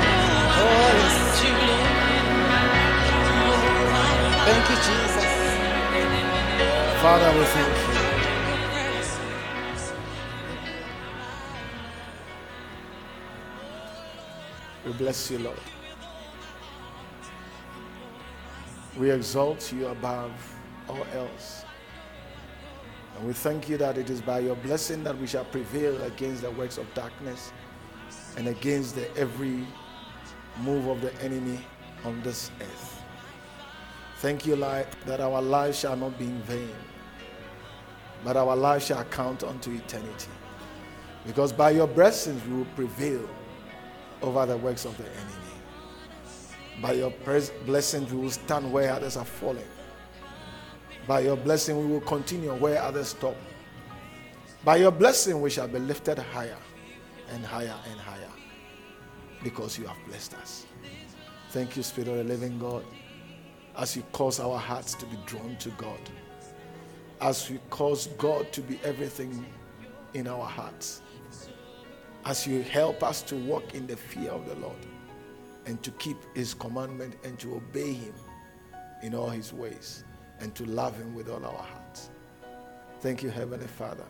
Oh 0.62 0.94
yes. 1.00 1.18
Thank 4.48 4.70
you, 4.72 4.78
Jesus. 4.88 5.32
Father, 7.02 7.32
we 7.38 7.46
thank 7.46 7.68
you. 7.68 7.94
We 14.86 14.94
bless 14.94 15.32
you, 15.32 15.40
Lord. 15.40 15.60
We 18.98 19.12
exalt 19.12 19.72
you 19.74 19.88
above 19.88 20.32
all 20.90 21.06
else. 21.14 21.66
And 23.16 23.28
we 23.28 23.34
thank 23.34 23.70
you 23.70 23.78
that 23.78 23.98
it 23.98 24.10
is 24.10 24.22
by 24.22 24.40
your 24.40 24.56
blessing 24.56 25.04
that 25.04 25.18
we 25.18 25.28
shall 25.28 25.46
prevail 25.46 26.02
against 26.04 26.42
the 26.42 26.52
works 26.52 26.78
of 26.78 26.92
darkness 26.94 27.52
and 28.38 28.48
against 28.48 28.96
the 28.96 29.16
every 29.18 29.66
move 30.62 30.88
of 30.88 31.02
the 31.02 31.14
enemy 31.22 31.60
on 32.04 32.22
this 32.24 32.52
earth. 32.60 33.02
Thank 34.18 34.46
you, 34.46 34.56
Lord, 34.56 34.88
that 35.06 35.20
our 35.20 35.42
lives 35.42 35.80
shall 35.80 35.96
not 35.96 36.18
be 36.18 36.26
in 36.26 36.42
vain, 36.44 36.74
but 38.24 38.38
our 38.38 38.56
lives 38.56 38.86
shall 38.86 39.04
count 39.06 39.44
unto 39.44 39.72
eternity. 39.72 40.32
Because 41.26 41.54
by 41.54 41.72
your 41.72 41.88
blessings 41.88 42.46
we 42.48 42.58
will 42.58 42.68
prevail 42.76 43.28
over 44.22 44.46
the 44.46 44.58
works 44.58 44.86
of 44.86 44.98
the 44.98 45.04
enemy. 45.04 46.82
By 46.82 46.94
your 46.94 47.14
blessings 47.66 48.12
we 48.12 48.22
will 48.22 48.32
stand 48.32 48.72
where 48.72 48.92
others 48.92 49.18
are 49.18 49.26
falling. 49.26 49.64
By 51.08 51.20
your 51.22 51.36
blessing 51.36 51.78
we 51.78 51.86
will 51.86 52.02
continue 52.02 52.54
where 52.54 52.82
others 52.82 53.10
stop. 53.10 53.36
By 54.64 54.78
your 54.78 54.92
blessing 54.92 55.42
we 55.42 55.50
shall 55.50 55.68
be 55.68 55.80
lifted 55.80 56.18
higher 56.18 56.58
and 57.32 57.46
higher 57.46 57.76
and 57.92 58.00
higher 58.00 58.30
because 59.44 59.78
you 59.78 59.86
have 59.86 59.98
blessed 60.08 60.36
us. 60.36 60.66
Thank 61.50 61.76
you, 61.76 61.84
Spirit 61.84 62.08
of 62.08 62.18
the 62.18 62.24
living 62.24 62.58
God, 62.58 62.86
as 63.78 63.96
you 63.98 64.04
cause 64.14 64.40
our 64.40 64.58
hearts 64.58 64.94
to 64.96 65.06
be 65.06 65.18
drawn 65.26 65.58
to 65.58 65.70
God, 65.72 66.00
as 67.20 67.50
you 67.50 67.60
cause 67.70 68.08
God 68.18 68.52
to 68.54 68.62
be 68.62 68.80
everything 68.86 69.46
in 70.14 70.28
our 70.28 70.46
hearts, 70.46 71.02
as 72.26 72.48
you 72.48 72.62
help 72.64 73.04
us 73.04 73.22
to 73.24 73.36
walk 73.36 73.76
in 73.76 73.86
the 73.86 73.98
fear 73.98 74.32
of 74.32 74.48
the 74.48 74.56
Lord 74.56 74.88
and 75.66 75.84
to 75.84 75.92
keep 75.92 76.18
His 76.34 76.54
commandment 76.54 77.16
and 77.26 77.38
to 77.40 77.56
obey 77.56 77.92
Him 77.94 78.14
in 79.02 79.14
all 79.14 79.30
His 79.30 79.52
ways 79.52 80.06
and 80.44 80.54
to 80.56 80.66
love 80.66 80.98
Him 80.98 81.16
with 81.16 81.30
all 81.30 81.44
our 81.44 81.64
hearts. 81.64 82.10
Thank 83.00 83.24
you, 83.24 83.30
Heavenly 83.30 83.66
Father. 83.66 84.04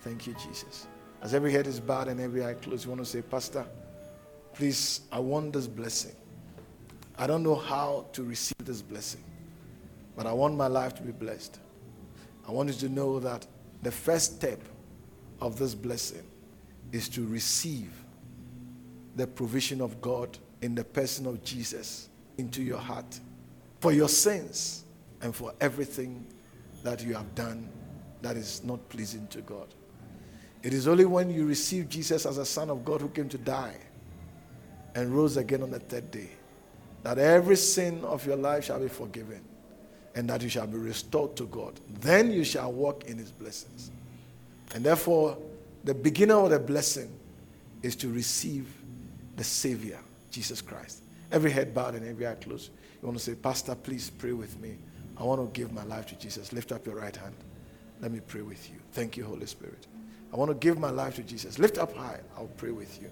Thank 0.00 0.26
you, 0.26 0.34
Jesus. 0.34 0.88
As 1.22 1.32
every 1.32 1.52
head 1.52 1.68
is 1.68 1.78
bowed 1.78 2.08
and 2.08 2.20
every 2.20 2.44
eye 2.44 2.54
closed, 2.54 2.84
you 2.84 2.90
want 2.90 3.02
to 3.02 3.08
say, 3.08 3.22
Pastor, 3.22 3.64
please, 4.52 5.02
I 5.12 5.20
want 5.20 5.52
this 5.52 5.68
blessing. 5.68 6.14
I 7.16 7.28
don't 7.28 7.44
know 7.44 7.54
how 7.54 8.06
to 8.14 8.24
receive 8.24 8.64
this 8.64 8.82
blessing, 8.82 9.22
but 10.16 10.26
I 10.26 10.32
want 10.32 10.56
my 10.56 10.66
life 10.66 10.96
to 10.96 11.02
be 11.02 11.12
blessed. 11.12 11.60
I 12.48 12.50
want 12.50 12.68
you 12.70 12.88
to 12.88 12.88
know 12.88 13.20
that 13.20 13.46
the 13.82 13.92
first 13.92 14.34
step 14.34 14.60
of 15.40 15.56
this 15.56 15.72
blessing 15.72 16.24
is 16.90 17.08
to 17.10 17.24
receive 17.26 17.92
the 19.14 19.26
provision 19.28 19.80
of 19.80 20.00
God 20.00 20.36
in 20.62 20.74
the 20.74 20.84
person 20.84 21.26
of 21.26 21.44
Jesus 21.44 22.08
into 22.38 22.60
your 22.60 22.78
heart 22.78 23.20
for 23.78 23.92
your 23.92 24.08
sins 24.08 24.83
and 25.24 25.34
for 25.34 25.54
everything 25.60 26.24
that 26.82 27.02
you 27.02 27.14
have 27.14 27.34
done 27.34 27.68
that 28.20 28.36
is 28.36 28.62
not 28.62 28.86
pleasing 28.90 29.26
to 29.28 29.40
God. 29.40 29.66
It 30.62 30.74
is 30.74 30.86
only 30.86 31.06
when 31.06 31.30
you 31.30 31.46
receive 31.46 31.88
Jesus 31.88 32.26
as 32.26 32.36
a 32.36 32.44
Son 32.44 32.70
of 32.70 32.84
God 32.84 33.00
who 33.00 33.08
came 33.08 33.30
to 33.30 33.38
die 33.38 33.76
and 34.94 35.14
rose 35.14 35.38
again 35.38 35.62
on 35.62 35.70
the 35.70 35.78
third 35.78 36.10
day 36.10 36.28
that 37.02 37.18
every 37.18 37.56
sin 37.56 38.04
of 38.04 38.24
your 38.26 38.36
life 38.36 38.64
shall 38.64 38.78
be 38.78 38.88
forgiven 38.88 39.40
and 40.14 40.28
that 40.28 40.42
you 40.42 40.48
shall 40.48 40.66
be 40.66 40.76
restored 40.76 41.34
to 41.36 41.46
God. 41.46 41.80
Then 42.00 42.30
you 42.30 42.44
shall 42.44 42.70
walk 42.70 43.04
in 43.04 43.18
His 43.18 43.32
blessings. 43.32 43.90
And 44.74 44.84
therefore, 44.84 45.38
the 45.84 45.94
beginning 45.94 46.36
of 46.36 46.50
the 46.50 46.58
blessing 46.58 47.10
is 47.82 47.96
to 47.96 48.08
receive 48.08 48.66
the 49.36 49.44
Savior, 49.44 50.00
Jesus 50.30 50.60
Christ. 50.60 51.02
Every 51.32 51.50
head 51.50 51.74
bowed 51.74 51.94
and 51.94 52.06
every 52.06 52.26
eye 52.26 52.34
closed. 52.34 52.70
You 53.00 53.08
want 53.08 53.18
to 53.18 53.24
say, 53.24 53.34
Pastor, 53.34 53.74
please 53.74 54.10
pray 54.10 54.32
with 54.32 54.58
me. 54.60 54.76
I 55.16 55.22
want 55.22 55.40
to 55.40 55.58
give 55.58 55.72
my 55.72 55.84
life 55.84 56.06
to 56.06 56.16
Jesus. 56.16 56.52
Lift 56.52 56.72
up 56.72 56.86
your 56.86 56.96
right 56.96 57.14
hand. 57.14 57.34
Let 58.00 58.10
me 58.10 58.20
pray 58.20 58.42
with 58.42 58.70
you. 58.70 58.76
Thank 58.92 59.16
you, 59.16 59.24
Holy 59.24 59.46
Spirit. 59.46 59.86
I 60.32 60.36
want 60.36 60.50
to 60.50 60.54
give 60.54 60.78
my 60.78 60.90
life 60.90 61.14
to 61.16 61.22
Jesus. 61.22 61.58
Lift 61.58 61.78
up 61.78 61.94
high. 61.96 62.20
I'll 62.36 62.50
pray 62.56 62.70
with 62.70 63.00
you. 63.00 63.08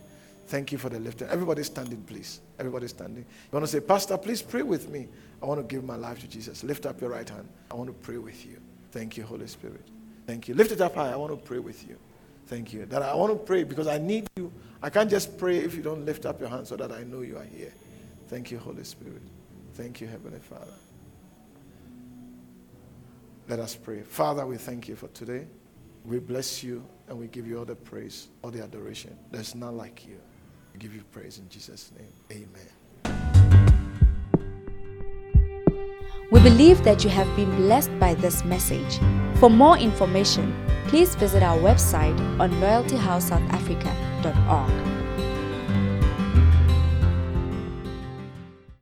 Thank 0.48 0.72
you 0.72 0.78
for 0.78 0.88
the 0.88 0.98
lifting. 0.98 1.28
Everybody 1.28 1.62
standing, 1.62 2.02
please. 2.02 2.40
Everybody 2.58 2.88
standing. 2.88 3.24
You 3.24 3.50
want 3.52 3.64
to 3.64 3.70
say, 3.70 3.80
Pastor, 3.80 4.18
please 4.18 4.42
pray 4.42 4.62
with 4.62 4.90
me. 4.90 5.08
I 5.40 5.46
want 5.46 5.60
to 5.60 5.74
give 5.74 5.84
my 5.84 5.96
life 5.96 6.18
to 6.20 6.28
Jesus. 6.28 6.64
Lift 6.64 6.84
up 6.84 7.00
your 7.00 7.10
right 7.10 7.28
hand. 7.28 7.48
I 7.70 7.74
want 7.74 7.88
to 7.88 7.94
pray 7.94 8.18
with 8.18 8.44
you. 8.44 8.58
Thank 8.90 9.16
you, 9.16 9.22
Holy 9.22 9.46
Spirit. 9.46 9.86
Thank 10.26 10.48
you. 10.48 10.54
Lift 10.54 10.72
it 10.72 10.80
up 10.80 10.94
high. 10.94 11.12
I 11.12 11.16
want 11.16 11.32
to 11.32 11.36
pray 11.36 11.58
with 11.58 11.88
you. 11.88 11.96
Thank 12.48 12.72
you. 12.72 12.86
That 12.86 13.02
I 13.02 13.14
want 13.14 13.32
to 13.32 13.38
pray 13.38 13.64
because 13.64 13.86
I 13.86 13.98
need 13.98 14.26
you. 14.36 14.52
I 14.82 14.90
can't 14.90 15.08
just 15.08 15.38
pray 15.38 15.58
if 15.58 15.74
you 15.74 15.82
don't 15.82 16.04
lift 16.04 16.26
up 16.26 16.40
your 16.40 16.48
hand 16.48 16.66
so 16.66 16.76
that 16.76 16.90
I 16.90 17.04
know 17.04 17.20
you 17.20 17.38
are 17.38 17.44
here. 17.44 17.72
Thank 18.28 18.50
you, 18.50 18.58
Holy 18.58 18.84
Spirit. 18.84 19.22
Thank 19.74 20.00
you, 20.00 20.08
Heavenly 20.08 20.40
Father. 20.40 20.72
Let 23.48 23.58
us 23.58 23.74
pray. 23.74 24.02
Father, 24.02 24.46
we 24.46 24.56
thank 24.56 24.86
you 24.88 24.96
for 24.96 25.08
today. 25.08 25.46
We 26.04 26.18
bless 26.18 26.62
you 26.62 26.84
and 27.08 27.18
we 27.18 27.28
give 27.28 27.46
you 27.46 27.58
all 27.58 27.64
the 27.64 27.74
praise, 27.74 28.28
all 28.42 28.50
the 28.50 28.62
adoration. 28.62 29.16
There's 29.30 29.54
none 29.54 29.74
like 29.76 30.06
you. 30.06 30.18
We 30.72 30.78
give 30.78 30.94
you 30.94 31.02
praise 31.12 31.38
in 31.38 31.48
Jesus' 31.48 31.92
name. 31.96 32.12
Amen. 32.30 32.68
We 36.30 36.40
believe 36.40 36.82
that 36.84 37.02
you 37.04 37.10
have 37.10 37.34
been 37.36 37.54
blessed 37.56 37.90
by 38.00 38.14
this 38.14 38.42
message. 38.44 38.98
For 39.36 39.50
more 39.50 39.76
information, 39.76 40.54
please 40.86 41.14
visit 41.14 41.42
our 41.42 41.58
website 41.58 42.18
on 42.40 42.52
loyaltyhousesouthafrica.org. 42.52 44.91